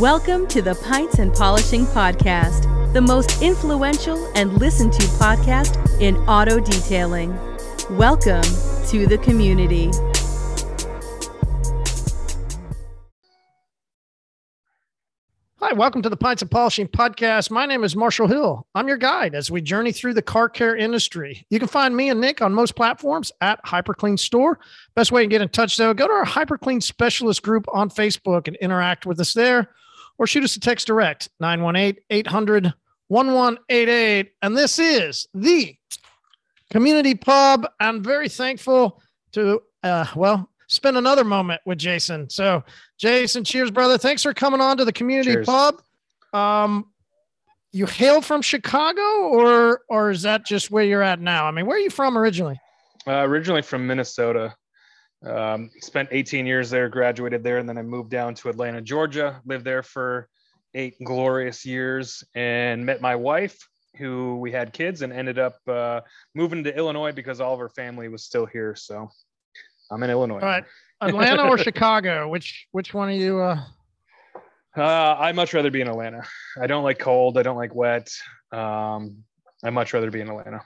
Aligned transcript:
Welcome 0.00 0.46
to 0.46 0.62
the 0.62 0.76
Pints 0.76 1.18
and 1.18 1.30
Polishing 1.30 1.84
Podcast, 1.84 2.94
the 2.94 3.02
most 3.02 3.42
influential 3.42 4.32
and 4.34 4.50
listened 4.54 4.94
to 4.94 5.02
podcast 5.02 5.76
in 6.00 6.16
auto 6.26 6.58
detailing. 6.58 7.36
Welcome 7.98 8.40
to 8.86 9.06
the 9.06 9.18
community. 9.22 9.90
Hi, 15.58 15.74
welcome 15.74 16.00
to 16.00 16.08
the 16.08 16.16
Pints 16.16 16.40
and 16.40 16.50
Polishing 16.50 16.88
Podcast. 16.88 17.50
My 17.50 17.66
name 17.66 17.84
is 17.84 17.94
Marshall 17.94 18.26
Hill. 18.26 18.66
I'm 18.74 18.88
your 18.88 18.96
guide 18.96 19.34
as 19.34 19.50
we 19.50 19.60
journey 19.60 19.92
through 19.92 20.14
the 20.14 20.22
car 20.22 20.48
care 20.48 20.74
industry. 20.74 21.44
You 21.50 21.58
can 21.58 21.68
find 21.68 21.94
me 21.94 22.08
and 22.08 22.22
Nick 22.22 22.40
on 22.40 22.54
most 22.54 22.74
platforms 22.74 23.32
at 23.42 23.62
HyperClean 23.66 24.18
Store. 24.18 24.60
Best 24.94 25.12
way 25.12 25.20
to 25.20 25.28
get 25.28 25.42
in 25.42 25.50
touch, 25.50 25.76
though, 25.76 25.92
go 25.92 26.06
to 26.06 26.12
our 26.14 26.24
HyperClean 26.24 26.82
Specialist 26.82 27.42
group 27.42 27.66
on 27.70 27.90
Facebook 27.90 28.48
and 28.48 28.56
interact 28.56 29.04
with 29.04 29.20
us 29.20 29.34
there, 29.34 29.68
or 30.20 30.26
shoot 30.26 30.44
us 30.44 30.54
a 30.54 30.60
text 30.60 30.86
direct 30.86 31.30
918 31.40 32.00
800 32.10 32.72
1188. 33.08 34.32
And 34.42 34.56
this 34.56 34.78
is 34.78 35.26
the 35.34 35.74
community 36.70 37.14
pub. 37.14 37.66
I'm 37.80 38.04
very 38.04 38.28
thankful 38.28 39.02
to, 39.32 39.62
uh, 39.82 40.04
well, 40.14 40.48
spend 40.68 40.98
another 40.98 41.24
moment 41.24 41.62
with 41.64 41.78
Jason. 41.78 42.28
So, 42.28 42.62
Jason, 42.98 43.44
cheers, 43.44 43.70
brother. 43.70 43.96
Thanks 43.96 44.22
for 44.22 44.34
coming 44.34 44.60
on 44.60 44.76
to 44.76 44.84
the 44.84 44.92
community 44.92 45.32
Cheers. 45.32 45.46
pub. 45.46 45.82
Um, 46.34 46.86
you 47.72 47.86
hail 47.86 48.20
from 48.20 48.42
Chicago, 48.42 49.00
or 49.00 49.82
or 49.88 50.10
is 50.10 50.22
that 50.22 50.44
just 50.44 50.70
where 50.70 50.84
you're 50.84 51.02
at 51.02 51.20
now? 51.20 51.46
I 51.46 51.50
mean, 51.50 51.66
where 51.66 51.76
are 51.76 51.80
you 51.80 51.90
from 51.90 52.18
originally? 52.18 52.60
Uh, 53.06 53.22
originally 53.22 53.62
from 53.62 53.86
Minnesota. 53.86 54.54
Um, 55.24 55.70
spent 55.80 56.08
18 56.12 56.46
years 56.46 56.70
there, 56.70 56.88
graduated 56.88 57.42
there, 57.42 57.58
and 57.58 57.68
then 57.68 57.76
I 57.76 57.82
moved 57.82 58.10
down 58.10 58.34
to 58.36 58.48
Atlanta, 58.48 58.80
Georgia. 58.80 59.40
Lived 59.44 59.64
there 59.64 59.82
for 59.82 60.28
eight 60.74 60.94
glorious 61.04 61.66
years, 61.66 62.24
and 62.34 62.86
met 62.86 63.00
my 63.00 63.16
wife, 63.16 63.58
who 63.98 64.38
we 64.38 64.50
had 64.50 64.72
kids, 64.72 65.02
and 65.02 65.12
ended 65.12 65.38
up 65.38 65.56
uh, 65.68 66.00
moving 66.34 66.64
to 66.64 66.74
Illinois 66.76 67.12
because 67.12 67.40
all 67.40 67.52
of 67.54 67.60
her 67.60 67.68
family 67.68 68.08
was 68.08 68.24
still 68.24 68.46
here. 68.46 68.74
So 68.74 69.10
I'm 69.90 70.02
in 70.02 70.10
Illinois. 70.10 70.36
All 70.36 70.48
right, 70.48 70.64
Atlanta 71.02 71.42
or 71.48 71.58
Chicago? 71.68 72.28
Which 72.28 72.66
which 72.72 72.94
one 72.94 73.08
are 73.08 73.12
you? 73.12 73.40
Uh, 73.40 73.60
Uh, 74.76 75.16
I'd 75.18 75.34
much 75.34 75.52
rather 75.52 75.70
be 75.70 75.80
in 75.80 75.88
Atlanta. 75.88 76.22
I 76.62 76.66
don't 76.68 76.84
like 76.84 76.98
cold. 77.00 77.36
I 77.36 77.42
don't 77.42 77.56
like 77.56 77.74
wet. 77.74 78.08
Um, 78.52 79.24
I'd 79.64 79.70
much 79.74 79.92
rather 79.92 80.10
be 80.10 80.20
in 80.20 80.28
Atlanta. 80.28 80.62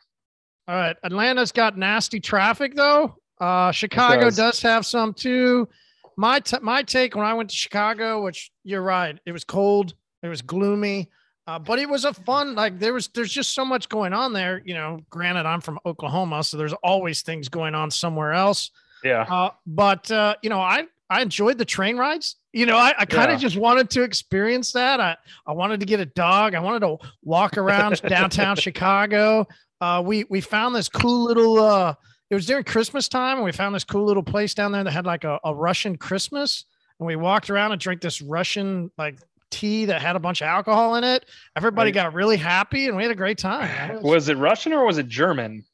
all 0.69 0.77
right, 0.77 0.97
Atlanta's 1.03 1.51
got 1.53 1.77
nasty 1.77 2.21
traffic 2.21 2.75
though. 2.77 3.17
Uh, 3.41 3.73
Chicago 3.73 4.25
does. 4.25 4.37
does. 4.37 4.63
have 4.63 4.87
some 4.87 5.13
too. 5.15 5.69
My 6.17 6.41
t- 6.41 6.59
my 6.63 6.83
take 6.83 7.17
when 7.17 7.27
I 7.27 7.35
went 7.35 7.51
to 7.51 7.57
Chicago, 7.57 8.23
which 8.23 8.53
you're 8.63 8.83
right, 8.83 9.19
it 9.27 9.33
was 9.33 9.43
cold, 9.45 9.95
it 10.23 10.29
was 10.29 10.43
gloomy, 10.43 11.11
uh, 11.49 11.59
but 11.59 11.79
it 11.81 11.89
was 11.89 12.05
a 12.05 12.15
fun. 12.15 12.55
Like 12.55 12.79
there 12.79 12.95
was, 12.95 13.09
there's 13.09 13.33
just 13.33 13.53
so 13.55 13.65
much 13.65 13.89
going 13.89 14.13
on 14.13 14.33
there. 14.33 14.63
You 14.65 14.75
know, 14.75 15.01
granted, 15.11 15.45
I'm 15.47 15.61
from 15.61 15.81
Oklahoma, 15.85 16.45
so 16.45 16.57
there's 16.57 16.73
always 16.85 17.23
things 17.23 17.49
going 17.49 17.75
on 17.75 17.91
somewhere 17.91 18.33
else. 18.33 18.71
Yeah. 19.03 19.23
Uh, 19.29 19.51
but 19.67 20.09
uh, 20.11 20.37
you 20.43 20.51
know, 20.51 20.61
I 20.61 20.85
I 21.11 21.21
enjoyed 21.23 21.59
the 21.59 21.65
train 21.65 21.97
rides. 21.97 22.37
You 22.53 22.67
know, 22.67 22.77
I, 22.77 22.95
I 22.97 23.05
kind 23.05 23.33
of 23.33 23.41
Yeah. 23.41 23.49
just 23.49 23.57
wanted 23.57 23.91
to 23.91 24.03
experience 24.05 24.71
that. 24.73 25.01
I 25.01 25.17
I 25.47 25.53
wanted 25.53 25.81
to 25.81 25.87
get 25.87 25.99
a 25.99 26.07
dog. 26.07 26.55
I 26.55 26.61
wanted 26.61 26.81
to 26.81 26.99
walk 27.25 27.59
around 27.59 28.01
downtown 28.09 28.55
Chicago. 28.55 29.49
Uh, 29.81 30.01
we 30.07 30.25
we 30.31 30.41
found 30.41 30.77
this 30.77 30.89
cool 30.89 31.25
little. 31.25 31.59
Uh, 31.61 31.95
it 32.31 32.35
was 32.35 32.47
during 32.47 32.65
Christmas 32.65 33.09
time, 33.09 33.37
and 33.37 33.45
we 33.45 33.53
found 33.53 33.75
this 33.75 33.85
cool 33.85 34.05
little 34.05 34.23
place 34.23 34.55
down 34.55 34.73
there 34.73 34.83
that 34.85 34.91
had 34.93 35.07
like 35.07 35.25
a, 35.25 35.39
a 35.45 35.55
Russian 35.55 35.97
Christmas, 35.97 36.65
and 36.99 37.07
we 37.07 37.17
walked 37.17 37.51
around 37.51 37.73
and 37.73 37.81
drank 37.81 38.01
this 38.01 38.21
Russian 38.23 38.91
like 38.99 39.19
tea 39.51 39.85
that 39.85 40.01
had 40.03 40.17
a 40.17 40.19
bunch 40.21 40.41
of 40.41 40.47
alcohol 40.47 40.97
in 40.97 41.05
it. 41.05 41.27
Everybody 41.57 41.89
Right. 41.89 41.95
got 41.95 42.15
really 42.15 42.37
happy, 42.37 42.87
and 42.89 42.97
we 42.97 43.03
had 43.03 43.13
a 43.13 43.17
great 43.17 43.39
time. 43.39 43.95
Was- 43.97 44.03
Was 44.03 44.29
it 44.29 44.39
Russian 44.39 44.73
or 44.73 44.85
was 44.87 44.99
it 44.99 45.07
German? 45.09 45.65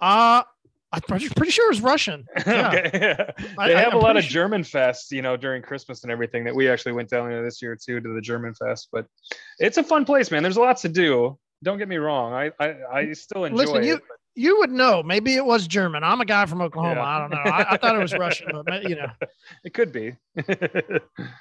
Uh, 0.00 0.42
I'm 0.92 1.00
pretty 1.02 1.50
sure 1.50 1.66
it 1.66 1.70
was 1.70 1.80
Russian. 1.80 2.26
Yeah. 2.46 2.68
okay. 2.68 2.90
They 3.38 3.74
I- 3.74 3.80
have 3.80 3.92
I'm 3.92 3.98
a 3.98 4.02
lot 4.02 4.16
of 4.16 4.24
sure- 4.24 4.30
German 4.30 4.62
fests, 4.62 5.10
you 5.10 5.20
know, 5.22 5.36
during 5.36 5.62
Christmas 5.62 6.02
and 6.04 6.12
everything 6.12 6.44
that 6.44 6.54
we 6.54 6.68
actually 6.68 6.92
went 6.92 7.08
down 7.10 7.28
there 7.28 7.42
this 7.42 7.60
year 7.60 7.76
too 7.76 8.00
to 8.00 8.08
the 8.14 8.20
German 8.20 8.54
fest. 8.54 8.88
But 8.92 9.06
it's 9.58 9.78
a 9.78 9.82
fun 9.82 10.04
place, 10.04 10.30
man. 10.30 10.42
There's 10.42 10.56
lots 10.58 10.82
to 10.82 10.88
do. 10.88 11.38
Don't 11.64 11.78
get 11.78 11.88
me 11.88 11.96
wrong. 11.96 12.32
I 12.34 12.52
I, 12.60 12.74
I 12.92 13.12
still 13.14 13.44
enjoy 13.46 13.56
Listen, 13.56 13.82
it. 13.82 13.86
you 13.86 14.00
would 14.36 14.70
know. 14.70 15.02
Maybe 15.02 15.34
it 15.34 15.44
was 15.44 15.66
German. 15.66 16.04
I'm 16.04 16.20
a 16.20 16.24
guy 16.26 16.44
from 16.46 16.60
Oklahoma. 16.60 17.00
Yeah. 17.00 17.06
I 17.06 17.18
don't 17.20 17.30
know. 17.30 17.50
I, 17.50 17.72
I 17.72 17.76
thought 17.78 17.96
it 17.96 17.98
was 17.98 18.12
Russian, 18.12 18.62
but 18.64 18.88
you 18.88 18.96
know, 18.96 19.08
It 19.64 19.74
could 19.74 19.92
be. 19.92 20.14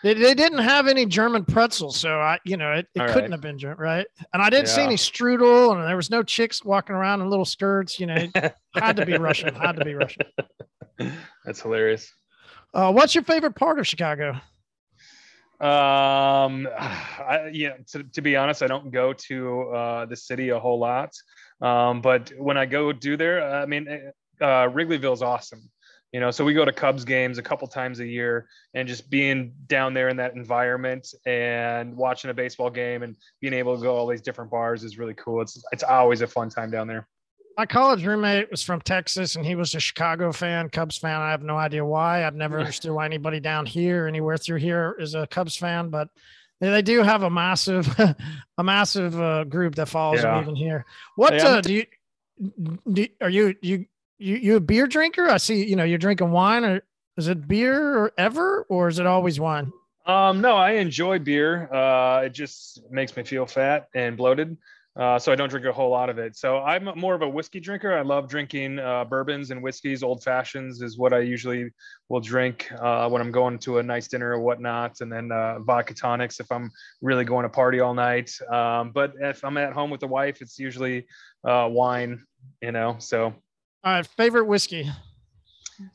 they, 0.04 0.14
they 0.14 0.34
didn't 0.34 0.60
have 0.60 0.88
any 0.88 1.06
German 1.06 1.46
pretzels, 1.46 1.98
so 1.98 2.20
I, 2.20 2.40
you 2.46 2.58
know, 2.58 2.72
it, 2.72 2.88
it 2.96 3.00
couldn't 3.08 3.16
right. 3.16 3.32
have 3.32 3.42
been 3.42 3.60
German, 3.60 3.78
right? 3.78 4.08
And 4.34 4.42
I 4.42 4.50
didn't 4.50 4.68
see 4.68 4.82
any 4.82 4.96
strudel, 4.96 5.74
and 5.74 5.88
there 5.88 5.96
was 5.96 6.10
no 6.10 6.24
chicks 6.24 6.64
walking 6.64 6.96
around 6.96 7.22
in 7.22 7.30
little 7.30 7.46
skirts. 7.46 8.00
You 8.00 8.08
know, 8.08 8.16
it 8.16 8.56
had 8.76 8.96
to 8.98 9.06
be 9.06 9.18
Russian. 9.18 9.54
Had 9.54 9.74
to 9.74 9.86
be 9.86 9.94
Russian. 9.94 10.26
That's 11.46 11.62
hilarious. 11.62 12.12
Uh, 12.74 12.92
what's 12.92 13.16
your 13.16 13.24
favorite 13.24 13.56
part 13.56 13.80
of 13.80 13.88
Chicago? 13.88 14.32
Um, 15.60 16.68
I, 16.78 17.50
yeah, 17.54 17.74
to, 17.92 18.04
to 18.04 18.22
be 18.22 18.36
honest, 18.36 18.64
I 18.64 18.68
don't 18.68 18.92
go 18.92 19.14
to 19.14 19.62
uh, 19.70 20.06
the 20.06 20.16
city 20.16 20.50
a 20.50 20.60
whole 20.60 20.80
lot. 20.80 21.12
Um, 21.66 22.00
but 22.00 22.32
when 22.38 22.58
I 22.58 22.68
go 22.68 22.94
do 22.94 23.18
there, 23.18 23.44
I 23.44 23.66
mean, 23.66 23.88
uh, 24.40 24.70
Wrigleyville's 24.72 25.24
awesome. 25.24 25.68
You 26.12 26.20
know, 26.20 26.30
so 26.30 26.46
we 26.46 26.54
go 26.54 26.64
to 26.64 26.72
Cubs 26.72 27.04
games 27.04 27.40
a 27.40 27.42
couple 27.42 27.68
times 27.68 28.00
a 28.00 28.06
year, 28.06 28.48
and 28.76 28.88
just 28.88 29.10
being 29.10 29.52
down 29.66 29.94
there 29.96 30.08
in 30.10 30.18
that 30.18 30.36
environment 30.36 31.12
and 31.26 31.98
watching 31.98 32.30
a 32.30 32.34
baseball 32.34 32.70
game 32.70 33.02
and 33.02 33.18
being 33.42 33.52
able 33.52 33.76
to 33.76 33.82
go 33.82 33.96
all 33.96 34.08
these 34.08 34.22
different 34.22 34.52
bars 34.52 34.84
is 34.84 35.00
really 35.00 35.16
cool. 35.16 35.42
It's 35.42 35.62
it's 35.72 35.84
always 35.84 36.22
a 36.22 36.28
fun 36.28 36.50
time 36.50 36.70
down 36.70 36.88
there. 36.88 37.08
My 37.58 37.66
college 37.66 38.06
roommate 38.06 38.52
was 38.52 38.62
from 38.62 38.80
Texas, 38.82 39.36
and 39.36 39.46
he 39.46 39.56
was 39.56 39.74
a 39.74 39.80
Chicago 39.80 40.32
fan, 40.32 40.70
Cubs 40.70 40.98
fan. 40.98 41.20
I 41.20 41.32
have 41.32 41.42
no 41.42 41.58
idea 41.58 41.84
why. 41.84 42.26
I've 42.26 42.36
never 42.36 42.60
understood 42.60 42.92
why 42.92 43.06
anybody 43.06 43.40
down 43.40 43.66
here, 43.66 44.08
anywhere 44.08 44.38
through 44.38 44.60
here, 44.60 44.96
is 45.00 45.16
a 45.16 45.26
Cubs 45.26 45.58
fan. 45.58 45.90
But 45.90 46.10
they, 46.60 46.82
do 46.82 47.02
have 47.04 47.24
a 47.24 47.30
massive, 47.30 47.88
a 48.58 48.64
massive 48.64 49.20
uh, 49.20 49.44
group 49.46 49.76
that 49.76 49.88
follows 49.88 50.22
them 50.22 50.36
Yeah. 50.36 50.42
even 50.42 50.56
here. 50.56 50.86
What 51.16 51.34
Yeah, 51.34 51.48
uh, 51.48 51.62
do 51.62 51.74
you? 51.74 51.86
Do, 52.92 53.08
are 53.22 53.30
you 53.30 53.56
you 53.62 53.86
you 54.18 54.36
you 54.36 54.56
a 54.58 54.60
beer 54.60 54.88
drinker? 54.88 55.30
I 55.30 55.38
see. 55.38 55.66
You 55.66 55.76
know, 55.76 55.84
you're 55.86 55.98
drinking 55.98 56.32
wine, 56.32 56.66
or 56.66 56.82
is 57.18 57.28
it 57.28 57.48
beer 57.48 57.98
or 57.98 58.12
ever, 58.18 58.64
or 58.70 58.88
is 58.90 59.00
it 59.00 59.06
always 59.06 59.40
wine? 59.40 59.72
Um, 60.06 60.42
no, 60.42 60.56
I 60.56 60.72
enjoy 60.72 61.20
beer. 61.20 61.72
Uh, 61.74 62.24
it 62.26 62.34
just 62.34 62.82
makes 62.92 63.16
me 63.16 63.24
feel 63.24 63.46
fat 63.46 63.88
and 63.96 64.16
bloated. 64.18 64.56
Uh, 64.98 65.20
so 65.20 65.30
I 65.32 65.36
don't 65.36 65.50
drink 65.50 65.66
a 65.66 65.74
whole 65.74 65.90
lot 65.90 66.10
of 66.10 66.18
it. 66.18 66.38
So 66.38 66.60
I'm 66.60 66.90
more 66.96 67.16
of 67.16 67.22
a 67.22 67.28
whiskey 67.28 67.60
drinker. 67.60 67.98
I 67.98 68.02
love 68.02 68.30
drinking 68.30 68.80
uh, 68.80 69.04
bourbons 69.04 69.52
and 69.52 69.62
whiskeys. 69.62 70.04
Old 70.04 70.24
fashions 70.24 70.82
is 70.82 70.98
what 70.98 71.12
I 71.12 71.20
usually 71.20 71.70
will 72.08 72.22
drink 72.22 72.72
uh, 72.80 73.10
when 73.10 73.22
I'm 73.22 73.32
going 73.32 73.60
to 73.60 73.80
a 73.80 73.84
nice 73.84 74.08
dinner 74.08 74.32
or 74.32 74.40
whatnot, 74.40 75.02
and 75.02 75.12
then 75.12 75.34
uh, 75.34 75.60
vodka 75.60 75.94
tonics 75.94 76.40
if 76.40 76.50
I'm 76.50 76.72
really 77.02 77.26
going 77.26 77.44
to 77.44 77.50
party 77.50 77.82
all 77.82 77.94
night. 77.94 78.32
Um, 78.50 78.92
but 78.92 79.14
if 79.20 79.44
I'm 79.44 79.58
at 79.58 79.74
home 79.74 79.90
with 79.90 80.00
the 80.00 80.08
wife, 80.08 80.42
it's 80.42 80.58
usually 80.58 81.08
uh, 81.46 81.68
wine. 81.70 82.24
You 82.62 82.72
know, 82.72 82.96
so 83.00 83.26
All 83.26 83.34
right, 83.84 84.08
favorite 84.08 84.46
whiskey. 84.46 84.90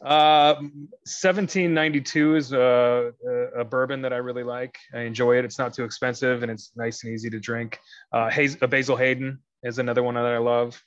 Uh, 0.02 0.54
1792 0.54 2.36
is 2.36 2.52
a, 2.52 3.12
a, 3.56 3.64
bourbon 3.64 4.02
that 4.02 4.12
I 4.12 4.16
really 4.16 4.42
like. 4.42 4.78
I 4.94 5.00
enjoy 5.00 5.38
it. 5.38 5.44
It's 5.44 5.58
not 5.58 5.74
too 5.74 5.84
expensive 5.84 6.42
and 6.42 6.50
it's 6.50 6.72
nice 6.76 7.04
and 7.04 7.12
easy 7.12 7.30
to 7.30 7.41
drink. 7.41 7.78
Uh, 8.12 8.28
Haze, 8.30 8.56
a 8.60 8.68
Basil 8.68 8.96
Hayden 8.96 9.38
is 9.62 9.78
another 9.78 10.02
one 10.02 10.14
that 10.14 10.24
I 10.24 10.38
love. 10.38 10.82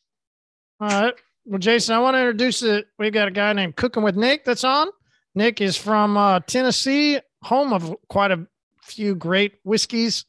All 0.80 0.90
right. 0.90 1.14
Well, 1.46 1.60
Jason, 1.60 1.96
I 1.96 2.00
want 2.00 2.16
to 2.16 2.20
introduce 2.20 2.64
it. 2.64 2.88
We've 2.98 3.14
got 3.14 3.28
a 3.28 3.32
guy 3.32 3.54
named 3.54 3.76
Cooking 3.76 4.04
with 4.04 4.16
Nick 4.16 4.46
that's 4.46 4.64
on. 4.64 4.88
Nick 5.36 5.62
is 5.62 5.76
from 5.76 6.16
uh, 6.16 6.40
Tennessee, 6.42 7.20
home 7.42 7.74
of 7.74 7.96
quite 8.08 8.32
a 8.32 8.48
few 8.84 9.16
great 9.16 9.56
whiskeys. 9.64 10.26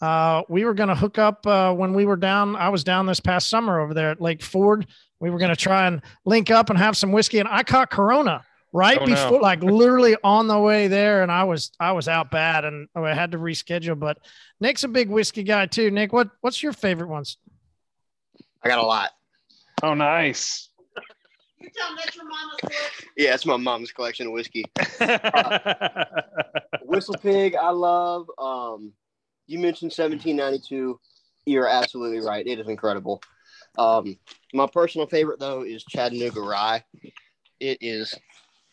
Uh, 0.00 0.42
we 0.48 0.64
were 0.64 0.74
going 0.74 0.88
to 0.88 0.94
hook 0.94 1.18
up 1.18 1.46
uh, 1.46 1.72
when 1.72 1.94
we 1.94 2.06
were 2.06 2.16
down. 2.16 2.54
I 2.56 2.68
was 2.68 2.84
down 2.84 3.06
this 3.06 3.20
past 3.20 3.48
summer 3.48 3.80
over 3.80 3.94
there 3.94 4.10
at 4.10 4.20
Lake 4.20 4.42
Ford. 4.42 4.86
We 5.20 5.30
were 5.30 5.38
going 5.38 5.50
to 5.50 5.56
try 5.56 5.86
and 5.86 6.02
link 6.24 6.50
up 6.50 6.70
and 6.70 6.78
have 6.78 6.96
some 6.96 7.12
whiskey, 7.12 7.38
and 7.38 7.48
I 7.48 7.62
caught 7.64 7.90
Corona 7.90 8.44
right 8.72 8.98
Oh, 9.00 9.04
no. 9.04 9.14
before, 9.14 9.40
like 9.40 9.62
literally 9.64 10.16
on 10.22 10.46
the 10.46 10.58
way 10.58 10.88
there, 10.88 11.22
and 11.22 11.32
I 11.32 11.44
was 11.44 11.72
I 11.80 11.92
was 11.92 12.06
out 12.08 12.30
bad, 12.30 12.64
and 12.64 12.88
I 12.94 13.14
had 13.14 13.32
to 13.32 13.38
reschedule. 13.38 13.98
But 13.98 14.18
Nick's 14.60 14.84
a 14.84 14.88
big 14.88 15.08
whiskey 15.10 15.42
guy 15.42 15.66
too. 15.66 15.90
Nick, 15.90 16.12
what 16.12 16.30
what's 16.40 16.62
your 16.62 16.72
favorite 16.72 17.08
ones? 17.08 17.38
I 18.62 18.68
got 18.68 18.78
a 18.78 18.82
lot. 18.86 19.10
Oh, 19.82 19.94
nice. 19.94 20.68
You 21.60 21.68
tell 21.76 21.88
them 21.88 21.96
that's 22.02 22.14
your 22.16 22.24
mama's 22.24 22.56
collection. 22.60 23.08
Yeah, 23.16 23.34
it's 23.34 23.46
my 23.46 23.56
mom's 23.56 23.90
collection 23.92 24.26
of 24.28 24.32
whiskey. 24.32 24.64
Whistle 26.82 27.14
Pig, 27.20 27.54
I 27.56 27.70
love. 27.70 28.26
Um, 28.38 28.92
you 29.46 29.58
mentioned 29.58 29.90
1792. 29.90 30.98
You're 31.46 31.66
absolutely 31.68 32.20
right. 32.20 32.46
It 32.46 32.58
is 32.58 32.68
incredible. 32.68 33.20
Um, 33.78 34.18
my 34.52 34.66
personal 34.66 35.06
favorite 35.06 35.38
though 35.38 35.62
is 35.62 35.84
Chattanooga 35.84 36.40
Rye. 36.40 36.84
It 37.60 37.78
is. 37.80 38.14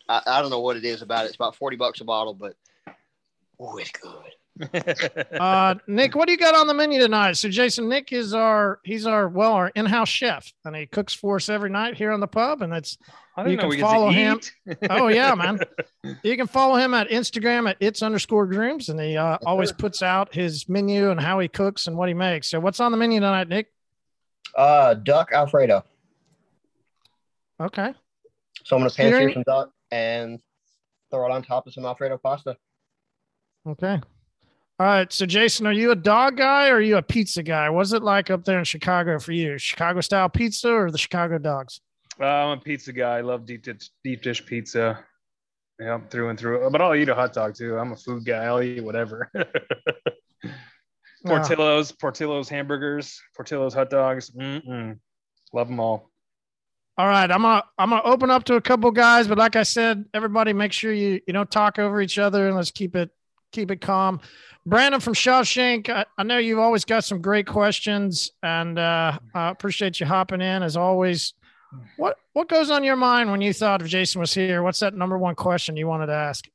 I, 0.09 0.21
I 0.25 0.41
don't 0.41 0.49
know 0.51 0.61
what 0.61 0.77
it 0.77 0.85
is 0.85 1.01
about 1.01 1.25
it. 1.25 1.27
It's 1.27 1.35
about 1.35 1.55
40 1.55 1.77
bucks 1.77 2.01
a 2.01 2.05
bottle, 2.05 2.33
but 2.33 2.55
oh, 3.59 3.77
it's 3.77 3.91
good. 3.91 4.11
Uh, 5.37 5.75
Nick, 5.85 6.15
what 6.15 6.27
do 6.27 6.31
you 6.31 6.37
got 6.37 6.55
on 6.55 6.65
the 6.65 6.73
menu 6.73 6.97
tonight? 6.97 7.33
So, 7.33 7.49
Jason, 7.49 7.89
Nick 7.89 8.13
is 8.13 8.33
our 8.33 8.79
he's 8.85 9.05
our 9.05 9.27
well 9.27 9.51
our 9.51 9.67
in-house 9.75 10.07
chef, 10.07 10.49
and 10.63 10.73
he 10.73 10.85
cooks 10.85 11.13
for 11.13 11.35
us 11.35 11.49
every 11.49 11.69
night 11.69 11.97
here 11.97 12.13
on 12.13 12.21
the 12.21 12.27
pub, 12.27 12.61
and 12.61 12.71
that's 12.71 12.97
I 13.35 13.43
didn't 13.43 13.51
You 13.51 13.57
know 13.57 13.61
can 13.63 13.69
we 13.69 13.81
follow 13.81 14.11
get 14.11 14.51
him. 14.65 14.77
oh 14.89 15.07
yeah, 15.09 15.35
man. 15.35 15.59
You 16.23 16.37
can 16.37 16.47
follow 16.47 16.77
him 16.77 16.93
at 16.93 17.09
Instagram 17.09 17.69
at 17.69 17.75
it's 17.81 18.01
underscore 18.01 18.47
grooms, 18.47 18.87
and 18.87 18.97
he 18.97 19.17
uh, 19.17 19.37
always 19.45 19.73
puts 19.73 20.01
out 20.01 20.33
his 20.33 20.69
menu 20.69 21.11
and 21.11 21.19
how 21.19 21.39
he 21.39 21.49
cooks 21.49 21.87
and 21.87 21.97
what 21.97 22.07
he 22.07 22.13
makes. 22.13 22.49
So, 22.49 22.61
what's 22.61 22.79
on 22.79 22.91
the 22.91 22.97
menu 22.97 23.19
tonight, 23.19 23.49
Nick? 23.49 23.67
Uh, 24.55 24.93
duck 24.93 25.31
Alfredo. 25.31 25.83
Okay. 27.59 27.93
So 28.63 28.75
I'm 28.75 28.81
gonna 28.81 28.89
pan 28.91 29.07
Steering- 29.11 29.27
sear 29.29 29.33
some 29.33 29.43
duck 29.43 29.71
and 29.91 30.39
throw 31.11 31.25
it 31.27 31.31
on 31.31 31.43
top 31.43 31.67
of 31.67 31.73
some 31.73 31.85
Alfredo 31.85 32.17
pasta. 32.17 32.57
Okay. 33.67 33.99
All 34.79 34.85
right. 34.85 35.11
So, 35.11 35.25
Jason, 35.25 35.65
are 35.67 35.71
you 35.73 35.91
a 35.91 35.95
dog 35.95 36.37
guy 36.37 36.69
or 36.69 36.75
are 36.75 36.81
you 36.81 36.97
a 36.97 37.01
pizza 37.01 37.41
guy? 37.43 37.69
What's 37.69 37.93
it 37.93 38.03
like 38.03 38.29
up 38.29 38.43
there 38.43 38.59
in 38.59 38.65
Chicago 38.65 39.19
for 39.19 39.31
you? 39.31 39.57
Chicago 39.57 40.01
style 40.01 40.29
pizza 40.29 40.69
or 40.69 40.91
the 40.91 40.97
Chicago 40.97 41.37
dogs? 41.37 41.79
Uh, 42.19 42.25
I'm 42.25 42.57
a 42.57 42.61
pizza 42.61 42.91
guy. 42.93 43.17
I 43.17 43.21
love 43.21 43.45
deep 43.45 43.63
dish, 43.63 43.89
deep 44.03 44.21
dish 44.21 44.45
pizza. 44.45 44.99
Yeah, 45.79 45.99
through 46.09 46.29
and 46.29 46.39
through. 46.39 46.69
But 46.71 46.81
I'll 46.81 46.95
eat 46.95 47.09
a 47.09 47.15
hot 47.15 47.33
dog 47.33 47.55
too. 47.55 47.77
I'm 47.77 47.91
a 47.91 47.95
food 47.97 48.25
guy. 48.25 48.45
I'll 48.45 48.61
eat 48.61 48.83
whatever. 48.83 49.29
Portillo's, 51.25 51.91
Portillo's 51.91 52.49
hamburgers, 52.49 53.21
Portillo's 53.35 53.73
hot 53.73 53.89
dogs. 53.89 54.31
Mm-mm. 54.31 54.97
Love 55.53 55.67
them 55.67 55.79
all. 55.79 56.11
All 56.97 57.07
right, 57.07 57.29
I'm 57.29 57.41
gonna 57.41 57.63
I'm 57.77 57.89
gonna 57.89 58.01
open 58.03 58.29
up 58.29 58.45
to 58.45 58.55
a 58.55 58.61
couple 58.61 58.89
guys, 58.91 59.27
but 59.27 59.37
like 59.37 59.57
I 59.57 59.63
said, 59.63 60.05
everybody 60.13 60.53
make 60.53 60.71
sure 60.71 60.93
you 60.93 61.19
you 61.27 61.33
know 61.33 61.43
talk 61.43 61.77
over 61.77 62.01
each 62.01 62.17
other 62.17 62.47
and 62.47 62.55
let's 62.55 62.71
keep 62.71 62.95
it 62.95 63.09
keep 63.51 63.69
it 63.69 63.81
calm. 63.81 64.21
Brandon 64.65 65.01
from 65.01 65.13
Shawshank, 65.13 65.89
I, 65.89 66.05
I 66.17 66.23
know 66.23 66.37
you've 66.37 66.59
always 66.59 66.85
got 66.85 67.03
some 67.03 67.21
great 67.21 67.47
questions, 67.47 68.31
and 68.41 68.79
uh, 68.79 69.19
I 69.33 69.49
appreciate 69.49 69.99
you 69.99 70.05
hopping 70.05 70.41
in 70.41 70.63
as 70.63 70.77
always. 70.77 71.33
What 71.97 72.17
what 72.31 72.47
goes 72.47 72.69
on 72.69 72.83
your 72.83 72.95
mind 72.95 73.29
when 73.29 73.41
you 73.41 73.51
thought 73.51 73.81
if 73.81 73.87
Jason 73.87 74.21
was 74.21 74.33
here? 74.33 74.63
What's 74.63 74.79
that 74.79 74.93
number 74.93 75.17
one 75.17 75.35
question 75.35 75.75
you 75.75 75.87
wanted 75.87 76.07
to 76.07 76.13
ask? 76.13 76.47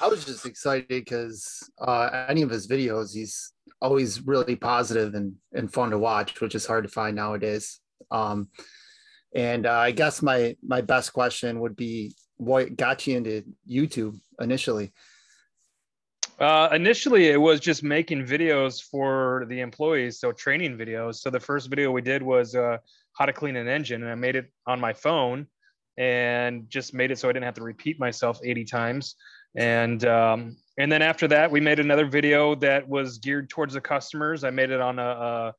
I 0.00 0.08
was 0.08 0.24
just 0.24 0.44
excited 0.44 0.88
because 0.88 1.70
uh, 1.78 2.26
any 2.28 2.42
of 2.42 2.50
his 2.50 2.68
videos, 2.68 3.14
he's 3.14 3.52
always 3.80 4.20
really 4.26 4.56
positive 4.56 5.14
and, 5.14 5.34
and 5.54 5.72
fun 5.72 5.90
to 5.90 5.98
watch, 5.98 6.40
which 6.40 6.54
is 6.54 6.66
hard 6.66 6.84
to 6.84 6.90
find 6.90 7.16
nowadays. 7.16 7.80
Um, 8.10 8.48
and 9.34 9.66
uh, 9.66 9.72
I 9.72 9.90
guess 9.90 10.22
my 10.22 10.56
my 10.62 10.80
best 10.80 11.12
question 11.12 11.60
would 11.60 11.76
be, 11.76 12.14
what 12.36 12.76
got 12.76 13.06
you 13.06 13.16
into 13.16 13.42
YouTube 13.68 14.18
initially? 14.40 14.92
Uh, 16.38 16.68
initially, 16.72 17.28
it 17.28 17.40
was 17.40 17.60
just 17.60 17.82
making 17.82 18.26
videos 18.26 18.82
for 18.82 19.46
the 19.48 19.60
employees, 19.60 20.20
so 20.20 20.32
training 20.32 20.76
videos. 20.76 21.16
So 21.16 21.30
the 21.30 21.40
first 21.40 21.70
video 21.70 21.90
we 21.90 22.02
did 22.02 22.22
was 22.22 22.54
uh, 22.54 22.76
how 23.14 23.24
to 23.24 23.32
clean 23.32 23.56
an 23.56 23.68
engine, 23.68 24.02
and 24.02 24.12
I 24.12 24.14
made 24.14 24.36
it 24.36 24.52
on 24.66 24.78
my 24.78 24.92
phone, 24.92 25.46
and 25.96 26.68
just 26.68 26.92
made 26.92 27.10
it 27.10 27.18
so 27.18 27.28
I 27.28 27.32
didn't 27.32 27.46
have 27.46 27.54
to 27.54 27.62
repeat 27.62 27.98
myself 27.98 28.38
80 28.44 28.64
times. 28.66 29.16
And 29.56 30.04
um, 30.04 30.56
and 30.78 30.92
then 30.92 31.02
after 31.02 31.26
that, 31.28 31.50
we 31.50 31.60
made 31.60 31.80
another 31.80 32.06
video 32.06 32.54
that 32.56 32.86
was 32.86 33.18
geared 33.18 33.48
towards 33.48 33.74
the 33.74 33.80
customers. 33.80 34.44
I 34.44 34.50
made 34.50 34.70
it 34.70 34.80
on 34.80 34.98
a, 34.98 35.02
a, 35.02 35.54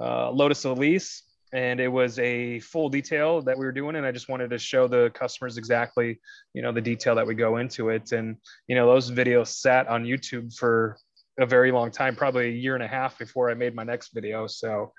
a 0.00 0.30
Lotus 0.30 0.64
Elise, 0.64 1.22
and 1.52 1.78
it 1.78 1.88
was 1.88 2.18
a 2.18 2.60
full 2.60 2.88
detail 2.88 3.42
that 3.42 3.58
we 3.58 3.66
were 3.66 3.72
doing, 3.72 3.96
and 3.96 4.06
I 4.06 4.12
just 4.12 4.30
wanted 4.30 4.48
to 4.50 4.58
show 4.58 4.88
the 4.88 5.10
customers 5.14 5.58
exactly, 5.58 6.18
you 6.54 6.62
know, 6.62 6.72
the 6.72 6.80
detail 6.80 7.14
that 7.16 7.26
we 7.26 7.34
go 7.34 7.58
into 7.58 7.90
it. 7.90 8.12
And 8.12 8.36
you 8.66 8.74
know, 8.74 8.86
those 8.86 9.10
videos 9.10 9.48
sat 9.48 9.86
on 9.88 10.04
YouTube 10.04 10.56
for 10.56 10.96
a 11.38 11.44
very 11.44 11.70
long 11.70 11.90
time, 11.90 12.16
probably 12.16 12.46
a 12.46 12.52
year 12.52 12.74
and 12.74 12.82
a 12.82 12.88
half 12.88 13.18
before 13.18 13.50
I 13.50 13.54
made 13.54 13.74
my 13.74 13.84
next 13.84 14.14
video. 14.14 14.46
So, 14.46 14.92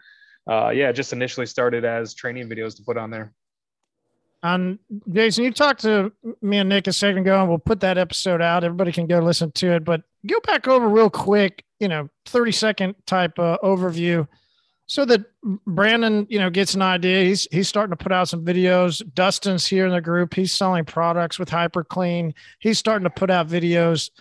uh, 0.50 0.70
yeah, 0.70 0.92
just 0.92 1.14
initially 1.14 1.48
started 1.48 1.86
as 1.86 2.14
training 2.14 2.48
videos 2.50 2.76
to 2.78 2.84
put 2.84 2.98
on 2.98 3.10
there. 3.10 3.34
And 4.44 4.78
Jason, 5.10 5.46
you 5.46 5.52
talked 5.52 5.82
to 5.82 6.12
me 6.42 6.58
and 6.58 6.68
Nick 6.68 6.88
a 6.88 6.94
second 6.94 7.20
ago, 7.20 7.40
and 7.40 7.50
we'll 7.50 7.58
put 7.58 7.80
that 7.80 7.98
episode 7.98 8.42
out. 8.42 8.66
Everybody 8.66 8.92
can 8.92 9.08
go 9.08 9.20
listen 9.20 9.52
to 9.54 9.72
it, 9.72 9.86
but 9.86 10.04
go 10.28 10.40
back 10.42 10.68
over 10.68 10.88
real 10.90 11.10
quick, 11.10 11.64
you 11.80 11.88
know, 11.88 12.10
30 12.26 12.52
second 12.52 12.96
type 13.06 13.36
overview 13.38 14.28
so 14.86 15.06
that 15.06 15.24
Brandon, 15.66 16.28
you 16.30 16.40
know, 16.40 16.50
gets 16.50 16.74
an 16.76 16.82
idea. 16.82 17.24
He's 17.26 17.48
he's 17.52 17.68
starting 17.68 17.96
to 17.96 18.04
put 18.04 18.12
out 18.12 18.30
some 18.30 18.46
videos. 18.46 19.02
Dustin's 19.14 19.66
here 19.66 19.86
in 19.86 19.92
the 19.92 20.02
group. 20.02 20.34
He's 20.34 20.54
selling 20.54 20.86
products 20.86 21.40
with 21.40 21.50
HyperClean. 21.50 22.34
He's 22.60 22.80
starting 22.80 23.06
to 23.06 23.10
put 23.10 23.30
out 23.30 23.48
videos. 23.48 24.12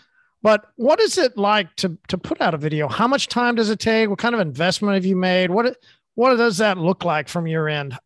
But 0.41 0.65
what 0.77 1.01
is 1.01 1.19
it 1.19 1.37
like 1.37 1.75
to 1.77 1.99
to 2.09 2.19
put 2.19 2.41
out 2.41 2.55
a 2.55 2.59
video? 2.59 2.89
How 2.89 3.09
much 3.09 3.29
time 3.29 3.57
does 3.57 3.71
it 3.71 3.81
take? 3.81 4.09
What 4.09 4.19
kind 4.19 4.35
of 4.35 4.41
investment 4.41 4.95
have 4.95 5.05
you 5.05 5.17
made? 5.17 5.51
What 5.51 5.77
what 6.15 6.37
does 6.37 6.59
that 6.59 6.79
look 6.79 7.05
like 7.05 7.29
from 7.29 7.47
your 7.47 7.69
end? 7.69 7.99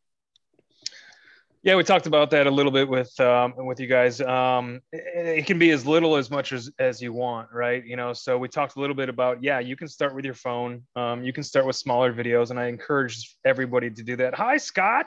Yeah, 1.66 1.74
we 1.74 1.82
talked 1.82 2.06
about 2.06 2.30
that 2.30 2.46
a 2.46 2.50
little 2.50 2.70
bit 2.70 2.88
with 2.88 3.18
um, 3.18 3.54
with 3.56 3.80
you 3.80 3.88
guys. 3.88 4.20
Um, 4.20 4.80
it, 4.92 5.38
it 5.38 5.46
can 5.46 5.58
be 5.58 5.72
as 5.72 5.84
little 5.84 6.14
as 6.14 6.30
much 6.30 6.52
as 6.52 6.70
as 6.78 7.02
you 7.02 7.12
want, 7.12 7.48
right? 7.52 7.84
You 7.84 7.96
know, 7.96 8.12
so 8.12 8.38
we 8.38 8.46
talked 8.46 8.76
a 8.76 8.80
little 8.80 8.94
bit 8.94 9.08
about 9.08 9.42
yeah, 9.42 9.58
you 9.58 9.74
can 9.74 9.88
start 9.88 10.14
with 10.14 10.24
your 10.24 10.34
phone. 10.34 10.82
Um, 10.94 11.24
you 11.24 11.32
can 11.32 11.42
start 11.42 11.66
with 11.66 11.74
smaller 11.74 12.14
videos, 12.14 12.50
and 12.50 12.60
I 12.60 12.68
encourage 12.68 13.36
everybody 13.44 13.90
to 13.90 14.04
do 14.04 14.14
that. 14.14 14.36
Hi, 14.36 14.58
Scott. 14.58 15.06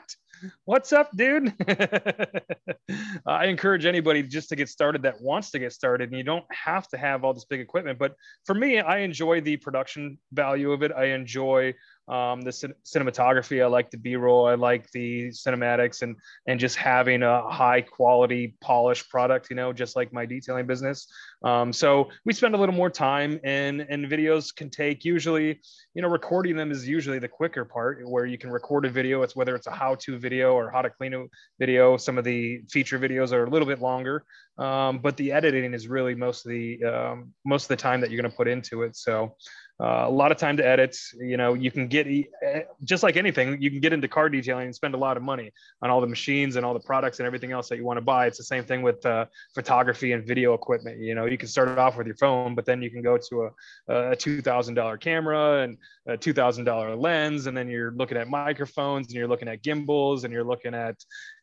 What's 0.66 0.92
up, 0.92 1.10
dude? 1.16 1.54
I 3.26 3.46
encourage 3.46 3.86
anybody 3.86 4.22
just 4.22 4.50
to 4.50 4.56
get 4.56 4.68
started 4.68 5.02
that 5.02 5.20
wants 5.20 5.50
to 5.52 5.58
get 5.58 5.72
started, 5.72 6.10
and 6.10 6.18
you 6.18 6.24
don't 6.24 6.44
have 6.50 6.88
to 6.88 6.98
have 6.98 7.24
all 7.24 7.32
this 7.32 7.46
big 7.46 7.60
equipment. 7.60 7.98
But 7.98 8.14
for 8.44 8.54
me, 8.54 8.80
I 8.80 8.98
enjoy 8.98 9.40
the 9.40 9.56
production 9.56 10.18
value 10.32 10.72
of 10.72 10.82
it. 10.82 10.92
I 10.92 11.06
enjoy 11.06 11.72
um, 12.10 12.40
the 12.42 12.52
cin- 12.52 12.74
cinematography. 12.84 13.62
I 13.62 13.66
like 13.66 13.90
the 13.90 13.96
B-roll. 13.96 14.46
I 14.46 14.54
like 14.54 14.90
the 14.90 15.28
cinematics, 15.28 16.02
and 16.02 16.16
and 16.46 16.58
just 16.58 16.76
having 16.76 17.22
a 17.22 17.48
high 17.48 17.82
quality, 17.82 18.56
polished 18.60 19.08
product. 19.08 19.48
You 19.50 19.56
know, 19.56 19.72
just 19.72 19.96
like 19.96 20.12
my 20.12 20.26
detailing 20.26 20.66
business. 20.66 21.06
Um, 21.42 21.72
so 21.72 22.10
we 22.24 22.32
spend 22.32 22.54
a 22.54 22.58
little 22.58 22.74
more 22.74 22.90
time, 22.90 23.40
and 23.44 23.80
and 23.88 24.06
videos 24.06 24.54
can 24.54 24.68
take 24.70 25.04
usually, 25.04 25.60
you 25.94 26.02
know, 26.02 26.08
recording 26.08 26.56
them 26.56 26.70
is 26.70 26.86
usually 26.86 27.18
the 27.18 27.28
quicker 27.28 27.64
part, 27.64 28.06
where 28.08 28.26
you 28.26 28.36
can 28.36 28.50
record 28.50 28.84
a 28.84 28.90
video. 28.90 29.22
It's 29.22 29.36
whether 29.36 29.54
it's 29.54 29.68
a 29.68 29.70
how-to 29.70 30.18
video 30.18 30.52
or 30.52 30.70
how 30.70 30.82
to 30.82 30.90
clean 30.90 31.14
a 31.14 31.24
video. 31.58 31.96
Some 31.96 32.18
of 32.18 32.24
the 32.24 32.62
feature 32.70 32.98
videos 32.98 33.32
are 33.32 33.44
a 33.44 33.50
little 33.50 33.68
bit 33.68 33.80
longer, 33.80 34.24
um, 34.58 34.98
but 34.98 35.16
the 35.16 35.32
editing 35.32 35.72
is 35.74 35.88
really 35.88 36.14
most 36.14 36.44
of 36.44 36.50
the 36.50 36.84
um, 36.84 37.32
most 37.44 37.64
of 37.64 37.68
the 37.68 37.76
time 37.76 38.00
that 38.00 38.10
you're 38.10 38.20
going 38.20 38.30
to 38.30 38.36
put 38.36 38.48
into 38.48 38.82
it. 38.82 38.96
So 38.96 39.36
uh, 39.80 40.04
a 40.06 40.10
lot 40.10 40.30
of 40.30 40.36
time 40.36 40.56
to 40.58 40.66
edit. 40.66 40.96
You 41.18 41.36
know, 41.36 41.54
you 41.54 41.70
can 41.70 41.88
get 41.88 42.06
eh, 42.06 42.62
just 42.84 43.02
like 43.02 43.16
anything, 43.16 43.60
you 43.62 43.70
can 43.70 43.80
get 43.80 43.92
into 43.92 44.08
car 44.08 44.28
detailing 44.28 44.66
and 44.66 44.74
spend 44.74 44.94
a 44.94 44.98
lot 44.98 45.16
of 45.16 45.22
money 45.22 45.52
on 45.82 45.90
all 45.90 46.00
the 46.00 46.06
machines 46.06 46.56
and 46.56 46.66
all 46.66 46.74
the 46.74 46.80
products 46.80 47.18
and 47.18 47.26
everything 47.26 47.52
else 47.52 47.68
that 47.70 47.78
you 47.78 47.84
want 47.84 47.96
to 47.96 48.02
buy. 48.02 48.26
It's 48.26 48.36
the 48.36 48.44
same 48.44 48.64
thing 48.64 48.82
with 48.82 49.04
uh, 49.06 49.26
photography 49.54 50.12
and 50.12 50.26
video 50.26 50.52
equipment. 50.54 50.98
You 51.00 51.14
know, 51.14 51.24
you 51.24 51.38
can 51.38 51.48
start 51.48 51.78
off 51.78 51.96
with 51.96 52.06
your 52.06 52.16
phone, 52.16 52.54
but 52.54 52.66
then 52.66 52.82
you 52.82 52.90
can 52.90 53.02
go 53.02 53.16
to 53.16 53.50
a, 53.88 54.10
a 54.10 54.16
two 54.16 54.42
thousand 54.42 54.74
dollar 54.74 54.98
camera 54.98 55.62
and 55.62 55.78
a 56.06 56.16
two 56.16 56.32
thousand 56.32 56.64
dollar 56.64 56.94
lens, 56.94 57.46
and 57.46 57.56
then 57.56 57.68
you're 57.68 57.92
looking 57.92 58.18
at 58.18 58.28
microphones 58.28 59.06
and 59.06 59.14
you're 59.14 59.28
looking 59.28 59.48
at 59.48 59.62
gimbals 59.62 60.24
and 60.24 60.32
you're 60.32 60.44
looking 60.44 60.74
at 60.74 60.96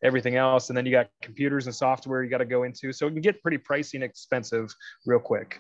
everything 0.04 0.36
else, 0.36 0.70
and 0.70 0.78
then 0.78 0.86
you 0.86 0.92
got 0.92 1.10
computers 1.22 1.66
and 1.66 1.76
software 1.76 2.24
you 2.24 2.30
got 2.30 2.38
to 2.38 2.46
go 2.46 2.64
into. 2.64 2.94
So 2.94 3.08
it 3.08 3.12
can 3.12 3.22
get 3.22 3.42
pretty 3.42 3.58
pricey 3.58 3.96
and 3.96 4.04
expensive 4.04 4.74
real 5.06 5.20
quick. 5.20 5.60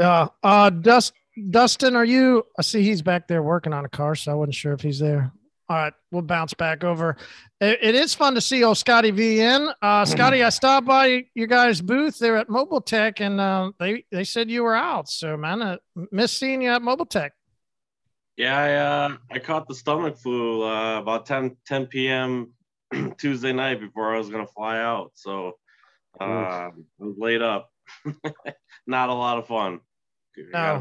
Yeah. 0.00 0.28
Uh, 0.42 0.70
Dust, 0.70 1.12
Dustin, 1.50 1.94
are 1.94 2.06
you? 2.06 2.46
I 2.58 2.62
see 2.62 2.82
he's 2.82 3.02
back 3.02 3.28
there 3.28 3.42
working 3.42 3.74
on 3.74 3.84
a 3.84 3.88
car, 3.88 4.14
so 4.14 4.32
I 4.32 4.34
wasn't 4.34 4.54
sure 4.54 4.72
if 4.72 4.80
he's 4.80 4.98
there. 4.98 5.30
All 5.68 5.76
right, 5.76 5.92
we'll 6.10 6.22
bounce 6.22 6.54
back 6.54 6.82
over. 6.84 7.18
It, 7.60 7.78
it 7.82 7.94
is 7.94 8.14
fun 8.14 8.34
to 8.34 8.40
see 8.40 8.64
old 8.64 8.78
Scotty 8.78 9.10
V 9.10 9.40
in. 9.40 9.68
Uh, 9.82 10.04
Scotty, 10.06 10.42
I 10.42 10.48
stopped 10.48 10.86
by 10.86 11.26
your 11.34 11.46
guys' 11.48 11.82
booth 11.82 12.18
there 12.18 12.38
at 12.38 12.48
Mobile 12.48 12.80
Tech, 12.80 13.20
and 13.20 13.38
uh, 13.38 13.72
they 13.78 14.06
they 14.10 14.24
said 14.24 14.50
you 14.50 14.62
were 14.62 14.74
out. 14.74 15.10
So, 15.10 15.36
man, 15.36 15.62
I 15.62 15.78
miss 16.10 16.32
seeing 16.32 16.62
you 16.62 16.70
at 16.70 16.80
Mobile 16.80 17.04
Tech. 17.06 17.32
Yeah, 18.38 18.56
I, 18.56 18.74
uh, 18.74 19.16
I 19.32 19.38
caught 19.38 19.68
the 19.68 19.74
stomach 19.74 20.16
flu 20.16 20.62
uh, 20.62 20.98
about 20.98 21.26
10, 21.26 21.58
10 21.66 21.86
p.m. 21.88 22.54
Tuesday 23.18 23.52
night 23.52 23.80
before 23.80 24.14
I 24.14 24.18
was 24.18 24.30
going 24.30 24.46
to 24.46 24.52
fly 24.54 24.80
out. 24.80 25.10
So 25.14 25.58
uh, 26.18 26.24
I 26.24 26.70
was 26.98 27.16
laid 27.18 27.42
up. 27.42 27.70
Not 28.86 29.10
a 29.10 29.14
lot 29.14 29.36
of 29.36 29.46
fun. 29.46 29.80
No. 30.52 30.80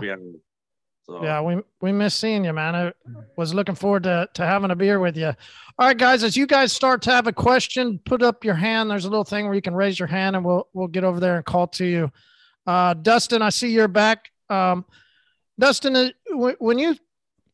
So, 1.06 1.24
Yeah, 1.24 1.42
we 1.42 1.62
we 1.82 1.92
miss 1.92 2.14
seeing 2.14 2.46
you, 2.46 2.54
man. 2.54 2.76
I 2.76 2.94
was 3.36 3.54
looking 3.54 3.76
forward 3.76 4.04
to 4.04 4.30
to 4.34 4.46
having 4.46 4.70
a 4.72 4.76
beer 4.76 5.00
with 5.00 5.18
you. 5.18 5.34
All 5.80 5.88
right, 5.88 5.98
guys, 5.98 6.24
as 6.24 6.38
you 6.38 6.46
guys 6.46 6.72
start 6.72 7.02
to 7.04 7.12
have 7.12 7.26
a 7.26 7.34
question, 7.34 8.00
put 8.06 8.22
up 8.22 8.44
your 8.44 8.54
hand. 8.54 8.92
There's 8.92 9.06
a 9.06 9.10
little 9.10 9.24
thing 9.24 9.46
where 9.46 9.56
you 9.56 9.62
can 9.62 9.74
raise 9.74 9.98
your 9.98 10.08
hand, 10.08 10.36
and 10.36 10.46
we'll 10.46 10.68
we'll 10.74 10.88
get 10.88 11.04
over 11.04 11.20
there 11.20 11.38
and 11.38 11.46
call 11.46 11.68
to 11.68 11.86
you. 11.86 12.12
Uh, 12.68 12.94
Dustin, 12.94 13.42
I 13.42 13.50
see 13.50 13.70
you're 13.70 13.88
back. 13.88 14.30
Um, 14.50 14.86
Dustin, 15.58 15.96
uh, 15.96 16.10
when 16.32 16.56
when 16.60 16.78
you 16.78 16.96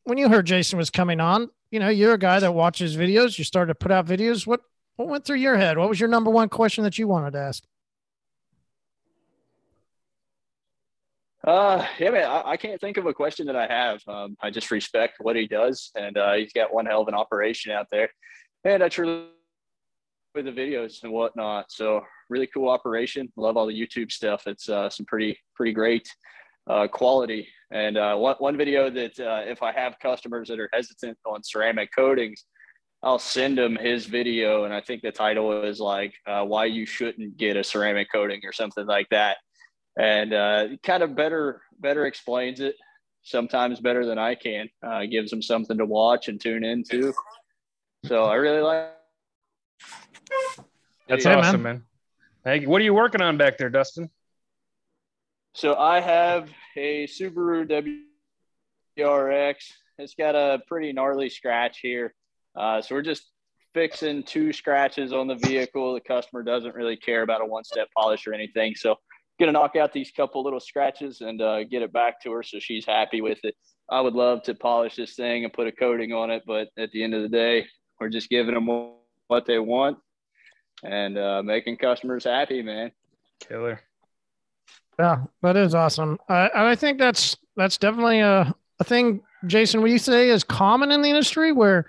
when 0.04 0.18
you 0.18 0.28
heard 0.28 0.46
Jason 0.46 0.76
was 0.76 0.90
coming 0.90 1.20
on, 1.20 1.48
you 1.70 1.80
know 1.80 1.88
you're 1.88 2.14
a 2.14 2.18
guy 2.18 2.38
that 2.40 2.52
watches 2.52 2.96
videos. 2.96 3.38
You 3.38 3.44
started 3.44 3.70
to 3.70 3.74
put 3.74 3.90
out 3.90 4.06
videos. 4.06 4.46
What 4.46 4.60
what 4.96 5.08
went 5.08 5.24
through 5.24 5.38
your 5.38 5.56
head? 5.56 5.78
What 5.78 5.88
was 5.88 5.98
your 5.98 6.08
number 6.10 6.30
one 6.30 6.48
question 6.50 6.84
that 6.84 6.98
you 6.98 7.08
wanted 7.08 7.32
to 7.32 7.38
ask? 7.38 7.64
Uh, 11.46 11.86
yeah, 12.00 12.10
man, 12.10 12.28
I, 12.28 12.42
I, 12.50 12.56
can't 12.56 12.80
think 12.80 12.96
of 12.96 13.06
a 13.06 13.14
question 13.14 13.46
that 13.46 13.54
I 13.54 13.68
have. 13.68 14.00
Um, 14.08 14.36
I 14.42 14.50
just 14.50 14.72
respect 14.72 15.18
what 15.20 15.36
he 15.36 15.46
does, 15.46 15.92
and 15.94 16.18
uh, 16.18 16.32
he's 16.34 16.52
got 16.52 16.74
one 16.74 16.86
hell 16.86 17.02
of 17.02 17.08
an 17.08 17.14
operation 17.14 17.70
out 17.70 17.86
there, 17.92 18.10
and 18.64 18.82
I 18.82 18.88
truly 18.88 19.28
with 20.34 20.46
the 20.46 20.50
videos 20.50 21.04
and 21.04 21.12
whatnot. 21.12 21.66
So 21.70 22.02
really 22.28 22.48
cool 22.48 22.68
operation. 22.68 23.32
Love 23.36 23.56
all 23.56 23.66
the 23.66 23.80
YouTube 23.80 24.10
stuff. 24.10 24.48
It's 24.48 24.68
uh, 24.68 24.90
some 24.90 25.06
pretty 25.06 25.38
pretty 25.54 25.72
great 25.72 26.08
uh, 26.68 26.88
quality. 26.88 27.46
And 27.70 27.96
uh, 27.96 28.16
one 28.16 28.34
one 28.40 28.56
video 28.56 28.90
that 28.90 29.18
uh, 29.20 29.42
if 29.48 29.62
I 29.62 29.70
have 29.70 30.00
customers 30.00 30.48
that 30.48 30.58
are 30.58 30.68
hesitant 30.72 31.16
on 31.24 31.44
ceramic 31.44 31.90
coatings, 31.94 32.44
I'll 33.04 33.20
send 33.20 33.56
them 33.56 33.76
his 33.76 34.06
video, 34.06 34.64
and 34.64 34.74
I 34.74 34.80
think 34.80 35.02
the 35.02 35.12
title 35.12 35.62
is 35.62 35.78
like 35.78 36.14
uh, 36.26 36.44
"Why 36.44 36.64
You 36.64 36.86
Shouldn't 36.86 37.36
Get 37.36 37.56
a 37.56 37.62
Ceramic 37.62 38.08
Coating" 38.10 38.40
or 38.42 38.52
something 38.52 38.86
like 38.86 39.08
that 39.10 39.36
and 39.96 40.32
uh, 40.32 40.68
kind 40.82 41.02
of 41.02 41.14
better 41.14 41.62
better 41.80 42.06
explains 42.06 42.60
it 42.60 42.76
sometimes 43.22 43.80
better 43.80 44.06
than 44.06 44.18
I 44.18 44.34
can. 44.34 44.68
Uh, 44.82 45.04
gives 45.06 45.30
them 45.30 45.42
something 45.42 45.78
to 45.78 45.84
watch 45.84 46.28
and 46.28 46.40
tune 46.40 46.64
into. 46.64 47.12
So 48.04 48.24
I 48.24 48.34
really 48.34 48.60
like. 48.60 48.92
That's 51.08 51.24
yeah, 51.24 51.36
awesome, 51.36 51.62
man. 51.62 51.84
man. 52.44 52.60
Hey, 52.60 52.66
what 52.66 52.80
are 52.80 52.84
you 52.84 52.94
working 52.94 53.20
on 53.20 53.36
back 53.36 53.58
there, 53.58 53.70
Dustin? 53.70 54.10
So 55.54 55.74
I 55.74 56.00
have 56.00 56.50
a 56.76 57.06
Subaru 57.06 57.66
WRX. 58.98 59.54
It's 59.98 60.14
got 60.14 60.34
a 60.34 60.60
pretty 60.68 60.92
gnarly 60.92 61.30
scratch 61.30 61.78
here. 61.80 62.14
Uh, 62.54 62.80
so 62.82 62.94
we're 62.94 63.02
just 63.02 63.24
fixing 63.74 64.22
two 64.22 64.52
scratches 64.52 65.12
on 65.12 65.26
the 65.26 65.34
vehicle. 65.34 65.94
The 65.94 66.00
customer 66.00 66.42
doesn't 66.42 66.74
really 66.74 66.96
care 66.96 67.22
about 67.22 67.40
a 67.40 67.46
one-step 67.46 67.88
polish 67.96 68.26
or 68.26 68.34
anything. 68.34 68.74
So 68.74 68.96
gonna 69.38 69.52
knock 69.52 69.76
out 69.76 69.92
these 69.92 70.10
couple 70.10 70.42
little 70.42 70.60
scratches 70.60 71.20
and 71.20 71.40
uh, 71.42 71.64
get 71.64 71.82
it 71.82 71.92
back 71.92 72.20
to 72.22 72.32
her 72.32 72.42
so 72.42 72.58
she's 72.58 72.86
happy 72.86 73.20
with 73.20 73.38
it. 73.44 73.54
I 73.90 74.00
would 74.00 74.14
love 74.14 74.42
to 74.44 74.54
polish 74.54 74.96
this 74.96 75.14
thing 75.14 75.44
and 75.44 75.52
put 75.52 75.68
a 75.68 75.72
coating 75.72 76.12
on 76.12 76.30
it, 76.30 76.42
but 76.46 76.68
at 76.76 76.90
the 76.90 77.04
end 77.04 77.14
of 77.14 77.22
the 77.22 77.28
day, 77.28 77.66
we're 78.00 78.08
just 78.08 78.28
giving 78.28 78.54
them 78.54 78.68
what 79.28 79.46
they 79.46 79.58
want 79.58 79.98
and 80.82 81.16
uh, 81.18 81.42
making 81.42 81.76
customers 81.76 82.24
happy, 82.24 82.62
man. 82.62 82.90
Killer. 83.40 83.80
Yeah, 84.98 85.24
that 85.42 85.56
is 85.56 85.74
awesome. 85.74 86.18
I, 86.28 86.50
I 86.54 86.74
think 86.74 86.98
that's 86.98 87.36
that's 87.56 87.76
definitely 87.76 88.20
a, 88.20 88.54
a 88.80 88.84
thing, 88.84 89.22
Jason. 89.46 89.82
Would 89.82 89.90
you 89.90 89.98
say 89.98 90.30
is 90.30 90.42
common 90.42 90.90
in 90.90 91.02
the 91.02 91.10
industry 91.10 91.52
where 91.52 91.86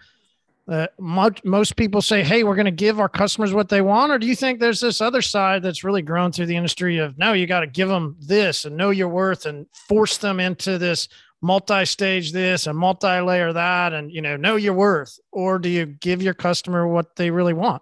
uh, 0.68 0.88
most, 1.00 1.46
most 1.46 1.76
people 1.76 2.02
say, 2.02 2.24
Hey, 2.24 2.44
we're 2.44 2.56
going 2.56 2.66
to 2.66 2.72
give 2.72 3.00
our 3.00 3.10
customers 3.10 3.54
what 3.54 3.70
they 3.70 3.82
want? 3.82 4.12
Or 4.12 4.20
do 4.20 4.28
you 4.28 4.36
think 4.36 4.60
there's 4.60 4.82
this 4.82 5.02
other 5.02 5.22
side 5.22 5.64
that's 5.64 5.84
really 5.84 6.02
grown 6.02 6.32
through 6.32 6.48
the 6.48 6.56
industry 6.56 6.98
of 6.98 7.18
no, 7.18 7.34
you 7.34 7.48
got 7.48 7.62
to 7.62 7.68
give 7.68 7.88
them 7.88 8.18
this 8.20 8.66
and 8.66 8.76
know 8.76 8.90
your 8.90 9.08
worth 9.08 9.46
and 9.46 9.66
force 9.88 10.18
them 10.18 10.40
into 10.40 10.78
this 10.78 11.08
multi-stage 11.42 12.32
this 12.32 12.66
and 12.66 12.78
multi-layer 12.78 13.54
that 13.54 13.94
and 13.94 14.12
you 14.12 14.22
know 14.22 14.36
know 14.36 14.56
your 14.56 14.74
worth 14.74 15.20
or 15.32 15.60
do 15.60 15.70
you 15.70 15.86
give 15.86 16.20
your 16.20 16.34
customer 16.34 16.88
what 16.88 17.16
they 17.16 17.30
really 17.30 17.54
want 17.54 17.82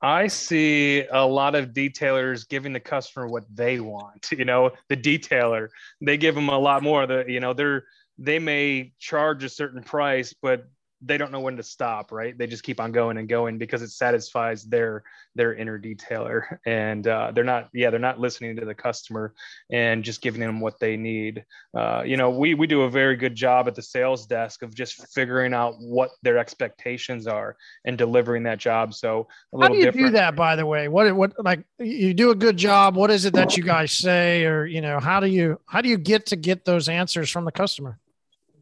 I 0.00 0.28
see 0.28 1.04
a 1.10 1.26
lot 1.26 1.56
of 1.56 1.70
detailers 1.70 2.48
giving 2.48 2.72
the 2.72 2.80
customer 2.80 3.26
what 3.26 3.44
they 3.52 3.80
want. 3.80 4.28
You 4.30 4.44
know, 4.44 4.70
the 4.88 4.96
detailer, 4.96 5.68
they 6.00 6.16
give 6.16 6.36
them 6.36 6.48
a 6.48 6.58
lot 6.58 6.84
more. 6.84 7.06
The 7.06 7.24
you 7.26 7.40
know, 7.40 7.52
they're 7.52 7.84
they 8.16 8.38
may 8.38 8.92
charge 9.00 9.42
a 9.42 9.48
certain 9.48 9.82
price, 9.82 10.32
but 10.40 10.68
they 11.00 11.16
don't 11.16 11.30
know 11.30 11.40
when 11.40 11.56
to 11.56 11.62
stop 11.62 12.10
right? 12.10 12.36
They 12.36 12.46
just 12.46 12.62
keep 12.62 12.80
on 12.80 12.92
going 12.92 13.18
and 13.18 13.28
going 13.28 13.58
because 13.58 13.82
it 13.82 13.90
satisfies 13.90 14.64
their 14.64 15.04
their 15.34 15.54
inner 15.54 15.78
detailer. 15.78 16.58
And 16.66 17.06
uh, 17.06 17.32
they're 17.34 17.44
not 17.44 17.68
yeah 17.72 17.90
they're 17.90 17.98
not 17.98 18.18
listening 18.18 18.56
to 18.56 18.64
the 18.64 18.74
customer 18.74 19.34
and 19.70 20.04
just 20.04 20.20
giving 20.20 20.40
them 20.40 20.60
what 20.60 20.78
they 20.80 20.96
need. 20.96 21.44
Uh, 21.76 22.02
you 22.04 22.16
know 22.16 22.30
we 22.30 22.54
we 22.54 22.66
do 22.66 22.82
a 22.82 22.90
very 22.90 23.16
good 23.16 23.34
job 23.34 23.68
at 23.68 23.74
the 23.74 23.82
sales 23.82 24.26
desk 24.26 24.62
of 24.62 24.74
just 24.74 25.12
figuring 25.14 25.54
out 25.54 25.74
what 25.78 26.10
their 26.22 26.38
expectations 26.38 27.26
are 27.26 27.56
and 27.84 27.96
delivering 27.96 28.42
that 28.44 28.58
job. 28.58 28.94
So 28.94 29.28
how 29.58 29.68
do 29.68 29.76
you 29.76 29.84
different. 29.84 30.08
do 30.08 30.12
that 30.12 30.36
by 30.36 30.56
the 30.56 30.66
way? 30.66 30.88
What 30.88 31.14
what 31.14 31.32
like 31.44 31.64
you 31.78 32.14
do 32.14 32.30
a 32.30 32.34
good 32.34 32.56
job. 32.56 32.96
What 32.96 33.10
is 33.10 33.24
it 33.24 33.34
that 33.34 33.56
you 33.56 33.62
guys 33.62 33.92
say? 33.92 34.44
Or 34.44 34.66
you 34.66 34.80
know 34.80 34.98
how 35.00 35.20
do 35.20 35.26
you 35.26 35.60
how 35.66 35.80
do 35.80 35.88
you 35.88 35.98
get 35.98 36.26
to 36.26 36.36
get 36.36 36.64
those 36.64 36.88
answers 36.88 37.30
from 37.30 37.44
the 37.44 37.52
customer 37.52 37.98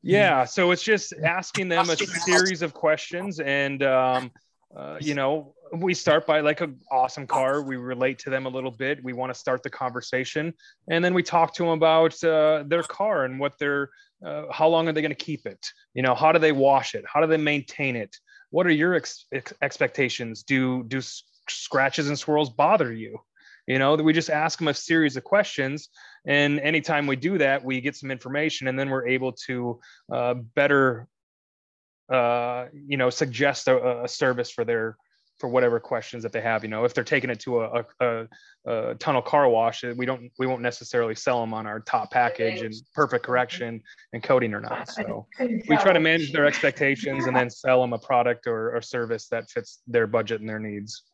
yeah, 0.06 0.44
so 0.44 0.70
it's 0.70 0.82
just 0.82 1.12
asking 1.24 1.68
them 1.68 1.90
a 1.90 1.96
series 1.96 2.62
of 2.62 2.72
questions, 2.72 3.40
and 3.40 3.82
um, 3.82 4.30
uh, 4.76 4.98
you 5.00 5.14
know, 5.14 5.54
we 5.72 5.94
start 5.94 6.26
by 6.26 6.40
like 6.40 6.60
an 6.60 6.78
awesome 6.92 7.26
car. 7.26 7.62
We 7.62 7.76
relate 7.76 8.18
to 8.20 8.30
them 8.30 8.46
a 8.46 8.48
little 8.48 8.70
bit. 8.70 9.02
We 9.02 9.12
want 9.12 9.32
to 9.32 9.38
start 9.38 9.62
the 9.62 9.70
conversation, 9.70 10.54
and 10.88 11.04
then 11.04 11.12
we 11.12 11.22
talk 11.22 11.54
to 11.54 11.64
them 11.64 11.72
about 11.72 12.22
uh, 12.22 12.62
their 12.66 12.82
car 12.82 13.24
and 13.24 13.40
what 13.40 13.58
they're, 13.58 13.90
uh, 14.24 14.44
how 14.52 14.68
long 14.68 14.88
are 14.88 14.92
they 14.92 15.02
going 15.02 15.10
to 15.10 15.16
keep 15.16 15.44
it? 15.44 15.66
You 15.94 16.02
know, 16.02 16.14
how 16.14 16.30
do 16.30 16.38
they 16.38 16.52
wash 16.52 16.94
it? 16.94 17.04
How 17.12 17.20
do 17.20 17.26
they 17.26 17.36
maintain 17.36 17.96
it? 17.96 18.16
What 18.50 18.66
are 18.66 18.70
your 18.70 18.94
ex- 18.94 19.26
ex- 19.32 19.54
expectations? 19.60 20.44
Do 20.44 20.84
do 20.84 21.00
scratches 21.48 22.08
and 22.08 22.18
swirls 22.18 22.50
bother 22.50 22.92
you? 22.92 23.18
You 23.66 23.78
know, 23.78 23.94
we 23.96 24.12
just 24.12 24.30
ask 24.30 24.58
them 24.58 24.68
a 24.68 24.74
series 24.74 25.16
of 25.16 25.24
questions 25.24 25.88
and 26.26 26.58
anytime 26.60 27.06
we 27.06 27.16
do 27.16 27.38
that, 27.38 27.64
we 27.64 27.80
get 27.80 27.96
some 27.96 28.10
information, 28.10 28.66
and 28.66 28.78
then 28.78 28.90
we're 28.90 29.06
able 29.06 29.32
to 29.46 29.80
uh, 30.12 30.34
better, 30.34 31.06
uh, 32.12 32.66
you 32.74 32.96
know, 32.96 33.10
suggest 33.10 33.68
a, 33.68 34.02
a, 34.02 34.08
service 34.08 34.50
for 34.50 34.64
their 34.64 34.96
for 35.38 35.48
whatever 35.48 35.78
questions 35.78 36.24
that 36.24 36.32
they 36.32 36.40
have. 36.40 36.64
You 36.64 36.70
know, 36.70 36.84
if 36.84 36.94
they're 36.94 37.04
taking 37.04 37.30
it 37.30 37.38
to 37.40 37.60
a, 37.60 37.84
a, 38.00 38.26
a 38.66 38.94
tunnel 38.96 39.22
car 39.22 39.48
wash, 39.48 39.84
we 39.84 40.04
don't 40.04 40.32
we 40.36 40.48
won't 40.48 40.62
necessarily 40.62 41.14
sell 41.14 41.40
them 41.40 41.54
on 41.54 41.64
our 41.64 41.78
top 41.80 42.10
package 42.10 42.62
and 42.62 42.74
perfect 42.92 43.24
correction 43.24 43.80
and 44.12 44.20
coating 44.20 44.52
or 44.52 44.60
not. 44.60 44.88
So 44.88 45.28
we 45.38 45.76
try 45.76 45.92
to 45.92 46.00
manage 46.00 46.32
their 46.32 46.46
expectations 46.46 47.26
and 47.26 47.36
then 47.36 47.50
sell 47.50 47.82
them 47.82 47.92
a 47.92 47.98
product 47.98 48.48
or, 48.48 48.74
or 48.74 48.82
service 48.82 49.28
that 49.28 49.48
fits 49.48 49.80
their 49.86 50.08
budget 50.08 50.40
and 50.40 50.48
their 50.48 50.58
needs. 50.58 51.04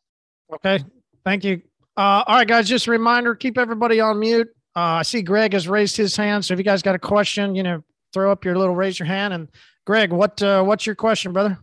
Okay, 0.54 0.82
thank 1.22 1.44
you. 1.44 1.60
Uh, 1.94 2.24
all 2.26 2.36
right, 2.36 2.48
guys, 2.48 2.68
just 2.68 2.86
a 2.86 2.90
reminder 2.90 3.34
keep 3.34 3.58
everybody 3.58 4.00
on 4.00 4.18
mute. 4.18 4.48
Uh, 4.74 4.80
I 4.80 5.02
see 5.02 5.20
Greg 5.20 5.52
has 5.52 5.68
raised 5.68 5.96
his 5.96 6.16
hand. 6.16 6.42
So 6.44 6.54
if 6.54 6.58
you 6.58 6.64
guys 6.64 6.80
got 6.80 6.94
a 6.94 6.98
question, 6.98 7.54
you 7.54 7.62
know, 7.62 7.84
throw 8.14 8.32
up 8.32 8.44
your 8.44 8.56
little 8.56 8.74
raise 8.74 8.98
your 8.98 9.06
hand. 9.06 9.34
And 9.34 9.48
Greg, 9.84 10.10
what 10.10 10.42
uh, 10.42 10.62
what's 10.62 10.86
your 10.86 10.94
question, 10.94 11.34
brother? 11.34 11.58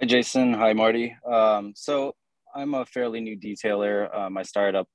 Hey, 0.00 0.06
Jason. 0.06 0.54
Hi, 0.54 0.72
Marty. 0.72 1.16
Um, 1.24 1.72
so 1.76 2.16
I'm 2.52 2.74
a 2.74 2.84
fairly 2.84 3.20
new 3.20 3.38
detailer. 3.38 4.12
Um, 4.16 4.36
I 4.36 4.42
started 4.42 4.76
up 4.76 4.88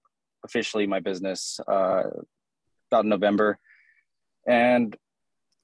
officially 0.44 0.86
my 0.86 1.00
business 1.00 1.60
uh, 1.66 2.04
about 2.92 3.06
November, 3.06 3.58
and 4.46 4.94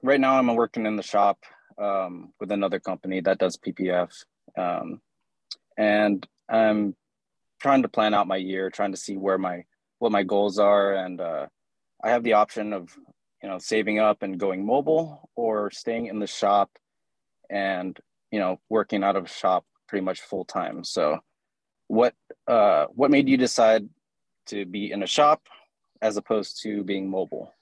right 0.02 0.20
now 0.20 0.38
I'm 0.38 0.54
working 0.54 0.86
in 0.86 0.96
the 0.96 1.02
shop 1.02 1.38
um, 1.78 2.32
with 2.40 2.50
another 2.50 2.80
company 2.80 3.20
that 3.20 3.38
does 3.38 3.58
PPF, 3.58 4.10
um, 4.56 5.02
and 5.76 6.26
I'm 6.48 6.96
trying 7.60 7.82
to 7.82 7.88
plan 7.88 8.14
out 8.14 8.26
my 8.26 8.36
year, 8.36 8.70
trying 8.70 8.92
to 8.92 8.98
see 8.98 9.16
where 9.16 9.38
my 9.38 9.64
what 9.98 10.12
my 10.12 10.22
goals 10.22 10.58
are, 10.58 10.94
and 10.94 11.20
uh, 11.20 11.46
I 12.02 12.10
have 12.10 12.24
the 12.24 12.34
option 12.34 12.72
of 12.72 12.96
you 13.42 13.48
know 13.48 13.58
saving 13.58 13.98
up 13.98 14.22
and 14.22 14.38
going 14.38 14.64
mobile 14.64 15.30
or 15.36 15.70
staying 15.70 16.06
in 16.06 16.18
the 16.18 16.26
shop 16.26 16.70
and 17.48 17.98
you 18.30 18.38
know 18.38 18.60
working 18.68 19.04
out 19.04 19.16
of 19.16 19.30
shop 19.30 19.64
pretty 19.88 20.04
much 20.04 20.20
full 20.20 20.44
time. 20.44 20.84
So, 20.84 21.18
what 21.88 22.14
uh, 22.46 22.86
what 22.90 23.10
made 23.10 23.28
you 23.28 23.36
decide 23.36 23.88
to 24.46 24.64
be 24.64 24.90
in 24.90 25.02
a 25.02 25.06
shop 25.06 25.42
as 26.00 26.16
opposed 26.16 26.62
to 26.62 26.82
being 26.82 27.10
mobile? 27.10 27.52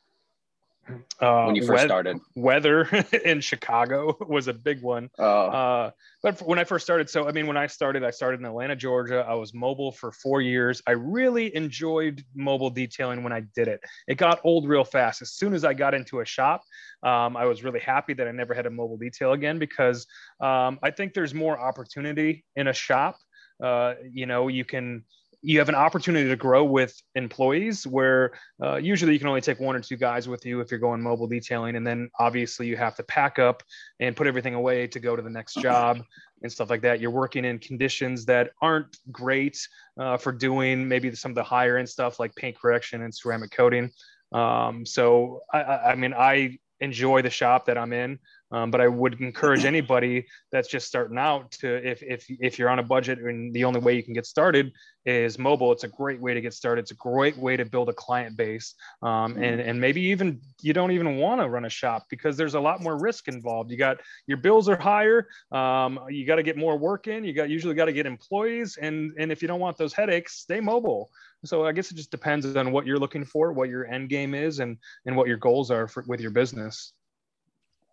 Uh, 1.21 1.45
when 1.45 1.57
you 1.57 1.66
first 1.66 1.85
started. 1.85 2.18
Weather 2.35 2.88
in 3.25 3.40
Chicago 3.40 4.16
was 4.28 4.49
a 4.49 4.52
big 4.52 4.83
one. 4.83 5.11
Oh. 5.18 5.47
Uh, 5.47 5.90
but 6.23 6.40
when 6.42 6.59
I 6.59 6.64
first 6.64 6.85
started, 6.85 7.09
so 7.09 7.28
I 7.28 7.33
mean, 7.33 7.47
when 7.47 7.57
I 7.57 7.66
started, 7.66 8.04
I 8.04 8.11
started 8.11 8.40
in 8.40 8.47
Atlanta, 8.47 8.76
Georgia. 8.76 9.25
I 9.28 9.35
was 9.35 9.54
mobile 9.54 9.92
for 9.92 10.12
four 10.12 10.40
years. 10.40 10.83
I 10.87 10.92
really 10.92 11.54
enjoyed 11.54 12.25
mobile 12.35 12.71
detailing 12.71 13.23
when 13.23 13.33
I 13.33 13.42
did 13.54 13.68
it. 13.68 13.80
It 14.07 14.16
got 14.16 14.40
old 14.45 14.68
real 14.68 14.85
fast. 14.85 15.23
As 15.23 15.33
soon 15.33 15.54
as 15.54 15.64
I 15.64 15.75
got 15.75 15.95
into 15.95 16.21
a 16.21 16.25
shop, 16.25 16.62
um, 17.02 17.37
I 17.37 17.45
was 17.45 17.62
really 17.62 17.80
happy 17.80 18.14
that 18.14 18.26
I 18.26 18.33
never 18.33 18.54
had 18.54 18.66
a 18.66 18.71
mobile 18.71 18.97
detail 18.97 19.33
again 19.33 19.59
because 19.59 20.07
um, 20.40 20.78
I 20.83 20.90
think 20.90 21.14
there's 21.14 21.35
more 21.35 21.59
opportunity 21.59 22.45
in 22.57 22.68
a 22.68 22.73
shop. 22.73 23.16
Uh, 23.62 23.95
you 24.11 24.26
know, 24.26 24.49
you 24.49 24.64
can 24.64 25.04
you 25.40 25.59
have 25.59 25.68
an 25.68 25.75
opportunity 25.75 26.28
to 26.28 26.37
grow 26.37 26.64
with 26.64 27.00
employees 27.14 27.87
where 27.87 28.33
uh, 28.62 28.76
usually 28.76 29.12
you 29.12 29.18
can 29.18 29.28
only 29.28 29.40
take 29.40 29.61
one 29.61 29.76
or 29.76 29.80
two 29.80 29.97
guys 29.97 30.28
with 30.28 30.45
you 30.45 30.61
if 30.61 30.71
you're 30.71 30.80
going 30.80 31.00
mobile 31.00 31.28
detailing. 31.28 31.76
And 31.76 31.87
then 31.87 32.11
obviously 32.18 32.66
you 32.66 32.76
have 32.76 32.97
to 32.97 33.04
pack 33.04 33.38
up 33.38 33.62
and 34.00 34.16
put 34.16 34.26
everything 34.26 34.54
away 34.54 34.88
to 34.88 34.99
go 34.99 35.14
to 35.14 35.23
the 35.23 35.30
next 35.30 35.54
job 35.54 36.00
and 36.42 36.50
stuff 36.50 36.71
like 36.71 36.83
that. 36.83 37.00
You're 37.00 37.12
working 37.12 37.45
in 37.45 37.59
conditions 37.61 38.25
that 38.26 38.50
aren't 38.61 38.97
great 39.12 39.59
uh, 39.99 40.16
for 40.16 40.33
doing 40.33 40.88
maybe 40.88 41.14
some 41.14 41.30
of 41.30 41.37
the 41.37 41.45
higher 41.45 41.76
end 41.76 41.88
stuff 41.88 42.18
like 42.18 42.35
paint 42.35 42.59
correction 42.59 43.02
and 43.02 43.14
ceramic 43.14 43.52
coating. 43.52 43.90
Um, 44.33 44.85
so 44.85 45.40
I, 45.52 45.62
I 45.62 45.95
mean 45.95 46.12
i 46.12 46.59
enjoy 46.80 47.23
the 47.23 47.30
shop 47.30 47.66
that 47.66 47.76
i'm 47.76 47.92
in 47.92 48.18
Um, 48.50 48.71
but 48.71 48.81
I 48.81 48.88
would 48.88 49.21
encourage 49.21 49.64
anybody 49.64 50.26
that's 50.50 50.69
just 50.69 50.87
starting 50.87 51.19
out 51.19 51.50
to, 51.52 51.87
if, 51.87 52.02
if, 52.02 52.25
if 52.28 52.59
you're 52.59 52.71
on 52.71 52.78
a 52.78 52.83
budget 52.83 53.19
and 53.19 53.52
the 53.55 53.64
only 53.64 53.81
way 53.81 53.95
you 53.95 54.02
can 54.02 54.14
get 54.14 54.26
started 54.26 54.73
is 55.05 55.38
mobile, 55.38 55.73
it's 55.73 55.85
a 55.85 55.88
great 55.88 56.21
way 56.21 56.35
to 56.35 56.40
get 56.40 56.55
started. 56.55 56.83
It's 56.83 56.90
a 56.90 56.95
great 56.95 57.37
way 57.37 57.57
to 57.57 57.64
build 57.64 57.88
a 57.88 57.93
client 57.93 58.37
base. 58.37 58.75
Um, 59.02 59.37
and, 59.37 59.61
and 59.61 59.81
maybe 59.81 60.00
even 60.02 60.40
you 60.62 60.73
don't 60.73 60.93
even 60.93 61.17
want 61.17 61.40
to 61.40 61.49
run 61.49 61.64
a 61.67 61.71
shop 61.71 62.07
because 62.11 62.37
there's 62.37 62.55
a 62.55 62.61
lot 62.61 62.83
more 62.83 62.99
risk 62.99 63.28
involved. 63.28 63.71
You 63.71 63.76
got 63.76 63.99
your 64.26 64.38
bills 64.38 64.69
are 64.69 64.76
higher. 64.78 65.28
Um, 65.52 66.00
you 66.09 66.26
got 66.26 66.37
to 66.37 66.43
get 66.43 66.57
more 66.57 66.76
work 66.78 67.07
in. 67.07 67.25
You 67.25 67.33
got 67.33 67.50
usually 67.50 67.75
got 67.75 67.87
to 67.87 67.93
get 67.93 68.07
employees. 68.07 68.78
And, 68.81 69.12
and 69.19 69.31
if 69.31 69.43
you 69.43 69.49
don't 69.49 69.61
want 69.61 69.76
those 69.76 69.93
headaches, 69.93 70.37
stay 70.37 70.61
mobile. 70.61 71.11
So 71.45 71.64
I 71.64 71.73
guess 71.73 71.90
it 71.90 71.97
just 71.97 72.11
depends 72.11 72.57
on 72.57 72.73
what 72.73 72.87
you're 72.87 72.99
looking 72.99 73.25
for, 73.25 73.52
what 73.52 73.69
your 73.69 73.87
end 73.87 74.09
game 74.09 74.35
is, 74.35 74.59
and, 74.59 74.76
and 75.07 75.17
what 75.17 75.28
your 75.28 75.37
goals 75.37 75.71
are 75.71 75.87
for, 75.87 76.05
with 76.09 76.21
your 76.21 76.33
business. 76.33 76.93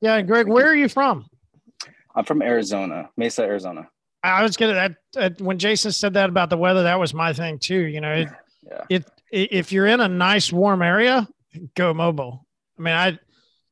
Yeah, 0.05 0.21
Greg, 0.21 0.47
where 0.47 0.67
are 0.67 0.75
you 0.75 0.87
from? 0.87 1.25
I'm 2.13 2.25
from 2.25 2.43
Arizona, 2.43 3.09
Mesa, 3.17 3.41
Arizona. 3.41 3.89
I 4.21 4.43
was 4.43 4.55
gonna 4.55 4.75
that, 4.75 4.95
that 5.13 5.41
when 5.41 5.57
Jason 5.57 5.91
said 5.91 6.13
that 6.13 6.29
about 6.29 6.51
the 6.51 6.57
weather, 6.57 6.83
that 6.83 6.99
was 6.99 7.11
my 7.15 7.33
thing 7.33 7.57
too. 7.57 7.81
You 7.81 8.01
know, 8.01 8.11
it, 8.13 8.29
Yeah. 8.69 8.83
it 8.89 9.11
if 9.31 9.71
you're 9.71 9.87
in 9.87 10.01
a 10.01 10.07
nice 10.07 10.53
warm 10.53 10.83
area, 10.83 11.27
go 11.75 11.91
mobile. 11.91 12.45
I 12.77 12.81
mean, 12.83 12.93
I 12.93 13.19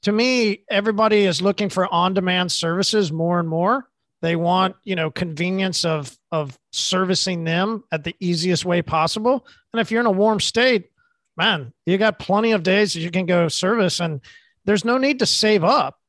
to 0.03 0.11
me, 0.11 0.63
everybody 0.71 1.25
is 1.25 1.39
looking 1.39 1.69
for 1.69 1.85
on-demand 1.93 2.51
services 2.51 3.11
more 3.11 3.39
and 3.39 3.47
more. 3.47 3.87
They 4.23 4.35
want, 4.35 4.75
you 4.83 4.95
know, 4.95 5.11
convenience 5.11 5.85
of 5.85 6.17
of 6.31 6.57
servicing 6.71 7.43
them 7.43 7.83
at 7.91 8.03
the 8.03 8.15
easiest 8.19 8.65
way 8.65 8.81
possible. 8.81 9.45
And 9.71 9.79
if 9.79 9.91
you're 9.91 10.01
in 10.01 10.07
a 10.07 10.11
warm 10.11 10.39
state, 10.39 10.89
man, 11.37 11.73
you 11.85 11.99
got 11.99 12.17
plenty 12.17 12.53
of 12.53 12.63
days 12.63 12.93
that 12.93 13.01
you 13.01 13.11
can 13.11 13.27
go 13.27 13.47
service 13.49 13.99
and 13.99 14.19
there's 14.65 14.83
no 14.83 14.97
need 14.97 15.19
to 15.19 15.27
save 15.27 15.63
up. 15.63 15.99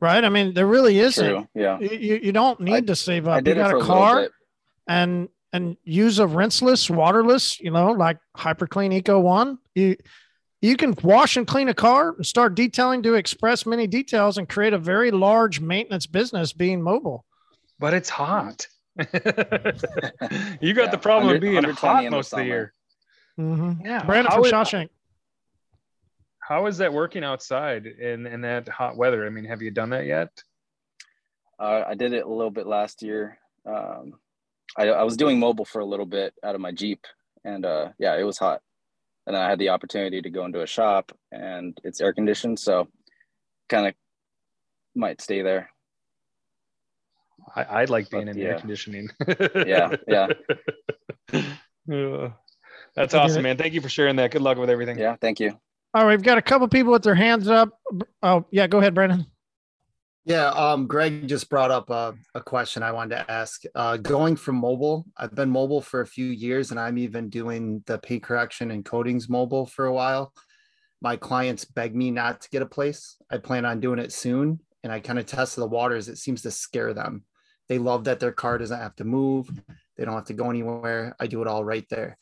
Right? 0.00 0.24
I 0.24 0.28
mean, 0.30 0.54
there 0.54 0.66
really 0.66 0.98
isn't. 0.98 1.24
True. 1.28 1.48
Yeah. 1.54 1.78
You, 1.78 1.90
you 1.90 2.20
you 2.24 2.32
don't 2.32 2.58
need 2.60 2.86
to 2.86 2.96
save 2.96 3.28
up. 3.28 3.36
I 3.36 3.40
did 3.40 3.56
you 3.56 3.62
it 3.62 3.64
got 3.64 3.70
for 3.72 3.76
a 3.76 3.80
a 3.80 3.84
car 3.84 4.20
bit. 4.22 4.32
and 4.88 5.28
and 5.52 5.76
use 5.84 6.18
a 6.18 6.26
rinseless, 6.26 6.88
waterless, 6.88 7.60
you 7.60 7.70
know, 7.70 7.92
like 7.92 8.18
HyperClean 8.36 8.94
Eco 8.94 9.20
One. 9.20 9.58
You 9.74 9.96
you 10.62 10.76
can 10.76 10.94
wash 11.02 11.36
and 11.36 11.46
clean 11.46 11.68
a 11.68 11.74
car 11.74 12.14
and 12.16 12.24
start 12.24 12.54
detailing 12.54 13.02
to 13.02 13.14
express 13.14 13.66
many 13.66 13.86
details 13.86 14.38
and 14.38 14.48
create 14.48 14.72
a 14.72 14.78
very 14.78 15.10
large 15.10 15.60
maintenance 15.60 16.06
business 16.06 16.52
being 16.52 16.80
mobile. 16.82 17.24
But 17.78 17.94
it's 17.94 18.08
hot. 18.10 18.66
you 18.98 19.04
got 19.04 20.84
Yeah, 20.86 20.90
the 20.90 20.98
problem 21.00 21.34
of 21.34 21.40
being 21.40 21.62
hot 21.64 22.10
most 22.10 22.32
of 22.32 22.38
the 22.38 22.44
year. 22.44 22.72
Mm-hmm. 23.38 23.86
Yeah. 23.86 24.04
Brandon 24.04 24.30
how 24.30 24.36
from 24.38 24.44
is- 24.46 24.52
Shawshank. 24.52 24.88
How 26.50 26.66
is 26.66 26.78
that 26.78 26.92
working 26.92 27.22
outside 27.22 27.86
in, 27.86 28.26
in 28.26 28.40
that 28.40 28.68
hot 28.68 28.96
weather? 28.96 29.24
I 29.24 29.30
mean, 29.30 29.44
have 29.44 29.62
you 29.62 29.70
done 29.70 29.90
that 29.90 30.04
yet? 30.04 30.30
Uh, 31.60 31.84
I 31.86 31.94
did 31.94 32.12
it 32.12 32.24
a 32.24 32.28
little 32.28 32.50
bit 32.50 32.66
last 32.66 33.04
year. 33.04 33.38
Um, 33.64 34.14
I, 34.76 34.88
I 34.88 35.04
was 35.04 35.16
doing 35.16 35.38
mobile 35.38 35.64
for 35.64 35.78
a 35.78 35.84
little 35.84 36.06
bit 36.06 36.34
out 36.42 36.56
of 36.56 36.60
my 36.60 36.72
Jeep, 36.72 37.06
and 37.44 37.64
uh, 37.64 37.90
yeah, 38.00 38.16
it 38.18 38.24
was 38.24 38.36
hot. 38.36 38.62
And 39.28 39.36
I 39.36 39.48
had 39.48 39.60
the 39.60 39.68
opportunity 39.68 40.20
to 40.22 40.28
go 40.28 40.44
into 40.44 40.60
a 40.60 40.66
shop, 40.66 41.12
and 41.30 41.78
it's 41.84 42.00
air 42.00 42.12
conditioned, 42.12 42.58
so 42.58 42.88
kind 43.68 43.86
of 43.86 43.94
might 44.96 45.20
stay 45.20 45.42
there. 45.42 45.70
I, 47.54 47.62
I 47.62 47.84
like 47.84 48.10
being 48.10 48.24
But, 48.24 48.34
in 48.34 48.42
air 48.42 48.54
yeah. 48.54 48.58
conditioning. 48.58 49.08
Yeah, 49.54 49.94
yeah. 50.08 50.26
Yeah. 51.86 52.30
That's 52.94 53.14
awesome, 53.14 53.42
man. 53.42 53.56
Thank 53.56 53.72
you 53.72 53.80
for 53.80 53.88
sharing 53.88 54.16
that. 54.16 54.32
Good 54.32 54.42
luck 54.42 54.58
with 54.58 54.68
everything. 54.68 54.98
Yeah, 54.98 55.16
thank 55.20 55.40
you. 55.40 55.58
All 55.92 56.06
right, 56.06 56.16
we've 56.16 56.22
got 56.22 56.38
a 56.38 56.42
couple 56.42 56.68
people 56.68 56.92
with 56.92 57.02
their 57.02 57.16
hands 57.16 57.48
up. 57.48 57.70
Oh, 58.22 58.44
yeah, 58.52 58.68
go 58.68 58.78
ahead, 58.78 58.94
Brandon. 58.94 59.26
Yeah, 60.24 60.50
um, 60.50 60.86
Greg 60.86 61.26
just 61.26 61.50
brought 61.50 61.72
up 61.72 61.90
a, 61.90 62.14
a 62.34 62.40
question 62.40 62.84
I 62.84 62.92
wanted 62.92 63.16
to 63.16 63.30
ask. 63.30 63.62
Uh, 63.74 63.96
going 63.96 64.36
from 64.36 64.54
mobile, 64.54 65.04
I've 65.16 65.34
been 65.34 65.50
mobile 65.50 65.80
for 65.80 66.02
a 66.02 66.06
few 66.06 66.26
years, 66.26 66.70
and 66.70 66.78
I'm 66.78 66.96
even 66.98 67.28
doing 67.28 67.82
the 67.86 67.98
paint 67.98 68.22
correction 68.22 68.70
and 68.70 68.84
coatings 68.84 69.28
mobile 69.28 69.66
for 69.66 69.86
a 69.86 69.92
while. 69.92 70.32
My 71.02 71.16
clients 71.16 71.64
beg 71.64 71.96
me 71.96 72.12
not 72.12 72.42
to 72.42 72.50
get 72.50 72.62
a 72.62 72.66
place. 72.66 73.16
I 73.28 73.38
plan 73.38 73.64
on 73.64 73.80
doing 73.80 73.98
it 73.98 74.12
soon, 74.12 74.60
and 74.84 74.92
I 74.92 75.00
kind 75.00 75.18
of 75.18 75.26
test 75.26 75.56
the 75.56 75.66
waters. 75.66 76.08
It 76.08 76.18
seems 76.18 76.42
to 76.42 76.52
scare 76.52 76.94
them. 76.94 77.24
They 77.68 77.78
love 77.78 78.04
that 78.04 78.20
their 78.20 78.32
car 78.32 78.58
doesn't 78.58 78.78
have 78.78 78.94
to 78.96 79.04
move. 79.04 79.50
They 79.96 80.04
don't 80.04 80.14
have 80.14 80.26
to 80.26 80.34
go 80.34 80.50
anywhere. 80.50 81.16
I 81.18 81.26
do 81.26 81.42
it 81.42 81.48
all 81.48 81.64
right 81.64 81.86
there. 81.90 82.16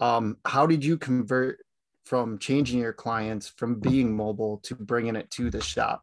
Um, 0.00 0.36
how 0.44 0.66
did 0.66 0.84
you 0.84 0.98
convert 0.98 1.60
from 2.06 2.38
changing 2.38 2.78
your 2.78 2.92
clients 2.92 3.48
from 3.48 3.80
being 3.80 4.16
mobile 4.16 4.58
to 4.62 4.74
bringing 4.76 5.16
it 5.16 5.30
to 5.32 5.50
the 5.50 5.60
shop? 5.60 6.02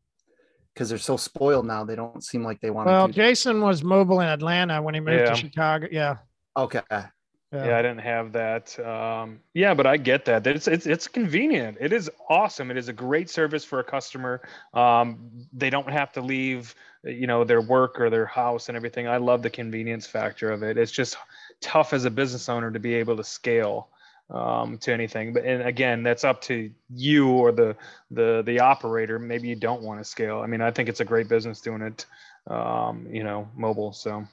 because 0.73 0.89
they're 0.89 0.97
so 0.97 1.15
spoiled 1.15 1.67
now. 1.67 1.83
They 1.83 1.95
don't 1.95 2.23
seem 2.23 2.43
like 2.43 2.59
they 2.59 2.71
want 2.71 2.87
Well, 2.87 3.05
to. 3.05 3.13
Do 3.13 3.21
Jason 3.21 3.61
was 3.61 3.83
mobile 3.83 4.21
in 4.21 4.27
Atlanta 4.27 4.81
when 4.81 4.95
he 4.95 4.99
moved 5.01 5.19
Yeah. 5.19 5.25
to 5.29 5.35
Chicago. 5.35 5.87
Yeah. 5.91 6.17
okay. 6.57 6.81
Yeah. 6.89 7.05
Yeah, 7.53 7.77
I 7.77 7.81
didn't 7.83 7.99
have 7.99 8.31
that. 8.31 8.79
Um, 8.79 9.39
yeah, 9.53 9.75
but 9.75 9.85
I 9.85 9.97
get 9.97 10.25
that. 10.25 10.47
It's 10.47 10.67
it's 10.67 10.87
it's 10.87 11.07
convenient. 11.07 11.77
It 11.79 11.93
is 11.93 12.09
awesome. 12.27 12.71
It 12.71 12.77
is 12.77 12.87
a 12.87 12.93
great 12.93 13.29
service 13.29 13.63
for 13.63 13.77
a 13.77 13.83
customer. 13.83 14.41
Um, 14.73 15.29
they 15.53 15.69
don't 15.69 15.87
have 15.91 16.11
to 16.13 16.21
leave, 16.21 16.73
you 17.03 17.27
know, 17.27 17.43
their 17.43 17.61
work 17.61 17.99
or 18.01 18.09
their 18.09 18.25
house 18.25 18.69
and 18.69 18.75
everything. 18.75 19.07
I 19.07 19.17
love 19.17 19.43
the 19.43 19.51
convenience 19.51 20.07
factor 20.07 20.49
of 20.51 20.63
it. 20.63 20.79
It's 20.79 20.91
just 20.91 21.17
tough 21.61 21.93
as 21.93 22.05
a 22.05 22.09
business 22.09 22.49
owner 22.49 22.71
to 22.71 22.79
be 22.79 22.95
able 22.95 23.15
to 23.17 23.23
scale 23.23 23.89
um, 24.29 24.77
to 24.79 24.93
anything. 24.93 25.33
But 25.33 25.45
and 25.45 25.63
again, 25.63 26.03
that's 26.03 26.23
up 26.23 26.41
to 26.43 26.69
you 26.89 27.29
or 27.29 27.51
the 27.51 27.75
the 28.12 28.43
the 28.45 28.59
operator. 28.59 29.19
Maybe 29.19 29.47
you 29.47 29.55
don't 29.55 29.81
want 29.81 29.99
to 29.99 30.03
scale. 30.03 30.39
I 30.39 30.47
mean, 30.47 30.62
I 30.62 30.71
think 30.71 30.89
it's 30.89 30.99
a 30.99 31.05
great 31.05 31.27
business 31.29 31.62
doing 31.62 31.81
it. 31.81 32.05
Um, 32.47 33.07
you 33.09 33.23
know, 33.23 33.47
mobile. 33.55 33.93
So 33.93 34.25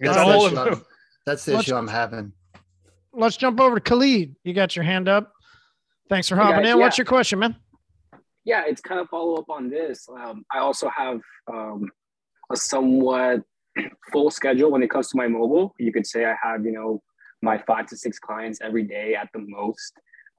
it's 0.00 0.14
That's, 0.14 0.18
all 0.18 0.40
the 0.40 0.46
issue 0.46 0.58
I'm, 0.58 0.82
that's 1.26 1.44
the 1.44 1.52
Let's- 1.54 1.68
issue 1.68 1.76
I'm 1.76 1.88
having. 1.88 2.32
Let's 3.14 3.36
jump 3.36 3.60
over 3.60 3.74
to 3.78 3.80
Khalid. 3.80 4.34
You 4.42 4.54
got 4.54 4.74
your 4.74 4.84
hand 4.84 5.06
up. 5.06 5.32
Thanks 6.08 6.28
for 6.30 6.36
Hey, 6.36 6.42
hopping 6.44 6.62
guys. 6.62 6.72
in. 6.72 6.78
What's 6.80 6.96
your 6.96 7.04
question, 7.04 7.38
man? 7.40 7.56
yeah, 8.44 8.64
it's 8.66 8.80
kind 8.80 8.98
of 9.00 9.08
follow 9.08 9.34
up 9.36 9.48
on 9.50 9.68
this. 9.70 10.08
Um, 10.08 10.44
I 10.52 10.58
also 10.58 10.88
have 10.88 11.20
um, 11.52 11.88
a 12.50 12.56
somewhat 12.56 13.42
full 14.12 14.30
schedule 14.30 14.70
when 14.70 14.82
it 14.82 14.90
comes 14.90 15.10
to 15.10 15.16
my 15.16 15.28
mobile. 15.28 15.74
You 15.78 15.92
could 15.92 16.06
say 16.06 16.24
I 16.24 16.34
have, 16.42 16.64
you 16.64 16.72
know, 16.72 17.02
my 17.42 17.58
five 17.58 17.86
to 17.88 17.96
six 17.96 18.18
clients 18.18 18.60
every 18.62 18.84
day 18.84 19.14
at 19.14 19.28
the 19.34 19.40
most, 19.40 19.92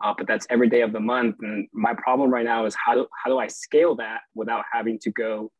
uh, 0.03 0.13
but 0.17 0.25
that's 0.25 0.47
every 0.49 0.69
day 0.69 0.81
of 0.81 0.93
the 0.93 0.99
month. 0.99 1.35
And 1.41 1.67
my 1.73 1.93
problem 1.93 2.31
right 2.31 2.45
now 2.45 2.65
is 2.65 2.75
how 2.83 2.95
do, 2.95 3.07
how 3.23 3.29
do 3.29 3.37
I 3.37 3.47
scale 3.47 3.95
that 3.95 4.21
without 4.33 4.63
having 4.71 4.97
to 4.99 5.11
go 5.11 5.51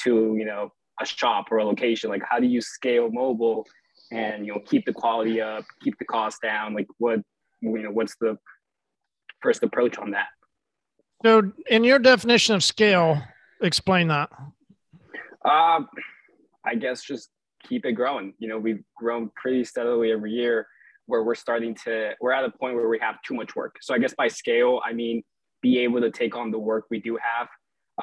to, 0.00 0.34
you 0.38 0.44
know, 0.44 0.70
a 1.00 1.06
shop 1.06 1.46
or 1.50 1.58
a 1.58 1.64
location? 1.64 2.10
Like, 2.10 2.22
how 2.28 2.38
do 2.38 2.46
you 2.46 2.60
scale 2.60 3.10
mobile 3.10 3.66
and, 4.12 4.46
you 4.46 4.52
know, 4.52 4.60
keep 4.60 4.84
the 4.84 4.92
quality 4.92 5.40
up, 5.40 5.64
keep 5.82 5.98
the 5.98 6.04
cost 6.04 6.42
down? 6.42 6.74
Like, 6.74 6.86
what, 6.98 7.20
you 7.60 7.82
know, 7.82 7.90
what's 7.90 8.16
the 8.20 8.38
first 9.40 9.62
approach 9.62 9.98
on 9.98 10.12
that? 10.12 10.26
So, 11.24 11.52
in 11.70 11.84
your 11.84 11.98
definition 11.98 12.54
of 12.54 12.64
scale, 12.64 13.22
explain 13.60 14.08
that. 14.08 14.30
Um, 15.44 15.88
I 16.64 16.74
guess 16.74 17.02
just 17.02 17.30
keep 17.62 17.84
it 17.86 17.92
growing. 17.92 18.34
You 18.38 18.48
know, 18.48 18.58
we've 18.58 18.82
grown 18.96 19.30
pretty 19.36 19.64
steadily 19.64 20.12
every 20.12 20.32
year 20.32 20.66
where 21.12 21.22
we're 21.22 21.34
starting 21.34 21.74
to, 21.84 22.14
we're 22.22 22.32
at 22.32 22.42
a 22.42 22.50
point 22.50 22.74
where 22.74 22.88
we 22.88 22.98
have 22.98 23.20
too 23.20 23.34
much 23.34 23.54
work. 23.54 23.76
So 23.82 23.92
I 23.94 23.98
guess 23.98 24.14
by 24.14 24.28
scale, 24.28 24.80
I 24.82 24.94
mean, 24.94 25.22
be 25.60 25.78
able 25.80 26.00
to 26.00 26.10
take 26.10 26.34
on 26.34 26.50
the 26.50 26.58
work 26.58 26.86
we 26.90 27.00
do 27.00 27.18
have, 27.22 27.48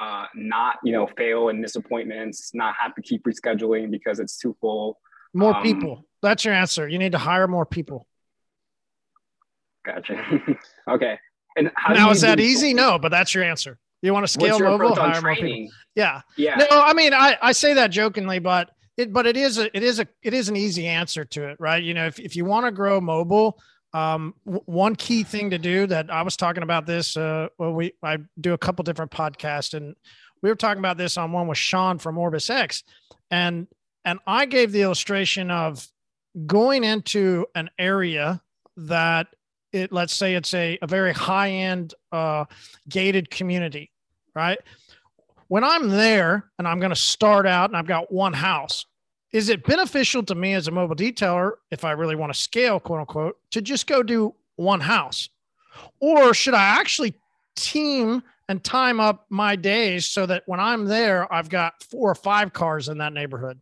uh, 0.00 0.26
not, 0.36 0.76
you 0.84 0.92
know, 0.92 1.08
fail 1.18 1.48
in 1.48 1.60
disappointments, 1.60 2.52
not 2.54 2.76
have 2.80 2.94
to 2.94 3.02
keep 3.02 3.24
rescheduling 3.24 3.90
because 3.90 4.20
it's 4.20 4.38
too 4.38 4.56
full. 4.60 5.00
More 5.34 5.56
Um, 5.56 5.62
people. 5.64 6.06
That's 6.22 6.44
your 6.44 6.54
answer. 6.54 6.86
You 6.88 6.98
need 6.98 7.10
to 7.12 7.18
hire 7.18 7.48
more 7.48 7.66
people. 7.66 8.06
Gotcha. 9.84 10.14
okay. 10.88 11.18
And 11.56 11.72
how 11.74 11.94
now, 11.94 12.10
is 12.10 12.20
that 12.20 12.36
do- 12.38 12.44
easy? 12.44 12.72
No, 12.74 12.96
but 12.96 13.08
that's 13.08 13.34
your 13.34 13.42
answer. 13.42 13.76
You 14.02 14.12
want 14.14 14.24
to 14.24 14.32
scale 14.32 14.60
mobile, 14.60 14.94
hire 14.94 15.20
more 15.20 15.34
people. 15.34 15.68
Yeah. 15.96 16.22
Yeah. 16.36 16.54
No, 16.56 16.66
I 16.70 16.92
mean, 16.94 17.12
I, 17.12 17.36
I 17.42 17.50
say 17.52 17.74
that 17.74 17.90
jokingly, 17.90 18.38
but 18.38 18.70
it, 18.96 19.12
but 19.12 19.26
it 19.26 19.36
is 19.36 19.58
a, 19.58 19.74
it 19.76 19.82
is 19.82 20.00
a, 20.00 20.06
it 20.22 20.34
is 20.34 20.48
an 20.48 20.56
easy 20.56 20.86
answer 20.86 21.24
to 21.24 21.48
it, 21.48 21.56
right? 21.60 21.82
You 21.82 21.94
know, 21.94 22.06
if, 22.06 22.18
if 22.18 22.36
you 22.36 22.44
want 22.44 22.66
to 22.66 22.72
grow 22.72 23.00
mobile, 23.00 23.58
um, 23.92 24.34
w- 24.44 24.62
one 24.66 24.94
key 24.94 25.22
thing 25.24 25.50
to 25.50 25.58
do 25.58 25.86
that 25.86 26.10
I 26.10 26.22
was 26.22 26.36
talking 26.36 26.62
about 26.62 26.86
this, 26.86 27.16
uh, 27.16 27.48
well, 27.58 27.72
we, 27.72 27.92
I 28.02 28.18
do 28.40 28.52
a 28.52 28.58
couple 28.58 28.82
different 28.82 29.10
podcasts 29.10 29.74
and 29.74 29.94
we 30.42 30.48
were 30.48 30.56
talking 30.56 30.78
about 30.78 30.96
this 30.96 31.16
on 31.16 31.32
one 31.32 31.48
with 31.48 31.58
Sean 31.58 31.98
from 31.98 32.18
Orbis 32.18 32.50
X 32.50 32.84
and, 33.30 33.66
and 34.04 34.18
I 34.26 34.46
gave 34.46 34.72
the 34.72 34.82
illustration 34.82 35.50
of 35.50 35.86
going 36.46 36.84
into 36.84 37.46
an 37.54 37.70
area 37.78 38.40
that 38.76 39.28
it, 39.72 39.92
let's 39.92 40.14
say 40.14 40.34
it's 40.34 40.54
a, 40.54 40.78
a 40.82 40.86
very 40.86 41.12
high 41.12 41.50
end, 41.50 41.94
uh, 42.12 42.44
gated 42.88 43.30
community, 43.30 43.90
right? 44.34 44.58
When 45.50 45.64
I'm 45.64 45.88
there 45.88 46.48
and 46.60 46.68
I'm 46.68 46.78
going 46.78 46.90
to 46.90 46.96
start 46.96 47.44
out 47.44 47.70
and 47.70 47.76
I've 47.76 47.88
got 47.88 48.12
one 48.12 48.32
house, 48.32 48.86
is 49.32 49.48
it 49.48 49.64
beneficial 49.64 50.22
to 50.22 50.34
me 50.36 50.54
as 50.54 50.68
a 50.68 50.70
mobile 50.70 50.94
detailer, 50.94 51.54
if 51.72 51.84
I 51.84 51.90
really 51.90 52.14
want 52.14 52.32
to 52.32 52.38
scale, 52.38 52.78
quote 52.78 53.00
unquote, 53.00 53.36
to 53.50 53.60
just 53.60 53.88
go 53.88 54.04
do 54.04 54.32
one 54.54 54.78
house? 54.78 55.28
Or 55.98 56.34
should 56.34 56.54
I 56.54 56.78
actually 56.78 57.14
team 57.56 58.22
and 58.48 58.62
time 58.62 59.00
up 59.00 59.26
my 59.28 59.56
days 59.56 60.06
so 60.06 60.24
that 60.24 60.44
when 60.46 60.60
I'm 60.60 60.84
there, 60.84 61.30
I've 61.32 61.48
got 61.48 61.82
four 61.82 62.12
or 62.12 62.14
five 62.14 62.52
cars 62.52 62.88
in 62.88 62.98
that 62.98 63.12
neighborhood. 63.12 63.60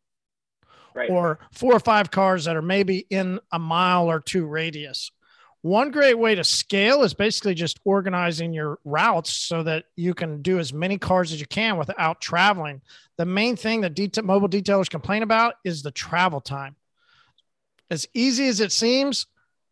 Right. 0.94 1.08
Or 1.08 1.38
four 1.52 1.72
or 1.72 1.80
five 1.80 2.10
cars 2.10 2.44
that 2.44 2.54
are 2.54 2.60
maybe 2.60 3.06
in 3.08 3.40
a 3.50 3.58
mile 3.58 4.10
or 4.10 4.20
two 4.20 4.44
radius. 4.44 5.10
One 5.62 5.90
great 5.90 6.18
way 6.18 6.36
to 6.36 6.44
scale 6.44 7.02
is 7.02 7.14
basically 7.14 7.54
just 7.54 7.80
organizing 7.84 8.52
your 8.52 8.78
routes 8.84 9.32
so 9.32 9.64
that 9.64 9.86
you 9.96 10.14
can 10.14 10.40
do 10.40 10.58
as 10.58 10.72
many 10.72 10.98
cars 10.98 11.32
as 11.32 11.40
you 11.40 11.46
can 11.46 11.76
without 11.76 12.20
traveling. 12.20 12.80
The 13.16 13.26
main 13.26 13.56
thing 13.56 13.80
that 13.80 14.24
mobile 14.24 14.48
detailers 14.48 14.88
complain 14.88 15.22
about 15.22 15.54
is 15.64 15.82
the 15.82 15.90
travel 15.90 16.40
time. 16.40 16.76
As 17.90 18.06
easy 18.14 18.46
as 18.46 18.60
it 18.60 18.70
seems, 18.70 19.26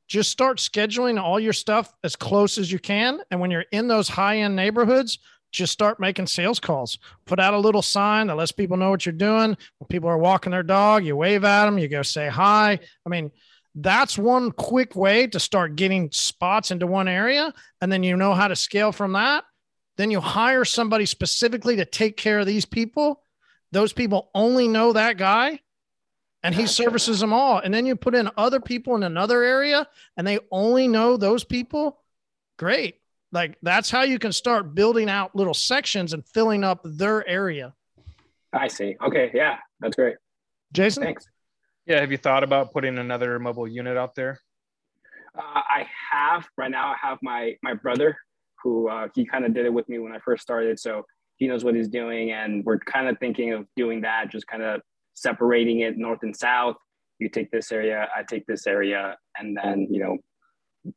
just 0.08 0.30
start 0.30 0.58
scheduling 0.58 1.20
all 1.20 1.38
your 1.38 1.52
stuff 1.52 1.92
as 2.02 2.16
close 2.16 2.58
as 2.58 2.70
you 2.70 2.78
can. 2.78 3.20
And 3.30 3.40
when 3.40 3.50
you're 3.50 3.64
in 3.70 3.86
those 3.86 4.08
high 4.08 4.38
end 4.38 4.56
neighborhoods, 4.56 5.18
just 5.52 5.72
start 5.72 6.00
making 6.00 6.26
sales 6.26 6.60
calls. 6.60 6.98
Put 7.24 7.40
out 7.40 7.54
a 7.54 7.58
little 7.58 7.82
sign 7.82 8.26
that 8.26 8.36
lets 8.36 8.52
people 8.52 8.76
know 8.76 8.90
what 8.90 9.06
you're 9.06 9.12
doing. 9.12 9.56
When 9.78 9.88
people 9.88 10.08
are 10.08 10.18
walking 10.18 10.52
their 10.52 10.62
dog, 10.62 11.04
you 11.04 11.16
wave 11.16 11.44
at 11.44 11.66
them, 11.66 11.78
you 11.78 11.88
go 11.88 12.02
say 12.02 12.28
hi. 12.28 12.78
I 13.04 13.08
mean, 13.08 13.30
that's 13.76 14.16
one 14.16 14.52
quick 14.52 14.96
way 14.96 15.26
to 15.26 15.38
start 15.38 15.76
getting 15.76 16.10
spots 16.10 16.70
into 16.70 16.86
one 16.86 17.08
area. 17.08 17.52
And 17.80 17.92
then 17.92 18.02
you 18.02 18.16
know 18.16 18.32
how 18.32 18.48
to 18.48 18.56
scale 18.56 18.90
from 18.90 19.12
that. 19.12 19.44
Then 19.96 20.10
you 20.10 20.20
hire 20.20 20.64
somebody 20.64 21.04
specifically 21.06 21.76
to 21.76 21.84
take 21.84 22.16
care 22.16 22.38
of 22.38 22.46
these 22.46 22.64
people. 22.64 23.22
Those 23.72 23.92
people 23.92 24.30
only 24.34 24.66
know 24.66 24.94
that 24.94 25.18
guy 25.18 25.60
and 26.42 26.54
he 26.54 26.66
services 26.66 27.20
them 27.20 27.32
all. 27.32 27.58
And 27.58 27.72
then 27.72 27.84
you 27.84 27.96
put 27.96 28.14
in 28.14 28.30
other 28.36 28.60
people 28.60 28.94
in 28.96 29.02
another 29.02 29.42
area 29.42 29.86
and 30.16 30.26
they 30.26 30.38
only 30.50 30.88
know 30.88 31.16
those 31.16 31.44
people. 31.44 31.98
Great. 32.58 33.00
Like 33.30 33.58
that's 33.62 33.90
how 33.90 34.02
you 34.02 34.18
can 34.18 34.32
start 34.32 34.74
building 34.74 35.10
out 35.10 35.36
little 35.36 35.54
sections 35.54 36.14
and 36.14 36.24
filling 36.24 36.64
up 36.64 36.80
their 36.84 37.26
area. 37.28 37.74
I 38.52 38.68
see. 38.68 38.96
Okay. 39.04 39.30
Yeah. 39.34 39.58
That's 39.80 39.96
great. 39.96 40.16
Jason? 40.72 41.02
Thanks. 41.02 41.28
Yeah. 41.86 42.00
Have 42.00 42.10
you 42.10 42.18
thought 42.18 42.42
about 42.42 42.72
putting 42.72 42.98
another 42.98 43.38
mobile 43.38 43.68
unit 43.68 43.96
out 43.96 44.14
there? 44.14 44.40
Uh, 45.36 45.42
I 45.68 45.86
have 46.12 46.46
right 46.56 46.70
now. 46.70 46.88
I 46.88 46.96
have 47.00 47.18
my 47.22 47.54
my 47.62 47.74
brother 47.74 48.16
who 48.62 48.88
uh, 48.88 49.08
he 49.14 49.24
kind 49.24 49.44
of 49.44 49.54
did 49.54 49.66
it 49.66 49.72
with 49.72 49.88
me 49.88 49.98
when 49.98 50.12
I 50.12 50.18
first 50.18 50.42
started, 50.42 50.78
so 50.78 51.04
he 51.36 51.46
knows 51.46 51.62
what 51.62 51.74
he's 51.74 51.88
doing, 51.88 52.32
and 52.32 52.64
we're 52.64 52.78
kind 52.78 53.08
of 53.08 53.18
thinking 53.18 53.52
of 53.52 53.66
doing 53.76 54.00
that, 54.00 54.30
just 54.30 54.46
kind 54.46 54.62
of 54.62 54.80
separating 55.14 55.80
it 55.80 55.98
north 55.98 56.20
and 56.22 56.34
south. 56.34 56.76
You 57.18 57.28
take 57.28 57.50
this 57.50 57.70
area, 57.70 58.08
I 58.16 58.22
take 58.22 58.46
this 58.46 58.66
area, 58.66 59.16
and 59.38 59.56
then 59.56 59.86
you 59.90 60.00
know 60.00 60.18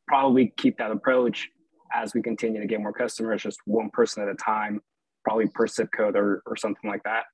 probably 0.08 0.52
keep 0.56 0.78
that 0.78 0.90
approach 0.90 1.48
as 1.92 2.14
we 2.14 2.22
continue 2.22 2.60
to 2.60 2.66
get 2.66 2.80
more 2.80 2.92
customers, 2.92 3.42
just 3.42 3.58
one 3.66 3.90
person 3.90 4.22
at 4.22 4.28
a 4.28 4.34
time, 4.34 4.80
probably 5.24 5.46
per 5.48 5.66
zip 5.66 5.88
code 5.96 6.16
or, 6.16 6.42
or 6.46 6.56
something 6.56 6.88
like 6.88 7.02
that. 7.02 7.24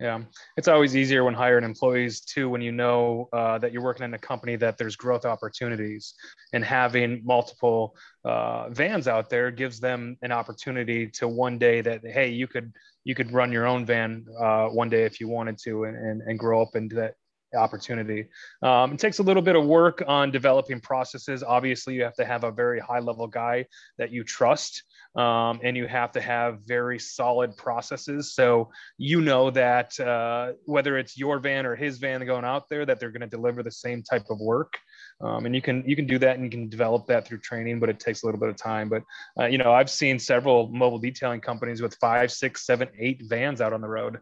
Yeah, 0.00 0.20
it's 0.56 0.68
always 0.68 0.94
easier 0.96 1.24
when 1.24 1.34
hiring 1.34 1.64
employees 1.64 2.20
too, 2.20 2.48
when 2.48 2.60
you 2.60 2.70
know 2.70 3.28
uh, 3.32 3.58
that 3.58 3.72
you're 3.72 3.82
working 3.82 4.04
in 4.04 4.14
a 4.14 4.18
company 4.18 4.54
that 4.54 4.78
there's 4.78 4.94
growth 4.94 5.24
opportunities, 5.24 6.14
and 6.52 6.64
having 6.64 7.20
multiple 7.24 7.96
uh, 8.24 8.68
vans 8.70 9.08
out 9.08 9.28
there 9.28 9.50
gives 9.50 9.80
them 9.80 10.16
an 10.22 10.30
opportunity 10.30 11.08
to 11.08 11.26
one 11.26 11.58
day 11.58 11.80
that 11.80 12.06
hey, 12.06 12.28
you 12.28 12.46
could 12.46 12.72
you 13.02 13.16
could 13.16 13.32
run 13.32 13.50
your 13.50 13.66
own 13.66 13.84
van 13.84 14.24
uh, 14.40 14.68
one 14.68 14.88
day 14.88 15.02
if 15.02 15.18
you 15.18 15.26
wanted 15.26 15.58
to, 15.64 15.82
and, 15.84 15.96
and, 15.96 16.22
and 16.22 16.38
grow 16.38 16.62
up 16.62 16.76
into 16.76 16.94
that 16.94 17.14
opportunity. 17.54 18.28
Um, 18.62 18.92
it 18.92 18.98
takes 18.98 19.18
a 19.18 19.22
little 19.22 19.42
bit 19.42 19.56
of 19.56 19.64
work 19.64 20.02
on 20.06 20.30
developing 20.30 20.80
processes. 20.80 21.42
Obviously, 21.42 21.94
you 21.94 22.02
have 22.02 22.14
to 22.16 22.24
have 22.24 22.44
a 22.44 22.50
very 22.50 22.80
high 22.80 22.98
level 22.98 23.26
guy 23.26 23.66
that 23.98 24.10
you 24.10 24.24
trust, 24.24 24.82
um, 25.16 25.60
and 25.62 25.76
you 25.76 25.86
have 25.86 26.12
to 26.12 26.20
have 26.20 26.60
very 26.66 26.98
solid 26.98 27.56
processes. 27.56 28.34
So 28.34 28.70
you 28.98 29.20
know 29.20 29.50
that 29.50 29.98
uh, 30.00 30.52
whether 30.64 30.98
it's 30.98 31.16
your 31.18 31.38
van 31.38 31.66
or 31.66 31.74
his 31.74 31.98
van 31.98 32.24
going 32.26 32.44
out 32.44 32.68
there, 32.68 32.84
that 32.84 33.00
they're 33.00 33.10
going 33.10 33.20
to 33.22 33.26
deliver 33.26 33.62
the 33.62 33.70
same 33.70 34.02
type 34.02 34.26
of 34.30 34.38
work. 34.40 34.74
Um, 35.20 35.46
and 35.46 35.54
you 35.54 35.62
can 35.62 35.82
you 35.86 35.96
can 35.96 36.06
do 36.06 36.18
that 36.18 36.36
and 36.36 36.44
you 36.44 36.50
can 36.50 36.68
develop 36.68 37.06
that 37.06 37.26
through 37.26 37.38
training, 37.38 37.80
but 37.80 37.88
it 37.88 37.98
takes 37.98 38.22
a 38.22 38.26
little 38.26 38.40
bit 38.40 38.50
of 38.50 38.56
time. 38.56 38.88
But 38.88 39.02
uh, 39.38 39.46
you 39.46 39.58
know, 39.58 39.72
I've 39.72 39.90
seen 39.90 40.18
several 40.18 40.68
mobile 40.68 40.98
detailing 40.98 41.40
companies 41.40 41.82
with 41.82 41.96
five, 42.00 42.30
six, 42.30 42.66
seven, 42.66 42.88
eight 42.98 43.22
vans 43.24 43.60
out 43.60 43.72
on 43.72 43.80
the 43.80 43.88
road. 43.88 44.18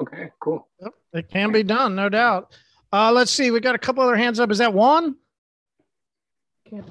Okay, 0.00 0.30
cool. 0.40 0.68
Yep, 0.80 0.92
it 1.12 1.28
can 1.30 1.52
be 1.52 1.62
done, 1.62 1.94
no 1.94 2.08
doubt. 2.08 2.54
Uh, 2.92 3.12
let's 3.12 3.30
see. 3.30 3.50
We 3.50 3.60
got 3.60 3.74
a 3.74 3.78
couple 3.78 4.02
other 4.02 4.16
hands 4.16 4.40
up. 4.40 4.50
Is 4.50 4.58
that 4.58 4.74
Juan? 4.74 5.16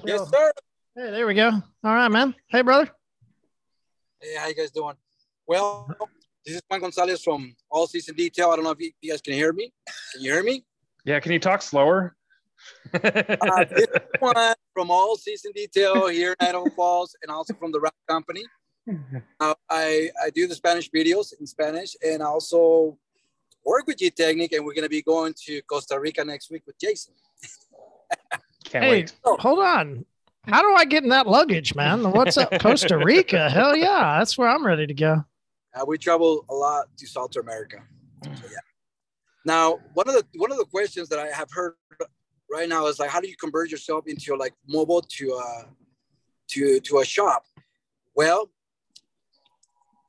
Yes, 0.04 0.30
sir. 0.30 0.52
Hey, 0.96 1.12
there 1.12 1.26
we 1.26 1.34
go. 1.34 1.50
All 1.50 1.62
right, 1.84 2.10
man. 2.10 2.36
Hey, 2.48 2.62
brother. 2.62 2.90
Hey, 4.20 4.36
how 4.38 4.48
you 4.48 4.56
guys 4.56 4.72
doing? 4.72 4.96
Well, 5.48 5.96
this 6.46 6.56
is 6.56 6.62
Juan 6.70 6.82
Gonzalez 6.82 7.24
from 7.24 7.56
All 7.70 7.88
Season 7.88 8.16
Detail. 8.16 8.50
I 8.50 8.56
don't 8.56 8.66
know 8.66 8.72
if 8.72 8.80
you, 8.80 8.92
you 9.02 9.12
guys 9.12 9.22
can 9.22 9.34
hear 9.34 9.54
me. 9.54 9.72
Can 10.14 10.22
you 10.22 10.34
hear 10.34 10.44
me? 10.44 10.66
Yeah, 11.06 11.20
can 11.20 11.32
you 11.32 11.40
talk 11.40 11.62
slower? 11.62 12.16
uh, 12.94 13.00
this 13.00 13.88
one 14.20 14.54
from 14.74 14.92
All 14.92 15.16
Season 15.16 15.52
Detail 15.54 16.08
here 16.08 16.36
in 16.40 16.48
Idaho 16.48 16.70
Falls 16.72 17.16
and 17.22 17.32
also 17.32 17.54
from 17.56 17.72
the 17.72 17.80
Wrap 17.80 17.96
Company. 18.08 18.44
Uh, 19.40 19.54
I, 19.70 20.10
I 20.24 20.30
do 20.32 20.48
the 20.48 20.56
Spanish 20.56 20.90
videos 20.90 21.34
in 21.40 21.46
Spanish 21.46 21.96
and 22.04 22.22
I 22.22 22.26
also 22.26 22.98
work 23.66 23.88
with 23.88 23.98
Gtechniq, 23.98 24.56
and 24.56 24.66
we're 24.66 24.74
going 24.74 24.84
to 24.84 24.90
be 24.90 25.02
going 25.02 25.34
to 25.46 25.62
Costa 25.64 26.00
Rica 26.00 26.24
next 26.24 26.50
week 26.50 26.64
with 26.66 26.78
Jason. 26.80 27.14
Can't 28.66 28.86
hey, 28.86 28.92
wait. 28.92 29.14
hold 29.24 29.60
on. 29.60 30.06
How 30.46 30.62
do 30.62 30.74
I 30.74 30.86
get 30.86 31.04
in 31.04 31.10
that 31.10 31.28
luggage, 31.28 31.76
man? 31.76 32.12
What's 32.12 32.38
up, 32.38 32.52
Costa 32.60 32.98
Rica? 32.98 33.50
Hell 33.50 33.76
yeah, 33.76 34.18
that's 34.18 34.38
where 34.38 34.50
I'm 34.50 34.66
ready 34.66 34.88
to 34.88 34.94
go. 34.94 35.24
Uh, 35.74 35.86
we 35.86 35.98
travel 35.98 36.46
a 36.50 36.54
lot 36.54 36.86
to 36.98 37.08
South 37.08 37.36
America. 37.36 37.78
So, 38.24 38.32
yeah. 38.44 38.58
Now, 39.46 39.80
one 39.94 40.08
of 40.08 40.16
the 40.16 40.26
one 40.38 40.52
of 40.52 40.58
the 40.58 40.66
questions 40.66 41.10
that 41.10 41.20
I 41.20 41.28
have 41.28 41.50
heard 41.52 41.74
right 42.52 42.68
now 42.68 42.88
is 42.88 43.00
like, 43.00 43.10
how 43.10 43.22
do 43.22 43.28
you 43.28 43.36
convert 43.38 43.70
yourself 43.70 44.08
into 44.08 44.36
like 44.36 44.54
mobile 44.68 45.02
to 45.02 45.34
uh 45.34 45.64
to 46.50 46.80
to 46.80 47.00
a 47.00 47.06
shop? 47.06 47.46
Well, 48.16 48.50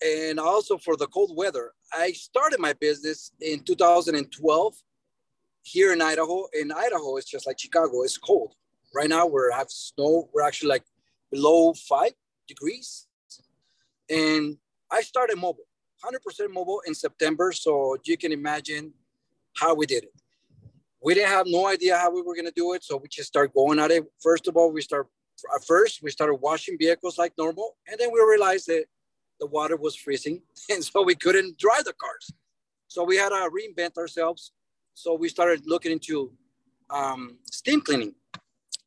and 0.05 0.41
also 0.41 0.79
for 0.79 0.97
the 0.97 1.07
cold 1.07 1.37
weather, 1.37 1.73
I 1.93 2.12
started 2.12 2.61
my 2.61 2.73
business 2.75 3.33
in 3.41 3.61
2012 3.61 4.75
here 5.62 5.93
in 5.93 6.03
Idaho. 6.03 6.47
In 6.59 6.73
Idaho, 6.73 7.17
it's 7.17 7.31
just 7.31 7.47
like 7.47 7.59
Chicago. 7.59 8.03
It's 8.03 8.19
cold. 8.19 8.55
Right 8.95 9.09
now, 9.09 9.27
we're 9.27 9.51
have 9.53 9.71
snow. 9.71 10.29
We're 10.35 10.43
actually 10.43 10.69
like 10.71 10.85
below 11.31 11.73
five 11.75 12.12
degrees, 12.47 13.07
and 14.11 14.57
I 14.91 15.01
started 15.03 15.37
mobile, 15.37 15.65
100% 16.05 16.53
mobile 16.53 16.83
in 16.87 16.95
September. 16.95 17.53
So 17.53 17.97
you 18.05 18.17
can 18.17 18.33
imagine 18.33 18.93
how 19.57 19.75
we 19.75 19.87
did 19.87 20.05
it. 20.05 20.12
We 21.03 21.15
didn't 21.15 21.31
have 21.31 21.47
no 21.49 21.67
idea 21.67 21.97
how 21.97 22.11
we 22.11 22.23
were 22.23 22.35
going 22.35 22.47
to 22.47 22.53
do 22.55 22.75
it. 22.75 22.85
So 22.85 22.97
we 22.97 23.09
just 23.09 23.29
started 23.29 23.53
going 23.55 23.79
at 23.79 23.91
it. 23.91 24.05
First 24.23 24.47
of 24.47 24.57
all, 24.57 24.71
we 24.71 24.83
start 24.83 25.09
at 25.55 25.65
first, 25.65 26.03
we 26.03 26.11
started 26.11 26.37
washing 26.37 26.77
vehicles 26.79 27.19
like 27.19 27.33
normal. 27.37 27.77
And 27.88 27.99
then 27.99 28.11
we 28.12 28.21
realized 28.21 28.67
that 28.69 28.85
the 29.43 29.49
water 29.49 29.77
was 29.77 29.95
freezing. 29.97 30.41
And 30.73 30.83
so 30.85 31.03
we 31.11 31.17
couldn't 31.25 31.59
dry 31.59 31.81
the 31.89 31.95
cars. 32.05 32.27
So 32.87 32.99
we 33.11 33.17
had 33.23 33.31
to 33.31 33.51
reinvent 33.59 33.95
ourselves. 34.03 34.53
So 34.95 35.09
we 35.23 35.29
started 35.37 35.59
looking 35.73 35.93
into 35.97 36.17
um, 36.99 37.39
steam 37.51 37.81
cleaning. 37.81 38.15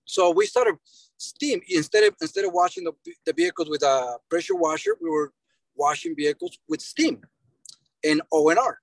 So 0.05 0.21
we 0.39 0.45
started 0.45 0.75
steam 1.17 1.59
instead 1.79 2.03
of 2.07 2.13
instead 2.25 2.45
of 2.47 2.51
washing 2.61 2.83
the, 2.87 2.93
the 3.27 3.33
vehicles 3.41 3.69
with 3.73 3.83
a 3.83 4.17
pressure 4.31 4.57
washer, 4.65 4.93
we 5.03 5.09
were 5.15 5.29
washing 5.83 6.13
vehicles 6.15 6.53
with 6.69 6.81
steam 6.93 7.15
and 8.09 8.21
ONR. 8.31 8.75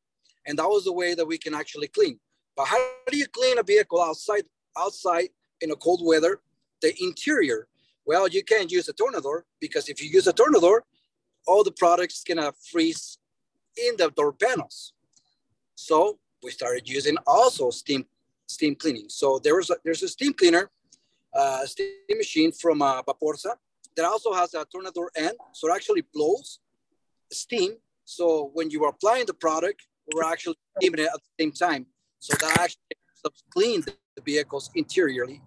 And 0.46 0.58
that 0.58 0.70
was 0.74 0.84
the 0.84 0.96
way 1.00 1.10
that 1.18 1.26
we 1.32 1.38
can 1.44 1.54
actually 1.62 1.88
clean. 1.96 2.16
But 2.56 2.66
how 2.72 2.80
do 3.12 3.16
you 3.22 3.28
clean 3.38 3.56
a 3.58 3.66
vehicle 3.74 4.00
outside 4.08 4.46
outside 4.84 5.28
in 5.62 5.70
a 5.70 5.76
cold 5.84 6.00
weather? 6.10 6.32
The 6.84 6.92
interior. 7.08 7.60
Well, 8.04 8.26
you 8.36 8.42
can't 8.52 8.70
use 8.78 8.86
a 8.92 8.94
tornador 9.00 9.38
because 9.64 9.84
if 9.92 9.96
you 10.02 10.08
use 10.18 10.26
a 10.26 10.36
tornador, 10.40 10.78
all 11.46 11.64
the 11.64 11.72
products 11.72 12.22
gonna 12.26 12.52
freeze 12.70 13.18
in 13.76 13.96
the 13.96 14.10
door 14.10 14.32
panels. 14.32 14.92
So 15.74 16.18
we 16.42 16.50
started 16.50 16.88
using 16.88 17.16
also 17.26 17.70
steam 17.70 18.06
steam 18.46 18.74
cleaning. 18.74 19.06
So 19.08 19.38
there 19.42 19.56
was 19.56 19.70
a, 19.70 19.76
there's 19.84 20.02
a 20.02 20.08
steam 20.08 20.34
cleaner, 20.34 20.70
uh, 21.34 21.64
steam 21.64 21.88
machine 22.10 22.52
from 22.52 22.82
uh, 22.82 23.02
Vaporsa 23.02 23.52
that 23.96 24.04
also 24.04 24.32
has 24.32 24.54
a 24.54 24.64
tornador 24.66 25.08
end, 25.16 25.36
so 25.52 25.68
it 25.68 25.74
actually 25.74 26.04
blows 26.12 26.58
steam. 27.30 27.72
So 28.04 28.50
when 28.52 28.70
you 28.70 28.84
are 28.84 28.90
applying 28.90 29.26
the 29.26 29.34
product, 29.34 29.86
we're 30.12 30.24
actually 30.24 30.56
steaming 30.78 31.00
it 31.00 31.08
at 31.14 31.20
the 31.22 31.42
same 31.42 31.52
time. 31.52 31.86
So 32.18 32.36
that 32.40 32.60
actually 32.60 32.96
helps 33.22 33.42
clean 33.50 33.82
the 34.16 34.22
vehicles 34.22 34.70
interiorly. 34.74 35.40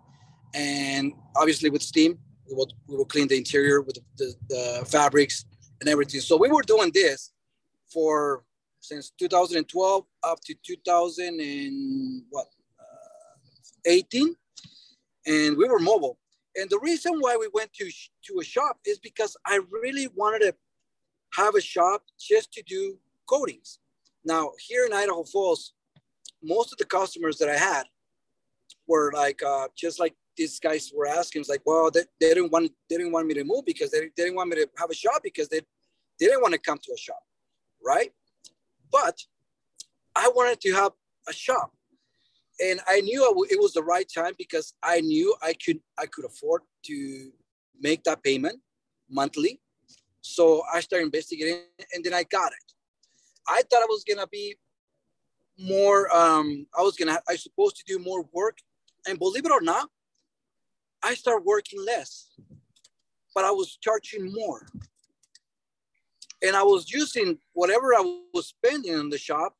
And 0.53 1.13
obviously 1.35 1.69
with 1.69 1.81
steam, 1.81 2.17
we 2.47 2.55
will, 2.55 2.69
we 2.87 2.95
will 2.95 3.05
clean 3.05 3.27
the 3.27 3.37
interior 3.37 3.81
with 3.81 3.95
the, 3.95 4.03
the, 4.17 4.35
the 4.49 4.85
fabrics 4.85 5.45
and 5.85 5.91
everything. 5.91 6.21
So 6.21 6.35
we 6.35 6.49
were 6.49 6.63
doing 6.63 6.91
this 6.93 7.31
for 7.93 8.43
since 8.79 9.11
2012 9.19 10.05
up 10.23 10.39
to 10.45 10.55
2000 10.65 11.39
and 11.39 12.23
what 12.29 12.47
uh, 12.79 13.69
18 13.85 14.35
and 15.27 15.57
we 15.57 15.67
were 15.67 15.79
mobile 15.79 16.17
And 16.59 16.69
the 16.69 16.79
reason 16.79 17.13
why 17.19 17.37
we 17.37 17.49
went 17.53 17.71
to 17.73 17.85
to 18.27 18.39
a 18.41 18.43
shop 18.43 18.79
is 18.85 18.99
because 18.99 19.37
I 19.45 19.59
really 19.71 20.07
wanted 20.15 20.41
to 20.47 20.55
have 21.35 21.55
a 21.55 21.61
shop 21.61 22.03
just 22.19 22.51
to 22.53 22.63
do 22.63 22.97
coatings. 23.27 23.79
Now 24.23 24.51
here 24.67 24.85
in 24.85 24.93
Idaho 24.93 25.23
Falls, 25.23 25.73
most 26.43 26.71
of 26.71 26.77
the 26.77 26.85
customers 26.85 27.37
that 27.37 27.49
I 27.49 27.57
had 27.57 27.83
were 28.87 29.11
like 29.13 29.41
uh, 29.43 29.67
just 29.75 29.99
like 29.99 30.15
these 30.37 30.59
guys 30.59 30.91
were 30.93 31.07
asking, 31.07 31.41
it's 31.41 31.49
like, 31.49 31.65
well, 31.65 31.89
they, 31.89 32.01
they 32.19 32.33
didn't 32.33 32.51
want 32.51 32.71
they 32.89 32.97
didn't 32.97 33.13
want 33.13 33.27
me 33.27 33.33
to 33.35 33.43
move 33.43 33.65
because 33.65 33.91
they, 33.91 34.01
they 34.01 34.23
didn't 34.23 34.35
want 34.35 34.49
me 34.49 34.57
to 34.57 34.69
have 34.77 34.89
a 34.89 34.95
shop 34.95 35.21
because 35.23 35.47
they, 35.49 35.61
they 36.19 36.27
didn't 36.27 36.41
want 36.41 36.53
to 36.53 36.59
come 36.59 36.77
to 36.77 36.93
a 36.93 36.97
shop, 36.97 37.23
right? 37.85 38.11
But 38.91 39.19
I 40.15 40.31
wanted 40.35 40.61
to 40.61 40.73
have 40.73 40.93
a 41.27 41.33
shop, 41.33 41.73
and 42.63 42.79
I 42.87 43.01
knew 43.01 43.47
it 43.49 43.59
was 43.59 43.73
the 43.73 43.83
right 43.83 44.09
time 44.13 44.33
because 44.37 44.73
I 44.81 45.01
knew 45.01 45.35
I 45.41 45.53
could 45.53 45.79
I 45.97 46.05
could 46.05 46.25
afford 46.25 46.61
to 46.85 47.31
make 47.79 48.03
that 48.05 48.23
payment 48.23 48.59
monthly. 49.09 49.59
So 50.21 50.63
I 50.73 50.79
started 50.79 51.05
investigating, 51.05 51.61
and 51.93 52.03
then 52.03 52.13
I 52.13 52.23
got 52.23 52.51
it. 52.51 52.73
I 53.47 53.61
thought 53.69 53.83
I 53.83 53.87
was 53.87 54.03
gonna 54.03 54.27
be 54.27 54.55
more. 55.57 56.15
Um, 56.15 56.65
I 56.77 56.81
was 56.81 56.95
gonna. 56.95 57.19
I 57.27 57.35
supposed 57.35 57.77
to 57.77 57.83
do 57.85 57.99
more 57.99 58.27
work, 58.31 58.57
and 59.07 59.19
believe 59.19 59.45
it 59.45 59.51
or 59.51 59.61
not, 59.61 59.89
I 61.03 61.13
started 61.13 61.45
working 61.45 61.83
less, 61.85 62.29
but 63.33 63.43
I 63.43 63.51
was 63.51 63.77
charging 63.81 64.33
more. 64.33 64.65
And 66.45 66.55
I 66.55 66.63
was 66.63 66.91
using 66.91 67.37
whatever 67.53 67.93
I 67.95 68.01
was 68.33 68.47
spending 68.47 68.93
in 68.93 69.09
the 69.09 69.17
shop, 69.17 69.55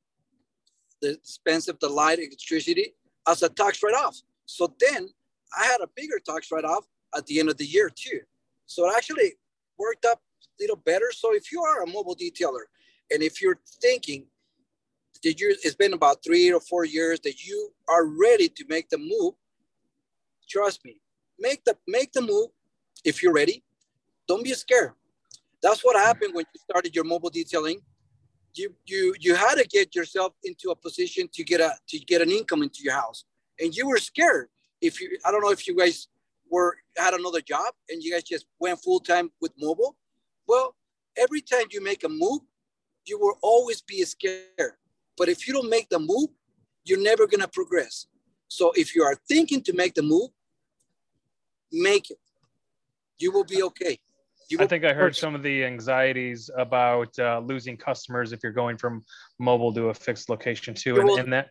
the 1.01 1.13
expensive, 1.13 1.79
the 1.79 1.89
light, 1.89 2.19
electricity, 2.19 2.93
as 3.27 3.41
a 3.41 3.49
tax 3.49 3.81
write-off. 3.81 4.17
So 4.45 4.73
then 4.79 5.09
I 5.57 5.65
had 5.65 5.81
a 5.81 5.89
bigger 5.95 6.19
tax 6.23 6.51
write-off 6.51 6.85
at 7.17 7.25
the 7.25 7.39
end 7.39 7.49
of 7.49 7.57
the 7.57 7.65
year 7.65 7.89
too. 7.89 8.19
So 8.67 8.87
it 8.87 8.93
actually 8.95 9.33
worked 9.79 10.05
up 10.05 10.21
a 10.43 10.63
little 10.63 10.75
better. 10.75 11.11
So 11.11 11.33
if 11.33 11.51
you 11.51 11.63
are 11.63 11.83
a 11.83 11.87
mobile 11.87 12.15
detailer 12.15 12.65
and 13.11 13.23
if 13.23 13.41
you're 13.41 13.59
thinking 13.81 14.25
that 15.23 15.39
you 15.39 15.55
it's 15.63 15.75
been 15.75 15.93
about 15.93 16.23
three 16.23 16.51
or 16.51 16.59
four 16.59 16.85
years 16.85 17.19
that 17.21 17.43
you 17.43 17.69
are 17.87 18.05
ready 18.05 18.47
to 18.49 18.65
make 18.69 18.89
the 18.89 18.97
move, 18.97 19.33
trust 20.47 20.85
me, 20.85 21.01
make 21.39 21.63
the 21.65 21.75
make 21.87 22.11
the 22.11 22.21
move 22.21 22.49
if 23.03 23.23
you're 23.23 23.33
ready. 23.33 23.63
Don't 24.27 24.43
be 24.43 24.53
scared. 24.53 24.93
That's 25.65 25.84
what 25.84 25.95
happened 25.95 26.36
when 26.36 26.45
you 26.54 26.60
started 26.60 26.95
your 26.95 27.06
mobile 27.06 27.32
detailing. 27.32 27.80
You 28.54 28.75
you 28.86 29.15
you 29.19 29.34
had 29.34 29.56
to 29.56 29.67
get 29.67 29.95
yourself 29.95 30.34
into 30.43 30.69
a 30.69 30.75
position 30.75 31.28
to 31.34 31.43
get 31.43 31.60
a 31.60 31.71
to 31.89 31.97
get 32.12 32.21
an 32.21 32.30
income 32.30 32.62
into 32.62 32.84
your 32.84 32.93
house, 32.93 33.25
and 33.60 33.75
you 33.75 33.88
were 33.88 33.97
scared. 33.97 34.49
If 34.80 35.01
you, 35.01 35.17
I 35.25 35.32
don't 35.32 35.41
know 35.41 35.49
if 35.49 35.67
you 35.67 35.75
guys 35.75 36.08
were 36.51 36.78
had 36.95 37.15
another 37.15 37.41
job 37.41 37.73
and 37.89 38.04
you 38.04 38.13
guys 38.13 38.21
just 38.21 38.45
went 38.60 38.78
full 38.80 38.99
time 38.99 39.32
with 39.41 39.54
mobile. 39.58 39.95
Well, 40.47 40.75
every 41.17 41.41
time 41.41 41.65
you 41.71 41.84
make 41.84 42.04
a 42.04 42.10
move, 42.10 42.41
you 43.08 43.17
will 43.17 43.39
always 43.41 43.82
be 43.82 44.04
scared. 44.04 44.78
But 45.17 45.30
if 45.30 45.47
you 45.47 45.54
don't 45.56 45.69
make 45.69 45.89
the 45.89 45.97
move, 45.97 46.30
you're 46.84 47.01
never 47.01 47.25
gonna 47.25 47.47
progress. 47.47 48.06
So 48.49 48.71
if 48.75 48.95
you 48.95 49.01
are 49.01 49.17
thinking 49.28 49.63
to 49.63 49.73
make 49.73 49.95
the 49.95 50.04
move, 50.04 50.30
make 51.71 52.12
it. 52.12 52.19
You 53.17 53.32
will 53.32 53.45
be 53.45 53.63
okay. 53.63 53.97
You 54.49 54.60
I 54.60 54.67
think 54.67 54.86
I 54.86 54.93
heard 54.93 55.15
some 55.15 55.34
of 55.34 55.41
the 55.41 55.65
anxieties 55.65 56.49
about 56.58 57.17
uh, 57.17 57.39
losing 57.39 57.77
customers 57.77 58.31
if 58.31 58.41
you're 58.43 58.51
going 58.51 58.77
from 58.77 59.03
mobile 59.39 59.73
to 59.73 59.89
a 59.89 59.93
fixed 59.93 60.29
location 60.29 60.73
too, 60.73 60.99
and, 60.99 61.10
and 61.10 61.34
that 61.34 61.49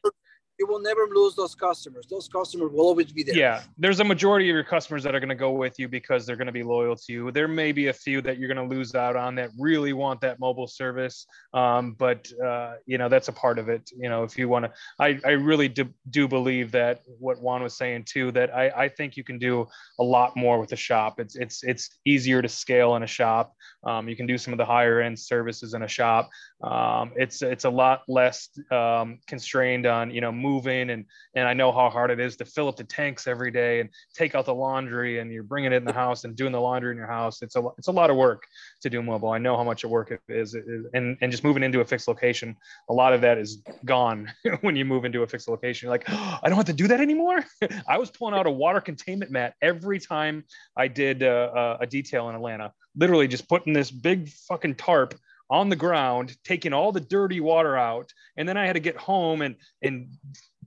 you 0.58 0.66
will 0.66 0.80
never 0.80 1.08
lose 1.12 1.34
those 1.34 1.54
customers. 1.54 2.06
Those 2.08 2.28
customers 2.28 2.70
will 2.72 2.80
always 2.80 3.12
be 3.12 3.22
there. 3.22 3.34
Yeah, 3.34 3.62
there's 3.76 4.00
a 4.00 4.04
majority 4.04 4.48
of 4.48 4.54
your 4.54 4.64
customers 4.64 5.02
that 5.02 5.14
are 5.14 5.20
going 5.20 5.28
to 5.28 5.34
go 5.34 5.50
with 5.50 5.78
you 5.78 5.88
because 5.88 6.26
they're 6.26 6.36
going 6.36 6.46
to 6.46 6.52
be 6.52 6.62
loyal 6.62 6.94
to 6.96 7.12
you. 7.12 7.30
There 7.32 7.48
may 7.48 7.72
be 7.72 7.88
a 7.88 7.92
few 7.92 8.22
that 8.22 8.38
you're 8.38 8.52
going 8.52 8.68
to 8.68 8.74
lose 8.74 8.94
out 8.94 9.16
on 9.16 9.34
that 9.36 9.50
really 9.58 9.92
want 9.92 10.20
that 10.20 10.38
mobile 10.38 10.68
service, 10.68 11.26
um, 11.52 11.96
but 11.98 12.30
uh, 12.44 12.74
you 12.86 12.98
know 12.98 13.08
that's 13.08 13.28
a 13.28 13.32
part 13.32 13.58
of 13.58 13.68
it. 13.68 13.90
You 13.96 14.08
know, 14.08 14.22
if 14.22 14.38
you 14.38 14.48
want 14.48 14.66
to, 14.66 14.72
I, 14.98 15.18
I 15.24 15.30
really 15.30 15.68
do, 15.68 15.88
do 16.10 16.28
believe 16.28 16.70
that 16.72 17.02
what 17.18 17.40
Juan 17.40 17.62
was 17.62 17.76
saying 17.76 18.04
too. 18.04 18.30
That 18.32 18.54
I, 18.54 18.68
I 18.68 18.88
think 18.88 19.16
you 19.16 19.24
can 19.24 19.38
do 19.38 19.66
a 19.98 20.04
lot 20.04 20.36
more 20.36 20.60
with 20.60 20.72
a 20.72 20.76
shop. 20.76 21.18
It's 21.18 21.34
it's 21.34 21.64
it's 21.64 21.98
easier 22.04 22.42
to 22.42 22.48
scale 22.48 22.94
in 22.96 23.02
a 23.02 23.08
shop. 23.08 23.54
Um, 23.84 24.08
you 24.08 24.16
can 24.16 24.26
do 24.26 24.38
some 24.38 24.52
of 24.52 24.58
the 24.58 24.64
higher 24.64 25.00
end 25.00 25.18
services 25.18 25.74
in 25.74 25.82
a 25.82 25.88
shop. 25.88 26.30
Um, 26.62 27.12
it's 27.16 27.42
it's 27.42 27.64
a 27.64 27.70
lot 27.70 28.02
less 28.08 28.48
um, 28.70 29.18
constrained 29.26 29.86
on 29.86 30.10
you 30.10 30.20
know 30.20 30.32
moving 30.44 30.90
and 30.90 31.04
and 31.34 31.48
I 31.48 31.54
know 31.54 31.72
how 31.72 31.88
hard 31.90 32.10
it 32.10 32.20
is 32.20 32.36
to 32.36 32.44
fill 32.44 32.68
up 32.68 32.76
the 32.76 32.84
tanks 32.84 33.26
every 33.26 33.50
day 33.50 33.80
and 33.80 33.88
take 34.14 34.34
out 34.34 34.46
the 34.46 34.54
laundry 34.54 35.18
and 35.18 35.32
you're 35.32 35.42
bringing 35.42 35.72
it 35.72 35.76
in 35.76 35.84
the 35.84 35.92
house 35.92 36.24
and 36.24 36.36
doing 36.36 36.52
the 36.52 36.60
laundry 36.60 36.92
in 36.92 36.98
your 36.98 37.06
house. 37.06 37.42
It's 37.42 37.56
a 37.56 37.62
it's 37.78 37.88
a 37.88 37.92
lot 37.92 38.10
of 38.10 38.16
work 38.16 38.42
to 38.82 38.90
do 38.90 39.02
mobile. 39.02 39.30
I 39.30 39.38
know 39.38 39.56
how 39.56 39.64
much 39.64 39.84
of 39.84 39.90
work 39.90 40.10
it 40.10 40.20
is, 40.28 40.54
it 40.54 40.64
is 40.68 40.86
and 40.94 41.16
and 41.20 41.32
just 41.32 41.42
moving 41.42 41.62
into 41.62 41.80
a 41.80 41.84
fixed 41.84 42.08
location, 42.08 42.56
a 42.88 42.92
lot 42.92 43.12
of 43.12 43.20
that 43.22 43.38
is 43.38 43.62
gone 43.84 44.30
when 44.60 44.76
you 44.76 44.84
move 44.84 45.04
into 45.04 45.22
a 45.22 45.26
fixed 45.26 45.48
location. 45.48 45.86
You're 45.86 45.94
like, 45.94 46.04
oh, 46.08 46.38
I 46.42 46.48
don't 46.48 46.56
have 46.56 46.66
to 46.66 46.72
do 46.72 46.88
that 46.88 47.00
anymore. 47.00 47.44
I 47.88 47.98
was 47.98 48.10
pulling 48.10 48.34
out 48.34 48.46
a 48.46 48.50
water 48.50 48.80
containment 48.80 49.30
mat 49.30 49.54
every 49.62 49.98
time 49.98 50.44
I 50.76 50.88
did 50.88 51.22
uh, 51.22 51.78
a 51.80 51.86
detail 51.86 52.28
in 52.28 52.34
Atlanta. 52.34 52.72
Literally 52.96 53.26
just 53.26 53.48
putting 53.48 53.72
this 53.72 53.90
big 53.90 54.28
fucking 54.28 54.76
tarp 54.76 55.14
on 55.50 55.68
the 55.68 55.76
ground, 55.76 56.36
taking 56.44 56.72
all 56.72 56.92
the 56.92 57.00
dirty 57.00 57.40
water 57.40 57.76
out. 57.76 58.12
And 58.36 58.48
then 58.48 58.56
I 58.56 58.66
had 58.66 58.74
to 58.74 58.80
get 58.80 58.96
home 58.96 59.42
and, 59.42 59.56
and 59.82 60.08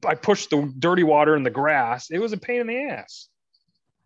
I 0.05 0.15
pushed 0.15 0.49
the 0.49 0.71
dirty 0.77 1.03
water 1.03 1.35
in 1.35 1.43
the 1.43 1.49
grass. 1.49 2.09
It 2.11 2.19
was 2.19 2.33
a 2.33 2.37
pain 2.37 2.61
in 2.61 2.67
the 2.67 2.77
ass. 2.89 3.29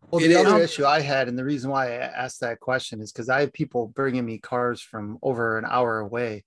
Well, 0.09 0.19
the 0.19 0.35
other 0.35 0.61
issue 0.61 0.85
I 0.85 0.99
had, 0.99 1.29
and 1.29 1.37
the 1.37 1.43
reason 1.43 1.71
why 1.71 1.93
I 1.93 1.95
asked 1.95 2.41
that 2.41 2.59
question 2.59 3.01
is 3.01 3.11
because 3.11 3.29
I 3.29 3.41
have 3.41 3.53
people 3.53 3.87
bringing 3.87 4.25
me 4.25 4.39
cars 4.39 4.81
from 4.81 5.17
over 5.21 5.57
an 5.57 5.65
hour 5.65 5.99
away 5.99 6.43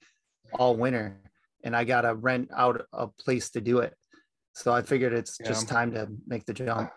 all 0.52 0.76
winter, 0.76 1.20
and 1.62 1.74
I 1.74 1.84
got 1.84 2.02
to 2.02 2.14
rent 2.14 2.50
out 2.54 2.84
a 2.92 3.06
place 3.06 3.50
to 3.50 3.62
do 3.62 3.78
it. 3.78 3.94
So 4.52 4.72
I 4.72 4.82
figured 4.82 5.14
it's 5.14 5.38
yeah. 5.40 5.48
just 5.48 5.68
time 5.68 5.92
to 5.92 6.08
make 6.26 6.44
the 6.44 6.52
jump. 6.52 6.90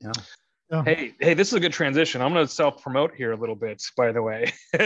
You 0.00 0.08
know? 0.08 0.12
Oh. 0.72 0.82
Hey, 0.82 1.14
hey, 1.20 1.34
this 1.34 1.48
is 1.48 1.54
a 1.54 1.60
good 1.60 1.72
transition. 1.72 2.20
I'm 2.20 2.32
going 2.32 2.44
to 2.44 2.52
self 2.52 2.82
promote 2.82 3.14
here 3.14 3.30
a 3.30 3.36
little 3.36 3.54
bit, 3.54 3.80
by 3.96 4.10
the 4.10 4.20
way. 4.20 4.52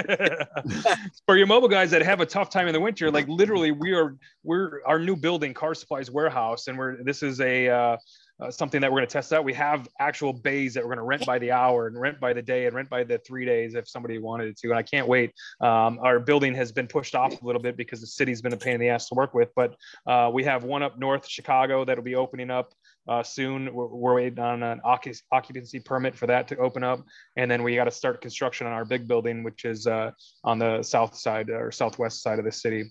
For 1.26 1.38
your 1.38 1.46
mobile 1.46 1.68
guys 1.68 1.90
that 1.92 2.02
have 2.02 2.20
a 2.20 2.26
tough 2.26 2.50
time 2.50 2.66
in 2.66 2.74
the 2.74 2.80
winter, 2.80 3.10
like 3.10 3.26
literally, 3.28 3.70
we 3.72 3.94
are 3.94 4.16
we're 4.42 4.82
our 4.84 4.98
new 4.98 5.16
building, 5.16 5.54
Car 5.54 5.74
Supplies 5.74 6.10
Warehouse, 6.10 6.66
and 6.66 6.76
we're 6.76 7.02
this 7.02 7.22
is 7.22 7.40
a 7.40 7.68
uh, 7.68 7.96
uh, 8.40 8.50
something 8.50 8.80
that 8.80 8.90
we're 8.90 8.98
going 8.98 9.08
to 9.08 9.12
test 9.12 9.32
out. 9.32 9.44
We 9.44 9.54
have 9.54 9.88
actual 9.98 10.32
bays 10.32 10.74
that 10.74 10.82
we're 10.82 10.94
going 10.94 10.98
to 10.98 11.04
rent 11.04 11.26
by 11.26 11.38
the 11.38 11.52
hour 11.52 11.86
and 11.86 12.00
rent 12.00 12.20
by 12.20 12.32
the 12.32 12.42
day 12.42 12.66
and 12.66 12.74
rent 12.74 12.88
by 12.88 13.04
the 13.04 13.18
three 13.18 13.44
days 13.44 13.74
if 13.74 13.88
somebody 13.88 14.18
wanted 14.18 14.56
to. 14.58 14.68
And 14.68 14.78
I 14.78 14.82
can't 14.82 15.06
wait. 15.06 15.32
Um, 15.60 15.98
our 16.02 16.18
building 16.18 16.54
has 16.54 16.72
been 16.72 16.86
pushed 16.86 17.14
off 17.14 17.40
a 17.40 17.44
little 17.44 17.60
bit 17.60 17.76
because 17.76 18.00
the 18.00 18.06
city's 18.06 18.40
been 18.40 18.52
a 18.52 18.56
pain 18.56 18.74
in 18.74 18.80
the 18.80 18.88
ass 18.88 19.08
to 19.08 19.14
work 19.14 19.34
with, 19.34 19.50
but 19.54 19.76
uh, 20.06 20.30
we 20.32 20.44
have 20.44 20.64
one 20.64 20.82
up 20.82 20.98
north 20.98 21.28
Chicago 21.28 21.84
that'll 21.84 22.04
be 22.04 22.14
opening 22.14 22.50
up 22.50 22.72
uh, 23.10 23.22
soon. 23.24 23.74
We're, 23.74 23.88
we're, 23.88 24.14
waiting 24.14 24.38
on 24.38 24.62
an 24.62 24.80
occupancy 24.84 25.80
permit 25.80 26.16
for 26.16 26.26
that 26.28 26.48
to 26.48 26.56
open 26.56 26.84
up, 26.84 27.04
and 27.36 27.50
then 27.50 27.62
we 27.62 27.74
got 27.74 27.84
to 27.84 27.90
start 27.90 28.22
construction 28.22 28.66
on 28.66 28.72
our 28.72 28.84
big 28.84 29.08
building, 29.08 29.42
which 29.42 29.64
is 29.64 29.86
uh, 29.86 30.12
on 30.44 30.58
the 30.58 30.82
south 30.82 31.16
side 31.16 31.50
or 31.50 31.72
southwest 31.72 32.22
side 32.22 32.38
of 32.38 32.44
the 32.44 32.52
city 32.52 32.84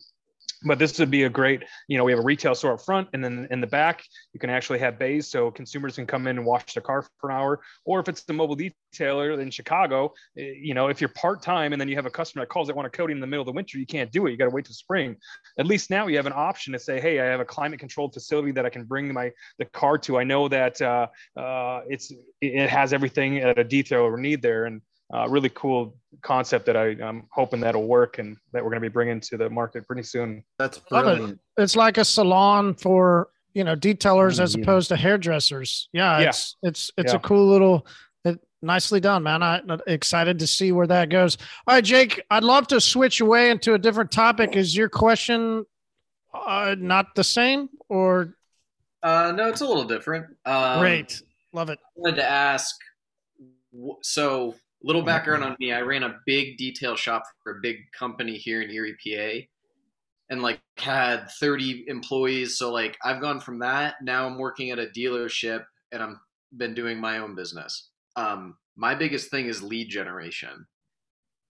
but 0.64 0.80
this 0.80 1.00
would 1.00 1.12
be 1.12 1.24
a 1.24 1.30
great 1.30 1.64
you 1.88 1.98
know 1.98 2.04
we 2.04 2.12
have 2.12 2.20
a 2.20 2.24
retail 2.24 2.56
store 2.56 2.74
up 2.74 2.82
front 2.82 3.08
and 3.14 3.24
then 3.24 3.48
in 3.52 3.62
the 3.62 3.68
back 3.68 4.04
you 4.34 4.40
can 4.40 4.50
actually 4.50 4.80
have 4.80 5.00
bays. 5.00 5.28
So 5.28 5.52
consumers 5.52 5.96
can 5.96 6.06
come 6.06 6.28
in 6.28 6.38
and 6.38 6.46
wash 6.46 6.74
their 6.74 6.84
car 6.84 7.06
for 7.20 7.30
an 7.30 7.38
hour. 7.38 7.62
Or 7.86 8.00
if 8.00 8.08
it's 8.08 8.24
the 8.24 8.34
mobile 8.34 8.58
detailer 8.58 9.40
in 9.40 9.52
chicago 9.52 10.14
eh, 10.38 10.54
you 10.60 10.74
know 10.74 10.88
if 10.88 11.00
you're 11.02 11.10
part-time 11.10 11.74
and 11.74 11.80
then 11.80 11.88
you 11.88 11.96
have 11.96 12.06
a 12.06 12.10
customer 12.10 12.44
that 12.44 12.50
calls 12.50 12.68
they 12.68 12.74
want 12.74 12.88
a 12.88 12.90
coating 12.90 13.18
in 13.18 13.22
the 13.22 13.28
middle 13.28 13.42
of 13.42 13.48
the 13.48 13.52
winter 13.54 13.78
you 13.78 13.86
can't 13.86 14.12
do 14.12 14.28
it. 14.28 14.32
You 14.32 14.38
got 14.38 14.46
to 14.46 14.52
wait 14.52 14.66
till 14.66 14.74
spring. 14.74 15.16
At 15.58 15.68
least 15.68 15.90
now 15.90 16.08
you 16.08 16.18
have 16.18 16.26
an 16.26 16.34
option 16.36 16.74
to 16.74 16.80
say 16.80 17.00
hey 17.00 17.20
i 17.20 17.26
have 17.26 17.40
a 17.40 17.46
climate 17.46 17.80
controlled 17.80 18.14
facility 18.14 18.52
that 18.52 18.66
i 18.66 18.70
can 18.70 18.84
bring 18.84 19.14
my 19.14 19.32
the 19.58 19.66
car 19.66 19.98
to. 20.00 20.18
I 20.18 20.24
know 20.24 20.48
that 20.48 20.82
uh, 20.82 21.08
uh, 21.38 21.82
it's 21.88 22.12
it 22.42 22.70
has 22.70 22.94
everything 22.94 23.40
that 23.40 23.60
a 23.60 23.64
detailer 23.64 24.18
need 24.18 24.42
there. 24.42 24.66
And 24.66 24.82
uh, 25.14 25.28
really 25.28 25.50
cool 25.50 25.96
concept 26.22 26.66
that 26.68 26.78
I, 26.78 26.90
am 27.02 27.24
hoping 27.32 27.60
that'll 27.62 27.88
work 27.88 28.20
and 28.20 28.38
that 28.54 28.64
we're 28.64 28.70
going 28.70 28.82
to 28.82 28.90
be 28.90 28.94
bringing 28.94 29.20
to 29.22 29.38
the 29.38 29.50
market 29.50 29.88
pretty 29.88 30.04
soon. 30.04 30.44
That's 30.58 30.78
brilliant. 30.78 31.40
It. 31.58 31.64
It's 31.64 31.76
like 31.76 31.98
a 31.98 32.06
salon 32.06 32.76
for 32.76 33.30
you 33.54 33.64
know 33.64 33.76
detailers 33.76 34.34
mm-hmm. 34.34 34.44
as 34.44 34.56
opposed 34.56 34.90
to 34.90 34.96
hairdressers. 34.96 35.90
Yeah, 35.94 36.20
yeah. 36.20 36.30
it's 36.30 36.58
it's 36.62 36.92
it's 36.98 37.14
yeah. 37.14 37.18
a 37.18 37.20
cool 37.20 37.48
little. 37.48 37.88
It, 38.24 38.40
nicely 38.62 39.00
done, 39.00 39.24
man. 39.24 39.42
I'm 39.42 39.80
excited 39.88 40.40
to 40.40 40.48
see 40.48 40.72
where 40.72 40.88
that 40.88 41.10
goes. 41.10 41.38
All 41.66 41.76
right, 41.76 41.84
Jake, 41.84 42.22
I'd 42.30 42.44
love 42.44 42.68
to 42.68 42.82
switch 42.82 43.22
away 43.22 43.50
into 43.50 43.74
a 43.74 43.80
different 43.80 44.12
topic. 44.12 44.56
Is 44.56 44.76
your 44.76 44.90
question 44.90 45.66
uh, 46.34 46.76
not 46.78 47.16
the 47.16 47.24
same 47.24 47.70
or? 47.88 48.36
Uh, 49.02 49.32
no, 49.34 49.48
it's 49.48 49.62
a 49.62 49.66
little 49.66 49.86
different. 49.86 50.26
Um, 50.46 50.80
Great, 50.80 51.22
love 51.54 51.70
it. 51.70 51.80
I 51.80 51.90
wanted 51.96 52.18
to 52.18 52.30
ask. 52.30 52.76
So 54.02 54.56
little 54.82 55.02
background 55.02 55.44
on 55.44 55.56
me 55.60 55.72
i 55.72 55.82
ran 55.82 56.04
a 56.04 56.16
big 56.26 56.58
detail 56.58 56.96
shop 56.96 57.24
for 57.44 57.58
a 57.58 57.62
big 57.62 57.78
company 57.92 58.38
here 58.38 58.62
in 58.62 58.70
erie 58.72 58.96
pa 59.04 59.46
and 60.30 60.42
like 60.42 60.60
had 60.78 61.30
30 61.40 61.86
employees 61.88 62.58
so 62.58 62.72
like 62.72 62.98
i've 63.04 63.22
gone 63.22 63.40
from 63.40 63.60
that 63.60 63.96
now 64.02 64.26
i'm 64.26 64.38
working 64.38 64.72
at 64.72 64.80
a 64.80 64.88
dealership 64.88 65.66
and 65.92 66.02
i'm 66.02 66.20
been 66.58 66.74
doing 66.74 67.00
my 67.00 67.20
own 67.20 67.36
business 67.36 67.90
um 68.16 68.56
my 68.80 68.96
biggest 68.96 69.30
thing 69.30 69.48
is 69.48 69.62
lead 69.62 69.90
generation. 69.90 70.66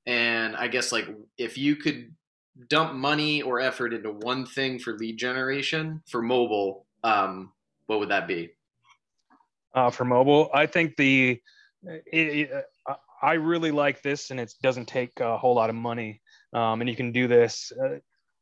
And 0.08 0.56
I 0.56 0.68
guess 0.68 0.92
like 0.92 1.08
if 1.38 1.58
you 1.58 1.76
could 1.76 2.15
dump 2.68 2.96
money 2.96 3.44
or 3.44 3.60
effort 3.60 3.94
into 3.94 4.12
one 4.12 4.48
thing 4.48 4.80
for 4.80 4.98
lead 4.98 5.18
generation 5.18 6.02
for 6.08 6.24
mobile, 6.24 6.88
um, 7.04 7.54
what 7.86 8.00
would 8.00 8.10
that 8.10 8.28
be? 8.28 8.50
Uh, 9.76 9.92
for 9.92 10.06
mobile, 10.06 10.50
I 10.56 10.65
think 10.65 10.98
the 10.98 11.39
it, 11.84 12.50
it, 12.52 12.65
I 13.22 13.34
really 13.34 13.72
like 13.72 14.02
this, 14.02 14.32
and 14.32 14.40
it 14.40 14.54
doesn't 14.62 14.88
take 14.88 15.20
a 15.20 15.38
whole 15.38 15.56
lot 15.56 15.70
of 15.70 15.76
money, 15.76 16.22
um, 16.54 16.82
and 16.82 16.90
you 16.90 16.96
can 16.96 17.12
do 17.12 17.28
this. 17.28 17.72
Uh, 17.82 17.98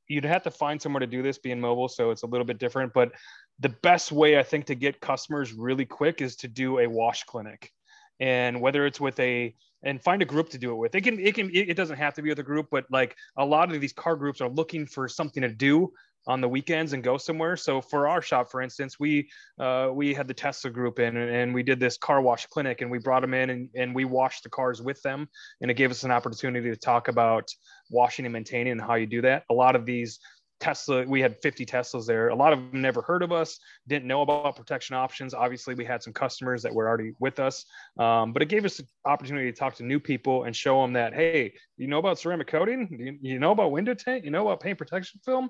you'd 0.07 0.25
have 0.25 0.43
to 0.43 0.51
find 0.51 0.81
somewhere 0.81 0.99
to 0.99 1.07
do 1.07 1.21
this 1.21 1.37
being 1.37 1.59
mobile, 1.59 1.87
so 1.87 2.11
it's 2.11 2.23
a 2.23 2.27
little 2.27 2.45
bit 2.45 2.59
different. 2.59 2.93
But 2.93 3.11
the 3.59 3.69
best 3.69 4.11
way 4.11 4.37
I 4.37 4.43
think 4.43 4.65
to 4.65 4.75
get 4.75 5.01
customers 5.01 5.53
really 5.53 5.85
quick 5.85 6.21
is 6.21 6.35
to 6.37 6.47
do 6.47 6.79
a 6.79 6.87
wash 6.87 7.23
clinic, 7.23 7.71
and 8.19 8.61
whether 8.61 8.85
it's 8.85 8.99
with 8.99 9.19
a 9.19 9.55
and 9.83 10.01
find 10.01 10.21
a 10.21 10.25
group 10.25 10.49
to 10.49 10.57
do 10.57 10.71
it 10.71 10.75
with. 10.75 10.95
It 10.95 11.01
can 11.01 11.19
it 11.19 11.35
can 11.35 11.49
it 11.53 11.75
doesn't 11.75 11.97
have 11.97 12.13
to 12.15 12.21
be 12.21 12.29
with 12.29 12.39
a 12.39 12.43
group, 12.43 12.67
but 12.71 12.85
like 12.89 13.15
a 13.37 13.45
lot 13.45 13.71
of 13.71 13.79
these 13.79 13.93
car 13.93 14.15
groups 14.15 14.41
are 14.41 14.49
looking 14.49 14.85
for 14.85 15.07
something 15.07 15.41
to 15.43 15.49
do 15.49 15.91
on 16.27 16.41
the 16.41 16.49
weekends 16.49 16.93
and 16.93 17.03
go 17.03 17.17
somewhere. 17.17 17.55
So 17.55 17.81
for 17.81 18.07
our 18.07 18.21
shop, 18.21 18.51
for 18.51 18.61
instance, 18.61 18.99
we 18.99 19.29
uh, 19.59 19.89
we 19.93 20.13
had 20.13 20.27
the 20.27 20.33
Tesla 20.33 20.69
group 20.69 20.99
in 20.99 21.15
and, 21.15 21.53
we 21.53 21.63
did 21.63 21.79
this 21.79 21.97
car 21.97 22.21
wash 22.21 22.45
clinic 22.47 22.81
and 22.81 22.91
we 22.91 22.99
brought 22.99 23.21
them 23.21 23.33
in 23.33 23.49
and, 23.49 23.69
and 23.75 23.95
we 23.95 24.05
washed 24.05 24.43
the 24.43 24.49
cars 24.49 24.81
with 24.81 25.01
them. 25.01 25.27
And 25.61 25.71
it 25.71 25.75
gave 25.75 25.89
us 25.89 26.03
an 26.03 26.11
opportunity 26.11 26.69
to 26.69 26.75
talk 26.75 27.07
about 27.07 27.49
washing 27.89 28.25
and 28.25 28.33
maintaining 28.33 28.73
and 28.73 28.81
how 28.81 28.95
you 28.95 29.07
do 29.07 29.21
that. 29.21 29.43
A 29.49 29.53
lot 29.53 29.75
of 29.75 29.85
these 29.85 30.19
Tesla, 30.59 31.05
we 31.05 31.21
had 31.21 31.35
50 31.41 31.65
Teslas 31.65 32.05
there. 32.05 32.29
A 32.29 32.35
lot 32.35 32.53
of 32.53 32.59
them 32.59 32.81
never 32.81 33.01
heard 33.01 33.21
of 33.21 33.31
us, 33.31 33.59
didn't 33.87 34.07
know 34.07 34.21
about 34.21 34.55
protection 34.55 34.95
options. 34.95 35.33
Obviously, 35.33 35.75
we 35.75 35.85
had 35.85 36.01
some 36.01 36.13
customers 36.13 36.63
that 36.63 36.73
were 36.73 36.87
already 36.87 37.13
with 37.19 37.39
us, 37.39 37.65
um, 37.99 38.33
but 38.33 38.41
it 38.41 38.47
gave 38.47 38.65
us 38.65 38.77
the 38.77 38.85
opportunity 39.05 39.51
to 39.51 39.57
talk 39.57 39.75
to 39.75 39.83
new 39.83 39.99
people 39.99 40.43
and 40.43 40.55
show 40.55 40.81
them 40.81 40.93
that, 40.93 41.13
hey, 41.13 41.53
you 41.77 41.87
know 41.87 41.99
about 41.99 42.19
ceramic 42.19 42.47
coating? 42.47 42.87
You, 42.99 43.33
you 43.33 43.39
know 43.39 43.51
about 43.51 43.71
window 43.71 43.93
tint? 43.93 44.25
You 44.25 44.31
know 44.31 44.47
about 44.47 44.59
paint 44.59 44.77
protection 44.77 45.19
film? 45.23 45.49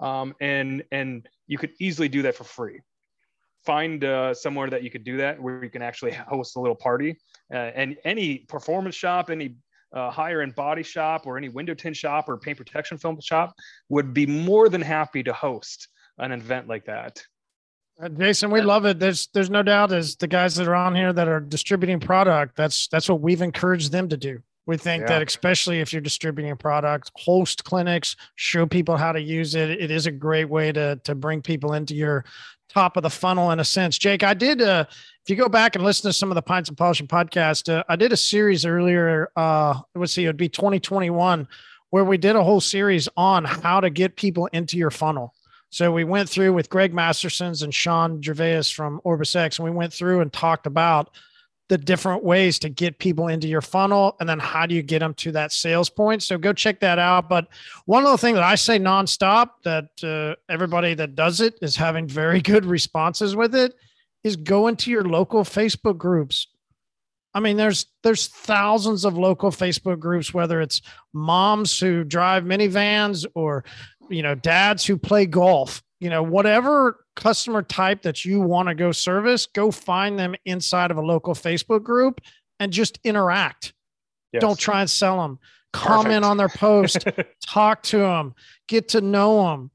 Um, 0.00 0.34
and 0.40 0.82
and 0.92 1.28
you 1.46 1.58
could 1.58 1.72
easily 1.80 2.08
do 2.08 2.22
that 2.22 2.36
for 2.36 2.44
free. 2.44 2.80
Find 3.64 4.04
uh, 4.04 4.34
somewhere 4.34 4.68
that 4.70 4.82
you 4.82 4.90
could 4.90 5.04
do 5.04 5.16
that 5.18 5.40
where 5.40 5.64
you 5.64 5.70
can 5.70 5.82
actually 5.82 6.12
host 6.28 6.56
a 6.56 6.60
little 6.60 6.76
party. 6.76 7.18
Uh, 7.52 7.56
and 7.56 7.96
any 8.04 8.38
performance 8.38 8.94
shop, 8.94 9.30
any 9.30 9.56
uh, 9.94 10.10
higher 10.10 10.42
end 10.42 10.54
body 10.54 10.82
shop 10.82 11.26
or 11.26 11.38
any 11.38 11.48
window 11.48 11.72
tint 11.72 11.96
shop 11.96 12.28
or 12.28 12.36
paint 12.36 12.58
protection 12.58 12.98
film 12.98 13.18
shop 13.20 13.54
would 13.88 14.12
be 14.12 14.26
more 14.26 14.68
than 14.68 14.82
happy 14.82 15.22
to 15.22 15.32
host 15.32 15.88
an 16.18 16.32
event 16.32 16.68
like 16.68 16.84
that. 16.84 17.22
Uh, 18.00 18.08
Jason, 18.08 18.50
we 18.50 18.60
love 18.60 18.84
it. 18.86 18.98
There's 18.98 19.28
there's 19.28 19.50
no 19.50 19.62
doubt 19.62 19.92
as 19.92 20.16
the 20.16 20.26
guys 20.26 20.56
that 20.56 20.66
are 20.66 20.74
on 20.74 20.96
here 20.96 21.12
that 21.12 21.28
are 21.28 21.40
distributing 21.40 22.00
product, 22.00 22.56
that's 22.56 22.88
that's 22.88 23.08
what 23.08 23.20
we've 23.20 23.42
encouraged 23.42 23.92
them 23.92 24.08
to 24.08 24.16
do. 24.16 24.42
We 24.66 24.78
think 24.78 25.02
yeah. 25.02 25.18
that 25.18 25.28
especially 25.28 25.80
if 25.80 25.92
you're 25.92 26.02
distributing 26.02 26.56
product, 26.56 27.12
host 27.16 27.64
clinics, 27.64 28.16
show 28.34 28.66
people 28.66 28.96
how 28.96 29.12
to 29.12 29.20
use 29.20 29.54
it. 29.54 29.70
It 29.70 29.90
is 29.90 30.06
a 30.06 30.10
great 30.10 30.48
way 30.48 30.72
to 30.72 30.96
to 31.04 31.14
bring 31.14 31.40
people 31.40 31.74
into 31.74 31.94
your 31.94 32.24
top 32.74 32.96
of 32.96 33.02
the 33.02 33.10
funnel 33.10 33.52
in 33.52 33.60
a 33.60 33.64
sense. 33.64 33.96
Jake, 33.96 34.22
I 34.22 34.34
did 34.34 34.60
uh 34.60 34.84
if 35.24 35.30
you 35.30 35.36
go 35.36 35.48
back 35.48 35.74
and 35.74 35.82
listen 35.82 36.06
to 36.10 36.12
some 36.12 36.30
of 36.30 36.34
the 36.34 36.42
Pints 36.42 36.68
and 36.68 36.76
Polishing 36.76 37.06
podcast, 37.06 37.72
uh, 37.72 37.82
I 37.88 37.96
did 37.96 38.12
a 38.12 38.16
series 38.16 38.66
earlier. 38.66 39.30
Uh, 39.34 39.80
let's 39.94 40.12
see, 40.12 40.24
it 40.24 40.26
would 40.26 40.36
be 40.36 40.50
2021, 40.50 41.48
where 41.88 42.04
we 42.04 42.18
did 42.18 42.36
a 42.36 42.44
whole 42.44 42.60
series 42.60 43.08
on 43.16 43.46
how 43.46 43.80
to 43.80 43.88
get 43.88 44.16
people 44.16 44.50
into 44.52 44.76
your 44.76 44.90
funnel. 44.90 45.32
So 45.70 45.90
we 45.90 46.04
went 46.04 46.28
through 46.28 46.52
with 46.52 46.68
Greg 46.68 46.92
Mastersons 46.92 47.62
and 47.62 47.74
Sean 47.74 48.20
Gervais 48.20 48.64
from 48.64 49.00
Orbis 49.02 49.34
X, 49.34 49.58
and 49.58 49.64
we 49.64 49.70
went 49.70 49.94
through 49.94 50.20
and 50.20 50.30
talked 50.30 50.66
about 50.66 51.08
the 51.68 51.78
different 51.78 52.22
ways 52.22 52.58
to 52.58 52.68
get 52.68 52.98
people 52.98 53.28
into 53.28 53.48
your 53.48 53.62
funnel 53.62 54.16
and 54.20 54.28
then 54.28 54.38
how 54.38 54.66
do 54.66 54.74
you 54.74 54.82
get 54.82 54.98
them 54.98 55.14
to 55.14 55.32
that 55.32 55.50
sales 55.50 55.88
point 55.88 56.22
so 56.22 56.36
go 56.36 56.52
check 56.52 56.78
that 56.80 56.98
out 56.98 57.28
but 57.28 57.48
one 57.86 58.04
of 58.04 58.10
the 58.10 58.18
things 58.18 58.36
that 58.36 58.44
i 58.44 58.54
say 58.54 58.78
nonstop 58.78 59.50
that 59.64 59.88
uh, 60.02 60.34
everybody 60.52 60.92
that 60.94 61.14
does 61.14 61.40
it 61.40 61.54
is 61.62 61.74
having 61.74 62.06
very 62.06 62.40
good 62.42 62.66
responses 62.66 63.34
with 63.34 63.54
it 63.54 63.74
is 64.24 64.36
go 64.36 64.66
into 64.66 64.90
your 64.90 65.04
local 65.04 65.44
Facebook 65.44 65.98
groups. 65.98 66.48
I 67.34 67.40
mean, 67.40 67.56
there's 67.56 67.86
there's 68.02 68.28
thousands 68.28 69.04
of 69.04 69.18
local 69.18 69.50
Facebook 69.50 70.00
groups, 70.00 70.32
whether 70.32 70.60
it's 70.60 70.80
moms 71.12 71.78
who 71.78 72.04
drive 72.04 72.44
minivans 72.44 73.26
or 73.34 73.64
you 74.08 74.22
know 74.22 74.34
dads 74.34 74.84
who 74.84 74.96
play 74.96 75.26
golf. 75.26 75.82
You 76.00 76.10
know, 76.10 76.22
whatever 76.22 77.04
customer 77.16 77.62
type 77.62 78.02
that 78.02 78.24
you 78.24 78.40
want 78.40 78.68
to 78.68 78.74
go 78.74 78.92
service, 78.92 79.46
go 79.46 79.70
find 79.70 80.18
them 80.18 80.34
inside 80.44 80.90
of 80.90 80.96
a 80.96 81.02
local 81.02 81.34
Facebook 81.34 81.82
group 81.82 82.20
and 82.60 82.72
just 82.72 82.98
interact. 83.04 83.72
Yes. 84.32 84.40
Don't 84.40 84.58
try 84.58 84.80
and 84.80 84.90
sell 84.90 85.20
them. 85.22 85.38
Comment 85.72 86.06
Perfect. 86.06 86.24
on 86.24 86.36
their 86.36 86.48
post, 86.48 87.04
talk 87.46 87.82
to 87.84 87.98
them, 87.98 88.34
get 88.68 88.88
to 88.90 89.00
know 89.00 89.50
them 89.50 89.70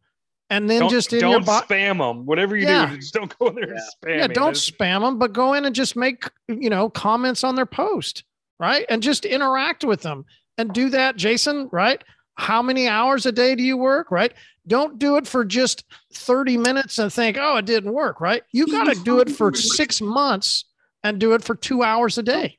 and 0.49 0.69
then 0.69 0.81
don't, 0.81 0.89
just 0.89 1.13
in 1.13 1.19
don't 1.19 1.31
your 1.31 1.41
bo- 1.41 1.61
spam 1.61 1.99
them. 1.99 2.25
Whatever 2.25 2.55
you 2.55 2.67
yeah. 2.67 2.87
do, 2.87 2.97
just 2.97 3.13
don't 3.13 3.37
go 3.37 3.47
in 3.47 3.55
there 3.55 3.69
yeah. 3.69 3.73
and 3.73 3.81
spam. 3.81 4.17
Yeah, 4.19 4.27
don't 4.27 4.55
spam 4.55 5.01
them, 5.01 5.19
but 5.19 5.33
go 5.33 5.53
in 5.53 5.65
and 5.65 5.75
just 5.75 5.95
make 5.95 6.23
you 6.47 6.69
know 6.69 6.89
comments 6.89 7.43
on 7.43 7.55
their 7.55 7.65
post, 7.65 8.23
right? 8.59 8.85
And 8.89 9.03
just 9.03 9.25
interact 9.25 9.83
with 9.83 10.01
them 10.01 10.25
and 10.57 10.73
do 10.73 10.89
that, 10.89 11.15
Jason. 11.15 11.69
Right? 11.71 12.03
How 12.35 12.61
many 12.61 12.87
hours 12.87 13.25
a 13.25 13.31
day 13.31 13.55
do 13.55 13.63
you 13.63 13.77
work? 13.77 14.11
Right? 14.11 14.33
Don't 14.69 14.97
do 14.97 15.17
it 15.17 15.27
for 15.27 15.43
just 15.43 15.83
thirty 16.13 16.57
minutes 16.57 16.99
and 16.99 17.11
think, 17.11 17.37
oh, 17.39 17.57
it 17.57 17.65
didn't 17.65 17.91
work. 17.91 18.21
Right? 18.21 18.43
You 18.53 18.67
got 18.67 18.85
to 18.85 19.03
do 19.03 19.19
it 19.19 19.29
for 19.29 19.53
six 19.53 19.99
months 19.99 20.65
and 21.03 21.19
do 21.19 21.33
it 21.33 21.43
for 21.43 21.55
two 21.55 21.83
hours 21.83 22.17
a 22.17 22.23
day. 22.23 22.55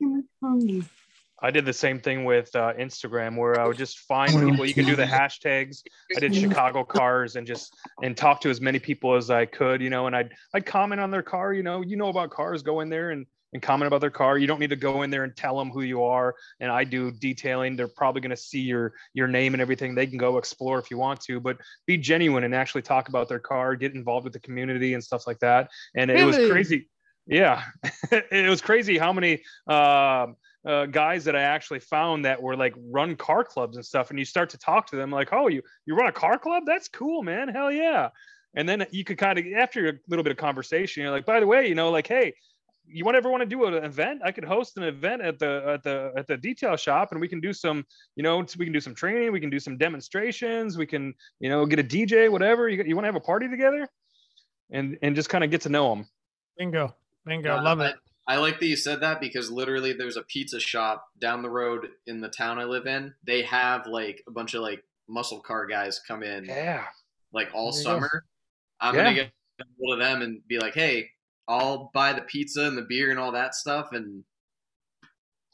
I 1.43 1.49
did 1.49 1.65
the 1.65 1.73
same 1.73 1.99
thing 1.99 2.23
with 2.23 2.55
uh, 2.55 2.73
Instagram 2.73 3.35
where 3.35 3.59
I 3.59 3.65
would 3.65 3.77
just 3.77 3.99
find 4.01 4.31
people. 4.31 4.63
You 4.63 4.75
can 4.75 4.85
do 4.85 4.95
the 4.95 5.05
hashtags. 5.05 5.81
I 6.15 6.19
did 6.19 6.35
Chicago 6.35 6.83
cars 6.83 7.35
and 7.35 7.47
just 7.47 7.75
and 8.03 8.15
talk 8.15 8.41
to 8.41 8.49
as 8.51 8.61
many 8.61 8.77
people 8.77 9.15
as 9.15 9.31
I 9.31 9.45
could, 9.45 9.81
you 9.81 9.89
know. 9.89 10.05
And 10.05 10.15
I'd 10.15 10.33
I'd 10.53 10.65
comment 10.67 11.01
on 11.01 11.09
their 11.09 11.23
car. 11.23 11.53
You 11.53 11.63
know, 11.63 11.81
you 11.81 11.97
know 11.97 12.09
about 12.09 12.29
cars. 12.29 12.61
Go 12.61 12.81
in 12.81 12.89
there 12.89 13.09
and 13.09 13.25
and 13.53 13.61
comment 13.61 13.87
about 13.87 14.01
their 14.01 14.09
car. 14.09 14.37
You 14.37 14.47
don't 14.47 14.59
need 14.59 14.69
to 14.69 14.75
go 14.75 15.01
in 15.01 15.09
there 15.09 15.23
and 15.23 15.35
tell 15.35 15.57
them 15.57 15.69
who 15.69 15.81
you 15.81 16.03
are. 16.03 16.35
And 16.59 16.71
I 16.71 16.83
do 16.83 17.11
detailing. 17.11 17.75
They're 17.75 17.87
probably 17.87 18.21
going 18.21 18.31
to 18.31 18.37
see 18.37 18.61
your 18.61 18.93
your 19.13 19.27
name 19.27 19.53
and 19.53 19.61
everything. 19.61 19.95
They 19.95 20.07
can 20.07 20.17
go 20.17 20.37
explore 20.37 20.79
if 20.79 20.91
you 20.91 20.97
want 20.97 21.21
to, 21.21 21.39
but 21.39 21.57
be 21.85 21.97
genuine 21.97 22.43
and 22.43 22.55
actually 22.55 22.81
talk 22.83 23.09
about 23.09 23.29
their 23.29 23.39
car. 23.39 23.75
Get 23.75 23.93
involved 23.93 24.23
with 24.23 24.33
the 24.33 24.39
community 24.39 24.93
and 24.93 25.03
stuff 25.03 25.27
like 25.27 25.39
that. 25.39 25.69
And 25.95 26.09
it 26.09 26.25
was 26.25 26.37
crazy. 26.37 26.89
Yeah, 27.27 27.63
it 28.11 28.49
was 28.49 28.61
crazy 28.61 28.97
how 28.97 29.13
many. 29.13 29.43
Um, 29.67 30.35
uh, 30.63 30.85
guys 30.85 31.25
that 31.25 31.35
I 31.35 31.41
actually 31.41 31.79
found 31.79 32.25
that 32.25 32.41
were 32.41 32.55
like 32.55 32.75
run 32.77 33.15
car 33.15 33.43
clubs 33.43 33.77
and 33.77 33.85
stuff. 33.85 34.09
And 34.09 34.19
you 34.19 34.25
start 34.25 34.51
to 34.51 34.57
talk 34.57 34.87
to 34.87 34.95
them 34.95 35.11
like, 35.11 35.29
oh, 35.31 35.47
you 35.47 35.63
you 35.85 35.95
run 35.95 36.07
a 36.07 36.11
car 36.11 36.37
club? 36.37 36.63
That's 36.65 36.87
cool, 36.87 37.23
man. 37.23 37.47
Hell 37.47 37.71
yeah. 37.71 38.09
And 38.53 38.67
then 38.67 38.85
you 38.91 39.03
could 39.03 39.17
kind 39.17 39.39
of 39.39 39.45
after 39.57 39.87
a 39.89 39.93
little 40.07 40.23
bit 40.23 40.31
of 40.31 40.37
conversation, 40.37 41.03
you're 41.03 41.11
like, 41.11 41.25
by 41.25 41.39
the 41.39 41.47
way, 41.47 41.67
you 41.67 41.75
know, 41.75 41.89
like, 41.89 42.07
hey, 42.07 42.33
you 42.85 43.05
want 43.05 43.15
ever 43.15 43.29
want 43.29 43.41
to 43.41 43.47
do 43.47 43.65
an 43.65 43.83
event? 43.83 44.21
I 44.23 44.31
could 44.31 44.43
host 44.43 44.77
an 44.77 44.83
event 44.83 45.21
at 45.21 45.39
the 45.39 45.63
at 45.67 45.83
the 45.83 46.11
at 46.17 46.27
the 46.27 46.37
detail 46.37 46.75
shop, 46.75 47.09
and 47.11 47.21
we 47.21 47.27
can 47.27 47.39
do 47.39 47.53
some, 47.53 47.85
you 48.15 48.23
know, 48.23 48.45
we 48.57 48.65
can 48.65 48.73
do 48.73 48.81
some 48.81 48.95
training, 48.95 49.31
we 49.31 49.39
can 49.39 49.49
do 49.49 49.59
some 49.59 49.77
demonstrations, 49.77 50.77
we 50.77 50.85
can, 50.85 51.13
you 51.39 51.49
know, 51.49 51.65
get 51.65 51.79
a 51.79 51.83
DJ, 51.83 52.29
whatever. 52.29 52.69
You 52.69 52.83
you 52.83 52.95
want 52.95 53.03
to 53.03 53.07
have 53.07 53.15
a 53.15 53.19
party 53.19 53.47
together, 53.47 53.87
and 54.71 54.97
and 55.01 55.15
just 55.15 55.29
kind 55.29 55.43
of 55.43 55.51
get 55.51 55.61
to 55.61 55.69
know 55.69 55.95
them. 55.95 56.07
Bingo, 56.57 56.95
bingo, 57.25 57.61
love 57.61 57.79
it. 57.79 57.95
I 58.27 58.37
like 58.37 58.59
that 58.59 58.67
you 58.67 58.75
said 58.75 59.01
that 59.01 59.19
because 59.19 59.51
literally 59.51 59.93
there's 59.93 60.17
a 60.17 60.23
pizza 60.23 60.59
shop 60.59 61.07
down 61.19 61.41
the 61.41 61.49
road 61.49 61.89
in 62.07 62.21
the 62.21 62.29
town 62.29 62.59
I 62.59 62.65
live 62.65 62.85
in. 62.85 63.13
They 63.25 63.41
have 63.43 63.87
like 63.87 64.23
a 64.27 64.31
bunch 64.31 64.53
of 64.53 64.61
like 64.61 64.83
muscle 65.09 65.41
car 65.41 65.65
guys 65.65 65.99
come 66.07 66.23
in. 66.23 66.45
Yeah. 66.45 66.85
Like 67.33 67.49
all 67.53 67.71
summer. 67.71 68.09
Go. 68.09 68.87
I'm 68.87 68.95
yeah. 68.95 69.03
gonna 69.03 69.15
get 69.15 69.31
hold 69.79 69.93
of 69.93 69.99
them 69.99 70.21
and 70.21 70.47
be 70.47 70.59
like, 70.59 70.73
hey, 70.73 71.09
I'll 71.51 71.91
buy 71.93 72.13
the 72.13 72.21
pizza 72.21 72.63
and 72.63 72.77
the 72.77 72.83
beer 72.83 73.11
and 73.11 73.19
all 73.19 73.31
that 73.33 73.55
stuff 73.55 73.89
and 73.91 74.23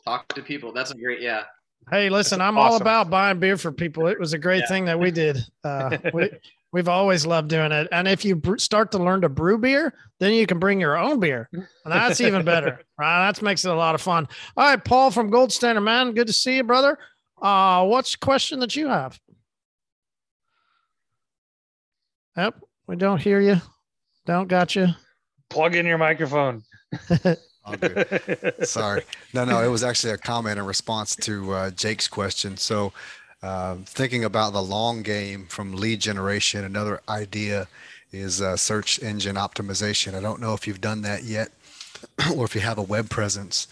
talk 0.06 0.28
to 0.36 0.42
people. 0.42 0.72
That's 0.72 0.92
a 0.92 0.98
great 0.98 1.22
yeah. 1.22 1.44
Hey, 1.90 2.10
listen, 2.10 2.40
That's 2.40 2.48
I'm 2.48 2.58
awesome. 2.58 2.74
all 2.74 2.82
about 2.82 3.10
buying 3.10 3.40
beer 3.40 3.58
for 3.58 3.72
people. 3.72 4.08
It 4.08 4.20
was 4.20 4.34
a 4.34 4.38
great 4.38 4.62
yeah. 4.62 4.68
thing 4.68 4.86
that 4.86 5.00
we 5.00 5.12
did. 5.12 5.40
Uh, 5.64 5.98
we, 6.14 6.30
We've 6.74 6.90
always 6.90 7.26
loved 7.26 7.50
doing 7.50 7.72
it. 7.72 7.88
And 7.92 8.08
if 8.08 8.26
you 8.26 8.42
start 8.58 8.92
to 8.92 8.98
learn 8.98 9.22
to 9.22 9.30
brew 9.30 9.58
beer, 9.58 9.94
then 10.20 10.34
you 10.34 10.46
can 10.46 10.60
bring 10.60 10.82
your 10.82 10.98
own 10.98 11.20
beer. 11.20 11.50
And 11.54 11.66
that's 11.86 12.22
even 12.22 12.44
better. 12.46 12.82
Right. 13.00 13.32
That 13.32 13.44
makes 13.44 13.64
it 13.64 13.70
a 13.70 13.76
lot 13.76 13.94
of 13.94 14.02
fun. 14.02 14.28
All 14.56 14.66
right, 14.66 14.84
Paul 14.84 15.12
from 15.12 15.30
Gold 15.30 15.52
Standard 15.52 15.82
Man. 15.82 16.14
Good 16.14 16.26
to 16.26 16.34
see 16.34 16.56
you, 16.56 16.64
brother. 16.64 16.98
Uh, 17.40 17.86
what's 17.86 18.14
the 18.14 18.18
question 18.18 18.60
that 18.62 18.76
you 18.76 18.88
have? 18.88 19.20
Yep, 22.36 22.56
we 22.88 22.96
don't 22.96 23.22
hear 23.22 23.40
you. 23.40 23.62
Don't 24.26 24.48
got 24.48 24.76
you. 24.76 24.88
Plug 25.50 25.76
in 25.76 25.86
your 25.86 25.98
microphone. 25.98 26.64
Sorry. 28.64 29.04
No, 29.34 29.46
no, 29.46 29.62
it 29.64 29.68
was 29.68 29.84
actually 29.84 30.14
a 30.14 30.18
comment 30.18 30.60
in 30.60 30.66
response 30.66 31.16
to 31.18 31.52
uh, 31.54 31.72
Jake's 31.72 32.08
question. 32.08 32.58
So 32.58 32.94
um, 33.44 33.84
thinking 33.84 34.24
about 34.24 34.54
the 34.54 34.62
long 34.62 35.04
game 35.04 35.48
from 35.48 35.74
lead 35.74 36.00
generation, 36.00 36.64
another 36.64 37.02
idea 37.10 37.68
is 38.12 38.42
uh, 38.42 38.56
search 38.56 39.02
engine 39.02 39.36
optimization. 39.36 40.16
I 40.16 40.22
don't 40.22 40.42
know 40.42 40.54
if 40.54 40.66
you've 40.66 40.82
done 40.82 41.02
that 41.02 41.24
yet 41.24 41.50
or 42.36 42.46
if 42.46 42.56
you 42.56 42.62
have 42.62 42.78
a 42.78 42.84
web 42.84 43.10
presence. 43.10 43.68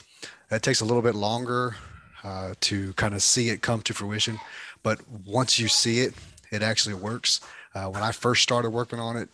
It 0.52 0.62
takes 0.62 0.82
a 0.82 0.86
little 0.86 1.02
bit 1.02 1.16
longer 1.16 1.76
uh, 2.24 2.54
to 2.62 2.94
kind 2.94 3.14
of 3.14 3.22
see 3.22 3.50
it 3.50 3.62
come 3.62 3.82
to 3.84 3.94
fruition, 3.94 4.40
but 4.84 5.00
once 5.26 5.58
you 5.58 5.68
see 5.68 6.02
it, 6.02 6.14
it 6.52 6.62
actually 6.62 6.96
works. 6.96 7.42
Uh, 7.74 7.88
when 7.88 8.04
I 8.04 8.12
first 8.12 8.44
started 8.44 8.70
working 8.70 9.00
on 9.00 9.18
it, 9.18 9.30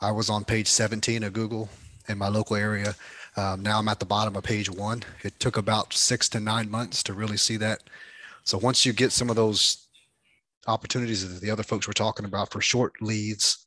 I 0.00 0.10
was 0.12 0.30
on 0.30 0.44
page 0.44 0.68
17 0.68 1.22
of 1.22 1.32
Google 1.32 1.68
in 2.08 2.18
my 2.18 2.28
local 2.28 2.56
area. 2.56 2.94
Um, 3.36 3.62
now 3.62 3.78
I'm 3.78 3.88
at 3.88 3.98
the 3.98 4.06
bottom 4.06 4.36
of 4.36 4.44
page 4.44 4.70
one. 4.70 5.02
It 5.22 5.38
took 5.40 5.56
about 5.56 5.92
six 5.92 6.28
to 6.30 6.40
nine 6.40 6.70
months 6.70 7.02
to 7.04 7.12
really 7.12 7.36
see 7.36 7.56
that. 7.58 7.80
So 8.44 8.58
once 8.58 8.84
you 8.84 8.92
get 8.92 9.12
some 9.12 9.30
of 9.30 9.36
those 9.36 9.88
opportunities 10.66 11.28
that 11.28 11.40
the 11.40 11.50
other 11.50 11.62
folks 11.62 11.86
were 11.86 11.94
talking 11.94 12.26
about 12.26 12.52
for 12.52 12.60
short 12.60 12.92
leads, 13.00 13.66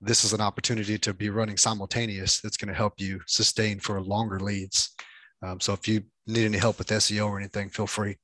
this 0.00 0.24
is 0.24 0.32
an 0.32 0.40
opportunity 0.40 0.98
to 0.98 1.14
be 1.14 1.30
running 1.30 1.56
simultaneous. 1.56 2.40
That's 2.40 2.56
going 2.56 2.68
to 2.68 2.74
help 2.74 2.94
you 2.98 3.20
sustain 3.26 3.80
for 3.80 4.00
longer 4.00 4.38
leads. 4.38 4.90
Um, 5.42 5.60
so 5.60 5.72
if 5.72 5.88
you 5.88 6.02
need 6.26 6.44
any 6.44 6.58
help 6.58 6.78
with 6.78 6.88
SEO 6.88 7.26
or 7.26 7.38
anything, 7.38 7.70
feel 7.70 7.86
free. 7.86 8.16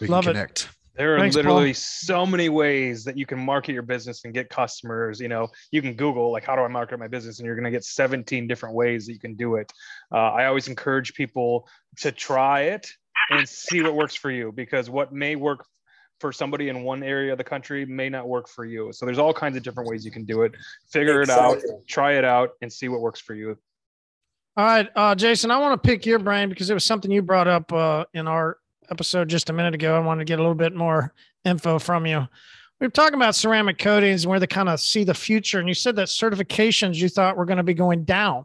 We 0.00 0.06
Love 0.06 0.24
can 0.24 0.36
it. 0.36 0.68
Connect. 0.92 0.98
There 0.98 1.16
are 1.16 1.18
Thanks, 1.18 1.36
literally 1.36 1.68
Paul. 1.68 1.74
so 1.74 2.26
many 2.26 2.48
ways 2.48 3.04
that 3.04 3.16
you 3.16 3.26
can 3.26 3.38
market 3.38 3.72
your 3.72 3.82
business 3.82 4.24
and 4.24 4.32
get 4.32 4.48
customers. 4.48 5.20
You 5.20 5.28
know, 5.28 5.48
you 5.70 5.82
can 5.82 5.94
Google 5.94 6.30
like, 6.32 6.44
how 6.44 6.56
do 6.56 6.62
I 6.62 6.68
market 6.68 6.98
my 6.98 7.08
business? 7.08 7.38
And 7.38 7.46
you're 7.46 7.56
going 7.56 7.64
to 7.64 7.70
get 7.70 7.84
17 7.84 8.46
different 8.46 8.74
ways 8.74 9.06
that 9.06 9.12
you 9.12 9.18
can 9.18 9.34
do 9.34 9.56
it. 9.56 9.72
Uh, 10.12 10.32
I 10.32 10.46
always 10.46 10.68
encourage 10.68 11.14
people 11.14 11.68
to 11.98 12.12
try 12.12 12.62
it 12.62 12.88
and 13.30 13.48
see 13.48 13.82
what 13.82 13.94
works 13.94 14.14
for 14.14 14.30
you 14.30 14.52
because 14.52 14.90
what 14.90 15.12
may 15.12 15.36
work 15.36 15.66
for 16.20 16.32
somebody 16.32 16.68
in 16.68 16.84
one 16.84 17.02
area 17.02 17.32
of 17.32 17.38
the 17.38 17.44
country 17.44 17.84
may 17.84 18.08
not 18.08 18.28
work 18.28 18.48
for 18.48 18.64
you. 18.64 18.92
So 18.92 19.04
there's 19.04 19.18
all 19.18 19.34
kinds 19.34 19.56
of 19.56 19.62
different 19.62 19.90
ways 19.90 20.04
you 20.04 20.12
can 20.12 20.24
do 20.24 20.42
it. 20.42 20.52
Figure 20.90 21.20
it 21.20 21.30
out, 21.30 21.58
try 21.88 22.12
it 22.12 22.24
out, 22.24 22.50
and 22.62 22.72
see 22.72 22.88
what 22.88 23.00
works 23.00 23.20
for 23.20 23.34
you. 23.34 23.58
All 24.56 24.64
right, 24.64 24.88
uh, 24.94 25.14
Jason, 25.14 25.50
I 25.50 25.58
want 25.58 25.82
to 25.82 25.86
pick 25.86 26.06
your 26.06 26.18
brain 26.18 26.48
because 26.48 26.70
it 26.70 26.74
was 26.74 26.84
something 26.84 27.10
you 27.10 27.22
brought 27.22 27.48
up 27.48 27.72
uh, 27.72 28.04
in 28.14 28.28
our 28.28 28.58
episode 28.90 29.28
just 29.28 29.50
a 29.50 29.52
minute 29.52 29.74
ago. 29.74 29.96
I 29.96 30.00
wanted 30.00 30.20
to 30.20 30.24
get 30.24 30.38
a 30.38 30.42
little 30.42 30.54
bit 30.54 30.74
more 30.74 31.12
info 31.44 31.78
from 31.78 32.06
you. 32.06 32.26
We 32.80 32.86
were 32.86 32.90
talking 32.90 33.14
about 33.14 33.34
ceramic 33.34 33.78
coatings 33.78 34.24
and 34.24 34.30
where 34.30 34.40
they 34.40 34.46
kind 34.46 34.68
of 34.68 34.80
see 34.80 35.04
the 35.04 35.14
future. 35.14 35.58
And 35.58 35.68
you 35.68 35.74
said 35.74 35.96
that 35.96 36.08
certifications 36.08 36.96
you 36.96 37.08
thought 37.08 37.36
were 37.36 37.44
going 37.44 37.58
to 37.58 37.62
be 37.62 37.74
going 37.74 38.04
down. 38.04 38.44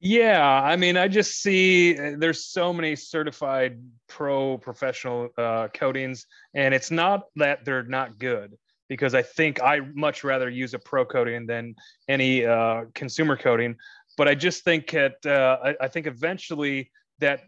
Yeah, 0.00 0.48
I 0.48 0.76
mean, 0.76 0.96
I 0.96 1.08
just 1.08 1.42
see 1.42 1.98
uh, 1.98 2.12
there's 2.16 2.44
so 2.44 2.72
many 2.72 2.94
certified 2.94 3.80
pro 4.08 4.56
professional 4.58 5.30
uh, 5.36 5.68
coatings, 5.74 6.26
and 6.54 6.72
it's 6.72 6.92
not 6.92 7.24
that 7.34 7.64
they're 7.64 7.82
not 7.82 8.18
good 8.18 8.56
because 8.88 9.14
I 9.14 9.22
think 9.22 9.60
I 9.60 9.80
much 9.94 10.22
rather 10.22 10.48
use 10.48 10.72
a 10.72 10.78
pro 10.78 11.04
coating 11.04 11.46
than 11.46 11.74
any 12.08 12.46
uh, 12.46 12.84
consumer 12.94 13.36
coating. 13.36 13.74
But 14.16 14.28
I 14.28 14.36
just 14.36 14.62
think 14.62 14.90
that 14.92 15.26
uh, 15.26 15.58
I, 15.64 15.84
I 15.84 15.88
think 15.88 16.06
eventually 16.06 16.90
that 17.18 17.40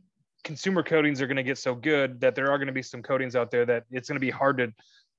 consumer 0.45 0.83
coatings 0.83 1.21
are 1.21 1.27
going 1.27 1.37
to 1.37 1.43
get 1.43 1.59
so 1.59 1.75
good 1.75 2.21
that 2.21 2.35
there 2.35 2.51
are 2.51 2.59
going 2.59 2.67
to 2.67 2.73
be 2.73 2.83
some 2.83 3.03
coatings 3.03 3.37
out 3.37 3.51
there 3.51 3.67
that 3.67 3.85
it's 3.91 4.09
going 4.09 4.17
to 4.17 4.21
be 4.21 4.31
hard 4.31 4.59
to 4.59 4.73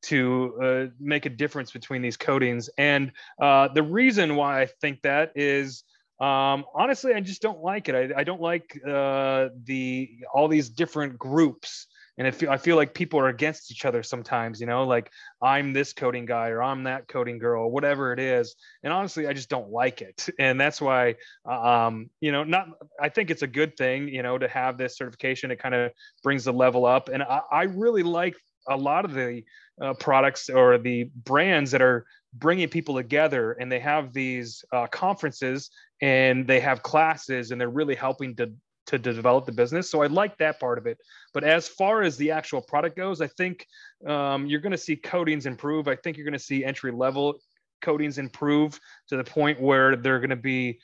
to 0.04 0.58
uh, 0.62 0.86
make 1.00 1.28
a 1.28 1.30
difference 1.30 1.72
between 1.72 2.02
these 2.02 2.18
coatings. 2.18 2.72
And 2.78 3.12
uh, 3.40 3.68
the 3.68 3.84
reason 3.84 4.36
why 4.36 4.62
I 4.62 4.66
think 4.66 5.04
that 5.04 5.32
is 5.36 5.84
um, 6.20 6.66
honestly, 6.76 7.16
I 7.16 7.20
just 7.20 7.42
don't 7.42 7.64
like 7.64 7.90
it. 7.90 7.96
I, 7.96 8.20
I 8.22 8.24
don't 8.24 8.42
like 8.42 8.80
uh, 8.88 9.50
the 9.64 10.10
all 10.32 10.48
these 10.48 10.70
different 10.70 11.18
groups, 11.18 11.88
and 12.22 12.28
it 12.28 12.36
feel, 12.36 12.52
I 12.52 12.58
feel 12.58 12.76
like 12.76 12.94
people 12.94 13.20
are 13.20 13.30
against 13.30 13.72
each 13.72 13.84
other 13.84 14.04
sometimes. 14.04 14.62
You 14.62 14.68
know, 14.68 14.84
like 14.84 15.12
I'm 15.42 15.74
this 15.74 15.92
coating 15.92 16.28
guy 16.28 16.50
or 16.50 16.62
I'm 16.62 16.84
that 16.84 17.08
coating 17.08 17.40
girl, 17.40 17.72
whatever 17.72 18.14
it 18.14 18.20
is. 18.20 18.56
And 18.84 18.94
honestly, 18.94 19.26
I 19.26 19.34
just 19.34 19.50
don't 19.50 19.72
like 19.72 20.04
it, 20.04 20.30
and 20.40 20.62
that's 20.62 20.80
why, 20.80 21.16
um, 21.50 22.12
you 22.20 22.32
know, 22.32 22.44
not. 22.44 22.68
I 23.02 23.10
think 23.10 23.32
it's 23.32 23.42
a 23.42 23.48
good 23.48 23.76
thing, 23.76 24.08
you 24.08 24.22
know, 24.22 24.38
to 24.38 24.48
have 24.48 24.78
this 24.78 24.98
certification. 24.98 25.50
It 25.50 25.58
kind 25.58 25.74
of 25.74 25.92
brings 26.22 26.44
the 26.44 26.54
level 26.54 26.86
up, 26.86 27.10
and 27.10 27.24
I, 27.24 27.42
I 27.52 27.64
really 27.64 28.04
like 28.04 28.36
a 28.68 28.78
lot 28.78 29.04
of 29.04 29.16
the 29.16 29.42
uh, 29.82 29.96
products 29.96 30.48
or 30.48 30.78
the 30.78 31.06
brands 31.26 31.72
that 31.72 31.82
are 31.82 32.06
bringing 32.36 32.70
people 32.70 32.94
together 32.94 33.54
and 33.54 33.72
they 33.72 33.80
have 33.80 34.14
these 34.14 34.64
uh, 34.72 34.86
conferences 34.86 35.72
and 36.04 36.46
they 36.46 36.60
have 36.60 36.84
classes 36.84 37.50
and 37.50 37.60
they're 37.60 37.68
really 37.68 37.96
helping 37.96 38.36
to 38.36 38.54
to 38.88 38.98
develop 38.98 39.46
the 39.46 39.52
business 39.52 39.90
so 39.90 40.02
i 40.02 40.08
like 40.08 40.38
that 40.38 40.60
part 40.60 40.78
of 40.78 40.86
it 40.86 40.98
but 41.34 41.44
as 41.44 41.68
far 41.68 42.02
as 42.02 42.18
the 42.18 42.32
actual 42.32 42.62
product 42.62 42.96
goes 42.96 43.22
i 43.22 43.28
think 43.28 43.66
um, 44.08 44.46
you're 44.46 44.60
going 44.60 44.72
to 44.72 44.78
see 44.78 44.96
coatings 44.96 45.46
improve 45.46 45.88
i 45.88 45.96
think 45.96 46.18
you're 46.18 46.26
going 46.26 46.34
to 46.34 46.40
see 46.40 46.66
entry 46.66 46.92
level 46.92 47.40
coatings 47.82 48.18
improve 48.18 48.80
to 49.08 49.18
the 49.18 49.24
point 49.24 49.60
where 49.60 49.96
they're 49.96 50.20
going 50.20 50.30
to 50.30 50.36
be 50.36 50.80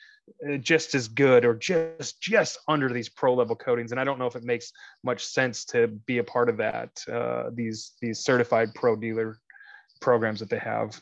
uh, 0.48 0.56
just 0.56 0.94
as 0.94 1.08
good 1.08 1.44
or 1.44 1.54
just 1.54 2.20
just 2.20 2.58
under 2.68 2.92
these 2.92 3.08
pro 3.08 3.34
level 3.34 3.56
coatings 3.56 3.92
and 3.92 4.00
i 4.00 4.04
don't 4.04 4.18
know 4.18 4.26
if 4.26 4.36
it 4.36 4.44
makes 4.44 4.72
much 5.02 5.24
sense 5.24 5.64
to 5.64 5.88
be 6.06 6.18
a 6.18 6.24
part 6.24 6.48
of 6.48 6.56
that 6.56 6.90
uh, 7.10 7.50
these 7.54 7.92
these 8.00 8.20
certified 8.20 8.74
pro 8.74 8.94
dealer 8.94 9.38
programs 10.00 10.40
that 10.40 10.50
they 10.50 10.58
have 10.58 11.00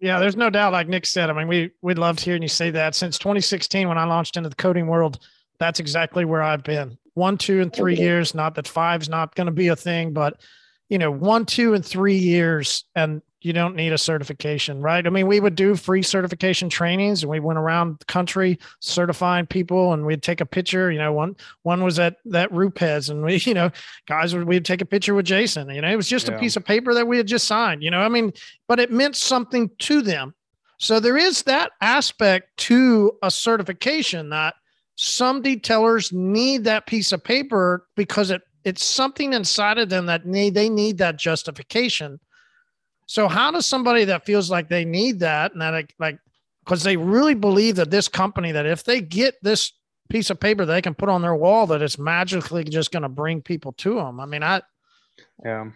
Yeah, 0.00 0.18
there's 0.18 0.36
no 0.36 0.48
doubt. 0.48 0.72
Like 0.72 0.88
Nick 0.88 1.04
said, 1.04 1.28
I 1.28 1.34
mean, 1.34 1.46
we 1.46 1.72
we 1.82 1.94
loved 1.94 2.20
hearing 2.20 2.42
you 2.42 2.48
say 2.48 2.70
that. 2.70 2.94
Since 2.94 3.18
2016, 3.18 3.86
when 3.86 3.98
I 3.98 4.04
launched 4.04 4.36
into 4.36 4.48
the 4.48 4.56
coating 4.56 4.86
world, 4.86 5.18
that's 5.60 5.78
exactly 5.78 6.24
where 6.24 6.42
I've 6.42 6.64
been. 6.64 6.98
One, 7.14 7.38
two, 7.38 7.60
and 7.60 7.72
three 7.72 7.96
years. 7.96 8.34
Not 8.34 8.56
that 8.56 8.66
five's 8.66 9.08
not 9.08 9.34
going 9.34 9.46
to 9.46 9.52
be 9.52 9.68
a 9.68 9.76
thing, 9.76 10.12
but 10.12 10.40
you 10.88 10.98
know, 10.98 11.10
one, 11.10 11.46
two, 11.46 11.74
and 11.74 11.86
three 11.86 12.16
years, 12.16 12.84
and 12.96 13.22
you 13.42 13.52
don't 13.52 13.76
need 13.76 13.92
a 13.92 13.98
certification, 13.98 14.82
right? 14.82 15.06
I 15.06 15.10
mean, 15.10 15.26
we 15.26 15.38
would 15.38 15.54
do 15.54 15.76
free 15.76 16.02
certification 16.02 16.68
trainings, 16.68 17.22
and 17.22 17.30
we 17.30 17.40
went 17.40 17.58
around 17.58 17.98
the 17.98 18.04
country 18.06 18.58
certifying 18.80 19.46
people, 19.46 19.92
and 19.92 20.04
we'd 20.04 20.22
take 20.22 20.40
a 20.40 20.46
picture. 20.46 20.90
You 20.90 20.98
know, 20.98 21.12
one 21.12 21.36
one 21.62 21.84
was 21.84 21.98
at 21.98 22.16
that 22.26 22.50
Rupes, 22.52 23.08
and 23.08 23.22
we, 23.22 23.36
you 23.44 23.54
know, 23.54 23.70
guys 24.06 24.34
would 24.34 24.48
we'd 24.48 24.64
take 24.64 24.80
a 24.80 24.86
picture 24.86 25.14
with 25.14 25.26
Jason. 25.26 25.70
You 25.70 25.82
know, 25.82 25.90
it 25.90 25.96
was 25.96 26.08
just 26.08 26.28
a 26.28 26.38
piece 26.38 26.56
of 26.56 26.64
paper 26.64 26.94
that 26.94 27.06
we 27.06 27.18
had 27.18 27.26
just 27.26 27.46
signed. 27.46 27.82
You 27.82 27.90
know, 27.90 28.00
I 28.00 28.08
mean, 28.08 28.32
but 28.66 28.80
it 28.80 28.90
meant 28.90 29.16
something 29.16 29.70
to 29.80 30.02
them. 30.02 30.34
So 30.78 30.98
there 30.98 31.18
is 31.18 31.42
that 31.42 31.72
aspect 31.82 32.56
to 32.58 33.12
a 33.22 33.30
certification 33.30 34.30
that 34.30 34.54
some 35.02 35.42
detailers 35.42 36.12
need 36.12 36.64
that 36.64 36.86
piece 36.86 37.10
of 37.10 37.24
paper 37.24 37.86
because 37.96 38.30
it 38.30 38.42
it's 38.64 38.84
something 38.84 39.32
inside 39.32 39.78
of 39.78 39.88
them 39.88 40.04
that 40.04 40.26
need 40.26 40.52
they 40.52 40.68
need 40.68 40.98
that 40.98 41.16
justification. 41.16 42.20
So 43.06 43.26
how 43.26 43.50
does 43.50 43.64
somebody 43.64 44.04
that 44.04 44.26
feels 44.26 44.50
like 44.50 44.68
they 44.68 44.84
need 44.84 45.20
that 45.20 45.52
and 45.52 45.62
that 45.62 45.90
like- 45.98 46.18
because 46.62 46.82
they 46.82 46.98
really 46.98 47.32
believe 47.32 47.76
that 47.76 47.90
this 47.90 48.08
company 48.08 48.52
that 48.52 48.66
if 48.66 48.84
they 48.84 49.00
get 49.00 49.36
this 49.40 49.72
piece 50.10 50.28
of 50.28 50.38
paper 50.38 50.66
they 50.66 50.82
can 50.82 50.94
put 50.94 51.08
on 51.08 51.22
their 51.22 51.34
wall 51.34 51.66
that 51.68 51.80
it's 51.80 51.98
magically 51.98 52.62
just 52.62 52.92
going 52.92 53.02
to 53.02 53.08
bring 53.08 53.40
people 53.40 53.72
to 53.72 53.94
them. 53.94 54.20
I 54.20 54.26
mean, 54.26 54.42
I 54.42 54.60
Yeah. 55.42 55.70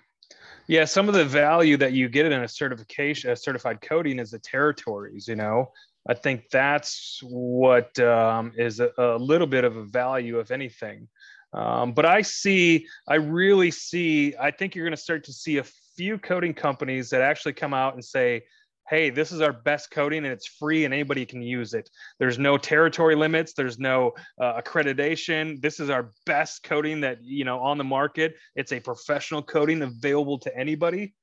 Yeah, 0.66 0.85
some 0.85 1.09
of 1.09 1.14
the 1.14 1.25
value 1.25 1.79
that 1.79 1.95
you 1.95 2.11
get 2.11 2.27
in 2.27 2.33
a 2.43 2.49
certification, 2.49 3.31
a 3.31 3.37
certified 3.37 3.81
coating 3.81 4.18
is 4.18 4.31
the 4.31 4.39
territories, 4.39 5.27
you 5.27 5.37
know. 5.37 5.72
I 6.09 6.14
think 6.14 6.50
that's 6.50 7.20
what 7.22 7.98
um, 7.98 8.52
is 8.57 8.80
a, 8.80 8.90
a 8.98 9.16
little 9.16 9.46
bit 9.46 9.64
of 9.64 9.76
a 9.76 9.84
value, 9.84 10.38
if 10.38 10.50
anything. 10.50 11.09
Um, 11.52 11.92
but 11.92 12.05
I 12.05 12.22
see, 12.22 12.86
I 13.09 13.14
really 13.14 13.70
see, 13.70 14.34
I 14.38 14.50
think 14.50 14.74
you're 14.74 14.84
going 14.84 14.96
to 14.96 15.02
start 15.02 15.24
to 15.24 15.32
see 15.32 15.59
a 15.59 15.64
few 15.96 16.18
coating 16.18 16.52
companies 16.52 17.11
that 17.11 17.22
actually 17.22 17.52
come 17.52 17.72
out 17.72 17.94
and 17.94 18.05
say, 18.05 18.42
hey, 18.90 19.09
this 19.09 19.32
is 19.32 19.40
our 19.40 19.52
best 19.52 19.90
coating 19.90 20.24
and 20.24 20.32
it's 20.32 20.46
free 20.46 20.84
and 20.84 20.92
anybody 20.92 21.24
can 21.24 21.40
use 21.40 21.72
it. 21.72 21.88
There's 22.18 22.38
no 22.38 22.59
territory 22.59 23.14
limits, 23.14 23.55
there's 23.55 23.78
no 23.78 24.12
uh, 24.38 24.61
accreditation. 24.61 25.61
This 25.62 25.80
is 25.80 25.88
our 25.88 26.12
best 26.26 26.64
coating 26.64 27.00
that, 27.00 27.22
you 27.22 27.44
know, 27.44 27.61
on 27.61 27.78
the 27.78 27.84
market. 27.84 28.34
It's 28.57 28.72
a 28.72 28.80
professional 28.80 29.42
coating 29.42 29.80
available 29.80 30.38
to 30.40 30.55
anybody. 30.55 31.14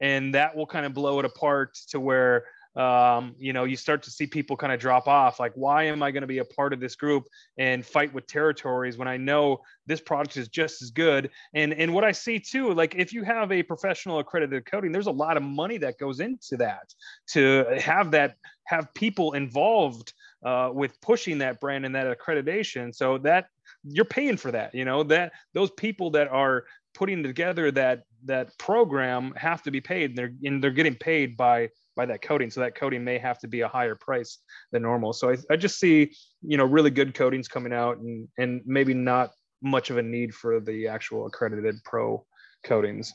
And 0.00 0.32
that 0.34 0.54
will 0.54 0.66
kind 0.66 0.86
of 0.86 0.94
blow 0.94 1.18
it 1.18 1.24
apart 1.24 1.76
to 1.88 1.98
where 1.98 2.44
um, 2.78 3.34
you 3.38 3.52
know, 3.52 3.64
you 3.64 3.76
start 3.76 4.04
to 4.04 4.10
see 4.10 4.26
people 4.26 4.56
kind 4.56 4.72
of 4.72 4.78
drop 4.78 5.08
off. 5.08 5.40
Like, 5.40 5.52
why 5.56 5.82
am 5.84 6.00
I 6.00 6.12
going 6.12 6.20
to 6.20 6.28
be 6.28 6.38
a 6.38 6.44
part 6.44 6.72
of 6.72 6.78
this 6.78 6.94
group 6.94 7.24
and 7.58 7.84
fight 7.84 8.14
with 8.14 8.28
territories 8.28 8.96
when 8.96 9.08
I 9.08 9.16
know 9.16 9.58
this 9.86 10.00
product 10.00 10.36
is 10.36 10.46
just 10.46 10.80
as 10.80 10.90
good? 10.90 11.30
And 11.54 11.74
and 11.74 11.92
what 11.92 12.04
I 12.04 12.12
see 12.12 12.38
too, 12.38 12.72
like 12.72 12.94
if 12.94 13.12
you 13.12 13.24
have 13.24 13.50
a 13.50 13.64
professional 13.64 14.20
accredited 14.20 14.64
coating, 14.64 14.92
there's 14.92 15.08
a 15.08 15.10
lot 15.10 15.36
of 15.36 15.42
money 15.42 15.76
that 15.78 15.98
goes 15.98 16.20
into 16.20 16.56
that 16.58 16.94
to 17.30 17.64
have 17.80 18.12
that 18.12 18.36
have 18.66 18.94
people 18.94 19.32
involved 19.32 20.12
uh, 20.44 20.70
with 20.72 21.00
pushing 21.00 21.38
that 21.38 21.60
brand 21.60 21.84
and 21.84 21.94
that 21.96 22.16
accreditation. 22.16 22.94
So 22.94 23.18
that 23.18 23.48
you're 23.82 24.04
paying 24.04 24.36
for 24.36 24.52
that. 24.52 24.72
You 24.72 24.84
know 24.84 25.02
that 25.02 25.32
those 25.52 25.72
people 25.72 26.10
that 26.12 26.28
are 26.28 26.64
putting 26.94 27.24
together 27.24 27.72
that 27.72 28.04
that 28.24 28.56
program 28.58 29.32
have 29.36 29.62
to 29.62 29.70
be 29.72 29.80
paid. 29.80 30.10
And 30.10 30.18
they're 30.18 30.32
and 30.44 30.62
they're 30.62 30.70
getting 30.70 30.94
paid 30.94 31.36
by 31.36 31.70
by 31.98 32.06
that 32.06 32.22
coating. 32.22 32.48
So 32.48 32.60
that 32.60 32.76
coating 32.76 33.02
may 33.02 33.18
have 33.18 33.40
to 33.40 33.48
be 33.48 33.62
a 33.62 33.68
higher 33.68 33.96
price 33.96 34.38
than 34.70 34.82
normal. 34.82 35.12
So 35.12 35.30
I, 35.30 35.36
I 35.50 35.56
just 35.56 35.80
see, 35.80 36.12
you 36.40 36.56
know, 36.56 36.64
really 36.64 36.90
good 36.90 37.12
coatings 37.12 37.48
coming 37.48 37.72
out 37.72 37.98
and 37.98 38.28
and 38.38 38.62
maybe 38.64 38.94
not 38.94 39.32
much 39.60 39.90
of 39.90 39.98
a 39.98 40.02
need 40.02 40.32
for 40.32 40.60
the 40.60 40.86
actual 40.86 41.26
accredited 41.26 41.74
pro 41.84 42.24
coatings. 42.64 43.12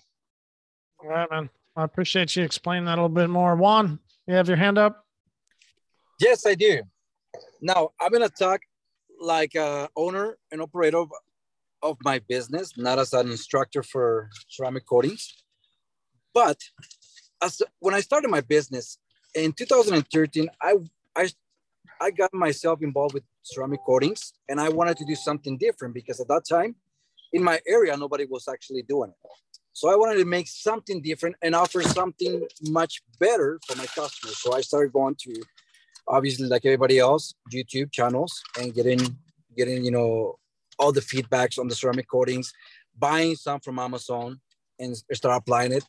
all 1.02 1.10
right, 1.10 1.32
man. 1.32 1.50
I 1.76 1.84
appreciate 1.86 2.36
you 2.36 2.44
explaining 2.44 2.86
that 2.86 3.00
a 3.00 3.02
little 3.02 3.10
bit 3.10 3.30
more. 3.30 3.56
Juan, 3.56 4.00
you 4.28 4.36
have 4.36 4.48
your 4.48 4.58
hand 4.58 4.78
up? 4.78 5.06
Yes, 6.20 6.46
I 6.46 6.54
do. 6.54 6.82
Now 7.62 7.92
I'm 8.02 8.12
gonna 8.12 8.30
talk 8.30 8.60
like 9.20 9.56
a 9.56 9.90
owner 9.96 10.38
and 10.52 10.62
operator 10.62 10.98
of, 10.98 11.10
of 11.82 11.98
my 12.04 12.20
business, 12.28 12.78
not 12.78 13.00
as 13.00 13.14
an 13.14 13.32
instructor 13.32 13.82
for 13.82 14.30
ceramic 14.50 14.86
coatings. 14.86 15.34
But 16.34 16.58
as 17.44 17.62
when 17.80 17.94
I 17.94 18.02
started 18.02 18.30
my 18.30 18.42
business 18.42 18.98
in 19.36 19.52
2013, 19.54 20.50
I 20.62 20.76
I 21.16 21.30
I 22.02 22.12
got 22.12 22.34
myself 22.34 22.82
involved 22.82 23.14
with 23.14 23.24
ceramic 23.44 23.82
coatings 23.86 24.34
and 24.50 24.60
I 24.60 24.70
wanted 24.70 24.98
to 24.98 25.06
do 25.06 25.16
something 25.16 25.58
different 25.58 25.94
because 25.94 26.20
at 26.20 26.28
that 26.30 26.46
time 26.50 26.76
in 27.34 27.44
my 27.44 27.60
area 27.68 27.96
nobody 27.98 28.26
was 28.26 28.48
actually 28.48 28.84
doing 28.84 29.12
it. 29.12 29.30
So 29.74 29.92
I 29.92 29.96
wanted 29.96 30.20
to 30.20 30.26
make 30.26 30.48
something 30.48 31.02
different 31.02 31.36
and 31.42 31.56
offer 31.56 31.82
something 31.82 32.48
much 32.62 33.02
better 33.20 33.60
for 33.66 33.76
my 33.76 33.88
customers. 33.88 34.38
So 34.38 34.54
I 34.54 34.62
started 34.62 34.94
going 34.94 35.16
to 35.26 35.34
obviously 36.08 36.48
like 36.48 36.66
everybody 36.66 37.00
else, 37.00 37.34
YouTube 37.52 37.92
channels 37.92 38.42
and 38.60 38.74
getting 38.74 39.00
getting, 39.58 39.84
you 39.84 39.92
know, 39.92 40.38
all 40.80 40.92
the 40.92 41.02
feedbacks 41.02 41.60
on 41.60 41.68
the 41.68 41.76
ceramic 41.76 42.08
coatings, 42.10 42.54
buying 42.98 43.36
some 43.36 43.60
from 43.60 43.80
Amazon 43.80 44.40
and 44.80 44.96
start 45.14 45.42
applying 45.42 45.72
it. 45.72 45.84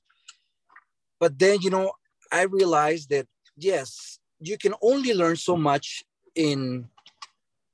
But 1.24 1.38
then, 1.38 1.62
you 1.62 1.70
know, 1.70 1.92
I 2.30 2.42
realized 2.42 3.08
that 3.08 3.26
yes, 3.56 4.18
you 4.40 4.58
can 4.58 4.74
only 4.82 5.14
learn 5.14 5.36
so 5.36 5.56
much 5.56 6.04
in 6.34 6.86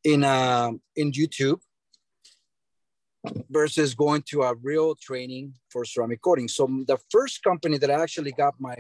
in 0.05 0.23
uh, 0.23 0.71
in 0.95 1.11
YouTube 1.11 1.61
versus 3.51 3.97
going 3.97 4.23
to 4.31 4.43
a 4.43 4.55
real 4.55 4.95
training 4.95 5.55
for 5.69 5.85
ceramic 5.85 6.23
coating. 6.23 6.47
So 6.47 6.63
the 6.87 6.99
first 7.11 7.43
company 7.43 7.77
that 7.79 7.91
I 7.91 8.01
actually 8.01 8.31
got 8.31 8.55
my 8.61 8.77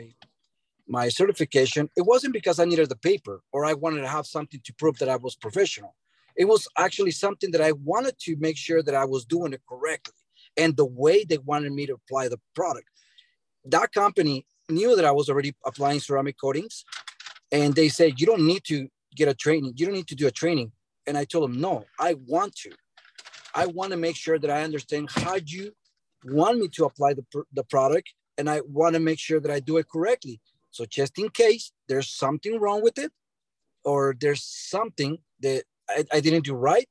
my 0.87 1.09
certification, 1.09 1.91
it 1.97 2.07
wasn't 2.12 2.33
because 2.33 2.61
I 2.61 2.64
needed 2.64 2.89
the 2.91 3.03
paper 3.11 3.43
or 3.53 3.64
I 3.64 3.75
wanted 3.75 4.03
to 4.03 4.12
have 4.16 4.27
something 4.27 4.61
to 4.66 4.73
prove 4.75 4.99
that 5.01 5.09
I 5.09 5.16
was 5.16 5.35
professional. 5.35 5.97
It 6.37 6.45
was 6.45 6.68
actually 6.79 7.14
something 7.25 7.51
that 7.51 7.61
I 7.68 7.73
wanted 7.73 8.14
to 8.27 8.37
make 8.37 8.57
sure 8.57 8.85
that 8.85 8.95
I 8.95 9.05
was 9.05 9.25
doing 9.25 9.53
it 9.53 9.62
correctly 9.68 10.23
and 10.57 10.77
the 10.77 10.91
way 11.05 11.25
they 11.25 11.39
wanted 11.39 11.73
me 11.73 11.87
to 11.87 11.95
apply 11.95 12.29
the 12.29 12.39
product. 12.55 12.87
That 13.64 13.93
company 13.93 14.47
knew 14.71 14.97
that 14.97 15.05
I 15.05 15.11
was 15.11 15.29
already 15.29 15.55
applying 15.64 16.01
ceramic 16.01 16.37
coatings 16.41 16.85
and 17.53 17.75
they 17.75 17.89
said, 17.89 18.21
you 18.21 18.27
don't 18.27 18.47
need 18.47 18.64
to 18.64 18.89
get 19.14 19.29
a 19.29 19.35
training. 19.35 19.75
You 19.77 19.87
don't 19.87 19.95
need 19.95 20.09
to 20.09 20.14
do 20.14 20.27
a 20.27 20.31
training. 20.31 20.73
And 21.07 21.18
I 21.18 21.25
told 21.25 21.45
them, 21.45 21.61
no, 21.61 21.85
I 21.99 22.14
want 22.27 22.55
to. 22.57 22.73
I 23.55 23.66
want 23.66 23.91
to 23.91 23.97
make 23.97 24.16
sure 24.16 24.39
that 24.39 24.51
I 24.51 24.62
understand 24.62 25.11
how 25.11 25.37
you 25.45 25.73
want 26.25 26.59
me 26.59 26.68
to 26.68 26.85
apply 26.85 27.14
the, 27.14 27.25
the 27.53 27.64
product 27.64 28.12
and 28.39 28.49
I 28.49 28.61
want 28.61 28.95
to 28.95 29.01
make 29.01 29.18
sure 29.18 29.41
that 29.41 29.51
I 29.51 29.61
do 29.61 29.79
it 29.79 29.89
correctly. 29.89 30.41
So 30.71 30.85
just 30.85 31.18
in 31.18 31.31
case 31.31 31.73
there's 31.89 32.09
something 32.09 32.61
wrong 32.61 32.83
with 32.83 32.99
it 32.99 33.11
or 33.85 34.14
there's 34.21 34.45
something 34.45 35.18
that 35.41 35.64
I, 35.89 36.05
I 36.12 36.21
didn't 36.21 36.45
do 36.45 36.55
right 36.55 36.89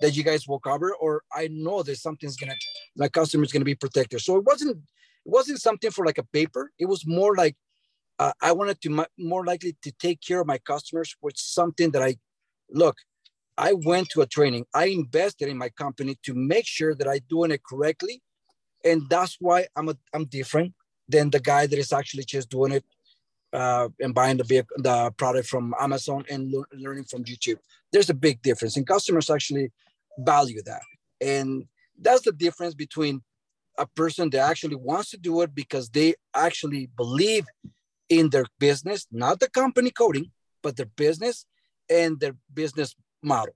that 0.00 0.16
you 0.16 0.22
guys 0.22 0.46
will 0.46 0.60
cover 0.60 0.94
or 0.94 1.22
I 1.32 1.48
know 1.50 1.82
that 1.82 1.96
something's 1.96 2.36
gonna 2.36 2.54
my 2.96 3.08
customer 3.08 3.44
is 3.44 3.52
gonna 3.52 3.64
be 3.64 3.74
protected. 3.74 4.20
So 4.20 4.36
it 4.36 4.44
wasn't 4.44 4.78
it 5.26 5.30
wasn't 5.30 5.60
something 5.60 5.90
for 5.90 6.04
like 6.04 6.18
a 6.18 6.24
paper. 6.24 6.72
It 6.78 6.86
was 6.86 7.06
more 7.06 7.34
like 7.34 7.56
uh, 8.18 8.32
I 8.42 8.52
wanted 8.52 8.80
to 8.82 9.06
more 9.18 9.44
likely 9.44 9.76
to 9.82 9.92
take 9.92 10.20
care 10.20 10.40
of 10.40 10.46
my 10.46 10.58
customers 10.58 11.16
with 11.22 11.36
something 11.38 11.90
that 11.92 12.02
I 12.02 12.16
look. 12.70 12.96
I 13.56 13.72
went 13.72 14.10
to 14.10 14.20
a 14.20 14.26
training. 14.26 14.66
I 14.74 14.86
invested 14.86 15.48
in 15.48 15.56
my 15.56 15.70
company 15.70 16.18
to 16.24 16.34
make 16.34 16.66
sure 16.66 16.94
that 16.94 17.08
I'm 17.08 17.20
doing 17.28 17.50
it 17.50 17.62
correctly, 17.64 18.22
and 18.84 19.08
that's 19.08 19.36
why 19.40 19.66
I'm 19.76 19.88
a, 19.88 19.96
I'm 20.14 20.26
different 20.26 20.74
than 21.08 21.30
the 21.30 21.40
guy 21.40 21.66
that 21.66 21.78
is 21.78 21.92
actually 21.92 22.24
just 22.24 22.50
doing 22.50 22.72
it 22.72 22.84
uh, 23.52 23.88
and 24.00 24.14
buying 24.14 24.36
the 24.36 24.44
vehicle, 24.44 24.76
the 24.78 25.10
product 25.16 25.48
from 25.48 25.74
Amazon 25.80 26.24
and 26.30 26.52
le- 26.52 26.64
learning 26.72 27.04
from 27.04 27.24
YouTube. 27.24 27.58
There's 27.92 28.10
a 28.10 28.14
big 28.14 28.42
difference, 28.42 28.76
and 28.76 28.86
customers 28.86 29.30
actually 29.30 29.72
value 30.18 30.62
that. 30.64 30.82
And 31.20 31.64
that's 32.00 32.22
the 32.22 32.32
difference 32.32 32.74
between 32.74 33.22
a 33.78 33.86
person 33.86 34.30
that 34.30 34.38
actually 34.38 34.76
wants 34.76 35.10
to 35.10 35.16
do 35.16 35.40
it 35.42 35.54
because 35.54 35.88
they 35.90 36.14
actually 36.34 36.88
believe 36.96 37.44
in 38.08 38.30
their 38.30 38.44
business, 38.58 39.06
not 39.10 39.40
the 39.40 39.48
company 39.48 39.90
coating, 39.90 40.30
but 40.62 40.76
their 40.76 40.90
business 40.96 41.46
and 41.88 42.20
their 42.20 42.34
business 42.52 42.94
model. 43.22 43.54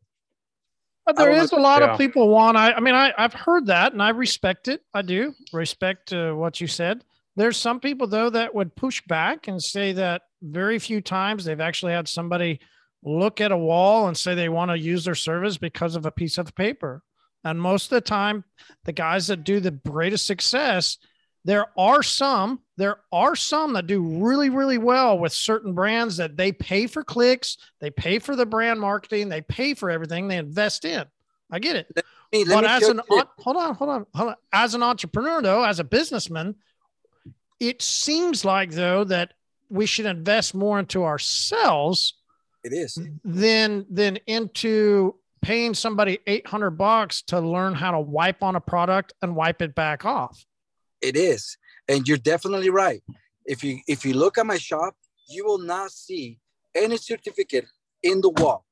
But 1.04 1.16
there 1.16 1.32
is 1.32 1.52
a 1.52 1.56
lot 1.56 1.82
yeah. 1.82 1.92
of 1.92 1.98
people 1.98 2.28
want. 2.28 2.56
I, 2.56 2.72
I 2.72 2.80
mean, 2.80 2.94
I, 2.94 3.12
I've 3.18 3.34
heard 3.34 3.66
that, 3.66 3.92
and 3.92 4.02
I 4.02 4.08
respect 4.10 4.68
it. 4.68 4.80
I 4.94 5.02
do 5.02 5.34
respect 5.52 6.12
uh, 6.14 6.32
what 6.32 6.60
you 6.60 6.66
said. 6.66 7.04
There's 7.36 7.56
some 7.56 7.80
people 7.80 8.06
though 8.06 8.30
that 8.30 8.54
would 8.54 8.74
push 8.76 9.02
back 9.06 9.48
and 9.48 9.62
say 9.62 9.92
that 9.92 10.22
very 10.40 10.78
few 10.78 11.00
times 11.00 11.44
they've 11.44 11.60
actually 11.60 11.92
had 11.92 12.08
somebody 12.08 12.60
look 13.02 13.40
at 13.40 13.52
a 13.52 13.56
wall 13.56 14.08
and 14.08 14.16
say 14.16 14.34
they 14.34 14.48
want 14.48 14.70
to 14.70 14.78
use 14.78 15.04
their 15.04 15.14
service 15.14 15.58
because 15.58 15.96
of 15.96 16.06
a 16.06 16.10
piece 16.10 16.38
of 16.38 16.54
paper. 16.54 17.02
And 17.44 17.60
most 17.60 17.86
of 17.86 17.90
the 17.90 18.00
time, 18.00 18.44
the 18.84 18.92
guys 18.92 19.26
that 19.26 19.44
do 19.44 19.60
the 19.60 19.70
greatest 19.70 20.26
success, 20.26 20.98
there 21.44 21.66
are 21.78 22.02
some, 22.02 22.60
there 22.76 23.00
are 23.12 23.36
some 23.36 23.74
that 23.74 23.86
do 23.86 24.02
really, 24.02 24.48
really 24.48 24.78
well 24.78 25.18
with 25.18 25.32
certain 25.32 25.74
brands 25.74 26.16
that 26.16 26.36
they 26.36 26.52
pay 26.52 26.86
for 26.86 27.04
clicks, 27.04 27.58
they 27.80 27.90
pay 27.90 28.18
for 28.18 28.34
the 28.34 28.46
brand 28.46 28.80
marketing, 28.80 29.28
they 29.28 29.42
pay 29.42 29.74
for 29.74 29.90
everything 29.90 30.26
they 30.26 30.38
invest 30.38 30.84
in. 30.84 31.04
I 31.50 31.58
get 31.58 31.76
it. 31.76 32.04
Me, 32.32 32.44
but 32.44 32.64
as 32.64 32.88
an 32.88 33.00
hold 33.08 33.56
on, 33.56 33.74
hold 33.74 33.90
on, 33.90 34.06
hold 34.14 34.30
on. 34.30 34.36
As 34.52 34.74
an 34.74 34.82
entrepreneur, 34.82 35.40
though, 35.42 35.62
as 35.62 35.78
a 35.78 35.84
businessman, 35.84 36.56
it 37.60 37.80
seems 37.82 38.44
like 38.44 38.70
though 38.72 39.04
that 39.04 39.34
we 39.68 39.86
should 39.86 40.06
invest 40.06 40.54
more 40.54 40.78
into 40.78 41.04
ourselves. 41.04 42.14
It 42.64 42.72
is. 42.72 42.98
Than 43.22 43.86
than 43.90 44.16
into 44.26 45.16
paying 45.44 45.74
somebody 45.74 46.18
800 46.26 46.70
bucks 46.70 47.22
to 47.22 47.38
learn 47.38 47.74
how 47.74 47.90
to 47.90 48.00
wipe 48.00 48.42
on 48.42 48.56
a 48.56 48.60
product 48.60 49.12
and 49.20 49.36
wipe 49.36 49.60
it 49.60 49.74
back 49.74 50.06
off. 50.06 50.46
It 51.02 51.16
is. 51.16 51.58
And 51.86 52.08
you're 52.08 52.16
definitely 52.16 52.70
right. 52.70 53.02
If 53.44 53.62
you 53.62 53.80
if 53.86 54.06
you 54.06 54.14
look 54.14 54.38
at 54.38 54.46
my 54.46 54.56
shop, 54.56 54.96
you 55.28 55.44
will 55.44 55.58
not 55.58 55.90
see 55.90 56.38
any 56.74 56.96
certificate 56.96 57.66
in 58.02 58.22
the 58.22 58.30
wall. 58.30 58.64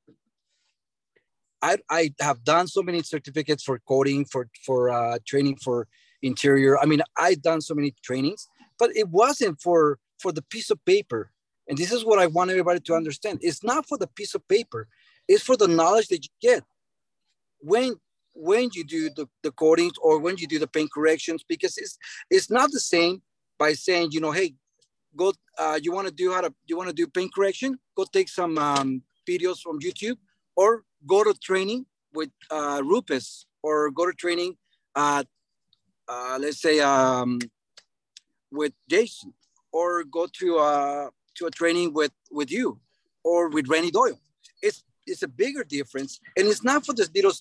I, 1.61 1.77
I 1.91 2.15
have 2.21 2.43
done 2.43 2.67
so 2.67 2.83
many 2.83 3.03
certificates 3.03 3.63
for 3.63 3.79
coating, 3.87 4.25
for 4.25 4.49
for 4.65 4.89
uh, 4.89 5.19
training 5.27 5.57
for 5.57 5.89
interior. 6.23 6.79
I 6.79 6.87
mean, 6.87 7.03
I've 7.19 7.43
done 7.43 7.61
so 7.61 7.75
many 7.75 7.95
trainings, 8.03 8.49
but 8.79 8.97
it 8.97 9.09
wasn't 9.11 9.61
for 9.61 9.99
for 10.19 10.33
the 10.33 10.43
piece 10.43 10.71
of 10.71 10.83
paper. 10.87 11.31
And 11.69 11.77
this 11.77 11.93
is 11.93 12.05
what 12.05 12.19
I 12.19 12.27
want 12.27 12.51
everybody 12.51 12.81
to 12.81 12.95
understand. 12.95 13.41
It's 13.43 13.63
not 13.63 13.87
for 13.87 13.99
the 13.99 14.09
piece 14.09 14.35
of 14.35 14.47
paper. 14.49 14.89
It's 15.33 15.43
for 15.43 15.57
the 15.57 15.69
knowledge 15.69 16.09
that 16.09 16.23
you 16.27 16.33
get 16.41 16.63
when 17.61 17.95
when 18.35 18.69
you 18.75 18.85
do 18.85 19.09
the, 19.17 19.27
the 19.43 19.53
coatings 19.53 19.95
or 20.03 20.19
when 20.19 20.37
you 20.37 20.47
do 20.47 20.59
the 20.59 20.67
paint 20.67 20.91
corrections 20.93 21.43
because 21.49 21.79
it's 21.79 21.97
it's 22.31 22.51
not 22.51 22.71
the 22.71 22.81
same 22.81 23.23
by 23.59 23.73
saying 23.73 24.09
you 24.13 24.21
know 24.21 24.31
hey 24.31 24.55
go 25.17 25.33
uh, 25.59 25.79
you 25.83 25.91
want 25.93 26.07
to 26.07 26.13
do 26.13 26.33
how 26.33 26.43
to 26.43 26.53
you 26.67 26.77
want 26.77 26.89
to 26.89 26.95
do 26.95 27.07
paint 27.07 27.33
correction 27.35 27.79
go 27.97 28.05
take 28.13 28.29
some 28.29 28.59
um, 28.59 29.03
videos 29.29 29.61
from 29.61 29.81
youtube 29.81 30.19
or 30.57 30.83
go 31.07 31.25
to 31.25 31.33
training 31.49 31.87
with 32.13 32.31
uh, 32.51 32.83
rupes 32.85 33.47
or 33.63 33.91
go 33.91 34.05
to 34.05 34.13
training 34.13 34.55
uh, 34.97 35.23
uh, 36.09 36.39
let's 36.41 36.61
say 36.61 36.81
um, 36.81 37.39
with 38.51 38.73
jason 38.89 39.33
or 39.73 40.05
go 40.05 40.27
to 40.27 40.59
uh, 40.59 41.09
to 41.35 41.47
a 41.47 41.51
training 41.51 41.93
with 41.95 42.13
with 42.31 42.51
you 42.51 42.79
or 43.25 43.49
with 43.49 43.69
Renny 43.69 43.91
Doyle. 43.91 44.19
It's 45.13 45.23
a 45.23 45.29
bigger 45.29 45.63
difference, 45.63 46.19
and 46.37 46.49
it's 46.49 46.65
not 46.65 46.85
for 46.87 46.95
this 46.95 47.11
little. 47.15 47.33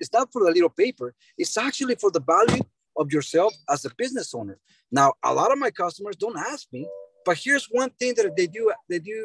It's 0.00 0.12
not 0.12 0.32
for 0.32 0.44
the 0.44 0.50
little 0.50 0.70
paper. 0.70 1.14
It's 1.36 1.56
actually 1.56 1.96
for 1.96 2.10
the 2.10 2.20
value 2.20 2.62
of 2.96 3.12
yourself 3.12 3.52
as 3.68 3.84
a 3.84 3.90
business 3.96 4.34
owner. 4.34 4.58
Now, 4.90 5.12
a 5.22 5.32
lot 5.32 5.52
of 5.52 5.58
my 5.58 5.70
customers 5.70 6.16
don't 6.16 6.38
ask 6.38 6.66
me, 6.72 6.88
but 7.24 7.36
here's 7.36 7.66
one 7.70 7.90
thing 7.98 8.14
that 8.16 8.34
they 8.36 8.46
do. 8.46 8.72
They 8.88 8.98
do 8.98 9.18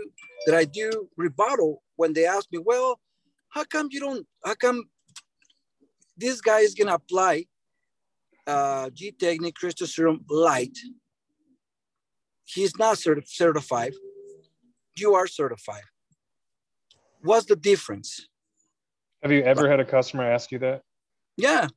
that 0.45 0.56
I 0.56 0.66
do 0.66 1.10
rebuttal 1.18 1.82
when 1.95 2.14
they 2.14 2.26
ask 2.26 2.45
me, 2.51 2.60
"Well, 2.60 2.99
how 3.49 3.64
come 3.64 3.88
you 3.91 3.99
don't? 3.99 4.28
How 4.45 4.56
come 4.56 4.84
this 6.18 6.41
guy 6.41 6.60
is 6.60 6.74
gonna 6.76 6.95
apply 6.95 7.45
uh, 8.45 8.89
Gtechniq 8.89 9.56
Crystal 9.56 9.88
Serum 9.88 10.26
Light? 10.30 10.78
He's 12.43 12.78
not 12.78 12.97
cert- 12.97 13.28
certified." 13.28 13.93
you 14.95 15.16
are 15.16 15.28
certified. 15.28 15.84
What's 17.24 17.46
the 17.46 17.56
difference? 17.56 18.28
Have 19.22 19.32
you 19.32 19.42
ever 19.42 19.70
had 19.70 19.80
a 19.80 19.86
customer 19.86 20.24
ask 20.30 20.52
you 20.52 20.60
that? 20.60 20.82
Yeah. 21.38 21.68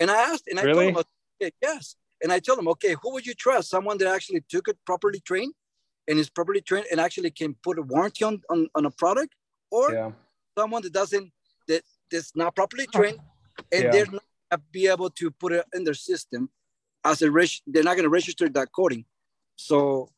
And 0.00 0.10
I 0.10 0.32
asked, 0.32 0.44
and 0.48 0.58
I 0.58 0.62
really? 0.62 0.92
told 0.92 1.06
them, 1.40 1.50
yes. 1.62 1.96
And 2.22 2.32
I 2.32 2.38
told 2.38 2.58
them, 2.58 2.68
okay, 2.68 2.96
who 3.02 3.12
would 3.12 3.26
you 3.26 3.34
trust? 3.34 3.68
Someone 3.68 3.98
that 3.98 4.08
actually 4.08 4.42
took 4.48 4.68
it 4.68 4.78
properly 4.86 5.20
trained 5.20 5.52
and 6.08 6.18
is 6.18 6.30
properly 6.30 6.62
trained 6.62 6.86
and 6.90 6.98
actually 6.98 7.30
can 7.30 7.54
put 7.62 7.78
a 7.78 7.82
warranty 7.82 8.24
on, 8.24 8.40
on, 8.48 8.68
on 8.74 8.86
a 8.86 8.90
product 8.90 9.34
or 9.70 9.92
yeah. 9.92 10.10
someone 10.56 10.82
that 10.82 10.94
doesn't, 10.94 11.30
that 11.68 11.82
that's 12.10 12.34
not 12.34 12.54
properly 12.56 12.86
trained 12.86 13.18
and 13.72 13.84
yeah. 13.84 13.90
they're 13.90 14.06
not 14.06 14.22
be 14.72 14.86
able 14.86 15.10
to 15.10 15.30
put 15.30 15.52
it 15.52 15.64
in 15.74 15.84
their 15.84 15.94
system 15.94 16.48
as 17.04 17.20
a, 17.20 17.30
they're 17.66 17.82
not 17.82 17.96
going 17.96 18.04
to 18.04 18.08
register 18.08 18.48
that 18.48 18.68
coating. 18.72 19.04
So 19.56 20.08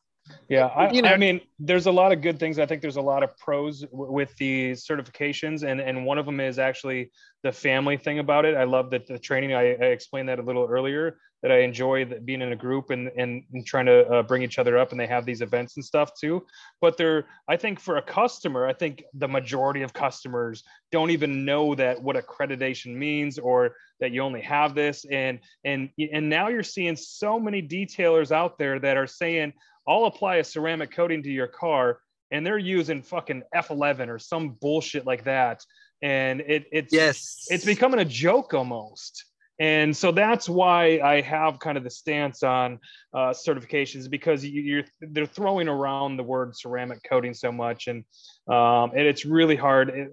Yeah, 0.47 0.65
I, 0.67 0.91
You 0.91 1.01
know- 1.01 1.09
I 1.09 1.17
mean, 1.17 1.41
there's 1.59 1.85
a 1.87 1.91
lot 1.91 2.11
of 2.11 2.21
good 2.21 2.39
things. 2.39 2.59
I 2.59 2.65
think 2.65 2.81
there's 2.81 2.97
a 2.97 3.01
lot 3.01 3.23
of 3.23 3.37
pros 3.37 3.81
w- 3.81 4.11
with 4.11 4.35
the 4.37 4.71
certifications, 4.71 5.63
and 5.63 5.79
and 5.81 6.05
one 6.05 6.17
of 6.17 6.25
them 6.25 6.39
is 6.39 6.59
actually 6.59 7.11
the 7.43 7.51
family 7.51 7.97
thing 7.97 8.19
about 8.19 8.45
it. 8.45 8.55
I 8.55 8.63
love 8.63 8.89
that 8.91 9.07
the 9.07 9.19
training. 9.19 9.53
I, 9.53 9.71
I 9.73 9.85
explained 9.87 10.29
that 10.29 10.39
a 10.39 10.41
little 10.43 10.65
earlier. 10.65 11.17
That 11.41 11.53
I 11.53 11.59
enjoy 11.59 12.03
that 12.05 12.25
being 12.25 12.41
in 12.41 12.51
a 12.51 12.55
group 12.55 12.89
and 12.89 13.09
and, 13.15 13.43
and 13.53 13.65
trying 13.65 13.85
to 13.85 14.05
uh, 14.09 14.23
bring 14.23 14.41
each 14.43 14.59
other 14.59 14.77
up, 14.77 14.91
and 14.91 14.99
they 14.99 15.07
have 15.07 15.25
these 15.25 15.41
events 15.41 15.77
and 15.77 15.85
stuff 15.85 16.11
too. 16.19 16.45
But 16.81 16.97
they're, 16.97 17.25
I 17.47 17.55
think, 17.55 17.79
for 17.79 17.95
a 17.97 18.01
customer, 18.01 18.65
I 18.67 18.73
think 18.73 19.03
the 19.13 19.27
majority 19.27 19.81
of 19.83 19.93
customers 19.93 20.63
don't 20.91 21.11
even 21.11 21.45
know 21.45 21.75
that 21.75 22.01
what 22.01 22.17
accreditation 22.17 22.95
means 22.95 23.37
or 23.39 23.75
that 24.01 24.11
you 24.11 24.21
only 24.21 24.41
have 24.41 24.75
this 24.75 25.05
and 25.11 25.39
and 25.65 25.89
and 26.13 26.29
now 26.29 26.47
you're 26.49 26.63
seeing 26.63 26.95
so 26.95 27.39
many 27.39 27.61
detailers 27.61 28.31
out 28.31 28.57
there 28.57 28.79
that 28.79 28.97
are 28.97 29.07
saying 29.07 29.53
i'll 29.89 30.05
apply 30.05 30.37
a 30.37 30.43
ceramic 30.43 30.91
coating 30.91 31.23
to 31.23 31.31
your 31.31 31.47
car 31.47 31.99
and 32.31 32.45
they're 32.45 32.57
using 32.57 33.01
fucking 33.01 33.43
f11 33.55 34.07
or 34.07 34.19
some 34.19 34.57
bullshit 34.61 35.05
like 35.05 35.23
that. 35.25 35.63
And 36.01 36.41
it 36.41 36.65
it's 36.71 36.93
yes. 36.93 37.47
it's 37.49 37.65
becoming 37.65 37.99
a 37.99 38.05
joke 38.05 38.53
almost. 38.53 39.25
And 39.59 39.95
so 39.95 40.13
that's 40.13 40.47
why 40.47 41.01
i 41.03 41.19
have 41.19 41.59
kind 41.59 41.77
of 41.77 41.83
the 41.83 41.89
stance 41.89 42.43
on 42.43 42.79
uh, 43.13 43.33
certifications 43.33 44.09
because 44.09 44.45
you, 44.45 44.61
you're 44.61 44.83
they're 45.01 45.25
throwing 45.25 45.67
around 45.67 46.15
the 46.15 46.23
word 46.23 46.55
ceramic 46.55 46.99
coating 47.03 47.33
so 47.33 47.51
much 47.51 47.87
and 47.87 48.05
um, 48.47 48.91
and 48.91 49.01
it's 49.01 49.25
really 49.25 49.57
hard 49.57 50.09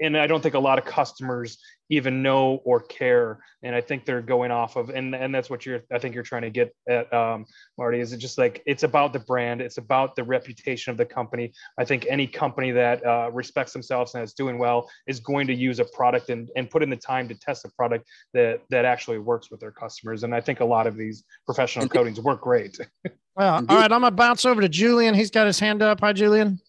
and 0.00 0.16
I 0.16 0.26
don't 0.26 0.42
think 0.42 0.54
a 0.54 0.58
lot 0.58 0.78
of 0.78 0.84
customers 0.84 1.58
even 1.90 2.22
know 2.22 2.60
or 2.64 2.80
care. 2.80 3.38
And 3.62 3.74
I 3.74 3.80
think 3.80 4.04
they're 4.04 4.22
going 4.22 4.50
off 4.50 4.76
of, 4.76 4.90
and 4.90 5.14
and 5.14 5.34
that's 5.34 5.50
what 5.50 5.66
you're, 5.66 5.80
I 5.92 5.98
think 5.98 6.14
you're 6.14 6.24
trying 6.24 6.42
to 6.42 6.50
get 6.50 6.74
at, 6.88 7.12
um, 7.12 7.46
Marty. 7.78 8.00
Is 8.00 8.12
it 8.12 8.18
just 8.18 8.38
like 8.38 8.62
it's 8.66 8.82
about 8.82 9.12
the 9.12 9.18
brand, 9.20 9.60
it's 9.60 9.78
about 9.78 10.16
the 10.16 10.24
reputation 10.24 10.90
of 10.90 10.96
the 10.96 11.04
company. 11.04 11.52
I 11.78 11.84
think 11.84 12.06
any 12.08 12.26
company 12.26 12.70
that 12.72 13.04
uh, 13.04 13.30
respects 13.32 13.72
themselves 13.72 14.14
and 14.14 14.24
is 14.24 14.34
doing 14.34 14.58
well 14.58 14.88
is 15.06 15.20
going 15.20 15.46
to 15.46 15.54
use 15.54 15.78
a 15.78 15.84
product 15.84 16.30
and 16.30 16.50
and 16.56 16.70
put 16.70 16.82
in 16.82 16.90
the 16.90 16.96
time 16.96 17.28
to 17.28 17.34
test 17.34 17.64
a 17.64 17.70
product 17.70 18.08
that 18.32 18.60
that 18.70 18.84
actually 18.84 19.18
works 19.18 19.50
with 19.50 19.60
their 19.60 19.72
customers. 19.72 20.24
And 20.24 20.34
I 20.34 20.40
think 20.40 20.60
a 20.60 20.64
lot 20.64 20.86
of 20.86 20.96
these 20.96 21.24
professional 21.46 21.88
coatings 21.88 22.20
work 22.20 22.40
great. 22.40 22.78
Well, 23.36 23.54
all 23.54 23.62
right. 23.62 23.90
I'm 23.90 24.02
gonna 24.02 24.12
bounce 24.12 24.44
over 24.44 24.60
to 24.60 24.68
Julian. 24.68 25.12
He's 25.12 25.32
got 25.32 25.48
his 25.48 25.58
hand 25.58 25.82
up. 25.82 25.98
Hi, 26.02 26.12
Julian. 26.12 26.60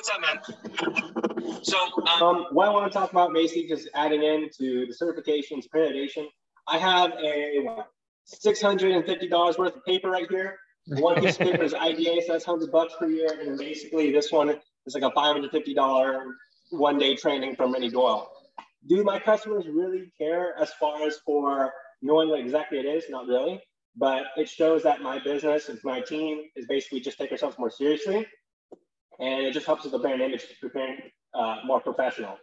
What's 0.00 0.08
up, 0.08 0.22
man? 0.22 1.62
So, 1.62 1.76
um, 2.22 2.46
what 2.52 2.68
I 2.68 2.70
want 2.70 2.90
to 2.90 2.98
talk 2.98 3.10
about, 3.10 3.32
Macy, 3.32 3.68
just 3.68 3.86
adding 3.94 4.22
in 4.22 4.48
to 4.56 4.86
the 4.86 4.94
certifications, 4.94 5.66
accreditation. 5.68 6.24
I 6.66 6.78
have 6.78 7.12
a 7.22 7.84
six 8.24 8.62
hundred 8.62 8.92
and 8.92 9.04
fifty 9.04 9.28
dollars 9.28 9.58
worth 9.58 9.76
of 9.76 9.84
paper 9.84 10.08
right 10.08 10.26
here. 10.30 10.56
One 10.86 11.20
piece 11.20 11.38
of 11.38 11.40
paper 11.40 11.62
is 11.64 11.74
IDA, 11.74 12.22
so 12.26 12.32
that's 12.32 12.46
hundred 12.46 12.72
bucks 12.72 12.94
per 12.98 13.08
year, 13.08 13.40
and 13.42 13.58
basically 13.58 14.10
this 14.10 14.32
one 14.32 14.48
is 14.48 14.94
like 14.94 15.02
a 15.02 15.10
five 15.10 15.34
hundred 15.34 15.50
fifty 15.50 15.74
dollar 15.74 16.24
one 16.70 16.96
day 16.96 17.14
training 17.14 17.56
from 17.56 17.70
Renny 17.70 17.90
Doyle. 17.90 18.32
Do 18.88 19.04
my 19.04 19.18
customers 19.18 19.66
really 19.70 20.10
care 20.16 20.58
as 20.58 20.72
far 20.80 21.06
as 21.06 21.18
for 21.26 21.74
knowing 22.00 22.30
what 22.30 22.40
exactly 22.40 22.78
it 22.78 22.86
is? 22.86 23.04
Not 23.10 23.26
really, 23.26 23.60
but 23.94 24.22
it 24.38 24.48
shows 24.48 24.82
that 24.84 25.02
my 25.02 25.22
business 25.22 25.68
and 25.68 25.78
my 25.84 26.00
team 26.00 26.44
is 26.56 26.64
basically 26.66 27.00
just 27.00 27.18
take 27.18 27.32
ourselves 27.32 27.58
more 27.58 27.70
seriously 27.70 28.26
and 29.20 29.46
it 29.46 29.52
just 29.52 29.66
helps 29.66 29.84
with 29.84 29.92
the 29.92 29.98
brand 29.98 30.20
image 30.20 30.44
preparing 30.60 30.98
uh, 31.34 31.56
more 31.64 31.80
professional. 31.80 32.38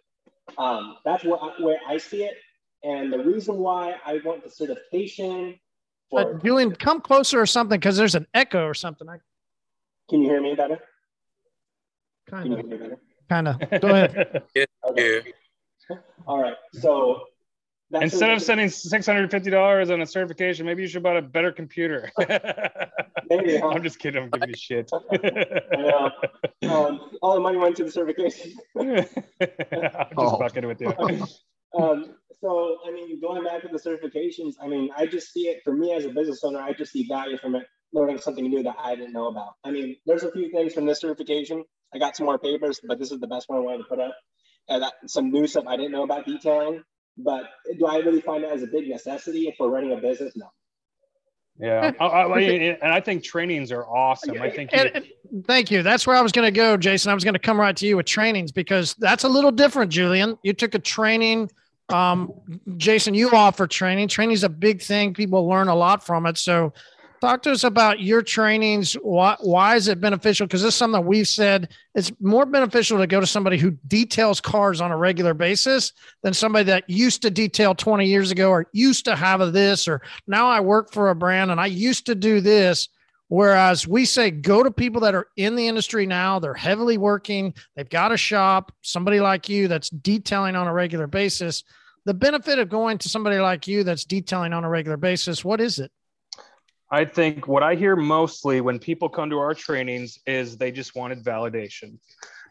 Um, 0.57 0.97
that's 1.03 1.23
where 1.23 1.38
I, 1.41 1.53
where 1.59 1.80
I 1.88 1.97
see 1.97 2.23
it, 2.23 2.36
and 2.84 3.11
the 3.11 3.19
reason 3.19 3.57
why 3.57 3.95
I 4.05 4.21
want 4.23 4.43
the 4.43 4.49
certification. 4.49 5.59
Uh, 6.15 6.23
For, 6.23 6.39
Julian, 6.43 6.73
come 6.75 7.01
closer 7.01 7.41
or 7.41 7.45
something 7.45 7.80
because 7.80 7.97
there's 7.97 8.15
an 8.15 8.28
echo 8.34 8.65
or 8.65 8.73
something. 8.73 9.09
I 9.09 9.17
can 10.09 10.21
you 10.21 10.30
hear 10.30 10.41
me 10.41 10.55
better? 10.55 10.80
kind 12.30 12.53
of, 12.53 12.59
hear 12.59 12.67
me 12.67 12.78
better? 12.78 12.97
kind 13.30 13.47
of. 13.47 13.82
Go 13.82 13.89
ahead. 13.89 14.43
Okay. 14.89 15.34
All 16.25 16.41
right. 16.41 16.55
So 16.73 17.23
that's 17.89 18.03
Instead 18.13 18.31
of 18.31 18.41
sending 18.41 18.69
six 18.69 19.05
hundred 19.05 19.31
fifty 19.31 19.49
dollars 19.49 19.89
on 19.89 20.01
a 20.01 20.05
certification, 20.05 20.65
maybe 20.65 20.81
you 20.81 20.88
should 20.88 21.03
buy 21.03 21.17
a 21.17 21.21
better 21.21 21.51
computer. 21.51 22.11
Maybe, 23.29 23.57
huh? 23.57 23.69
I'm 23.69 23.83
just 23.83 23.99
kidding. 23.99 24.23
I'm 24.23 24.29
giving 24.29 24.49
you 24.49 24.55
shit. 24.55 24.89
uh, 24.93 26.09
um, 26.69 27.11
all 27.21 27.33
the 27.33 27.41
money 27.41 27.57
went 27.57 27.75
to 27.77 27.83
the 27.83 27.91
certification. 27.91 28.53
I'm 28.79 28.85
just 28.95 29.17
Oh. 30.17 30.38
fucking 30.38 30.65
with 30.65 30.79
you. 30.79 30.93
um, 31.77 32.15
so, 32.41 32.77
I 32.88 32.91
mean, 32.91 33.19
going 33.19 33.43
back 33.43 33.63
to 33.63 33.67
the 33.67 33.77
certifications, 33.79 34.53
I 34.61 34.67
mean, 34.67 34.89
I 34.95 35.07
just 35.07 35.33
see 35.33 35.47
it 35.47 35.61
for 35.63 35.73
me 35.73 35.93
as 35.93 36.05
a 36.05 36.09
business 36.09 36.41
owner, 36.43 36.59
I 36.59 36.71
just 36.73 36.93
see 36.93 37.05
value 37.07 37.38
from 37.38 37.55
it, 37.55 37.65
learning 37.91 38.19
something 38.19 38.47
new 38.47 38.63
that 38.63 38.75
I 38.79 38.95
didn't 38.95 39.13
know 39.13 39.27
about. 39.27 39.53
I 39.65 39.71
mean, 39.71 39.97
there's 40.05 40.23
a 40.23 40.31
few 40.31 40.49
things 40.51 40.73
from 40.73 40.85
this 40.85 41.01
certification. 41.01 41.63
I 41.93 41.97
got 41.97 42.15
some 42.15 42.25
more 42.25 42.39
papers, 42.39 42.79
but 42.88 42.99
this 42.99 43.11
is 43.11 43.19
the 43.19 43.27
best 43.27 43.49
one 43.49 43.59
I 43.59 43.61
wanted 43.61 43.79
to 43.79 43.83
put 43.85 43.99
up. 43.99 44.15
And 44.69 44.83
that, 44.83 44.93
some 45.07 45.31
new 45.31 45.47
stuff 45.47 45.65
I 45.67 45.75
didn't 45.75 45.91
know 45.91 46.03
about 46.03 46.25
detailing. 46.25 46.83
But 47.18 47.45
do 47.80 47.86
I 47.88 47.97
really 47.97 48.22
find 48.22 48.43
it 48.43 48.51
as 48.51 48.63
a 48.63 48.68
big 48.68 48.88
necessity 48.88 49.53
for 49.57 49.70
running 49.70 49.93
a 49.93 49.97
business? 49.97 50.34
No. 50.36 50.51
Yeah, 51.59 51.91
I, 51.99 52.05
I, 52.05 52.38
I- 52.38 52.39
and 52.82 52.91
I 52.93 52.99
think 52.99 53.24
trainings 53.24 53.72
are 53.72 53.84
awesome. 53.88 54.39
I 54.39 54.51
think 54.51 54.72
you- 54.72 54.80
And- 54.80 55.05
and 55.32 55.45
thank 55.47 55.72
you. 55.72 55.82
That's 55.82 56.05
where 56.05 56.15
I 56.15 56.22
was 56.22 56.32
going 56.32 56.45
to 56.45 56.55
go, 56.55 56.78
Jason. 56.78 57.09
I 57.09 57.15
was 57.15 57.24
going 57.24 57.34
to 57.34 57.39
come 57.39 57.59
right 57.59 57.76
to 57.76 57.86
you 57.88 57.97
with 57.97 58.05
trainings 58.05 58.51
because 58.51 58.93
that's 58.99 59.24
a 59.24 59.30
little 59.30 59.51
different, 59.51 59.91
Julian. 59.91 60.38
You 60.43 60.53
took 60.53 60.76
a 60.76 60.80
training. 60.80 61.49
Um, 61.89 62.32
Jason, 62.78 63.13
you 63.15 63.32
offer 63.32 63.65
training. 63.65 64.07
Training 64.09 64.34
is 64.36 64.43
a 64.43 64.49
big 64.49 64.82
thing. 64.82 65.13
People 65.15 65.47
learn 65.47 65.68
a 65.68 65.76
lot 65.76 66.05
from 66.05 66.26
it. 66.28 66.38
So, 66.38 66.74
talk 67.22 67.41
to 67.43 67.51
us 67.51 67.63
about 67.63 67.99
your 67.99 68.22
trainings. 68.22 68.93
Why, 68.93 69.36
why 69.39 69.76
is 69.76 69.88
it 69.88 69.99
beneficial? 69.99 70.47
Because 70.47 70.61
this 70.61 70.74
is 70.74 70.78
something 70.78 71.05
we've 71.05 71.28
said 71.28 71.70
it's 71.95 72.11
more 72.20 72.45
beneficial 72.45 72.97
to 72.99 73.07
go 73.07 73.20
to 73.20 73.26
somebody 73.26 73.57
who 73.57 73.72
details 73.88 74.39
cars 74.39 74.82
on 74.82 74.91
a 74.91 74.97
regular 74.97 75.34
basis 75.34 75.93
than 76.24 76.34
somebody 76.34 76.65
that 76.65 76.89
used 76.89 77.22
to 77.24 77.32
detail 77.32 77.74
20 77.74 78.05
years 78.05 78.32
ago 78.32 78.49
or 78.49 78.68
used 78.72 79.05
to 79.05 79.15
have 79.15 79.41
a 79.41 79.49
this 79.51 79.88
or 79.88 80.01
now 80.28 80.47
I 80.47 80.59
work 80.59 80.91
for 80.91 81.09
a 81.09 81.15
brand 81.15 81.51
and 81.51 81.59
I 81.59 81.65
used 81.68 82.05
to 82.05 82.15
do 82.15 82.41
this. 82.41 82.89
Whereas 83.30 83.86
we 83.86 84.05
say 84.05 84.32
go 84.32 84.63
to 84.63 84.72
people 84.72 85.01
that 85.01 85.15
are 85.15 85.28
in 85.36 85.55
the 85.55 85.68
industry 85.68 86.05
now, 86.05 86.39
they're 86.39 86.53
heavily 86.53 86.97
working, 86.97 87.53
they've 87.76 87.89
got 87.89 88.13
a 88.13 88.18
shop, 88.18 88.72
somebody 88.82 89.20
like 89.20 89.49
you 89.49 89.68
that's 89.68 89.89
detailing 89.89 90.55
on 90.55 90.68
a 90.68 90.74
regular 90.74 91.07
basis. 91.07 91.63
The 92.05 92.13
benefit 92.13 92.57
of 92.57 92.70
going 92.70 92.99
to 92.99 93.09
somebody 93.09 93.38
like 93.38 93.68
you 93.68 93.84
that's 93.84 94.05
detailing 94.05 94.53
on 94.53 94.63
a 94.63 94.70
regular 94.70 94.95
basis, 94.95 95.43
what 95.43 95.59
is 95.59 95.80
it? 95.80 95.91
I 96.89 97.05
think 97.05 97.47
what 97.47 97.63
I 97.63 97.75
hear 97.75 97.95
mostly 97.95 98.61
when 98.61 98.79
people 98.79 99.09
come 99.09 99.29
to 99.29 99.39
our 99.39 99.53
trainings 99.53 100.19
is 100.25 100.57
they 100.57 100.71
just 100.71 100.95
wanted 100.95 101.23
validation. 101.23 101.97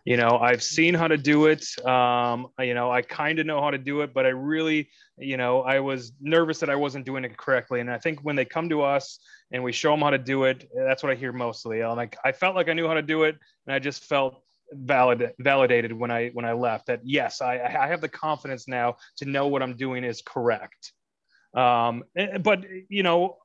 You 0.05 0.17
know, 0.17 0.39
I've 0.39 0.63
seen 0.63 0.95
how 0.95 1.09
to 1.09 1.17
do 1.17 1.47
it. 1.47 1.67
Um, 1.85 2.49
you 2.61 2.75
know, 2.75 2.93
I 2.93 3.03
kind 3.03 3.41
of 3.41 3.47
know 3.47 3.61
how 3.61 3.71
to 3.71 3.79
do 3.79 4.03
it, 4.03 4.15
but 4.15 4.25
I 4.25 4.29
really, 4.29 4.89
you 5.19 5.37
know, 5.37 5.63
I 5.63 5.81
was 5.81 6.13
nervous 6.21 6.61
that 6.61 6.71
I 6.71 6.77
wasn't 6.77 7.07
doing 7.07 7.25
it 7.25 7.37
correctly. 7.37 7.81
And 7.81 7.91
I 7.91 7.99
think 7.99 8.21
when 8.21 8.37
they 8.37 8.45
come 8.45 8.69
to 8.69 8.83
us 8.83 9.19
and 9.51 9.65
we 9.65 9.73
show 9.73 9.91
them 9.91 10.01
how 10.01 10.11
to 10.11 10.19
do 10.19 10.45
it, 10.45 10.71
that's 10.77 11.03
what 11.03 11.11
I 11.11 11.17
hear 11.17 11.33
mostly. 11.33 11.83
I'm 11.83 11.97
like, 11.97 12.17
I 12.25 12.31
felt 12.31 12.55
like 12.55 12.69
I 12.69 12.75
knew 12.75 12.87
how 12.87 12.95
to 12.95 13.03
do 13.03 13.25
it, 13.25 13.37
and 13.67 13.75
I 13.75 13.81
just 13.81 14.05
felt 14.05 14.43
valid 14.73 15.33
validated 15.39 15.93
when 15.93 16.11
I 16.11 16.29
when 16.31 16.45
I 16.45 16.53
left 16.53 16.87
that 16.87 17.01
yes, 17.05 17.41
I 17.41 17.59
I 17.59 17.89
have 17.89 18.01
the 18.01 18.09
confidence 18.09 18.69
now 18.69 18.97
to 19.17 19.25
know 19.25 19.49
what 19.49 19.63
I'm 19.63 19.77
doing 19.77 20.05
is 20.05 20.23
correct. 20.23 20.93
Um, 21.55 22.05
eh, 22.17 22.39
but 22.39 22.65
you 22.89 23.03
know, 23.03 23.39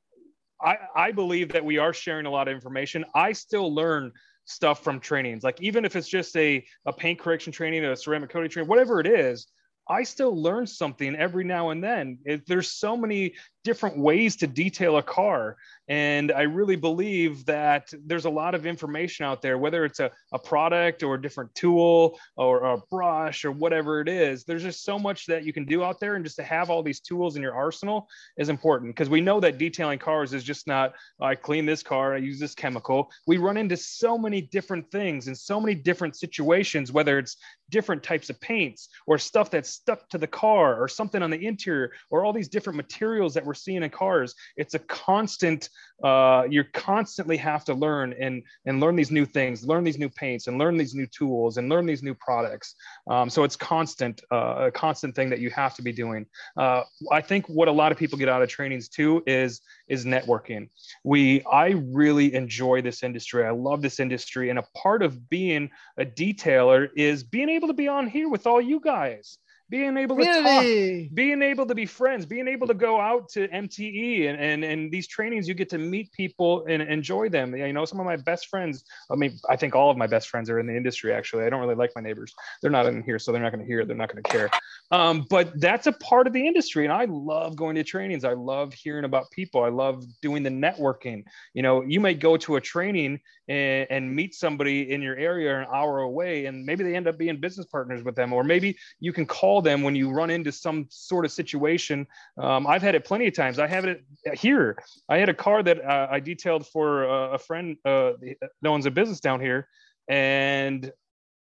I, 0.63 0.77
I 0.95 1.11
believe 1.11 1.51
that 1.53 1.63
we 1.63 1.77
are 1.77 1.93
sharing 1.93 2.25
a 2.25 2.29
lot 2.29 2.47
of 2.47 2.53
information. 2.53 3.05
I 3.15 3.31
still 3.31 3.73
learn 3.73 4.11
stuff 4.45 4.83
from 4.83 4.99
trainings, 4.99 5.43
like 5.43 5.61
even 5.61 5.85
if 5.85 5.95
it's 5.95 6.07
just 6.07 6.35
a, 6.35 6.63
a 6.85 6.93
paint 6.93 7.19
correction 7.19 7.53
training, 7.53 7.85
a 7.85 7.95
ceramic 7.95 8.29
coating 8.29 8.49
training, 8.49 8.69
whatever 8.69 8.99
it 8.99 9.07
is, 9.07 9.47
I 9.87 10.03
still 10.03 10.39
learn 10.41 10.67
something 10.67 11.15
every 11.15 11.43
now 11.43 11.69
and 11.69 11.83
then. 11.83 12.19
It, 12.25 12.45
there's 12.47 12.71
so 12.71 12.95
many 12.95 13.33
different 13.63 13.97
ways 13.97 14.35
to 14.37 14.47
detail 14.47 14.97
a 14.97 15.03
car. 15.03 15.57
And 15.87 16.31
I 16.31 16.43
really 16.43 16.75
believe 16.75 17.45
that 17.45 17.91
there's 18.05 18.25
a 18.25 18.29
lot 18.29 18.55
of 18.55 18.65
information 18.65 19.25
out 19.25 19.41
there, 19.41 19.57
whether 19.57 19.83
it's 19.83 19.99
a, 19.99 20.09
a 20.31 20.39
product 20.39 21.03
or 21.03 21.15
a 21.15 21.21
different 21.21 21.53
tool 21.53 22.17
or 22.37 22.63
a 22.63 22.77
brush 22.89 23.43
or 23.43 23.51
whatever 23.51 23.99
it 23.99 24.07
is. 24.07 24.43
There's 24.43 24.63
just 24.63 24.83
so 24.83 24.97
much 24.97 25.25
that 25.25 25.43
you 25.43 25.53
can 25.53 25.65
do 25.65 25.83
out 25.83 25.99
there. 25.99 26.15
And 26.15 26.23
just 26.23 26.37
to 26.37 26.43
have 26.43 26.69
all 26.69 26.81
these 26.81 27.01
tools 27.01 27.35
in 27.35 27.41
your 27.41 27.53
arsenal 27.53 28.07
is 28.37 28.49
important 28.49 28.95
because 28.95 29.09
we 29.09 29.21
know 29.21 29.39
that 29.41 29.57
detailing 29.57 29.99
cars 29.99 30.33
is 30.33 30.43
just 30.43 30.65
not, 30.65 30.93
oh, 31.19 31.25
I 31.25 31.35
clean 31.35 31.65
this 31.65 31.83
car, 31.83 32.15
I 32.15 32.17
use 32.17 32.39
this 32.39 32.55
chemical. 32.55 33.11
We 33.27 33.37
run 33.37 33.57
into 33.57 33.77
so 33.77 34.17
many 34.17 34.41
different 34.41 34.89
things 34.91 35.27
in 35.27 35.35
so 35.35 35.59
many 35.59 35.75
different 35.75 36.15
situations, 36.15 36.91
whether 36.91 37.19
it's 37.19 37.37
different 37.69 38.03
types 38.03 38.29
of 38.29 38.39
paints 38.39 38.89
or 39.07 39.17
stuff 39.17 39.49
that's 39.49 39.69
stuck 39.69 40.07
to 40.09 40.17
the 40.17 40.27
car 40.27 40.81
or 40.81 40.87
something 40.87 41.23
on 41.23 41.31
the 41.31 41.45
interior 41.45 41.91
or 42.09 42.23
all 42.23 42.33
these 42.33 42.49
different 42.49 42.77
materials 42.77 43.33
that 43.33 43.45
we're 43.45 43.50
we're 43.51 43.55
seeing 43.55 43.83
in 43.83 43.89
cars. 43.89 44.33
It's 44.55 44.75
a 44.75 44.79
constant. 44.79 45.67
Uh, 46.01 46.43
you 46.49 46.63
constantly 46.73 47.35
have 47.35 47.65
to 47.65 47.73
learn 47.73 48.15
and 48.17 48.43
and 48.65 48.79
learn 48.79 48.95
these 48.95 49.11
new 49.11 49.25
things, 49.25 49.67
learn 49.67 49.83
these 49.83 49.99
new 49.99 50.07
paints, 50.07 50.47
and 50.47 50.57
learn 50.57 50.77
these 50.77 50.95
new 50.95 51.05
tools, 51.05 51.57
and 51.57 51.67
learn 51.67 51.85
these 51.85 52.01
new 52.01 52.15
products. 52.15 52.75
Um, 53.09 53.29
so 53.29 53.43
it's 53.43 53.57
constant, 53.57 54.21
uh, 54.31 54.67
a 54.67 54.71
constant 54.71 55.15
thing 55.15 55.29
that 55.31 55.39
you 55.39 55.49
have 55.49 55.75
to 55.75 55.81
be 55.81 55.91
doing. 55.91 56.25
Uh, 56.55 56.83
I 57.11 57.19
think 57.19 57.45
what 57.49 57.67
a 57.67 57.71
lot 57.73 57.91
of 57.91 57.97
people 57.97 58.17
get 58.17 58.29
out 58.29 58.41
of 58.41 58.47
trainings 58.47 58.87
too 58.87 59.21
is 59.27 59.59
is 59.89 60.05
networking. 60.05 60.69
We 61.03 61.43
I 61.43 61.71
really 62.01 62.33
enjoy 62.33 62.81
this 62.81 63.03
industry. 63.03 63.45
I 63.45 63.51
love 63.51 63.81
this 63.81 63.99
industry, 63.99 64.49
and 64.49 64.59
a 64.59 64.65
part 64.81 65.03
of 65.03 65.29
being 65.29 65.69
a 65.97 66.05
detailer 66.05 66.87
is 66.95 67.25
being 67.25 67.49
able 67.49 67.67
to 67.67 67.73
be 67.73 67.89
on 67.89 68.07
here 68.07 68.29
with 68.29 68.47
all 68.47 68.61
you 68.61 68.79
guys 68.79 69.37
being 69.71 69.95
able 69.95 70.17
to 70.17 70.25
Community. 70.25 71.05
talk, 71.05 71.15
being 71.15 71.41
able 71.41 71.65
to 71.65 71.73
be 71.73 71.85
friends, 71.85 72.25
being 72.25 72.49
able 72.49 72.67
to 72.67 72.73
go 72.73 72.99
out 72.99 73.29
to 73.29 73.47
MTE 73.47 74.27
and, 74.27 74.37
and, 74.37 74.65
and 74.65 74.91
these 74.91 75.07
trainings, 75.07 75.47
you 75.47 75.53
get 75.53 75.69
to 75.69 75.77
meet 75.77 76.11
people 76.11 76.65
and 76.67 76.81
enjoy 76.81 77.29
them. 77.29 77.55
You 77.55 77.71
know, 77.71 77.85
some 77.85 77.97
of 78.01 78.05
my 78.05 78.17
best 78.17 78.49
friends, 78.49 78.83
I 79.09 79.15
mean, 79.15 79.39
I 79.49 79.55
think 79.55 79.73
all 79.73 79.89
of 79.89 79.95
my 79.95 80.07
best 80.07 80.27
friends 80.27 80.49
are 80.49 80.59
in 80.59 80.67
the 80.67 80.75
industry, 80.75 81.13
actually. 81.13 81.45
I 81.45 81.49
don't 81.49 81.61
really 81.61 81.75
like 81.75 81.91
my 81.95 82.01
neighbors. 82.01 82.33
They're 82.61 82.69
not 82.69 82.85
in 82.85 83.01
here, 83.01 83.17
so 83.17 83.31
they're 83.31 83.41
not 83.41 83.53
going 83.53 83.61
to 83.61 83.65
hear 83.65 83.79
it. 83.79 83.87
They're 83.87 83.95
not 83.95 84.11
going 84.11 84.21
to 84.21 84.29
care. 84.29 84.49
Um, 84.91 85.25
but 85.29 85.57
that's 85.61 85.87
a 85.87 85.93
part 85.93 86.27
of 86.27 86.33
the 86.33 86.45
industry. 86.45 86.83
And 86.83 86.91
I 86.91 87.05
love 87.05 87.55
going 87.55 87.75
to 87.75 87.83
trainings. 87.83 88.25
I 88.25 88.33
love 88.33 88.73
hearing 88.73 89.05
about 89.05 89.31
people. 89.31 89.63
I 89.63 89.69
love 89.69 90.03
doing 90.21 90.43
the 90.43 90.49
networking. 90.49 91.23
You 91.53 91.61
know, 91.61 91.81
you 91.81 92.01
may 92.01 92.13
go 92.13 92.35
to 92.35 92.57
a 92.57 92.61
training 92.61 93.21
and, 93.51 93.87
and 93.89 94.15
meet 94.15 94.33
somebody 94.33 94.93
in 94.93 95.01
your 95.01 95.17
area 95.17 95.59
an 95.59 95.67
hour 95.73 95.99
away, 95.99 96.45
and 96.45 96.65
maybe 96.65 96.83
they 96.83 96.95
end 96.95 97.07
up 97.07 97.17
being 97.17 97.37
business 97.37 97.65
partners 97.65 98.01
with 98.03 98.15
them, 98.15 98.31
or 98.31 98.43
maybe 98.43 98.77
you 98.99 99.11
can 99.11 99.25
call 99.25 99.61
them 99.61 99.81
when 99.83 99.93
you 99.93 100.09
run 100.09 100.29
into 100.29 100.51
some 100.51 100.87
sort 100.89 101.25
of 101.25 101.31
situation. 101.31 102.07
Um, 102.37 102.65
I've 102.65 102.81
had 102.81 102.95
it 102.95 103.03
plenty 103.03 103.27
of 103.27 103.33
times. 103.33 103.59
I 103.59 103.67
have 103.67 103.83
it 103.85 104.03
here. 104.33 104.77
I 105.09 105.17
had 105.17 105.27
a 105.27 105.33
car 105.33 105.63
that 105.63 105.83
uh, 105.83 106.07
I 106.09 106.19
detailed 106.21 106.65
for 106.67 107.09
uh, 107.09 107.31
a 107.31 107.37
friend 107.37 107.75
uh, 107.83 108.13
that 108.61 108.69
owns 108.69 108.85
a 108.85 108.91
business 108.91 109.19
down 109.19 109.41
here, 109.41 109.67
and 110.07 110.91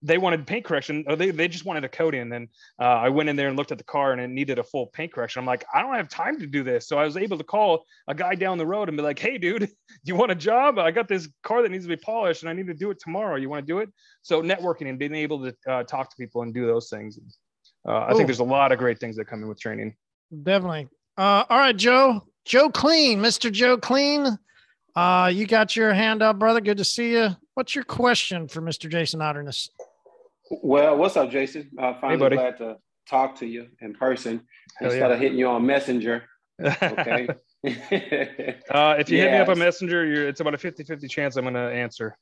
they 0.02 0.18
wanted 0.18 0.46
paint 0.46 0.64
correction. 0.64 1.04
Or 1.06 1.16
they, 1.16 1.30
they 1.30 1.48
just 1.48 1.64
wanted 1.64 1.84
a 1.84 1.88
coat 1.88 2.14
in. 2.14 2.32
And 2.32 2.48
uh, 2.80 2.84
I 2.84 3.08
went 3.08 3.28
in 3.28 3.36
there 3.36 3.48
and 3.48 3.56
looked 3.56 3.72
at 3.72 3.78
the 3.78 3.84
car 3.84 4.12
and 4.12 4.20
it 4.20 4.28
needed 4.28 4.58
a 4.58 4.62
full 4.62 4.86
paint 4.86 5.12
correction. 5.12 5.40
I'm 5.40 5.46
like, 5.46 5.64
I 5.74 5.82
don't 5.82 5.94
have 5.94 6.08
time 6.08 6.38
to 6.40 6.46
do 6.46 6.62
this. 6.62 6.88
So 6.88 6.98
I 6.98 7.04
was 7.04 7.16
able 7.16 7.38
to 7.38 7.44
call 7.44 7.84
a 8.08 8.14
guy 8.14 8.34
down 8.34 8.58
the 8.58 8.66
road 8.66 8.88
and 8.88 8.96
be 8.96 9.02
like, 9.02 9.18
Hey 9.18 9.38
dude, 9.38 9.60
do 9.66 9.68
you 10.04 10.14
want 10.14 10.30
a 10.32 10.36
job? 10.36 10.78
I 10.78 10.90
got 10.90 11.08
this 11.08 11.28
car 11.42 11.62
that 11.62 11.70
needs 11.70 11.84
to 11.84 11.88
be 11.88 11.96
polished 11.96 12.42
and 12.42 12.50
I 12.50 12.52
need 12.52 12.66
to 12.66 12.74
do 12.74 12.90
it 12.90 12.98
tomorrow. 13.00 13.36
You 13.36 13.48
want 13.48 13.66
to 13.66 13.72
do 13.72 13.78
it? 13.78 13.90
So 14.22 14.42
networking 14.42 14.88
and 14.88 14.98
being 14.98 15.14
able 15.14 15.44
to 15.44 15.56
uh, 15.68 15.82
talk 15.84 16.10
to 16.10 16.16
people 16.16 16.42
and 16.42 16.54
do 16.54 16.66
those 16.66 16.88
things. 16.88 17.18
Uh, 17.86 18.06
I 18.08 18.14
think 18.14 18.26
there's 18.26 18.40
a 18.40 18.44
lot 18.44 18.72
of 18.72 18.78
great 18.78 18.98
things 18.98 19.16
that 19.16 19.26
come 19.26 19.42
in 19.42 19.48
with 19.48 19.60
training. 19.60 19.94
Definitely. 20.42 20.88
Uh, 21.16 21.44
all 21.48 21.58
right, 21.58 21.76
Joe. 21.76 22.22
Joe 22.44 22.70
Clean, 22.70 23.18
Mr. 23.18 23.50
Joe 23.50 23.76
Clean. 23.76 24.38
Uh, 24.96 25.30
you 25.32 25.46
got 25.46 25.76
your 25.76 25.92
hand 25.92 26.22
up, 26.22 26.38
brother. 26.38 26.60
Good 26.60 26.78
to 26.78 26.84
see 26.84 27.12
you. 27.12 27.30
What's 27.54 27.74
your 27.74 27.84
question 27.84 28.48
for 28.48 28.60
Mr. 28.60 28.90
Jason 28.90 29.22
Otterness? 29.22 29.70
Well, 30.50 30.96
what's 30.96 31.16
up, 31.16 31.30
Jason? 31.30 31.70
Uh, 31.78 31.94
finally 32.00 32.18
buddy. 32.18 32.36
glad 32.36 32.58
to 32.58 32.76
talk 33.08 33.36
to 33.36 33.46
you 33.46 33.68
in 33.80 33.94
person 33.94 34.42
Hell 34.78 34.90
instead 34.90 35.08
yeah. 35.08 35.14
of 35.14 35.20
hitting 35.20 35.38
you 35.38 35.48
on 35.48 35.64
Messenger. 35.64 36.24
Okay. 36.60 37.28
Uh, 38.70 38.94
if 38.98 39.10
you 39.10 39.18
hit 39.18 39.32
me 39.32 39.36
up 39.36 39.48
on 39.48 39.58
Messenger, 39.58 40.06
you're, 40.06 40.28
it's 40.28 40.40
about 40.40 40.54
a 40.54 40.58
50 40.58 40.84
50 40.84 41.08
chance 41.08 41.36
I'm 41.36 41.44
going 41.44 41.54
to 41.54 41.60
answer. 41.60 42.16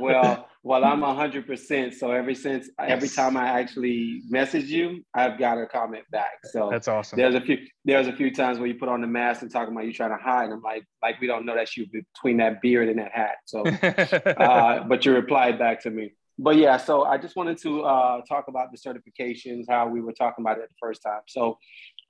well, 0.00 0.48
well, 0.64 0.84
I'm 0.84 1.02
hundred 1.02 1.46
percent. 1.46 1.94
So 1.94 2.10
ever 2.10 2.34
since 2.34 2.68
every 2.80 3.08
time 3.08 3.36
I 3.36 3.60
actually 3.60 4.22
message 4.28 4.64
you, 4.64 5.04
I've 5.14 5.38
got 5.38 5.58
a 5.58 5.66
comment 5.66 6.04
back. 6.10 6.32
So 6.46 6.68
That's 6.68 6.88
awesome. 6.88 7.18
There's 7.18 7.36
a 7.36 7.40
few 7.40 7.58
there's 7.84 8.08
a 8.08 8.12
few 8.12 8.34
times 8.34 8.58
where 8.58 8.66
you 8.66 8.74
put 8.74 8.88
on 8.88 9.02
the 9.02 9.06
mask 9.06 9.42
and 9.42 9.50
talking 9.52 9.72
about 9.72 9.84
you 9.84 9.92
trying 9.92 10.16
to 10.16 10.22
hide. 10.22 10.44
And 10.44 10.54
I'm 10.54 10.62
like, 10.62 10.82
like 11.00 11.20
we 11.20 11.28
don't 11.28 11.46
know 11.46 11.54
that 11.54 11.76
you 11.76 11.86
between 11.86 12.38
that 12.38 12.60
beard 12.60 12.88
and 12.88 12.98
that 12.98 13.12
hat. 13.12 13.36
So 13.44 13.64
uh, 13.66 14.82
but 14.84 15.04
you 15.04 15.14
replied 15.14 15.60
back 15.60 15.82
to 15.82 15.90
me. 15.90 16.14
But 16.38 16.56
yeah, 16.56 16.76
so 16.76 17.02
I 17.02 17.18
just 17.18 17.34
wanted 17.34 17.58
to 17.62 17.82
uh, 17.82 18.20
talk 18.28 18.46
about 18.48 18.68
the 18.70 18.78
certifications, 18.78 19.64
how 19.68 19.88
we 19.88 20.00
were 20.00 20.12
talking 20.12 20.44
about 20.44 20.58
it 20.58 20.68
the 20.68 20.74
first 20.80 21.02
time. 21.02 21.20
So 21.26 21.58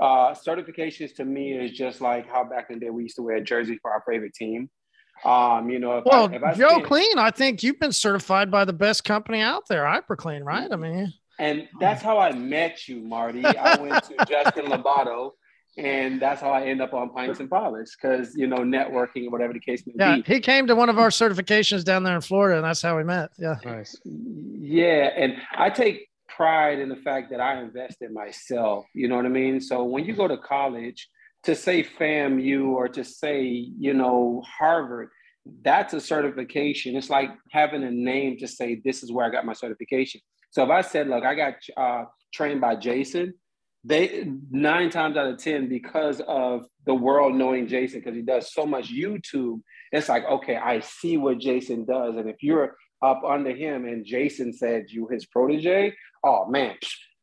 uh, 0.01 0.35
certifications 0.35 1.15
to 1.17 1.25
me 1.25 1.53
is 1.53 1.73
just 1.73 2.01
like 2.01 2.29
how 2.31 2.45
back 2.45 2.67
in 2.69 2.79
the 2.79 2.87
day 2.87 2.91
we 2.91 3.05
used 3.05 3.17
to 3.17 3.23
wear 3.23 3.37
a 3.37 3.41
jersey 3.43 3.79
for 3.81 3.91
our 3.91 4.03
favorite 4.07 4.35
team. 4.35 4.69
Um, 5.25 5.71
you 5.71 5.79
know, 5.79 5.99
if 5.99 6.05
Well, 6.05 6.31
I, 6.33 6.51
I 6.51 6.55
Joe 6.55 6.69
spend- 6.69 6.85
Clean, 6.85 7.19
I 7.19 7.31
think 7.31 7.63
you've 7.63 7.81
been 7.81 7.93
certified 7.93 8.51
by 8.51 8.65
the 8.65 8.73
best 8.73 9.03
company 9.05 9.41
out 9.41 9.65
there, 9.69 9.85
HyperClean, 9.85 10.45
right? 10.45 10.71
I 10.71 10.77
mean, 10.77 11.13
And 11.39 11.67
that's 11.81 12.03
how 12.03 12.19
I 12.19 12.33
met 12.33 12.87
you, 12.87 13.01
Marty. 13.01 13.45
I 13.45 13.81
went 13.81 14.05
to 14.05 14.27
Justin 14.27 14.67
Lobato, 14.67 15.33
and 15.79 16.21
that's 16.21 16.41
how 16.41 16.51
I 16.51 16.65
end 16.65 16.83
up 16.83 16.93
on 16.93 17.11
Pints 17.11 17.39
and 17.39 17.49
Polish 17.49 17.91
because 17.95 18.35
you 18.35 18.47
know 18.47 18.59
networking 18.59 19.27
or 19.27 19.31
whatever 19.31 19.53
the 19.53 19.61
case 19.61 19.85
may 19.87 19.93
yeah, 19.97 20.17
be. 20.17 20.23
he 20.23 20.41
came 20.41 20.67
to 20.67 20.75
one 20.75 20.89
of 20.89 20.99
our 20.99 21.09
certifications 21.09 21.85
down 21.85 22.03
there 22.03 22.17
in 22.17 22.21
Florida, 22.21 22.57
and 22.57 22.65
that's 22.65 22.83
how 22.83 22.97
we 22.97 23.05
met. 23.05 23.31
Yeah. 23.39 23.57
Nice. 23.65 23.97
Yeah, 24.05 25.11
and 25.17 25.37
I 25.57 25.71
take 25.71 26.09
pride 26.29 26.81
in 26.81 26.89
the 26.89 26.97
fact 26.97 27.31
that 27.31 27.41
I 27.41 27.61
invest 27.61 28.03
in 28.03 28.13
myself. 28.13 28.87
You 28.93 29.09
know 29.09 29.17
what 29.17 29.25
I 29.25 29.31
mean? 29.31 29.61
So 29.61 29.85
when 29.85 30.05
you 30.05 30.15
go 30.15 30.27
to 30.27 30.37
college, 30.37 31.09
to 31.45 31.55
say 31.55 31.85
FAMU 31.85 32.69
or 32.69 32.89
to 32.89 33.05
say 33.05 33.43
you 33.43 33.95
know 33.95 34.43
Harvard, 34.45 35.11
that's 35.63 35.95
a 35.95 36.01
certification. 36.01 36.97
It's 36.97 37.11
like 37.11 37.31
having 37.53 37.85
a 37.85 37.91
name 37.91 38.37
to 38.39 38.49
say 38.49 38.81
this 38.85 39.05
is 39.05 39.13
where 39.13 39.25
I 39.25 39.31
got 39.31 39.47
my 39.47 39.53
certification. 39.53 40.21
So 40.51 40.65
if 40.65 40.71
I 40.71 40.81
said, 40.81 41.09
look, 41.09 41.25
I 41.25 41.35
got 41.35 41.55
uh, 41.77 42.05
trained 42.33 42.61
by 42.61 42.75
Jason, 42.75 43.35
they 43.89 44.31
nine 44.51 44.91
times 44.91 45.17
out 45.17 45.27
of 45.27 45.39
ten 45.39 45.69
because 45.69 46.21
of 46.29 46.67
the 46.85 46.95
world 46.95 47.35
knowing 47.35 47.67
Jason 47.67 48.01
because 48.01 48.15
he 48.15 48.23
does 48.23 48.53
so 48.53 48.67
much 48.67 48.93
YouTube. 48.93 49.63
It's 49.93 50.09
like 50.09 50.25
okay, 50.27 50.57
I 50.57 50.81
see 50.81 51.17
what 51.17 51.39
Jason 51.39 51.85
does, 51.85 52.17
and 52.17 52.29
if 52.29 52.43
you're 52.43 52.77
up 53.03 53.23
under 53.27 53.53
him 53.53 53.87
and 53.87 54.05
Jason 54.05 54.53
said 54.53 54.87
you 54.89 55.09
his 55.09 55.25
protege, 55.27 55.95
oh 56.25 56.47
man, 56.49 56.75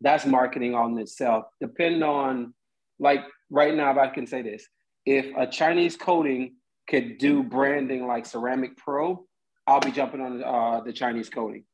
that's 0.01 0.25
marketing 0.25 0.73
on 0.73 0.97
itself. 0.97 1.45
Depending 1.61 2.03
on 2.03 2.53
like 2.99 3.21
right 3.49 3.75
now, 3.75 3.91
if 3.91 3.97
I 3.97 4.07
can 4.07 4.25
say 4.25 4.41
this, 4.41 4.67
if 5.05 5.25
a 5.37 5.45
Chinese 5.45 5.95
coating 5.95 6.55
could 6.87 7.19
do 7.19 7.43
branding 7.43 8.07
like 8.07 8.25
Ceramic 8.25 8.77
Pro, 8.77 9.25
I'll 9.67 9.81
be 9.81 9.91
jumping 9.91 10.21
on 10.21 10.43
uh, 10.43 10.81
the 10.81 10.93
Chinese 10.93 11.29
coating. 11.29 11.65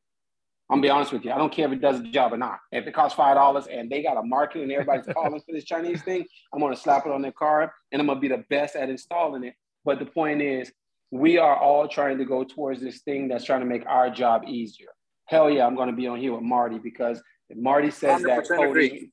I'm 0.72 0.78
gonna 0.78 0.84
be 0.84 0.90
honest 0.90 1.12
with 1.12 1.26
you. 1.26 1.32
I 1.32 1.38
don't 1.38 1.52
care 1.52 1.66
if 1.66 1.74
it 1.74 1.82
does 1.82 2.02
the 2.02 2.08
job 2.08 2.32
or 2.32 2.38
not. 2.38 2.60
If 2.72 2.88
it 2.88 2.94
costs 2.94 3.18
five 3.18 3.36
dollars 3.36 3.68
and 3.68 3.90
they 3.90 4.02
got 4.02 4.16
a 4.16 4.24
market 4.24 4.62
and 4.62 4.72
everybody's 4.72 5.06
calling 5.14 5.42
for 5.42 5.52
this 5.52 5.66
Chinese 5.66 6.02
thing, 6.02 6.24
I'm 6.54 6.62
gonna 6.62 6.78
slap 6.78 7.06
it 7.06 7.12
on 7.12 7.22
their 7.22 7.34
car 7.34 7.74
and 7.92 8.02
I'm 8.02 8.08
gonna 8.08 8.22
be 8.22 8.30
the 8.30 8.46
best 8.50 8.78
at 8.78 8.90
installing 8.90 9.44
it. 9.44 9.54
But 9.84 10.00
the 10.00 10.06
point 10.06 10.42
is, 10.42 10.72
we 11.12 11.38
are 11.38 11.58
all 11.58 11.90
trying 11.90 12.18
to 12.20 12.26
go 12.26 12.46
towards 12.46 12.80
this 12.80 13.02
thing 13.02 13.28
that's 13.28 13.44
trying 13.44 13.60
to 13.60 13.66
make 13.66 13.86
our 13.86 14.10
job 14.10 14.44
easier. 14.48 14.88
Hell 15.26 15.50
yeah, 15.50 15.68
I'm 15.68 15.76
gonna 15.76 15.92
be 15.92 16.08
on 16.08 16.20
here 16.20 16.32
with 16.34 16.44
Marty 16.44 16.80
because 16.80 17.22
if 17.50 17.58
Marty 17.58 17.92
says 17.92 18.22
that 18.24 18.46
100% 18.46 18.56
coating, 18.56 18.86
agree. 18.86 19.12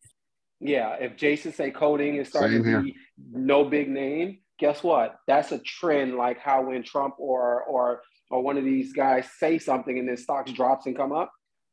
yeah, 0.60 0.94
if 1.00 1.16
Jason 1.16 1.52
say 1.52 1.72
coating 1.72 2.18
is 2.18 2.28
starting 2.28 2.62
to 2.62 2.82
be 2.82 2.94
no 3.32 3.64
big 3.64 3.88
name, 3.88 4.38
guess 4.60 4.84
what? 4.84 5.16
That's 5.26 5.50
a 5.50 5.58
trend 5.58 6.14
like 6.14 6.38
how 6.38 6.68
when 6.68 6.84
Trump 6.84 7.14
or 7.18 7.64
or 7.64 8.02
or 8.30 8.42
one 8.42 8.56
of 8.58 8.64
these 8.64 8.92
guys 8.92 9.26
say 9.38 9.58
something 9.58 9.98
and 9.98 10.08
then 10.08 10.16
stocks 10.16 10.52
drops 10.52 10.86
and 10.86 10.96
come 10.96 11.10
up. 11.10 11.32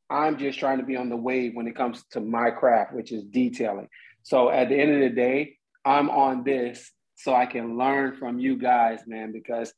I'm 0.10 0.38
just 0.38 0.60
trying 0.60 0.78
to 0.78 0.84
be 0.84 0.96
on 0.98 1.10
the 1.10 1.16
wave 1.16 1.56
when 1.56 1.68
it 1.68 1.76
comes 1.76 2.04
to 2.12 2.20
my 2.20 2.52
craft, 2.52 2.94
which 2.94 3.12
is 3.12 3.24
detailing. 3.24 3.88
So 4.24 4.50
at 4.50 4.70
the 4.70 4.76
end 4.80 4.94
of 4.94 5.00
the 5.02 5.10
day, 5.16 5.58
I'm 5.84 6.10
on 6.10 6.44
this 6.44 6.92
so 7.16 7.34
I 7.34 7.46
can 7.46 7.78
learn 7.78 8.16
from 8.18 8.40
you 8.40 8.58
guys, 8.58 9.02
man, 9.08 9.32
because 9.32 9.74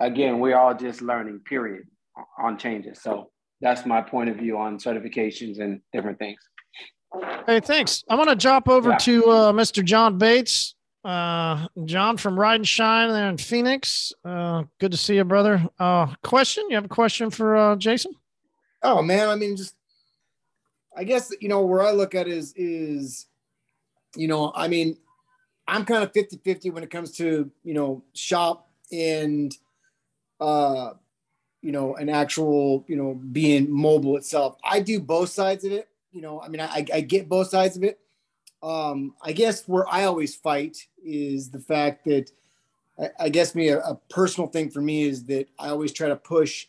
again, 0.00 0.38
we're 0.40 0.56
all 0.56 0.74
just 0.74 1.02
learning, 1.02 1.40
period, 1.44 1.84
on 2.38 2.58
changes. 2.58 3.00
So 3.02 3.30
that's 3.60 3.86
my 3.86 4.02
point 4.02 4.28
of 4.30 4.36
view 4.36 4.58
on 4.58 4.78
certifications 4.78 5.60
and 5.60 5.80
different 5.92 6.18
things. 6.18 6.38
Hey, 7.46 7.60
thanks. 7.60 8.02
I 8.08 8.14
want 8.14 8.30
to 8.30 8.36
jump 8.36 8.68
over 8.68 8.90
Yeah. 8.90 8.96
to 8.98 9.24
uh, 9.30 9.52
Mr. 9.52 9.84
John 9.84 10.18
Bates. 10.18 10.74
Uh, 11.04 11.66
John 11.84 12.16
from 12.16 12.38
Ride 12.38 12.56
and 12.60 12.68
Shine 12.68 13.10
there 13.10 13.28
in 13.28 13.36
Phoenix. 13.36 14.12
Uh, 14.24 14.62
good 14.78 14.92
to 14.92 14.96
see 14.96 15.16
you, 15.16 15.24
brother. 15.24 15.68
Uh, 15.78 16.14
question? 16.22 16.64
You 16.68 16.76
have 16.76 16.84
a 16.84 16.88
question 16.88 17.28
for 17.30 17.56
uh, 17.56 17.76
Jason? 17.76 18.12
Oh 18.82 19.02
man, 19.02 19.28
I 19.28 19.36
mean, 19.36 19.56
just 19.56 19.74
I 20.96 21.04
guess 21.04 21.32
you 21.40 21.48
know 21.48 21.62
where 21.62 21.82
I 21.82 21.92
look 21.92 22.14
at 22.14 22.28
is 22.28 22.52
is 22.56 23.26
you 24.16 24.28
know, 24.28 24.52
I 24.54 24.68
mean, 24.68 24.98
I'm 25.66 25.84
kind 25.84 26.04
of 26.04 26.12
50-50 26.12 26.72
when 26.72 26.82
it 26.82 26.90
comes 26.90 27.12
to 27.12 27.50
you 27.64 27.74
know 27.74 28.02
shop 28.14 28.68
and 28.90 29.56
uh 30.40 30.90
you 31.62 31.72
know 31.72 31.94
an 31.96 32.08
actual 32.08 32.84
you 32.88 32.96
know 32.96 33.14
being 33.14 33.70
mobile 33.70 34.16
itself. 34.16 34.56
I 34.64 34.80
do 34.80 35.00
both 35.00 35.30
sides 35.30 35.64
of 35.64 35.72
it. 35.72 35.88
You 36.10 36.20
know, 36.20 36.42
I 36.42 36.48
mean, 36.48 36.60
I, 36.60 36.84
I 36.92 37.00
get 37.00 37.28
both 37.28 37.48
sides 37.48 37.76
of 37.76 37.84
it. 37.84 37.98
Um, 38.62 39.14
I 39.22 39.32
guess 39.32 39.66
where 39.66 39.88
I 39.88 40.04
always 40.04 40.36
fight 40.36 40.86
is 41.02 41.50
the 41.50 41.58
fact 41.58 42.04
that 42.04 42.30
I, 43.00 43.08
I 43.18 43.28
guess 43.30 43.54
me 43.54 43.68
a, 43.68 43.78
a 43.80 43.98
personal 44.10 44.48
thing 44.48 44.70
for 44.70 44.82
me 44.82 45.04
is 45.04 45.24
that 45.24 45.48
I 45.58 45.70
always 45.70 45.92
try 45.92 46.08
to 46.08 46.16
push 46.16 46.66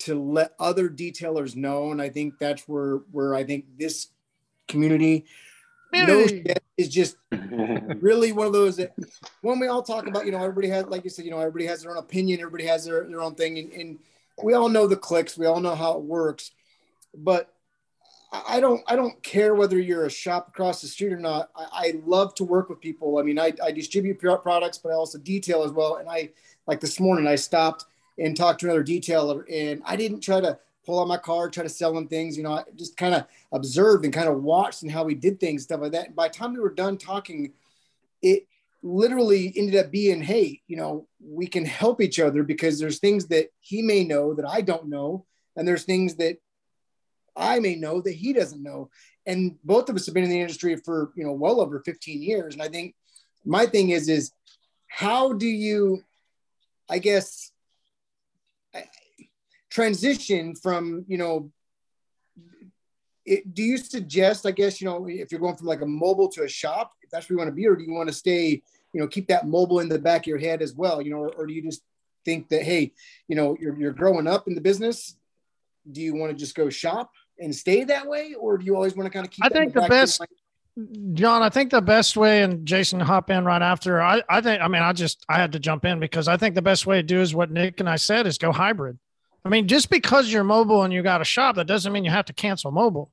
to 0.00 0.20
let 0.20 0.52
other 0.58 0.88
detailers 0.88 1.56
know 1.56 1.92
and 1.92 2.00
i 2.00 2.08
think 2.08 2.38
that's 2.38 2.68
where 2.68 2.96
where 3.12 3.34
i 3.34 3.44
think 3.44 3.64
this 3.78 4.08
community 4.68 5.24
no 5.92 6.26
shit 6.26 6.62
is 6.76 6.88
just 6.88 7.16
really 8.00 8.32
one 8.32 8.46
of 8.46 8.52
those 8.52 8.76
that 8.76 8.94
when 9.42 9.58
we 9.58 9.66
all 9.66 9.82
talk 9.82 10.06
about, 10.06 10.24
you 10.24 10.32
know, 10.32 10.38
everybody 10.38 10.68
has, 10.68 10.86
like 10.86 11.04
you 11.04 11.10
said, 11.10 11.24
you 11.24 11.30
know, 11.30 11.38
everybody 11.38 11.66
has 11.66 11.82
their 11.82 11.92
own 11.92 11.98
opinion, 11.98 12.40
everybody 12.40 12.66
has 12.66 12.84
their, 12.84 13.04
their 13.04 13.20
own 13.20 13.34
thing. 13.34 13.58
And, 13.58 13.72
and 13.72 13.98
we 14.42 14.54
all 14.54 14.68
know 14.68 14.86
the 14.86 14.96
clicks, 14.96 15.36
we 15.36 15.46
all 15.46 15.60
know 15.60 15.74
how 15.74 15.92
it 15.92 16.02
works. 16.02 16.52
But 17.14 17.52
I 18.32 18.60
don't 18.60 18.80
I 18.86 18.94
don't 18.94 19.20
care 19.24 19.56
whether 19.56 19.76
you're 19.76 20.06
a 20.06 20.10
shop 20.10 20.48
across 20.48 20.80
the 20.80 20.86
street 20.86 21.12
or 21.12 21.18
not. 21.18 21.50
I, 21.56 21.66
I 21.72 21.94
love 22.06 22.34
to 22.36 22.44
work 22.44 22.68
with 22.68 22.80
people. 22.80 23.18
I 23.18 23.22
mean, 23.22 23.40
I, 23.40 23.52
I 23.62 23.72
distribute 23.72 24.20
products, 24.20 24.78
but 24.78 24.90
I 24.90 24.94
also 24.94 25.18
detail 25.18 25.64
as 25.64 25.72
well. 25.72 25.96
And 25.96 26.08
I 26.08 26.30
like 26.68 26.78
this 26.78 27.00
morning 27.00 27.26
I 27.26 27.34
stopped 27.34 27.86
and 28.20 28.36
talk 28.36 28.58
to 28.58 28.66
another 28.66 28.84
detailer, 28.84 29.44
and 29.50 29.82
I 29.84 29.96
didn't 29.96 30.20
try 30.20 30.40
to 30.40 30.58
pull 30.84 31.00
out 31.00 31.08
my 31.08 31.16
card, 31.16 31.52
try 31.52 31.62
to 31.62 31.68
sell 31.68 31.96
him 31.96 32.06
things. 32.06 32.36
You 32.36 32.42
know, 32.42 32.52
I 32.52 32.64
just 32.76 32.96
kind 32.96 33.14
of 33.14 33.24
observed 33.52 34.04
and 34.04 34.14
kind 34.14 34.28
of 34.28 34.42
watched 34.42 34.82
and 34.82 34.90
how 34.90 35.06
he 35.06 35.14
did 35.14 35.40
things, 35.40 35.62
stuff 35.64 35.80
like 35.80 35.92
that. 35.92 36.08
And 36.08 36.16
by 36.16 36.28
the 36.28 36.34
time 36.34 36.52
we 36.52 36.60
were 36.60 36.74
done 36.74 36.96
talking, 36.96 37.52
it 38.22 38.46
literally 38.82 39.52
ended 39.56 39.76
up 39.76 39.90
being, 39.90 40.22
hey, 40.22 40.62
you 40.66 40.76
know, 40.76 41.06
we 41.22 41.46
can 41.46 41.64
help 41.64 42.00
each 42.00 42.18
other 42.18 42.42
because 42.42 42.78
there's 42.78 42.98
things 42.98 43.26
that 43.26 43.50
he 43.60 43.82
may 43.82 44.04
know 44.04 44.34
that 44.34 44.46
I 44.46 44.60
don't 44.60 44.88
know, 44.88 45.26
and 45.56 45.66
there's 45.66 45.84
things 45.84 46.16
that 46.16 46.38
I 47.36 47.58
may 47.58 47.76
know 47.76 48.00
that 48.00 48.14
he 48.14 48.32
doesn't 48.32 48.62
know. 48.62 48.90
And 49.26 49.58
both 49.64 49.88
of 49.88 49.96
us 49.96 50.06
have 50.06 50.14
been 50.14 50.24
in 50.24 50.30
the 50.30 50.40
industry 50.40 50.76
for, 50.76 51.12
you 51.14 51.24
know, 51.24 51.32
well 51.32 51.60
over 51.60 51.80
15 51.80 52.22
years. 52.22 52.54
And 52.54 52.62
I 52.62 52.68
think 52.68 52.94
my 53.44 53.66
thing 53.66 53.90
is, 53.90 54.08
is 54.08 54.32
how 54.88 55.32
do 55.32 55.46
you, 55.46 56.02
I 56.88 56.98
guess, 56.98 57.49
transition 59.70 60.54
from, 60.54 61.04
you 61.08 61.18
know, 61.18 61.50
it, 63.24 63.54
do 63.54 63.62
you 63.62 63.78
suggest, 63.78 64.46
I 64.46 64.50
guess, 64.50 64.80
you 64.80 64.88
know, 64.88 65.06
if 65.08 65.30
you're 65.30 65.40
going 65.40 65.56
from 65.56 65.68
like 65.68 65.82
a 65.82 65.86
mobile 65.86 66.28
to 66.30 66.42
a 66.42 66.48
shop, 66.48 66.92
if 67.02 67.10
that's 67.10 67.28
where 67.28 67.34
you 67.34 67.38
want 67.38 67.48
to 67.48 67.54
be, 67.54 67.66
or 67.66 67.76
do 67.76 67.84
you 67.84 67.92
want 67.92 68.08
to 68.08 68.14
stay, 68.14 68.62
you 68.92 69.00
know, 69.00 69.06
keep 69.06 69.28
that 69.28 69.46
mobile 69.46 69.80
in 69.80 69.88
the 69.88 69.98
back 69.98 70.22
of 70.22 70.26
your 70.26 70.38
head 70.38 70.62
as 70.62 70.74
well, 70.74 71.00
you 71.00 71.10
know, 71.10 71.18
or, 71.18 71.32
or 71.34 71.46
do 71.46 71.52
you 71.52 71.62
just 71.62 71.82
think 72.24 72.48
that, 72.48 72.62
hey, 72.62 72.92
you 73.28 73.36
know, 73.36 73.56
you're, 73.60 73.76
you're 73.78 73.92
growing 73.92 74.26
up 74.26 74.48
in 74.48 74.54
the 74.54 74.60
business. 74.60 75.16
Do 75.90 76.00
you 76.00 76.14
want 76.14 76.32
to 76.32 76.36
just 76.36 76.54
go 76.54 76.68
shop 76.68 77.10
and 77.38 77.54
stay 77.54 77.84
that 77.84 78.06
way, 78.06 78.34
or 78.34 78.58
do 78.58 78.66
you 78.66 78.74
always 78.74 78.94
want 78.94 79.06
to 79.06 79.10
kind 79.10 79.24
of 79.24 79.32
keep? 79.32 79.44
I 79.44 79.48
think 79.48 79.72
the, 79.72 79.80
the 79.80 79.88
best, 79.88 80.20
John. 81.14 81.42
I 81.42 81.48
think 81.48 81.70
the 81.70 81.80
best 81.80 82.16
way, 82.16 82.42
and 82.42 82.66
Jason 82.66 83.00
hop 83.00 83.30
in 83.30 83.44
right 83.46 83.62
after. 83.62 84.00
I, 84.00 84.22
I 84.28 84.42
think. 84.42 84.60
I 84.60 84.68
mean, 84.68 84.82
I 84.82 84.92
just 84.92 85.24
I 85.28 85.36
had 85.38 85.52
to 85.52 85.58
jump 85.58 85.86
in 85.86 85.98
because 85.98 86.28
I 86.28 86.36
think 86.36 86.54
the 86.54 86.62
best 86.62 86.86
way 86.86 86.96
to 86.96 87.02
do 87.02 87.20
is 87.22 87.34
what 87.34 87.50
Nick 87.50 87.80
and 87.80 87.88
I 87.88 87.96
said 87.96 88.26
is 88.26 88.36
go 88.36 88.52
hybrid. 88.52 88.98
I 89.44 89.48
mean, 89.48 89.68
just 89.68 89.90
because 89.90 90.32
you're 90.32 90.44
mobile 90.44 90.82
and 90.82 90.92
you 90.92 91.02
got 91.02 91.20
a 91.20 91.24
shop, 91.24 91.56
that 91.56 91.66
doesn't 91.66 91.92
mean 91.92 92.04
you 92.04 92.10
have 92.10 92.26
to 92.26 92.32
cancel 92.32 92.70
mobile. 92.70 93.10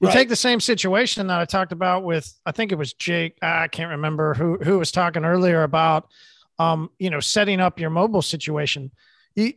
You 0.00 0.08
right. 0.08 0.14
take 0.14 0.28
the 0.28 0.36
same 0.36 0.60
situation 0.60 1.26
that 1.26 1.40
I 1.40 1.44
talked 1.44 1.72
about 1.72 2.04
with, 2.04 2.32
I 2.46 2.52
think 2.52 2.70
it 2.70 2.76
was 2.78 2.92
Jake. 2.92 3.36
I 3.42 3.68
can't 3.68 3.90
remember 3.90 4.34
who 4.34 4.58
who 4.58 4.78
was 4.78 4.92
talking 4.92 5.24
earlier 5.24 5.64
about, 5.64 6.08
um, 6.58 6.90
you 6.98 7.10
know, 7.10 7.20
setting 7.20 7.60
up 7.60 7.80
your 7.80 7.90
mobile 7.90 8.22
situation. 8.22 8.92
You, 9.34 9.54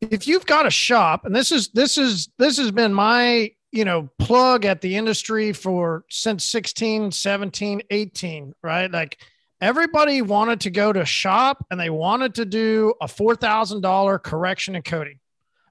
if 0.00 0.26
you've 0.26 0.46
got 0.46 0.66
a 0.66 0.70
shop 0.70 1.24
and 1.24 1.34
this 1.34 1.52
is 1.52 1.68
this 1.68 1.98
is 1.98 2.30
this 2.38 2.56
has 2.56 2.70
been 2.70 2.94
my 2.94 3.50
you 3.72 3.84
know 3.84 4.08
plug 4.18 4.64
at 4.64 4.80
the 4.80 4.96
industry 4.96 5.52
for 5.52 6.04
since 6.08 6.44
16 6.44 7.12
17 7.12 7.82
18 7.90 8.54
right 8.62 8.90
like 8.90 9.18
everybody 9.60 10.22
wanted 10.22 10.60
to 10.62 10.70
go 10.70 10.92
to 10.92 11.04
shop 11.04 11.64
and 11.70 11.78
they 11.78 11.90
wanted 11.90 12.34
to 12.36 12.44
do 12.44 12.94
a 13.00 13.06
$4000 13.06 14.22
correction 14.22 14.74
and 14.74 14.84
coating. 14.84 15.18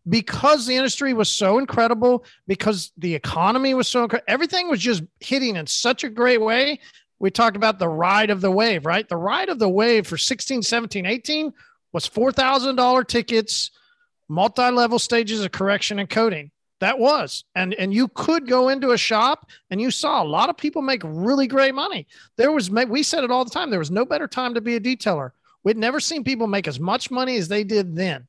Because 0.08 0.66
the 0.66 0.76
industry 0.76 1.14
was 1.14 1.30
so 1.30 1.60
incredible 1.60 2.24
because 2.48 2.92
the 2.98 3.14
economy 3.14 3.74
was 3.74 3.88
so 3.88 4.04
incredible 4.04 4.26
everything 4.28 4.70
was 4.70 4.80
just 4.80 5.04
hitting 5.20 5.56
in 5.56 5.68
such 5.68 6.04
a 6.04 6.10
great 6.10 6.42
way. 6.42 6.80
We 7.20 7.32
talked 7.32 7.58
about 7.58 7.80
the 7.80 7.90
ride 7.90 8.30
of 8.30 8.42
the 8.42 8.52
wave 8.52 8.86
right? 8.86 9.08
The 9.08 9.18
ride 9.18 9.50
of 9.50 9.60
the 9.60 9.70
wave 9.70 10.08
for 10.08 10.18
16 10.18 10.62
17 10.62 11.06
18 11.06 11.54
was 11.92 12.08
$4000 12.10 13.08
tickets 13.08 13.72
multi-level 14.30 15.00
stages 15.00 15.44
of 15.44 15.52
correction 15.52 16.00
and 16.00 16.10
coating 16.10 16.52
that 16.80 16.98
was. 16.98 17.44
And 17.56 17.74
and 17.74 17.94
you 17.94 18.08
could 18.10 18.48
go 18.48 18.70
into 18.70 18.92
a 18.92 18.98
shop 18.98 19.50
and 19.70 19.82
you 19.82 19.92
saw 19.92 20.24
a 20.24 20.26
lot 20.26 20.50
of 20.50 20.58
people 20.58 20.82
make 20.82 21.02
really 21.04 21.48
great 21.48 21.76
money. 21.76 22.08
There 22.38 22.52
was 22.52 22.70
we 22.70 23.04
said 23.04 23.24
it 23.24 23.32
all 23.32 23.46
the 23.46 23.52
time 23.52 23.70
there 23.70 23.80
was 23.80 23.92
no 23.92 24.06
better 24.06 24.28
time 24.28 24.54
to 24.54 24.62
be 24.62 24.76
a 24.76 24.80
detailer. 24.80 25.32
We'd 25.64 25.78
never 25.78 26.00
seen 26.00 26.24
people 26.24 26.48
make 26.48 26.68
as 26.68 26.80
much 26.80 27.12
money 27.12 27.36
as 27.36 27.48
they 27.48 27.64
did 27.64 27.96
then. 27.96 28.28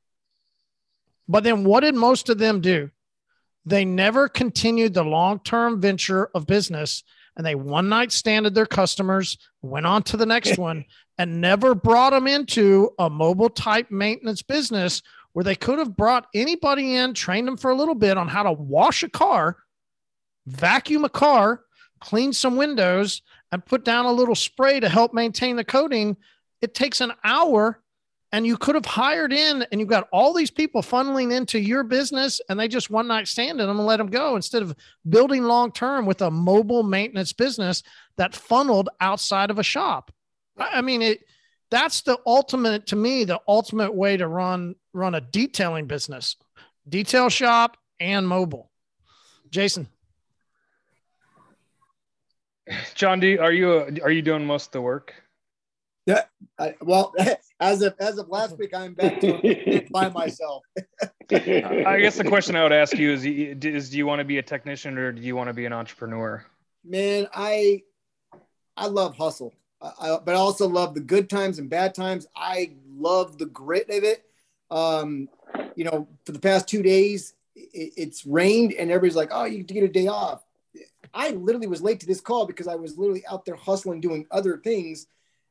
But 1.28 1.44
then 1.44 1.62
what 1.62 1.80
did 1.80 1.94
most 1.94 2.28
of 2.28 2.38
them 2.38 2.60
do? 2.60 2.90
They 3.64 3.84
never 3.84 4.28
continued 4.28 4.94
the 4.94 5.04
long-term 5.04 5.80
venture 5.80 6.28
of 6.34 6.46
business 6.46 7.04
and 7.36 7.46
they 7.46 7.54
one 7.54 7.88
night 7.88 8.10
standed 8.10 8.54
their 8.54 8.66
customers 8.66 9.38
went 9.62 9.86
on 9.86 10.02
to 10.04 10.16
the 10.16 10.26
next 10.26 10.58
one 10.58 10.84
and 11.18 11.40
never 11.40 11.74
brought 11.74 12.10
them 12.10 12.26
into 12.26 12.90
a 12.98 13.08
mobile 13.08 13.50
type 13.50 13.90
maintenance 13.90 14.42
business 14.42 15.02
where 15.32 15.44
they 15.44 15.54
could 15.54 15.78
have 15.78 15.96
brought 15.96 16.26
anybody 16.34 16.94
in, 16.94 17.14
trained 17.14 17.46
them 17.46 17.56
for 17.56 17.70
a 17.70 17.76
little 17.76 17.94
bit 17.94 18.18
on 18.18 18.28
how 18.28 18.42
to 18.42 18.52
wash 18.52 19.02
a 19.02 19.08
car, 19.08 19.56
vacuum 20.46 21.04
a 21.04 21.08
car, 21.08 21.62
clean 22.00 22.32
some 22.32 22.56
windows, 22.56 23.22
and 23.52 23.64
put 23.64 23.84
down 23.84 24.06
a 24.06 24.12
little 24.12 24.34
spray 24.34 24.80
to 24.80 24.88
help 24.88 25.12
maintain 25.12 25.56
the 25.56 25.64
coating. 25.64 26.16
It 26.60 26.74
takes 26.74 27.00
an 27.00 27.12
hour 27.24 27.82
and 28.32 28.46
you 28.46 28.56
could 28.56 28.76
have 28.76 28.86
hired 28.86 29.32
in 29.32 29.66
and 29.70 29.80
you've 29.80 29.88
got 29.88 30.08
all 30.12 30.32
these 30.32 30.50
people 30.50 30.82
funneling 30.82 31.32
into 31.32 31.58
your 31.58 31.82
business 31.82 32.40
and 32.48 32.58
they 32.58 32.68
just 32.68 32.90
one 32.90 33.08
night 33.08 33.26
stand 33.26 33.60
in 33.60 33.66
them 33.66 33.78
and 33.78 33.86
let 33.86 33.96
them 33.96 34.08
go 34.08 34.36
instead 34.36 34.62
of 34.62 34.74
building 35.08 35.44
long 35.44 35.72
term 35.72 36.06
with 36.06 36.22
a 36.22 36.30
mobile 36.30 36.82
maintenance 36.82 37.32
business 37.32 37.82
that 38.16 38.34
funneled 38.34 38.88
outside 39.00 39.50
of 39.50 39.58
a 39.58 39.64
shop. 39.64 40.12
I 40.58 40.80
mean, 40.80 41.02
it 41.02 41.24
that's 41.70 42.02
the 42.02 42.18
ultimate 42.26 42.86
to 42.88 42.96
me 42.96 43.24
the 43.24 43.40
ultimate 43.46 43.94
way 43.94 44.16
to 44.16 44.26
run 44.26 44.74
run 44.92 45.14
a 45.14 45.20
detailing 45.20 45.86
business 45.86 46.36
detail 46.88 47.28
shop 47.28 47.76
and 48.00 48.26
mobile. 48.26 48.70
Jason. 49.50 49.88
John 52.94 53.18
d 53.20 53.38
are 53.38 53.52
you 53.52 53.98
are 54.02 54.10
you 54.10 54.22
doing 54.22 54.46
most 54.46 54.66
of 54.66 54.72
the 54.72 54.80
work? 54.80 55.14
Yeah 56.06 56.24
I, 56.58 56.74
well 56.80 57.12
as 57.60 57.82
of 57.82 57.94
as 57.98 58.18
of 58.18 58.28
last 58.28 58.56
week 58.58 58.74
i'm 58.74 58.94
back 58.94 59.20
to 59.20 59.86
by 59.90 60.08
myself. 60.08 60.62
I 61.32 61.98
guess 62.00 62.16
the 62.16 62.24
question 62.26 62.54
i 62.54 62.62
would 62.62 62.72
ask 62.72 62.96
you 62.96 63.12
is 63.12 63.24
is 63.24 63.90
do 63.90 63.98
you 63.98 64.06
want 64.06 64.20
to 64.20 64.24
be 64.24 64.38
a 64.38 64.42
technician 64.42 64.98
or 64.98 65.12
do 65.12 65.20
you 65.20 65.34
want 65.36 65.48
to 65.48 65.54
be 65.54 65.66
an 65.66 65.72
entrepreneur? 65.72 66.44
Man 66.84 67.26
i 67.34 67.82
i 68.76 68.86
love 68.86 69.16
hustle 69.16 69.52
I, 69.82 70.18
but 70.24 70.34
I 70.34 70.38
also 70.38 70.68
love 70.68 70.94
the 70.94 71.00
good 71.00 71.30
times 71.30 71.58
and 71.58 71.70
bad 71.70 71.94
times. 71.94 72.26
I 72.36 72.72
love 72.96 73.38
the 73.38 73.46
grit 73.46 73.88
of 73.88 74.04
it. 74.04 74.24
Um, 74.70 75.28
you 75.74 75.84
know, 75.84 76.06
for 76.24 76.32
the 76.32 76.38
past 76.38 76.68
two 76.68 76.82
days, 76.82 77.34
it, 77.56 77.92
it's 77.96 78.26
rained 78.26 78.72
and 78.72 78.90
everybody's 78.90 79.16
like, 79.16 79.30
oh, 79.32 79.44
you 79.44 79.62
get 79.62 79.82
a 79.82 79.88
day 79.88 80.06
off. 80.06 80.44
I 81.12 81.30
literally 81.30 81.66
was 81.66 81.82
late 81.82 82.00
to 82.00 82.06
this 82.06 82.20
call 82.20 82.46
because 82.46 82.68
I 82.68 82.76
was 82.76 82.96
literally 82.96 83.24
out 83.26 83.44
there 83.44 83.56
hustling, 83.56 84.00
doing 84.00 84.26
other 84.30 84.58
things, 84.58 85.06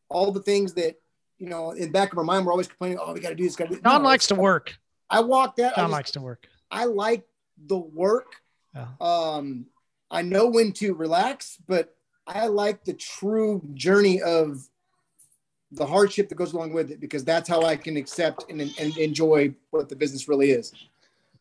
all 0.08 0.32
the 0.32 0.42
things 0.42 0.74
that, 0.76 0.96
you 1.38 1.50
know, 1.50 1.72
in 1.72 1.84
the 1.84 1.90
back 1.90 2.12
of 2.12 2.18
our 2.18 2.24
mind, 2.24 2.46
we're 2.46 2.52
always 2.52 2.68
complaining, 2.68 3.00
oh, 3.02 3.14
we 3.14 3.20
got 3.20 3.30
to 3.30 3.36
do 3.36 3.44
this. 3.44 3.56
Got 3.56 3.70
to 3.70 3.82
John 3.82 4.02
no, 4.04 4.08
likes 4.08 4.28
to 4.28 4.36
work. 4.36 4.78
I 5.10 5.22
walked 5.22 5.58
that. 5.58 5.76
Just, 5.76 5.92
likes 5.92 6.12
to 6.12 6.22
work. 6.22 6.48
I 6.72 6.86
like 6.86 7.26
the 7.66 7.78
work. 7.78 8.36
Yeah. 8.76 8.88
Um, 9.02 9.66
I 10.12 10.22
know 10.22 10.48
when 10.48 10.72
to 10.74 10.94
relax, 10.94 11.58
but 11.68 11.96
I 12.30 12.46
like 12.46 12.84
the 12.86 12.94
true 12.94 13.62
journey 13.74 14.22
of 14.22 14.68
the 15.72 15.86
hardship 15.86 16.30
that 16.30 16.36
goes 16.36 16.54
along 16.54 16.74
with 16.74 16.92
it 16.92 17.00
because 17.00 17.24
that's 17.24 17.50
how 17.50 17.64
I 17.64 17.76
can 17.76 17.98
accept 17.98 18.46
and, 18.50 18.62
and 18.62 18.98
enjoy 18.98 19.54
what 19.72 19.90
the 19.90 19.96
business 19.96 20.28
really 20.28 20.52
is. 20.52 20.74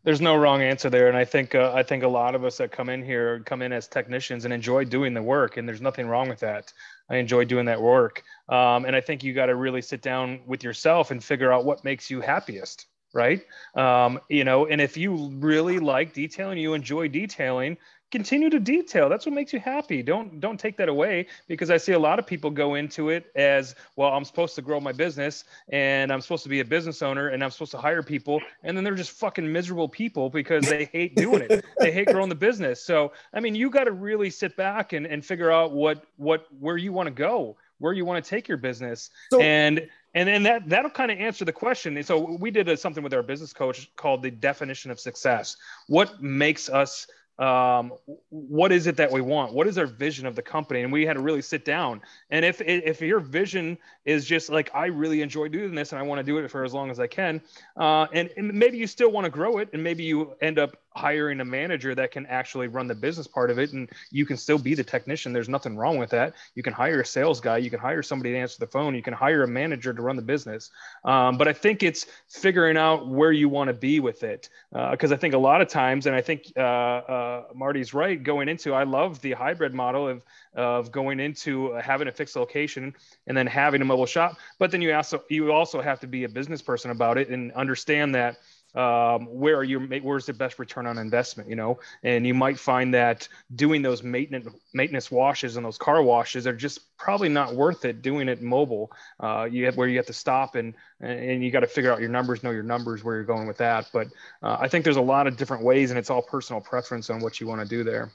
There's 0.04 0.20
no 0.20 0.36
wrong 0.36 0.62
answer 0.62 0.88
there, 0.88 1.08
and 1.08 1.16
I 1.16 1.24
think 1.24 1.54
uh, 1.54 1.72
I 1.74 1.82
think 1.82 2.02
a 2.02 2.08
lot 2.08 2.34
of 2.34 2.44
us 2.44 2.56
that 2.58 2.70
come 2.70 2.88
in 2.88 3.04
here 3.04 3.40
come 3.40 3.62
in 3.62 3.72
as 3.72 3.88
technicians 3.88 4.44
and 4.44 4.54
enjoy 4.54 4.84
doing 4.84 5.12
the 5.12 5.22
work, 5.22 5.56
and 5.56 5.68
there's 5.68 5.82
nothing 5.82 6.06
wrong 6.06 6.28
with 6.28 6.40
that. 6.40 6.72
I 7.10 7.16
enjoy 7.16 7.44
doing 7.44 7.66
that 7.66 7.82
work, 7.82 8.22
um, 8.48 8.84
and 8.86 8.94
I 8.94 9.00
think 9.00 9.22
you 9.22 9.34
got 9.34 9.46
to 9.46 9.56
really 9.56 9.82
sit 9.82 10.00
down 10.00 10.40
with 10.46 10.62
yourself 10.62 11.10
and 11.10 11.22
figure 11.22 11.52
out 11.52 11.64
what 11.64 11.84
makes 11.84 12.10
you 12.10 12.20
happiest 12.20 12.86
right? 13.12 13.42
Um, 13.74 14.20
you 14.28 14.44
know, 14.44 14.66
and 14.66 14.80
if 14.80 14.96
you 14.96 15.30
really 15.38 15.78
like 15.78 16.12
detailing, 16.12 16.58
you 16.58 16.74
enjoy 16.74 17.08
detailing, 17.08 17.78
continue 18.10 18.50
to 18.50 18.60
detail. 18.60 19.08
That's 19.08 19.26
what 19.26 19.34
makes 19.34 19.52
you 19.52 19.60
happy. 19.60 20.02
Don't 20.02 20.40
don't 20.40 20.58
take 20.58 20.76
that 20.76 20.88
away 20.88 21.26
because 21.46 21.70
i 21.70 21.76
see 21.76 21.92
a 21.92 21.98
lot 21.98 22.18
of 22.18 22.26
people 22.26 22.50
go 22.50 22.74
into 22.74 23.10
it 23.10 23.30
as 23.34 23.74
well 23.96 24.10
i'm 24.10 24.24
supposed 24.24 24.54
to 24.54 24.62
grow 24.62 24.80
my 24.80 24.92
business 24.92 25.44
and 25.68 26.12
i'm 26.12 26.20
supposed 26.20 26.42
to 26.42 26.48
be 26.48 26.60
a 26.60 26.64
business 26.64 27.02
owner 27.02 27.28
and 27.28 27.42
i'm 27.42 27.50
supposed 27.50 27.70
to 27.70 27.78
hire 27.78 28.02
people 28.02 28.40
and 28.62 28.76
then 28.76 28.84
they're 28.84 28.94
just 28.94 29.12
fucking 29.12 29.50
miserable 29.50 29.88
people 29.88 30.30
because 30.30 30.68
they 30.68 30.84
hate 30.86 31.14
doing 31.16 31.42
it. 31.42 31.64
They 31.78 31.92
hate 31.92 32.08
growing 32.08 32.28
the 32.28 32.34
business. 32.34 32.82
So 32.82 33.12
i 33.32 33.40
mean 33.40 33.54
you 33.54 33.70
got 33.70 33.84
to 33.84 33.92
really 33.92 34.30
sit 34.30 34.56
back 34.56 34.92
and, 34.92 35.06
and 35.06 35.24
figure 35.24 35.50
out 35.50 35.72
what 35.72 36.04
what 36.16 36.46
where 36.58 36.76
you 36.76 36.92
want 36.92 37.06
to 37.06 37.14
go 37.14 37.56
where 37.78 37.92
you 37.92 38.04
want 38.04 38.22
to 38.24 38.28
take 38.28 38.48
your 38.48 38.56
business. 38.56 39.10
So, 39.30 39.40
and 39.40 39.88
and 40.14 40.28
then 40.28 40.42
that 40.42 40.68
that'll 40.68 40.90
kind 40.90 41.10
of 41.10 41.18
answer 41.18 41.44
the 41.44 41.52
question. 41.52 41.96
And 41.96 42.04
so 42.04 42.36
we 42.40 42.50
did 42.50 42.68
a, 42.68 42.76
something 42.76 43.04
with 43.04 43.14
our 43.14 43.22
business 43.22 43.52
coach 43.52 43.94
called 43.96 44.22
the 44.22 44.30
definition 44.30 44.90
of 44.90 44.98
success. 44.98 45.56
What 45.86 46.20
makes 46.20 46.68
us 46.68 47.06
um, 47.38 47.92
what 48.30 48.72
is 48.72 48.86
it 48.86 48.96
that 48.96 49.12
we 49.12 49.20
want? 49.20 49.52
What 49.52 49.66
is 49.66 49.78
our 49.78 49.86
vision 49.86 50.26
of 50.26 50.34
the 50.34 50.42
company? 50.42 50.82
And 50.82 50.92
we 50.92 51.06
had 51.06 51.14
to 51.14 51.20
really 51.20 51.42
sit 51.42 51.64
down. 51.64 52.00
And 52.30 52.44
if 52.44 52.60
if 52.60 53.00
your 53.00 53.20
vision 53.20 53.78
is 54.04 54.24
just 54.24 54.50
like 54.50 54.70
I 54.74 54.86
really 54.86 55.22
enjoy 55.22 55.48
doing 55.48 55.74
this 55.74 55.92
and 55.92 56.00
I 56.00 56.02
want 56.02 56.18
to 56.18 56.24
do 56.24 56.38
it 56.38 56.50
for 56.50 56.64
as 56.64 56.74
long 56.74 56.90
as 56.90 56.98
I 56.98 57.06
can, 57.06 57.40
uh, 57.76 58.06
and, 58.12 58.30
and 58.36 58.52
maybe 58.52 58.78
you 58.78 58.86
still 58.86 59.10
want 59.10 59.24
to 59.24 59.30
grow 59.30 59.58
it, 59.58 59.68
and 59.72 59.82
maybe 59.82 60.02
you 60.02 60.34
end 60.40 60.58
up 60.58 60.76
hiring 60.98 61.40
a 61.40 61.44
manager 61.44 61.94
that 61.94 62.10
can 62.10 62.26
actually 62.26 62.68
run 62.68 62.86
the 62.88 62.94
business 62.94 63.26
part 63.26 63.50
of 63.50 63.58
it, 63.58 63.72
and 63.72 63.88
you 64.10 64.26
can 64.26 64.36
still 64.36 64.58
be 64.58 64.74
the 64.74 64.84
technician. 64.84 65.32
There's 65.32 65.48
nothing 65.48 65.76
wrong 65.76 65.98
with 65.98 66.10
that. 66.10 66.34
You 66.54 66.62
can 66.62 66.72
hire 66.72 67.00
a 67.00 67.06
sales 67.06 67.40
guy, 67.40 67.58
you 67.58 67.70
can 67.70 67.80
hire 67.80 68.02
somebody 68.02 68.32
to 68.32 68.38
answer 68.38 68.58
the 68.58 68.66
phone, 68.66 68.94
you 68.94 69.02
can 69.02 69.14
hire 69.14 69.44
a 69.44 69.48
manager 69.48 69.92
to 69.92 70.02
run 70.02 70.16
the 70.16 70.22
business. 70.22 70.70
Um, 71.04 71.38
but 71.38 71.46
I 71.46 71.52
think 71.52 71.82
it's 71.82 72.06
figuring 72.28 72.76
out 72.76 73.08
where 73.08 73.32
you 73.32 73.48
want 73.48 73.68
to 73.68 73.74
be 73.74 74.00
with 74.00 74.24
it, 74.24 74.48
because 74.72 75.12
uh, 75.12 75.14
I 75.14 75.18
think 75.18 75.34
a 75.34 75.38
lot 75.38 75.60
of 75.60 75.68
times, 75.68 76.06
and 76.06 76.16
I 76.16 76.20
think. 76.20 76.52
Uh, 76.56 76.62
uh 77.08 77.28
uh, 77.28 77.42
Marty's 77.54 77.94
right. 77.94 78.22
Going 78.22 78.48
into, 78.48 78.74
I 78.74 78.84
love 78.84 79.20
the 79.20 79.32
hybrid 79.32 79.74
model 79.74 80.08
of 80.08 80.24
of 80.54 80.90
going 80.90 81.20
into 81.20 81.72
having 81.74 82.08
a 82.08 82.12
fixed 82.12 82.34
location 82.34 82.94
and 83.26 83.36
then 83.36 83.46
having 83.46 83.80
a 83.82 83.84
mobile 83.84 84.06
shop. 84.06 84.36
But 84.58 84.70
then 84.70 84.82
you 84.82 84.94
also 84.94 85.22
you 85.28 85.52
also 85.52 85.80
have 85.80 86.00
to 86.00 86.06
be 86.06 86.24
a 86.24 86.28
business 86.28 86.62
person 86.62 86.90
about 86.90 87.18
it 87.18 87.28
and 87.28 87.52
understand 87.52 88.14
that 88.14 88.38
um, 88.74 89.26
where 89.26 89.56
are 89.56 89.64
you 89.64 89.80
where's 90.02 90.26
the 90.26 90.32
best 90.32 90.58
return 90.58 90.86
on 90.86 90.98
investment 90.98 91.48
you 91.48 91.56
know? 91.56 91.78
And 92.02 92.26
you 92.26 92.34
might 92.34 92.58
find 92.58 92.92
that 92.94 93.26
doing 93.54 93.82
those 93.82 94.02
maintenance 94.02 94.48
maintenance 94.74 95.10
washes 95.10 95.56
and 95.56 95.64
those 95.64 95.78
car 95.78 96.02
washes 96.02 96.46
are 96.46 96.54
just 96.54 96.96
probably 96.98 97.28
not 97.28 97.54
worth 97.54 97.84
it 97.84 98.02
doing 98.02 98.28
it 98.28 98.42
mobile. 98.42 98.92
Uh, 99.20 99.48
you 99.50 99.64
have 99.64 99.76
where 99.76 99.88
you 99.88 99.96
have 99.96 100.06
to 100.06 100.12
stop 100.12 100.54
and 100.54 100.74
and 101.00 101.42
you 101.42 101.50
got 101.50 101.60
to 101.60 101.66
figure 101.66 101.92
out 101.92 102.00
your 102.00 102.10
numbers 102.10 102.42
know 102.42 102.50
your 102.50 102.62
numbers 102.62 103.02
where 103.02 103.14
you're 103.14 103.24
going 103.24 103.46
with 103.46 103.58
that. 103.58 103.88
But 103.92 104.08
uh, 104.42 104.58
i 104.60 104.68
think 104.68 104.84
there's 104.84 104.96
a 104.96 105.00
lot 105.00 105.26
of 105.26 105.36
different 105.36 105.64
ways 105.64 105.90
and 105.90 105.98
it's 105.98 106.10
all 106.10 106.22
personal 106.22 106.60
preference 106.60 107.10
on 107.10 107.20
what 107.20 107.40
you 107.40 107.46
want 107.46 107.60
to 107.62 107.68
do 107.68 107.82
there. 107.82 108.12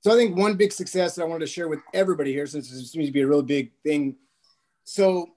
So 0.00 0.12
i 0.12 0.16
think 0.16 0.36
one 0.36 0.54
big 0.54 0.72
success 0.72 1.14
that 1.14 1.22
i 1.22 1.26
wanted 1.26 1.46
to 1.46 1.52
share 1.52 1.68
with 1.68 1.80
everybody 1.92 2.32
here 2.32 2.46
since 2.46 2.72
it 2.72 2.86
seems 2.86 3.06
to 3.06 3.12
be 3.12 3.20
a 3.20 3.26
real 3.26 3.42
big 3.42 3.72
thing. 3.82 4.16
So 4.84 5.28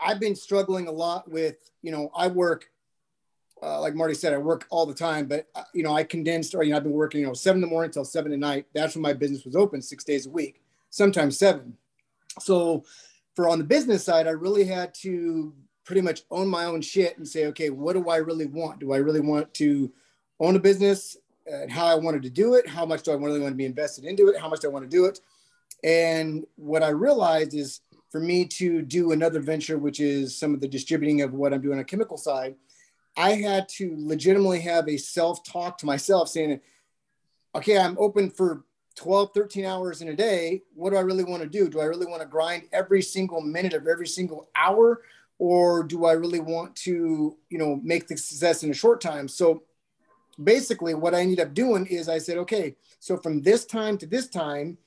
i've 0.00 0.20
been 0.20 0.34
struggling 0.34 0.88
a 0.88 0.92
lot 0.92 1.30
with 1.30 1.56
you 1.82 1.90
know 1.90 2.10
i 2.14 2.28
work 2.28 2.70
uh, 3.66 3.80
like 3.80 3.96
Marty 3.96 4.14
said, 4.14 4.32
I 4.32 4.38
work 4.38 4.64
all 4.70 4.86
the 4.86 4.94
time, 4.94 5.26
but 5.26 5.48
uh, 5.56 5.64
you 5.74 5.82
know, 5.82 5.92
I 5.92 6.04
condensed, 6.04 6.54
or 6.54 6.62
you 6.62 6.70
know, 6.70 6.76
I've 6.76 6.84
been 6.84 6.92
working, 6.92 7.20
you 7.20 7.26
know, 7.26 7.34
seven 7.34 7.56
in 7.56 7.68
the 7.68 7.72
morning 7.72 7.90
till 7.90 8.04
seven 8.04 8.32
at 8.32 8.38
night. 8.38 8.66
That's 8.72 8.94
when 8.94 9.02
my 9.02 9.12
business 9.12 9.44
was 9.44 9.56
open, 9.56 9.82
six 9.82 10.04
days 10.04 10.26
a 10.26 10.30
week, 10.30 10.62
sometimes 10.90 11.36
seven. 11.36 11.76
So, 12.38 12.84
for 13.34 13.48
on 13.48 13.58
the 13.58 13.64
business 13.64 14.04
side, 14.04 14.28
I 14.28 14.30
really 14.30 14.64
had 14.64 14.94
to 15.02 15.52
pretty 15.84 16.00
much 16.00 16.22
own 16.30 16.46
my 16.46 16.66
own 16.66 16.80
shit 16.80 17.18
and 17.18 17.26
say, 17.26 17.46
okay, 17.46 17.70
what 17.70 17.94
do 17.94 18.08
I 18.08 18.18
really 18.18 18.46
want? 18.46 18.78
Do 18.78 18.92
I 18.92 18.98
really 18.98 19.20
want 19.20 19.52
to 19.54 19.90
own 20.38 20.54
a 20.54 20.60
business 20.60 21.16
and 21.46 21.70
how 21.70 21.86
I 21.86 21.96
wanted 21.96 22.22
to 22.22 22.30
do 22.30 22.54
it? 22.54 22.68
How 22.68 22.86
much 22.86 23.02
do 23.02 23.10
I 23.10 23.14
really 23.14 23.40
want 23.40 23.52
to 23.52 23.56
be 23.56 23.66
invested 23.66 24.04
into 24.04 24.28
it? 24.28 24.40
How 24.40 24.48
much 24.48 24.60
do 24.60 24.68
I 24.68 24.72
want 24.72 24.84
to 24.84 24.96
do 24.96 25.06
it? 25.06 25.20
And 25.82 26.44
what 26.56 26.82
I 26.82 26.88
realized 26.88 27.54
is 27.54 27.80
for 28.10 28.20
me 28.20 28.46
to 28.46 28.82
do 28.82 29.12
another 29.12 29.40
venture, 29.40 29.78
which 29.78 30.00
is 30.00 30.38
some 30.38 30.54
of 30.54 30.60
the 30.60 30.68
distributing 30.68 31.22
of 31.22 31.34
what 31.34 31.52
I'm 31.52 31.62
doing 31.62 31.78
on 31.78 31.84
chemical 31.84 32.16
side 32.16 32.54
I 33.16 33.32
had 33.32 33.68
to 33.70 33.94
legitimately 33.96 34.60
have 34.60 34.88
a 34.88 34.96
self 34.96 35.44
talk 35.44 35.78
to 35.78 35.86
myself 35.86 36.28
saying, 36.28 36.60
okay, 37.54 37.78
I'm 37.78 37.96
open 37.98 38.30
for 38.30 38.64
12, 38.96 39.30
13 39.34 39.64
hours 39.64 40.02
in 40.02 40.08
a 40.08 40.14
day. 40.14 40.62
What 40.74 40.90
do 40.90 40.96
I 40.96 41.00
really 41.00 41.24
want 41.24 41.42
to 41.42 41.48
do? 41.48 41.68
Do 41.68 41.80
I 41.80 41.84
really 41.84 42.06
want 42.06 42.22
to 42.22 42.28
grind 42.28 42.64
every 42.72 43.02
single 43.02 43.40
minute 43.40 43.74
of 43.74 43.86
every 43.86 44.06
single 44.06 44.48
hour? 44.54 45.02
Or 45.38 45.82
do 45.82 46.06
I 46.06 46.12
really 46.12 46.40
want 46.40 46.76
to, 46.76 47.36
you 47.50 47.58
know, 47.58 47.80
make 47.82 48.08
the 48.08 48.16
success 48.16 48.62
in 48.62 48.70
a 48.70 48.74
short 48.74 49.00
time? 49.00 49.28
So 49.28 49.64
basically 50.42 50.94
what 50.94 51.14
I 51.14 51.20
ended 51.20 51.40
up 51.40 51.54
doing 51.54 51.86
is 51.86 52.08
I 52.08 52.18
said, 52.18 52.38
okay, 52.38 52.76
so 53.00 53.16
from 53.16 53.42
this 53.42 53.64
time 53.64 53.98
to 53.98 54.06
this 54.06 54.28
time, 54.28 54.78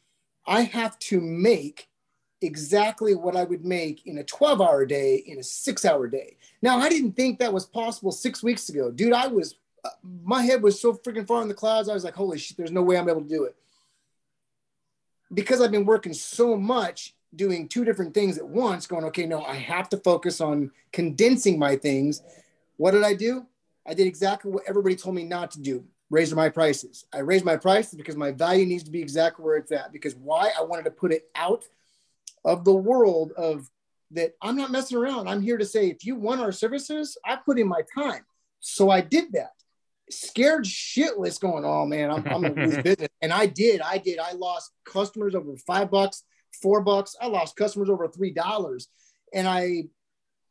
I 0.47 0.61
have 0.61 0.97
to 0.99 1.21
make 1.21 1.88
exactly 2.41 3.15
what 3.15 3.35
I 3.35 3.43
would 3.43 3.65
make 3.65 4.05
in 4.07 4.17
a 4.17 4.23
12 4.23 4.61
hour 4.61 4.85
day 4.85 5.17
in 5.17 5.39
a 5.39 5.43
six 5.43 5.85
hour 5.85 6.07
day. 6.07 6.37
Now, 6.61 6.79
I 6.79 6.89
didn't 6.89 7.13
think 7.13 7.39
that 7.39 7.53
was 7.53 7.65
possible 7.65 8.11
six 8.11 8.41
weeks 8.41 8.69
ago. 8.69 8.91
Dude, 8.91 9.13
I 9.13 9.27
was, 9.27 9.55
uh, 9.83 9.89
my 10.23 10.41
head 10.41 10.61
was 10.61 10.79
so 10.79 10.93
freaking 10.93 11.27
far 11.27 11.41
in 11.41 11.47
the 11.47 11.53
clouds. 11.53 11.89
I 11.89 11.93
was 11.93 12.03
like, 12.03 12.15
holy 12.15 12.37
shit, 12.37 12.57
there's 12.57 12.71
no 12.71 12.81
way 12.81 12.97
I'm 12.97 13.09
able 13.09 13.21
to 13.21 13.27
do 13.27 13.43
it. 13.43 13.55
Because 15.33 15.61
I've 15.61 15.71
been 15.71 15.85
working 15.85 16.13
so 16.13 16.55
much 16.55 17.13
doing 17.35 17.67
two 17.67 17.85
different 17.85 18.13
things 18.13 18.37
at 18.37 18.47
once, 18.47 18.87
going, 18.87 19.05
okay, 19.05 19.25
no, 19.25 19.43
I 19.43 19.55
have 19.55 19.89
to 19.89 19.97
focus 19.97 20.41
on 20.41 20.71
condensing 20.91 21.59
my 21.59 21.75
things. 21.75 22.23
What 22.77 22.91
did 22.91 23.03
I 23.03 23.13
do? 23.13 23.45
I 23.85 23.93
did 23.93 24.07
exactly 24.07 24.51
what 24.51 24.63
everybody 24.67 24.95
told 24.95 25.15
me 25.15 25.23
not 25.23 25.51
to 25.51 25.59
do 25.59 25.83
raise 26.09 26.33
my 26.33 26.49
prices. 26.49 27.05
I 27.13 27.19
raised 27.19 27.45
my 27.45 27.55
prices 27.55 27.93
because 27.93 28.15
my 28.15 28.31
value 28.31 28.65
needs 28.65 28.83
to 28.83 28.91
be 28.91 29.01
exactly 29.01 29.45
where 29.45 29.57
it's 29.57 29.71
at. 29.71 29.91
Because 29.91 30.15
why? 30.15 30.51
I 30.57 30.63
wanted 30.63 30.85
to 30.85 30.91
put 30.91 31.11
it 31.11 31.29
out 31.35 31.65
of 32.45 32.65
the 32.65 32.73
world 32.73 33.31
of 33.37 33.67
that 34.11 34.33
I'm 34.41 34.55
not 34.55 34.71
messing 34.71 34.97
around. 34.97 35.27
I'm 35.27 35.41
here 35.41 35.57
to 35.57 35.65
say, 35.65 35.89
if 35.89 36.05
you 36.05 36.15
want 36.15 36.41
our 36.41 36.51
services, 36.51 37.17
I 37.25 37.35
put 37.35 37.59
in 37.59 37.67
my 37.67 37.81
time. 37.95 38.25
So 38.59 38.89
I 38.89 39.01
did 39.01 39.33
that. 39.33 39.51
Scared 40.09 40.65
shitless 40.65 41.39
going, 41.39 41.63
oh 41.65 41.85
man, 41.85 42.09
I'm, 42.09 42.25
I'm 42.27 42.41
gonna 42.41 42.65
lose 42.65 42.77
business. 42.83 43.09
And 43.21 43.31
I 43.31 43.45
did, 43.45 43.81
I 43.81 43.99
did. 43.99 44.19
I 44.19 44.31
lost 44.33 44.71
customers 44.85 45.35
over 45.35 45.55
five 45.67 45.91
bucks, 45.91 46.23
four 46.61 46.81
bucks. 46.81 47.15
I 47.21 47.27
lost 47.27 47.55
customers 47.55 47.89
over 47.89 48.07
three 48.07 48.31
dollars. 48.31 48.87
And 49.33 49.47
I, 49.47 49.83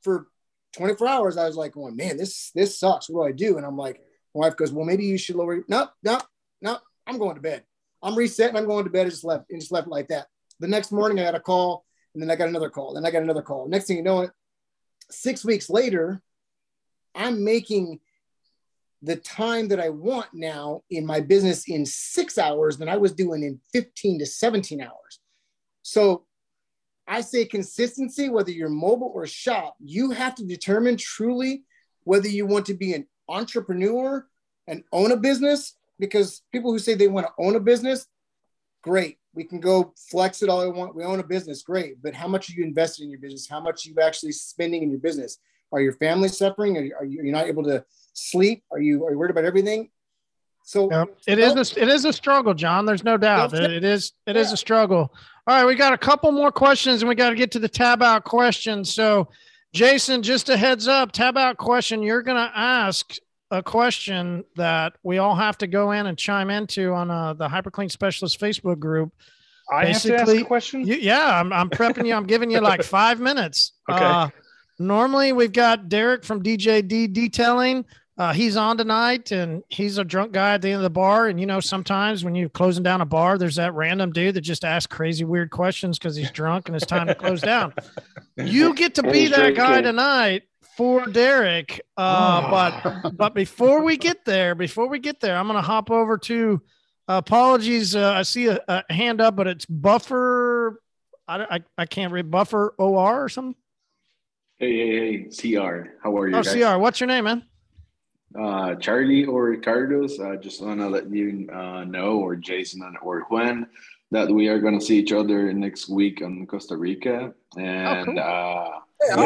for 0.02 0.28
24 0.76 1.08
hours, 1.08 1.36
I 1.36 1.46
was 1.46 1.56
like, 1.56 1.72
going, 1.72 1.96
man, 1.96 2.16
this 2.16 2.52
this 2.54 2.78
sucks. 2.78 3.10
What 3.10 3.24
do 3.24 3.28
I 3.28 3.32
do? 3.32 3.56
And 3.56 3.66
I'm 3.66 3.76
like, 3.76 4.00
my 4.34 4.46
wife 4.46 4.56
goes, 4.56 4.72
well, 4.72 4.84
maybe 4.84 5.04
you 5.04 5.18
should 5.18 5.36
lower. 5.36 5.64
No, 5.68 5.88
no, 6.04 6.20
no. 6.62 6.78
I'm 7.06 7.18
going 7.18 7.34
to 7.34 7.40
bed. 7.40 7.64
I'm 8.02 8.14
resetting. 8.14 8.56
I'm 8.56 8.66
going 8.66 8.84
to 8.84 8.90
bed. 8.90 9.02
and 9.02 9.10
just 9.10 9.24
left 9.24 9.50
and 9.50 9.60
just 9.60 9.72
left 9.72 9.88
like 9.88 10.08
that. 10.08 10.26
The 10.60 10.68
next 10.68 10.92
morning, 10.92 11.18
I 11.18 11.24
got 11.24 11.34
a 11.34 11.40
call, 11.40 11.84
and 12.14 12.22
then 12.22 12.30
I 12.30 12.36
got 12.36 12.48
another 12.48 12.70
call, 12.70 12.96
and 12.96 13.06
I 13.06 13.10
got 13.10 13.22
another 13.22 13.42
call. 13.42 13.68
Next 13.68 13.86
thing 13.86 13.96
you 13.96 14.02
know, 14.02 14.22
it 14.22 14.30
six 15.10 15.44
weeks 15.44 15.70
later, 15.70 16.20
I'm 17.14 17.44
making 17.44 18.00
the 19.02 19.16
time 19.16 19.68
that 19.68 19.80
I 19.80 19.90
want 19.90 20.26
now 20.32 20.82
in 20.90 21.06
my 21.06 21.20
business 21.20 21.68
in 21.68 21.86
six 21.86 22.36
hours 22.36 22.78
than 22.78 22.88
I 22.88 22.96
was 22.96 23.12
doing 23.12 23.42
in 23.42 23.60
15 23.72 24.18
to 24.18 24.26
17 24.26 24.80
hours. 24.80 25.20
So 25.82 26.24
I 27.06 27.20
say 27.20 27.44
consistency, 27.44 28.28
whether 28.28 28.50
you're 28.50 28.68
mobile 28.68 29.12
or 29.14 29.26
shop, 29.26 29.76
you 29.80 30.10
have 30.10 30.34
to 30.36 30.44
determine 30.44 30.96
truly 30.96 31.62
whether 32.04 32.28
you 32.28 32.44
want 32.44 32.66
to 32.66 32.74
be 32.74 32.92
an 32.92 33.06
entrepreneur 33.28 34.26
and 34.66 34.82
own 34.92 35.12
a 35.12 35.16
business. 35.16 35.74
Because 36.00 36.42
people 36.52 36.70
who 36.70 36.78
say 36.78 36.94
they 36.94 37.08
want 37.08 37.26
to 37.26 37.32
own 37.42 37.56
a 37.56 37.60
business, 37.60 38.06
great. 38.82 39.17
We 39.38 39.44
can 39.44 39.60
go 39.60 39.94
flex 40.10 40.42
it 40.42 40.48
all 40.48 40.60
I 40.60 40.66
want. 40.66 40.96
We 40.96 41.04
own 41.04 41.20
a 41.20 41.22
business, 41.22 41.62
great. 41.62 42.02
But 42.02 42.12
how 42.12 42.26
much 42.26 42.50
are 42.50 42.54
you 42.54 42.64
invested 42.64 43.04
in 43.04 43.10
your 43.10 43.20
business? 43.20 43.46
How 43.48 43.60
much 43.60 43.86
are 43.86 43.90
you 43.90 43.94
actually 44.02 44.32
spending 44.32 44.82
in 44.82 44.90
your 44.90 44.98
business? 44.98 45.38
Are 45.70 45.80
your 45.80 45.92
family 45.92 46.26
suffering? 46.26 46.76
Are 46.76 46.82
you, 46.82 46.96
are 46.98 47.04
you 47.04 47.30
not 47.30 47.46
able 47.46 47.62
to 47.62 47.84
sleep? 48.14 48.64
Are 48.72 48.80
you 48.80 49.06
are 49.06 49.12
you 49.12 49.18
worried 49.18 49.30
about 49.30 49.44
everything? 49.44 49.90
So 50.64 50.90
yeah, 50.90 51.04
it 51.28 51.38
is 51.38 51.54
a, 51.54 51.80
it 51.80 51.88
is 51.88 52.04
a 52.04 52.12
struggle, 52.12 52.52
John. 52.52 52.84
There's 52.84 53.04
no 53.04 53.16
doubt. 53.16 53.54
It, 53.54 53.70
it 53.70 53.84
is 53.84 54.12
it 54.26 54.34
yeah. 54.34 54.42
is 54.42 54.50
a 54.50 54.56
struggle. 54.56 55.14
All 55.46 55.54
right, 55.54 55.64
we 55.64 55.76
got 55.76 55.92
a 55.92 55.98
couple 55.98 56.32
more 56.32 56.50
questions, 56.50 57.02
and 57.02 57.08
we 57.08 57.14
got 57.14 57.30
to 57.30 57.36
get 57.36 57.52
to 57.52 57.60
the 57.60 57.68
tab 57.68 58.02
out 58.02 58.24
questions. 58.24 58.92
So, 58.92 59.28
Jason, 59.72 60.24
just 60.24 60.48
a 60.48 60.56
heads 60.56 60.88
up, 60.88 61.12
tab 61.12 61.36
out 61.36 61.58
question. 61.58 62.02
You're 62.02 62.22
going 62.22 62.44
to 62.44 62.58
ask 62.58 63.14
a 63.50 63.62
question 63.62 64.44
that 64.56 64.94
we 65.02 65.18
all 65.18 65.34
have 65.34 65.56
to 65.58 65.66
go 65.66 65.92
in 65.92 66.06
and 66.06 66.18
chime 66.18 66.50
into 66.50 66.92
on 66.92 67.10
uh, 67.10 67.32
the 67.34 67.48
hyperclean 67.48 67.90
specialist 67.90 68.38
facebook 68.40 68.78
group. 68.78 69.12
I 69.70 69.84
Basically, 69.84 70.16
have 70.18 70.26
to 70.26 70.32
ask 70.32 70.42
a 70.42 70.44
question? 70.44 70.86
you, 70.86 70.96
yeah 70.96 71.40
I'm, 71.40 71.52
I'm 71.52 71.70
prepping 71.70 72.06
you. 72.06 72.14
I'm 72.14 72.26
giving 72.26 72.50
you 72.50 72.60
like 72.60 72.82
five 72.84 73.20
minutes. 73.20 73.72
Okay. 73.90 74.04
Uh, 74.04 74.28
normally 74.78 75.32
we've 75.32 75.52
got 75.52 75.88
derek 75.88 76.24
from 76.24 76.42
djd 76.42 77.12
detailing. 77.12 77.84
Uh, 78.18 78.32
he's 78.32 78.56
on 78.56 78.76
tonight 78.76 79.30
and 79.30 79.62
he's 79.68 79.96
a 79.96 80.04
drunk 80.04 80.32
guy 80.32 80.54
at 80.54 80.62
the 80.62 80.68
end 80.68 80.78
of 80.78 80.82
the 80.82 80.90
bar. 80.90 81.28
And 81.28 81.38
you 81.38 81.46
know 81.46 81.60
sometimes 81.60 82.24
when 82.24 82.34
you're 82.34 82.48
closing 82.48 82.82
down 82.82 83.00
a 83.00 83.06
bar 83.06 83.38
there's 83.38 83.56
that 83.56 83.72
random 83.74 84.12
dude 84.12 84.34
that 84.34 84.40
just 84.42 84.64
asks 84.64 84.94
crazy 84.94 85.24
weird 85.24 85.50
questions 85.50 85.98
because 85.98 86.16
he's 86.16 86.30
drunk 86.30 86.68
and 86.68 86.76
it's 86.76 86.86
time 86.86 87.06
to 87.06 87.14
close 87.14 87.40
down. 87.40 87.72
You 88.40 88.72
get 88.72 88.94
to 88.94 89.02
be 89.02 89.26
that 89.26 89.56
guy 89.56 89.80
tonight 89.80 90.44
for 90.78 91.06
Derek. 91.06 91.80
Uh, 91.96 92.42
oh. 92.44 92.50
But 92.50 93.16
but 93.16 93.34
before 93.34 93.82
we 93.82 93.96
get 93.96 94.24
there, 94.24 94.54
before 94.54 94.88
we 94.88 95.00
get 95.00 95.18
there, 95.18 95.36
I'm 95.36 95.48
going 95.48 95.58
to 95.58 95.66
hop 95.66 95.90
over 95.90 96.16
to 96.16 96.62
uh, 97.08 97.20
apologies. 97.26 97.96
Uh, 97.96 98.12
I 98.12 98.22
see 98.22 98.46
a, 98.46 98.60
a, 98.68 98.84
hand 98.88 99.20
up, 99.20 99.34
but 99.34 99.48
it's 99.48 99.66
Buffer. 99.66 100.80
I, 101.26 101.56
I, 101.56 101.60
I 101.76 101.86
can't 101.86 102.12
read 102.12 102.30
Buffer 102.30 102.76
OR 102.78 103.24
or 103.24 103.28
something. 103.28 103.56
Hey, 104.58 104.76
hey, 104.76 105.28
hey, 105.28 105.56
CR. 105.56 105.96
How 106.00 106.16
are 106.16 106.28
you? 106.28 106.36
Oh, 106.36 106.42
guys? 106.42 106.54
CR. 106.54 106.78
What's 106.78 107.00
your 107.00 107.08
name, 107.08 107.24
man? 107.24 107.44
Uh, 108.38 108.76
Charlie 108.76 109.24
or 109.24 109.46
Ricardo's. 109.46 110.20
I 110.20 110.36
just 110.36 110.62
want 110.62 110.78
to 110.78 110.88
let 110.88 111.10
you 111.10 111.48
uh, 111.52 111.84
know, 111.84 112.18
or 112.18 112.36
Jason 112.36 112.82
or 113.02 113.22
Juan, 113.22 113.66
that 114.12 114.30
we 114.30 114.46
are 114.46 114.60
going 114.60 114.78
to 114.78 114.84
see 114.84 114.98
each 114.98 115.12
other 115.12 115.52
next 115.52 115.88
week 115.88 116.22
on 116.22 116.46
Costa 116.46 116.76
Rica. 116.76 117.34
And 117.56 118.10
oh, 118.10 118.12
cool. 118.14 118.18
uh, 118.20 118.80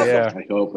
Yeah. 0.05 0.33
I 0.37 0.45
hope. 0.51 0.77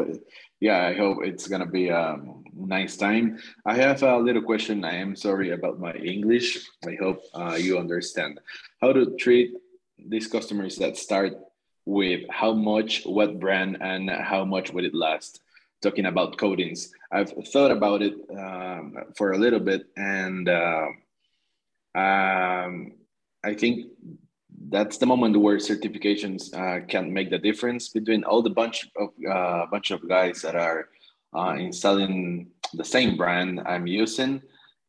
Yeah, 0.66 0.82
I 0.82 0.94
hope 0.96 1.20
it's 1.22 1.48
gonna 1.48 1.68
be 1.68 1.90
a 1.90 2.18
nice 2.56 2.98
time. 2.98 3.38
I 3.68 3.76
have 3.76 4.02
a 4.02 4.18
little 4.18 4.42
question. 4.42 4.84
I 4.84 4.96
am 4.96 5.16
sorry 5.16 5.52
about 5.52 5.80
my 5.80 5.94
English. 5.94 6.58
I 6.84 6.98
hope 7.00 7.22
uh, 7.36 7.54
you 7.54 7.78
understand 7.78 8.40
how 8.82 8.92
to 8.92 9.16
treat 9.16 9.54
these 10.00 10.26
customers 10.26 10.78
that 10.78 10.98
start 10.98 11.34
with 11.86 12.22
how 12.32 12.54
much, 12.54 13.04
what 13.06 13.40
brand, 13.40 13.78
and 13.80 14.10
how 14.10 14.44
much 14.44 14.74
would 14.74 14.86
it 14.86 14.96
last. 14.96 15.40
Talking 15.84 16.08
about 16.08 16.40
coatings, 16.40 16.92
I've 17.12 17.32
thought 17.54 17.70
about 17.70 18.02
it 18.02 18.16
um, 18.36 18.96
for 19.16 19.34
a 19.34 19.38
little 19.38 19.60
bit, 19.60 19.86
and 19.96 20.50
uh, 20.50 20.88
um, 21.94 22.94
I 23.44 23.54
think 23.54 23.86
that's 24.70 24.98
the 24.98 25.06
moment 25.06 25.40
where 25.40 25.58
certifications 25.58 26.54
uh, 26.54 26.86
can 26.86 27.14
make 27.14 27.30
the 27.30 27.38
difference 27.38 27.90
between 27.90 28.24
all 28.24 28.42
the 28.42 28.50
bunch 28.50 28.88
of 28.98 29.10
uh, 29.30 29.66
bunch 29.72 29.92
of 29.92 30.08
guys 30.08 30.42
that 30.42 30.56
are 30.56 30.90
uh, 31.36 31.56
installing 31.60 32.48
the 32.74 32.86
same 32.86 33.18
brand 33.18 33.62
I'm 33.66 33.88
using. 33.88 34.42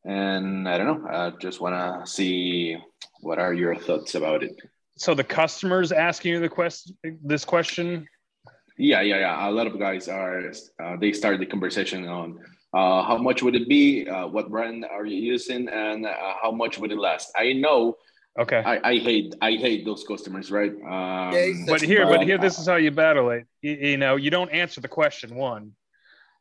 And 0.04 0.68
I 0.68 0.78
don't 0.78 0.86
know. 0.86 1.08
I 1.08 1.30
just 1.40 1.60
want 1.60 1.74
to 1.74 2.10
see 2.10 2.76
what 3.20 3.38
are 3.38 3.52
your 3.52 3.74
thoughts 3.74 4.14
about 4.14 4.44
it. 4.44 4.54
So 4.96 5.14
the 5.14 5.24
customers 5.24 5.92
asking 5.92 6.32
you 6.32 6.40
the 6.40 6.48
question, 6.48 6.96
this 7.22 7.44
question. 7.44 8.06
Yeah, 8.78 9.00
yeah, 9.00 9.18
yeah. 9.18 9.48
A 9.48 9.50
lot 9.50 9.66
of 9.66 9.78
guys 9.78 10.08
are. 10.08 10.52
Uh, 10.82 10.96
they 11.00 11.12
start 11.12 11.40
the 11.40 11.46
conversation 11.46 12.06
on 12.06 12.38
uh, 12.72 13.02
how 13.02 13.18
much 13.18 13.42
would 13.42 13.56
it 13.56 13.68
be, 13.68 14.08
uh, 14.08 14.26
what 14.26 14.50
brand 14.50 14.84
are 14.84 15.06
you 15.06 15.16
using, 15.16 15.68
and 15.68 16.06
uh, 16.06 16.14
how 16.42 16.50
much 16.50 16.78
would 16.78 16.92
it 16.92 16.98
last. 16.98 17.32
I 17.36 17.54
know 17.54 17.96
Okay. 18.38 18.62
I, 18.64 18.90
I 18.90 18.98
hate 18.98 19.34
I 19.40 19.52
hate 19.52 19.84
those 19.84 20.04
customers, 20.04 20.50
right? 20.50 20.70
Um, 20.70 21.64
but 21.66 21.80
here, 21.80 22.04
but 22.06 22.22
here, 22.22 22.36
this 22.36 22.58
is 22.58 22.66
how 22.66 22.76
you 22.76 22.90
battle 22.90 23.30
it. 23.30 23.46
You, 23.62 23.72
you 23.72 23.96
know, 23.96 24.16
you 24.16 24.30
don't 24.30 24.50
answer 24.50 24.80
the 24.80 24.88
question 24.88 25.34
one. 25.34 25.72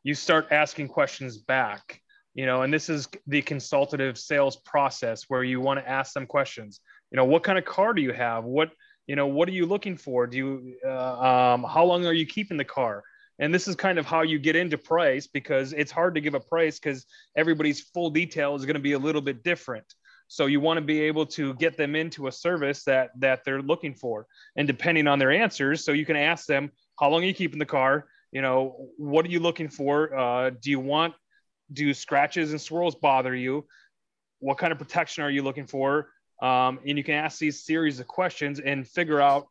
You 0.02 0.14
start 0.14 0.48
asking 0.50 0.88
questions 0.88 1.38
back. 1.38 2.00
You 2.34 2.44
know, 2.44 2.62
and 2.62 2.72
this 2.72 2.90
is 2.90 3.08
the 3.26 3.40
consultative 3.40 4.18
sales 4.18 4.56
process 4.56 5.24
where 5.28 5.42
you 5.42 5.60
want 5.60 5.80
to 5.80 5.88
ask 5.88 6.12
them 6.12 6.26
questions. 6.26 6.80
You 7.10 7.16
know, 7.16 7.24
what 7.24 7.42
kind 7.42 7.56
of 7.56 7.64
car 7.64 7.94
do 7.94 8.02
you 8.02 8.12
have? 8.12 8.44
What 8.44 8.72
you 9.06 9.16
know, 9.16 9.26
what 9.26 9.48
are 9.48 9.52
you 9.52 9.64
looking 9.64 9.96
for? 9.96 10.26
Do 10.26 10.36
you 10.36 10.74
uh, 10.86 11.54
um, 11.54 11.64
how 11.64 11.84
long 11.84 12.04
are 12.04 12.12
you 12.12 12.26
keeping 12.26 12.58
the 12.58 12.64
car? 12.64 13.04
And 13.38 13.54
this 13.54 13.68
is 13.68 13.74
kind 13.74 13.98
of 13.98 14.06
how 14.06 14.22
you 14.22 14.38
get 14.38 14.56
into 14.56 14.78
price 14.78 15.26
because 15.26 15.72
it's 15.72 15.92
hard 15.92 16.14
to 16.14 16.20
give 16.20 16.34
a 16.34 16.40
price 16.40 16.78
because 16.78 17.06
everybody's 17.36 17.80
full 17.80 18.10
detail 18.10 18.54
is 18.54 18.64
going 18.64 18.74
to 18.74 18.80
be 18.80 18.92
a 18.92 18.98
little 18.98 19.20
bit 19.20 19.42
different. 19.42 19.84
So 20.28 20.46
you 20.46 20.60
want 20.60 20.78
to 20.78 20.84
be 20.84 21.02
able 21.02 21.26
to 21.26 21.54
get 21.54 21.76
them 21.76 21.94
into 21.94 22.26
a 22.26 22.32
service 22.32 22.84
that 22.84 23.10
that 23.20 23.44
they're 23.44 23.62
looking 23.62 23.94
for, 23.94 24.26
and 24.56 24.66
depending 24.66 25.06
on 25.06 25.18
their 25.18 25.30
answers, 25.30 25.84
so 25.84 25.92
you 25.92 26.04
can 26.04 26.16
ask 26.16 26.46
them, 26.46 26.70
how 26.98 27.10
long 27.10 27.22
are 27.22 27.26
you 27.26 27.34
keeping 27.34 27.58
the 27.58 27.66
car? 27.66 28.06
You 28.32 28.42
know, 28.42 28.88
what 28.96 29.24
are 29.24 29.28
you 29.28 29.40
looking 29.40 29.68
for? 29.68 30.16
Uh, 30.16 30.50
do 30.50 30.70
you 30.70 30.80
want 30.80 31.14
do 31.72 31.92
scratches 31.94 32.50
and 32.50 32.60
swirls 32.60 32.94
bother 32.94 33.34
you? 33.34 33.66
What 34.40 34.58
kind 34.58 34.72
of 34.72 34.78
protection 34.78 35.24
are 35.24 35.30
you 35.30 35.42
looking 35.42 35.66
for? 35.66 36.08
Um, 36.42 36.80
and 36.86 36.98
you 36.98 37.04
can 37.04 37.14
ask 37.14 37.38
these 37.38 37.64
series 37.64 38.00
of 38.00 38.06
questions 38.06 38.60
and 38.60 38.86
figure 38.86 39.20
out. 39.20 39.46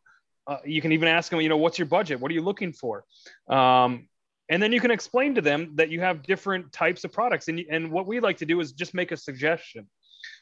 Uh, 0.46 0.58
you 0.64 0.80
can 0.80 0.92
even 0.92 1.08
ask 1.08 1.30
them, 1.30 1.40
you 1.40 1.48
know, 1.48 1.56
what's 1.56 1.76
your 1.76 1.86
budget? 1.86 2.20
What 2.20 2.30
are 2.30 2.34
you 2.34 2.42
looking 2.42 2.72
for? 2.72 3.04
Um, 3.48 4.08
and 4.48 4.62
then 4.62 4.70
you 4.70 4.80
can 4.80 4.92
explain 4.92 5.34
to 5.34 5.40
them 5.40 5.72
that 5.74 5.90
you 5.90 6.00
have 6.00 6.22
different 6.22 6.72
types 6.72 7.02
of 7.02 7.12
products. 7.12 7.48
And, 7.48 7.60
and 7.68 7.90
what 7.90 8.06
we 8.06 8.20
like 8.20 8.36
to 8.38 8.46
do 8.46 8.60
is 8.60 8.70
just 8.70 8.94
make 8.94 9.10
a 9.10 9.16
suggestion 9.16 9.88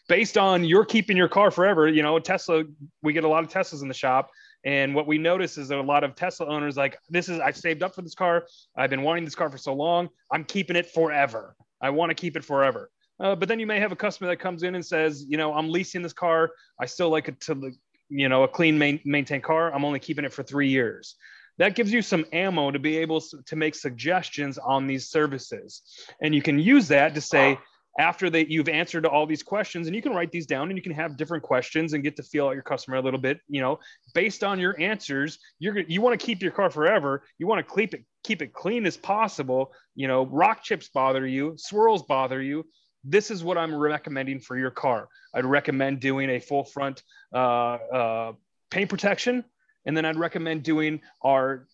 based 0.09 0.37
on 0.37 0.65
you're 0.65 0.85
keeping 0.85 1.17
your 1.17 1.29
car 1.29 1.51
forever, 1.51 1.89
you 1.89 2.03
know, 2.03 2.19
Tesla, 2.19 2.65
we 3.03 3.13
get 3.13 3.25
a 3.25 3.29
lot 3.29 3.45
of 3.45 3.51
Teslas 3.51 3.83
in 3.83 3.89
the 3.89 3.95
shop. 3.95 4.31
And 4.65 4.95
what 4.95 5.07
we 5.07 5.19
notice 5.19 5.59
is 5.59 5.69
that 5.69 5.79
a 5.79 5.83
lot 5.83 6.05
of 6.05 6.15
Tesla 6.15 6.47
owners 6.47 6.77
like, 6.77 6.97
this 7.11 7.29
is, 7.29 7.39
I've 7.39 7.57
saved 7.57 7.83
up 7.83 7.95
for 7.95 8.03
this 8.03 8.15
car. 8.15 8.47
I've 8.77 8.91
been 8.91 9.03
wanting 9.03 9.25
this 9.25 9.35
car 9.35 9.51
for 9.51 9.59
so 9.59 9.75
long. 9.75 10.09
I'm 10.33 10.45
keeping 10.45 10.77
it 10.77 10.91
forever. 10.91 11.55
I 11.81 11.91
want 11.91 12.11
to 12.11 12.15
keep 12.15 12.37
it 12.37 12.45
forever. 12.45 12.91
Uh, 13.21 13.35
but 13.35 13.49
then 13.49 13.61
you 13.61 13.67
may 13.67 13.79
have 13.79 13.93
a 13.93 13.97
customer 13.97 14.29
that 14.29 14.39
comes 14.39 14.63
in 14.63 14.75
and 14.75 14.85
says, 14.85 15.25
you 15.29 15.37
know, 15.37 15.55
I'm 15.55 15.69
leasing 15.71 16.03
this 16.03 16.13
car. 16.13 16.51
I 16.81 16.87
still 16.87 17.11
like 17.11 17.29
it 17.29 17.41
to, 17.43 17.73
you 18.09 18.29
know, 18.29 18.43
a 18.43 18.49
clean 18.49 18.79
main, 18.79 19.01
maintained 19.05 19.45
car. 19.45 19.73
I'm 19.73 19.85
only 19.85 20.01
keeping 20.01 20.25
it 20.25 20.33
for 20.33 20.43
three 20.43 20.69
years. 20.69 21.15
That 21.59 21.77
gives 21.77 21.93
you 21.93 22.03
some 22.03 22.25
ammo 22.33 22.73
to 22.73 22.81
be 22.81 22.97
able 22.99 23.21
to 23.21 23.57
make 23.57 23.77
suggestions 23.77 24.59
on 24.59 24.87
these 24.89 25.09
services. 25.09 25.83
And 26.21 26.35
you 26.35 26.43
can 26.43 26.59
use 26.59 26.89
that 26.89 27.15
to 27.15 27.21
say, 27.21 27.59
after 27.99 28.29
that 28.31 28.51
you've 28.51 28.69
answered 28.69 29.07
all 29.07 29.27
these 29.27 29.43
questions 29.43 29.87
and 29.87 29.95
you 29.95 30.03
can 30.03 30.13
write 30.13 30.33
these 30.33 30.47
down 30.47 30.69
and 30.69 30.77
you 30.77 30.83
can 30.83 30.93
have 30.93 31.17
different 31.17 31.43
questions 31.43 31.93
and 31.93 32.03
get 32.03 32.17
to 32.17 32.23
feel 32.23 32.49
out 32.49 32.55
your 32.55 32.63
customer 32.63 32.97
a 32.97 33.01
little 33.01 33.21
bit 33.21 33.41
you 33.49 33.61
know 33.61 33.79
based 34.15 34.43
on 34.43 34.59
your 34.59 34.79
answers 34.81 35.39
you're 35.59 35.79
you 35.81 36.01
want 36.01 36.19
to 36.19 36.25
keep 36.25 36.43
your 36.43 36.53
car 36.53 36.71
forever. 36.71 37.25
You 37.39 37.47
want 37.47 37.67
to 37.67 37.75
keep 37.75 37.95
it 37.95 38.05
keep 38.23 38.43
it 38.43 38.53
clean 38.53 38.87
as 38.87 38.97
possible. 38.97 39.73
You 39.95 40.09
know 40.09 40.27
rock 40.27 40.63
chips 40.63 40.89
bother 40.89 41.27
you 41.27 41.55
swirls 41.57 42.03
bother 42.03 42.43
you. 42.43 42.67
This 43.05 43.31
is 43.31 43.45
what 43.45 43.59
i'm 43.59 43.75
recommending 43.75 44.41
for 44.41 44.57
your 44.57 44.71
car. 44.71 45.09
I'd 45.35 45.45
recommend 45.45 46.01
doing 46.01 46.31
a 46.31 46.41
full 46.41 46.65
front 46.65 47.03
uh, 47.35 47.39
uh, 47.39 48.33
paint 48.71 48.91
protection 48.91 49.45
and 49.87 49.97
then 49.97 50.05
i'd 50.05 50.17
recommend 50.17 50.63
doing 50.63 51.01
our 51.23 51.67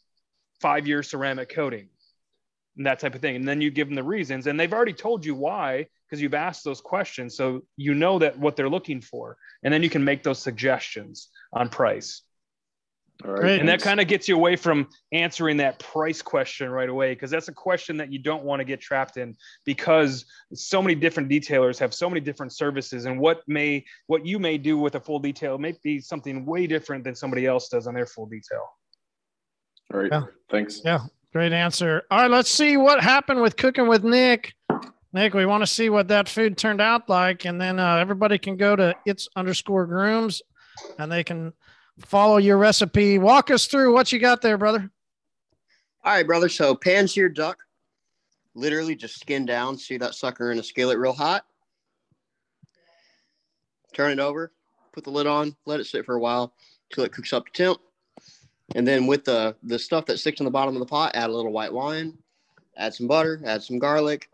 five 0.60 0.86
year 0.86 1.02
ceramic 1.02 1.48
coating 1.48 1.88
and 2.76 2.86
that 2.86 2.98
type 2.98 3.14
of 3.14 3.20
thing 3.20 3.36
and 3.36 3.46
then 3.46 3.60
you 3.60 3.70
give 3.70 3.88
them 3.88 3.96
the 3.96 4.02
reasons 4.02 4.46
and 4.46 4.58
they've 4.58 4.72
already 4.72 4.92
told 4.92 5.24
you 5.24 5.34
why 5.34 5.86
because 6.10 6.20
you've 6.20 6.34
asked 6.34 6.64
those 6.64 6.80
questions. 6.80 7.36
So 7.36 7.62
you 7.76 7.94
know 7.94 8.18
that 8.18 8.38
what 8.38 8.56
they're 8.56 8.68
looking 8.68 9.00
for. 9.00 9.36
And 9.62 9.72
then 9.72 9.82
you 9.82 9.90
can 9.90 10.02
make 10.02 10.22
those 10.22 10.40
suggestions 10.40 11.28
on 11.52 11.68
price. 11.68 12.22
All 13.24 13.32
right. 13.32 13.60
And 13.60 13.68
that 13.68 13.82
kind 13.82 14.00
of 14.00 14.08
gets 14.08 14.28
you 14.28 14.34
away 14.34 14.56
from 14.56 14.88
answering 15.12 15.58
that 15.58 15.78
price 15.78 16.22
question 16.22 16.70
right 16.70 16.88
away 16.88 17.12
because 17.12 17.30
that's 17.30 17.48
a 17.48 17.52
question 17.52 17.98
that 17.98 18.10
you 18.10 18.18
don't 18.18 18.44
want 18.44 18.60
to 18.60 18.64
get 18.64 18.80
trapped 18.80 19.18
in 19.18 19.36
because 19.66 20.24
so 20.54 20.80
many 20.80 20.94
different 20.94 21.28
detailers 21.28 21.78
have 21.78 21.92
so 21.92 22.08
many 22.08 22.20
different 22.20 22.54
services 22.54 23.04
and 23.04 23.20
what 23.20 23.42
may 23.46 23.84
what 24.06 24.24
you 24.24 24.38
may 24.38 24.56
do 24.56 24.78
with 24.78 24.94
a 24.94 25.00
full 25.00 25.18
detail 25.18 25.58
may 25.58 25.74
be 25.82 26.00
something 26.00 26.46
way 26.46 26.66
different 26.66 27.04
than 27.04 27.14
somebody 27.14 27.44
else 27.44 27.68
does 27.68 27.86
on 27.86 27.92
their 27.92 28.06
full 28.06 28.24
detail. 28.24 28.66
All 29.92 30.00
right. 30.00 30.08
Yeah. 30.10 30.22
Thanks. 30.50 30.80
Yeah. 30.82 31.00
Great 31.32 31.52
answer. 31.52 32.02
All 32.10 32.22
right. 32.22 32.30
Let's 32.30 32.50
see 32.50 32.76
what 32.76 33.00
happened 33.00 33.40
with 33.40 33.56
cooking 33.56 33.86
with 33.86 34.02
Nick. 34.02 34.54
Nick, 35.12 35.34
we 35.34 35.46
want 35.46 35.62
to 35.62 35.66
see 35.66 35.88
what 35.88 36.08
that 36.08 36.28
food 36.28 36.56
turned 36.56 36.80
out 36.80 37.08
like, 37.08 37.44
and 37.44 37.60
then 37.60 37.78
uh, 37.78 37.96
everybody 37.96 38.38
can 38.38 38.56
go 38.56 38.76
to 38.76 38.94
it's 39.04 39.28
underscore 39.36 39.86
grooms, 39.86 40.42
and 40.98 41.10
they 41.10 41.24
can 41.24 41.52
follow 41.98 42.36
your 42.36 42.58
recipe. 42.58 43.18
Walk 43.18 43.50
us 43.50 43.66
through 43.66 43.92
what 43.92 44.12
you 44.12 44.18
got 44.18 44.40
there, 44.40 44.58
brother. 44.58 44.90
All 46.04 46.12
right, 46.14 46.26
brother. 46.26 46.48
So 46.48 46.74
pan 46.74 47.06
seared 47.08 47.34
duck, 47.34 47.58
literally 48.54 48.94
just 48.94 49.20
skin 49.20 49.44
down. 49.44 49.76
See 49.76 49.98
that 49.98 50.14
sucker 50.14 50.52
in 50.52 50.58
a 50.58 50.62
skillet 50.62 50.98
real 50.98 51.12
hot. 51.12 51.44
Turn 53.92 54.12
it 54.12 54.20
over, 54.20 54.52
put 54.92 55.04
the 55.04 55.10
lid 55.10 55.26
on, 55.26 55.56
let 55.66 55.80
it 55.80 55.86
sit 55.86 56.06
for 56.06 56.14
a 56.14 56.20
while 56.20 56.54
till 56.92 57.04
it 57.04 57.12
cooks 57.12 57.32
up 57.32 57.46
to 57.46 57.52
temp. 57.52 57.80
And 58.74 58.86
then 58.86 59.06
with 59.06 59.24
the 59.24 59.56
the 59.62 59.78
stuff 59.78 60.06
that 60.06 60.18
sticks 60.18 60.40
in 60.40 60.44
the 60.44 60.50
bottom 60.50 60.74
of 60.74 60.80
the 60.80 60.86
pot, 60.86 61.12
add 61.14 61.30
a 61.30 61.32
little 61.32 61.52
white 61.52 61.72
wine, 61.72 62.18
add 62.76 62.94
some 62.94 63.08
butter, 63.08 63.40
add 63.44 63.62
some 63.62 63.78
garlic, 63.78 64.28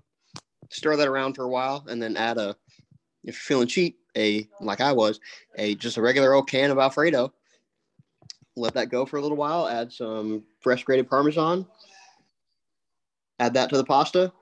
stir 0.70 0.97
that 0.97 1.09
around 1.09 1.34
for 1.34 1.45
a 1.45 1.49
while, 1.49 1.84
and 1.89 2.03
then 2.03 2.16
add 2.16 2.39
a, 2.39 2.51
if 3.24 3.34
you're 3.34 3.34
feeling 3.34 3.68
cheap, 3.68 3.99
a 4.16 4.49
like 4.61 4.80
I 4.80 4.93
was, 4.93 5.20
a 5.57 5.74
just 5.74 5.97
a 5.97 6.03
regular 6.03 6.34
old 6.34 6.49
can 6.49 6.70
of 6.70 6.78
Alfredo. 6.78 7.32
Let 8.57 8.74
that 8.74 8.89
go 8.89 9.05
for 9.05 9.18
a 9.18 9.20
little 9.22 9.37
while. 9.37 9.68
Add 9.68 9.93
some 9.93 10.45
fresh 10.61 10.82
grated 10.84 11.11
Parmesan. 11.11 11.66
Add 13.39 13.55
that 13.55 13.68
to 13.70 13.76
the 13.76 13.84
pasta. 13.84 14.32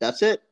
That's 0.00 0.22
it. 0.22 0.42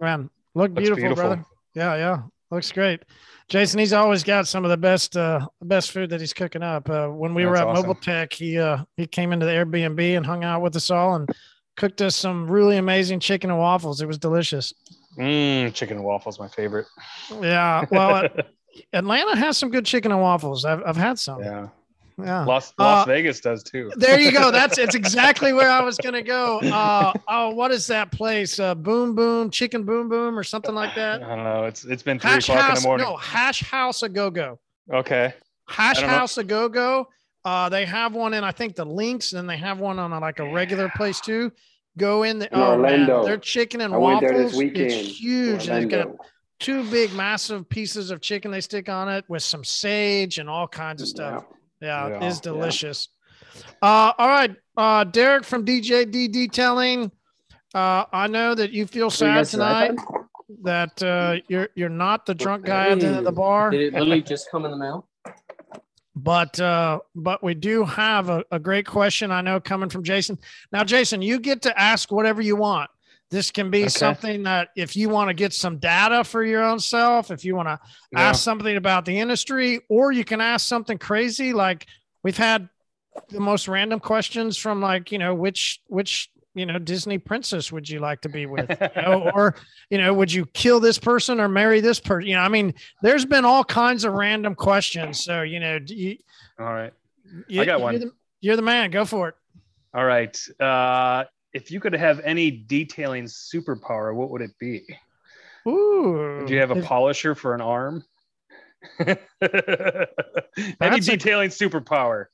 Man, 0.00 0.30
look 0.54 0.70
Looks 0.70 0.80
beautiful, 0.80 1.02
beautiful. 1.02 1.24
brother. 1.24 1.44
Yeah, 1.74 1.96
yeah, 1.96 2.22
looks 2.50 2.70
great. 2.70 3.02
Jason, 3.48 3.78
he's 3.78 3.94
always 3.94 4.22
got 4.22 4.46
some 4.46 4.64
of 4.64 4.70
the 4.70 4.76
best, 4.76 5.16
uh, 5.16 5.46
best 5.62 5.90
food 5.90 6.10
that 6.10 6.20
he's 6.20 6.34
cooking 6.34 6.62
up. 6.62 6.88
Uh, 6.90 7.08
when 7.08 7.32
we 7.32 7.46
were 7.46 7.56
at 7.56 7.66
awesome. 7.66 7.86
Mobile 7.86 8.00
Tech, 8.00 8.32
he 8.32 8.58
uh, 8.58 8.84
he 8.96 9.06
came 9.06 9.32
into 9.32 9.46
the 9.46 9.52
Airbnb 9.52 10.16
and 10.16 10.26
hung 10.26 10.44
out 10.44 10.60
with 10.60 10.76
us 10.76 10.90
all 10.90 11.14
and 11.14 11.28
cooked 11.76 12.02
us 12.02 12.14
some 12.14 12.50
really 12.50 12.76
amazing 12.76 13.20
chicken 13.20 13.50
and 13.50 13.58
waffles. 13.58 14.02
It 14.02 14.06
was 14.06 14.18
delicious. 14.18 14.74
Mm, 15.18 15.72
chicken 15.72 15.96
and 15.96 16.04
waffles, 16.04 16.38
my 16.38 16.48
favorite. 16.48 16.86
Yeah, 17.40 17.86
well, 17.90 18.28
Atlanta 18.92 19.36
has 19.36 19.56
some 19.56 19.70
good 19.70 19.86
chicken 19.86 20.12
and 20.12 20.20
waffles. 20.20 20.66
I've 20.66 20.82
I've 20.84 20.96
had 20.96 21.18
some. 21.18 21.42
Yeah. 21.42 21.68
Yeah. 22.20 22.44
Las, 22.44 22.72
Las 22.78 23.04
Uh, 23.04 23.06
Vegas 23.10 23.40
does 23.40 23.62
too. 23.62 23.90
There 23.96 24.18
you 24.18 24.32
go. 24.32 24.50
That's 24.50 24.76
it's 24.78 24.94
exactly 25.02 25.52
where 25.52 25.70
I 25.70 25.82
was 25.82 25.96
gonna 25.98 26.22
go. 26.22 26.58
Uh, 26.60 27.12
oh, 27.28 27.50
what 27.50 27.70
is 27.70 27.86
that 27.86 28.10
place? 28.10 28.58
Uh, 28.58 28.74
boom 28.74 29.14
Boom 29.14 29.50
Chicken 29.50 29.84
Boom 29.84 30.08
Boom 30.08 30.38
or 30.38 30.42
something 30.42 30.74
like 30.74 30.94
that. 30.96 31.22
I 31.22 31.28
don't 31.34 31.44
know. 31.44 31.64
It's 31.64 31.84
it's 31.84 32.02
been 32.02 32.18
three 32.18 32.30
Hash 32.30 32.48
o'clock 32.48 32.68
in 32.70 32.74
the 32.76 32.80
morning. 32.88 33.06
No, 33.06 33.16
Hash 33.16 33.62
House 33.62 34.02
a 34.02 34.08
Go 34.08 34.30
Go. 34.30 34.58
Okay. 34.92 35.32
Hash 35.68 35.98
I 35.98 36.00
don't 36.00 36.10
know. 36.10 36.16
House 36.16 36.38
a 36.38 36.44
Go 36.44 36.68
Go. 36.68 37.08
Uh, 37.44 37.68
they 37.68 37.84
have 37.86 38.14
one 38.14 38.34
in 38.34 38.42
I 38.42 38.50
think 38.52 38.74
the 38.74 38.84
Links, 38.84 39.32
and 39.32 39.48
they 39.48 39.56
have 39.56 39.78
one 39.78 39.98
on 39.98 40.12
a, 40.12 40.18
like 40.18 40.40
a 40.40 40.52
regular 40.52 40.90
place 40.96 41.20
too. 41.20 41.52
Go 41.96 42.24
in 42.24 42.38
the 42.40 42.46
In 42.46 42.50
oh 42.60 42.76
man, 42.78 43.08
Orlando. 43.08 43.24
their 43.24 43.38
chicken 43.38 43.80
and 43.80 43.94
I 43.94 43.96
went 43.96 44.20
there 44.20 44.32
waffles. 44.32 44.52
this 44.52 44.58
weekend. 44.58 44.90
It's 44.92 45.18
huge. 45.20 45.66
They've 45.66 45.88
got 45.88 46.08
two 46.60 46.82
big, 46.90 47.12
massive 47.14 47.68
pieces 47.68 48.10
of 48.10 48.20
chicken 48.20 48.50
they 48.50 48.60
stick 48.60 48.88
on 48.88 49.08
it 49.08 49.24
with 49.28 49.42
some 49.42 49.62
sage 49.64 50.38
and 50.38 50.48
all 50.50 50.66
kinds 50.68 51.02
of 51.02 51.08
stuff. 51.08 51.44
Yeah, 51.48 51.56
Yeah. 51.80 52.16
it 52.16 52.22
is 52.24 52.36
Yeah. 52.36 52.40
delicious. 52.52 53.08
Uh, 53.82 54.12
all 54.18 54.28
right, 54.28 54.54
uh, 54.76 55.04
Derek 55.04 55.44
from 55.44 55.64
DJD 55.64 56.28
Detailing. 56.32 57.10
Uh, 57.74 58.04
I 58.12 58.26
know 58.26 58.54
that 58.54 58.72
you 58.72 58.86
feel 58.86 59.10
sad 59.10 59.34
guys 59.36 59.50
tonight 59.50 59.92
that 60.62 61.02
uh, 61.02 61.36
you're 61.48 61.68
you're 61.74 61.88
not 61.88 62.26
the 62.26 62.34
drunk 62.34 62.64
guy 62.64 62.88
at 62.90 63.00
the, 63.00 63.20
the 63.22 63.32
bar. 63.32 63.70
Did 63.70 63.80
it 63.82 63.92
literally 63.92 64.22
just 64.22 64.50
come 64.50 64.64
in 64.64 64.70
the 64.70 64.76
mail? 64.76 65.06
but 66.20 66.58
uh 66.58 66.98
but 67.14 67.44
we 67.44 67.54
do 67.54 67.84
have 67.84 68.28
a, 68.28 68.42
a 68.50 68.58
great 68.58 68.84
question 68.84 69.30
i 69.30 69.40
know 69.40 69.60
coming 69.60 69.88
from 69.88 70.02
jason 70.02 70.36
now 70.72 70.82
jason 70.82 71.22
you 71.22 71.38
get 71.38 71.62
to 71.62 71.78
ask 71.80 72.10
whatever 72.10 72.42
you 72.42 72.56
want 72.56 72.90
this 73.30 73.50
can 73.50 73.70
be 73.70 73.82
Okay. 73.82 73.88
something 73.88 74.42
that 74.44 74.68
if 74.76 74.96
you 74.96 75.08
want 75.08 75.28
to 75.28 75.34
get 75.34 75.52
some 75.52 75.78
data 75.78 76.24
for 76.24 76.42
your 76.44 76.62
own 76.62 76.78
self 76.80 77.30
if 77.30 77.44
you 77.44 77.54
want 77.54 77.68
to 77.68 77.78
Yeah. 78.12 78.20
ask 78.30 78.42
something 78.42 78.76
about 78.76 79.04
the 79.04 79.18
industry 79.18 79.80
or 79.88 80.12
you 80.12 80.24
can 80.24 80.40
ask 80.40 80.66
something 80.66 80.98
crazy 80.98 81.52
like 81.52 81.86
we've 82.24 82.36
had 82.38 82.68
the 83.30 83.40
most 83.40 83.68
random 83.68 84.00
questions 84.00 84.56
from 84.56 84.80
like 84.80 85.12
you 85.12 85.18
know 85.18 85.34
which 85.34 85.80
which 85.88 86.30
you 86.54 86.64
know 86.64 86.78
disney 86.78 87.18
princess 87.18 87.70
would 87.70 87.88
you 87.88 88.00
like 88.00 88.20
to 88.22 88.28
be 88.28 88.46
with 88.46 88.70
you 88.96 89.02
know, 89.02 89.30
or 89.34 89.54
you 89.90 89.98
know 89.98 90.14
would 90.14 90.32
you 90.32 90.46
kill 90.54 90.80
this 90.80 90.98
person 90.98 91.38
or 91.40 91.48
marry 91.48 91.80
this 91.80 92.00
person 92.00 92.26
you 92.28 92.34
know 92.34 92.40
i 92.40 92.48
mean 92.48 92.72
there's 93.02 93.26
been 93.26 93.44
all 93.44 93.62
kinds 93.64 94.04
of 94.04 94.14
random 94.14 94.54
questions 94.54 95.22
so 95.22 95.42
you 95.42 95.60
know 95.60 95.78
do 95.78 95.94
you, 95.94 96.16
All 96.58 96.66
right. 96.72 96.92
you 97.46 97.60
I 97.60 97.64
got 97.66 97.78
you're 97.80 97.84
one. 97.84 97.98
the, 98.00 98.10
you're 98.40 98.56
the 98.56 98.62
man 98.62 98.90
go 98.90 99.04
for 99.04 99.28
it 99.28 99.34
All 99.94 100.04
right. 100.04 100.36
Uh, 100.60 101.24
if 101.58 101.72
you 101.72 101.80
could 101.80 101.92
have 101.92 102.20
any 102.20 102.52
detailing 102.52 103.24
superpower, 103.24 104.14
what 104.14 104.30
would 104.30 104.42
it 104.42 104.52
be? 104.60 104.84
Ooh. 105.66 106.44
Do 106.46 106.54
you 106.54 106.60
have 106.60 106.70
a 106.70 106.80
polisher 106.82 107.34
for 107.34 107.52
an 107.52 107.60
arm? 107.60 108.04
any 109.00 109.16
That's 109.40 111.08
a- 111.08 111.10
detailing 111.10 111.50
superpower. 111.50 112.26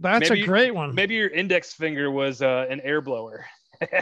That's 0.00 0.30
a 0.30 0.42
great 0.42 0.74
one. 0.74 0.96
Maybe 0.96 1.14
your 1.14 1.28
index 1.28 1.72
finger 1.72 2.10
was 2.10 2.42
uh, 2.42 2.66
an 2.68 2.80
air 2.80 3.00
blower. 3.00 3.46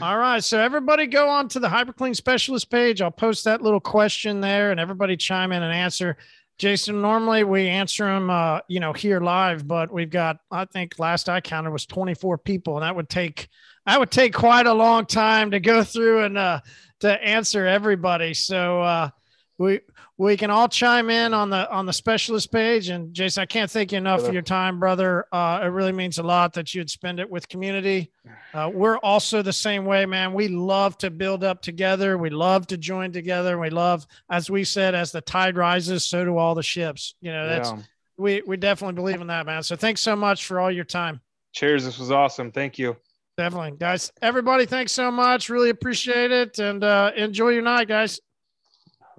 All 0.00 0.16
right. 0.16 0.42
So 0.42 0.60
everybody 0.60 1.08
go 1.08 1.28
on 1.28 1.48
to 1.48 1.58
the 1.58 1.68
HyperClean 1.68 2.14
specialist 2.14 2.70
page. 2.70 3.02
I'll 3.02 3.10
post 3.10 3.44
that 3.44 3.62
little 3.62 3.80
question 3.80 4.40
there 4.40 4.70
and 4.70 4.78
everybody 4.78 5.16
chime 5.16 5.50
in 5.50 5.64
and 5.64 5.74
answer. 5.74 6.16
Jason, 6.58 7.02
normally 7.02 7.44
we 7.44 7.68
answer 7.68 8.04
them, 8.04 8.30
uh, 8.30 8.60
you 8.68 8.80
know, 8.80 8.92
here 8.92 9.20
live, 9.20 9.66
but 9.66 9.92
we've 9.92 10.10
got, 10.10 10.38
I 10.50 10.64
think 10.64 10.98
last 10.98 11.28
I 11.28 11.40
counted 11.40 11.70
was 11.70 11.84
24 11.84 12.38
people 12.38 12.76
and 12.76 12.82
that 12.82 12.96
would 12.96 13.10
take, 13.10 13.48
that 13.84 13.98
would 13.98 14.10
take 14.10 14.32
quite 14.32 14.66
a 14.66 14.72
long 14.72 15.04
time 15.04 15.50
to 15.50 15.60
go 15.60 15.84
through 15.84 16.24
and, 16.24 16.38
uh, 16.38 16.60
to 17.00 17.22
answer 17.22 17.66
everybody. 17.66 18.32
So, 18.32 18.80
uh, 18.80 19.10
we, 19.58 19.80
we 20.18 20.36
can 20.36 20.50
all 20.50 20.66
chime 20.66 21.10
in 21.10 21.34
on 21.34 21.50
the 21.50 21.70
on 21.70 21.84
the 21.84 21.92
specialist 21.92 22.50
page. 22.50 22.88
And 22.88 23.12
jason 23.12 23.42
i 23.42 23.46
can't 23.46 23.70
thank 23.70 23.92
you 23.92 23.98
enough 23.98 24.24
for 24.24 24.32
your 24.32 24.42
time 24.42 24.80
brother. 24.80 25.26
Uh, 25.30 25.60
it 25.62 25.66
really 25.66 25.92
means 25.92 26.18
a 26.18 26.22
lot 26.22 26.54
that 26.54 26.74
you'd 26.74 26.88
spend 26.90 27.20
it 27.20 27.28
with 27.28 27.48
community. 27.48 28.10
Uh, 28.54 28.70
we're 28.72 28.98
also 28.98 29.42
the 29.42 29.52
same 29.52 29.84
way 29.84 30.06
man. 30.06 30.32
We 30.32 30.48
love 30.48 30.96
to 30.98 31.10
build 31.10 31.44
up 31.44 31.60
together. 31.60 32.16
We 32.16 32.30
love 32.30 32.66
to 32.68 32.76
join 32.78 33.12
together. 33.12 33.58
We 33.58 33.70
love 33.70 34.06
as 34.30 34.48
we 34.50 34.64
said 34.64 34.94
as 34.94 35.12
the 35.12 35.20
tide 35.20 35.56
rises 35.56 36.04
so 36.04 36.24
do 36.24 36.38
all 36.38 36.54
the 36.54 36.62
ships. 36.62 37.14
You 37.20 37.32
know 37.32 37.46
that's 37.46 37.70
Yeah. 37.70 37.78
we 38.16 38.42
we 38.46 38.56
definitely 38.56 38.94
believe 38.94 39.20
in 39.20 39.26
that 39.26 39.44
man. 39.46 39.62
So 39.62 39.76
thanks 39.76 40.00
so 40.00 40.16
much 40.16 40.46
for 40.46 40.60
all 40.60 40.70
your 40.70 40.84
time. 40.84 41.20
Cheers. 41.52 41.84
This 41.84 41.98
was 41.98 42.10
awesome. 42.10 42.52
Thank 42.52 42.78
you. 42.78 42.96
definitely. 43.36 43.72
Guys 43.78 44.10
everybody 44.22 44.64
thanks 44.64 44.92
so 44.92 45.10
much. 45.10 45.50
Really 45.50 45.68
appreciate 45.70 46.30
it. 46.30 46.58
And 46.58 46.82
uh, 46.82 47.12
enjoy 47.16 47.50
your 47.50 47.62
night 47.62 47.86
guys. 47.88 48.18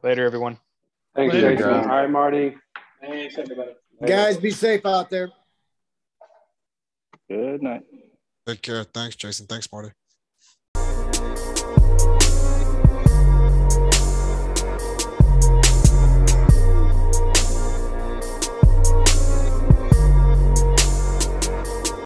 Later, 0.04 0.26
everyone. 0.26 0.58
Thanks, 1.18 1.34
Later, 1.34 1.56
Jason. 1.56 1.72
guys. 1.72 1.86
All 1.86 1.92
right, 1.92 2.10
Marty. 2.10 2.56
Thanks, 3.02 3.38
everybody. 3.40 3.72
Guys, 4.06 4.38
be 4.38 4.52
safe 4.52 4.86
out 4.86 5.10
there. 5.10 5.30
Good 7.28 7.64
night. 7.64 7.82
Take 8.46 8.62
care. 8.62 8.84
Thanks, 8.84 9.16
Jason. 9.16 9.48
Thanks, 9.48 9.68
Marty. 9.72 9.90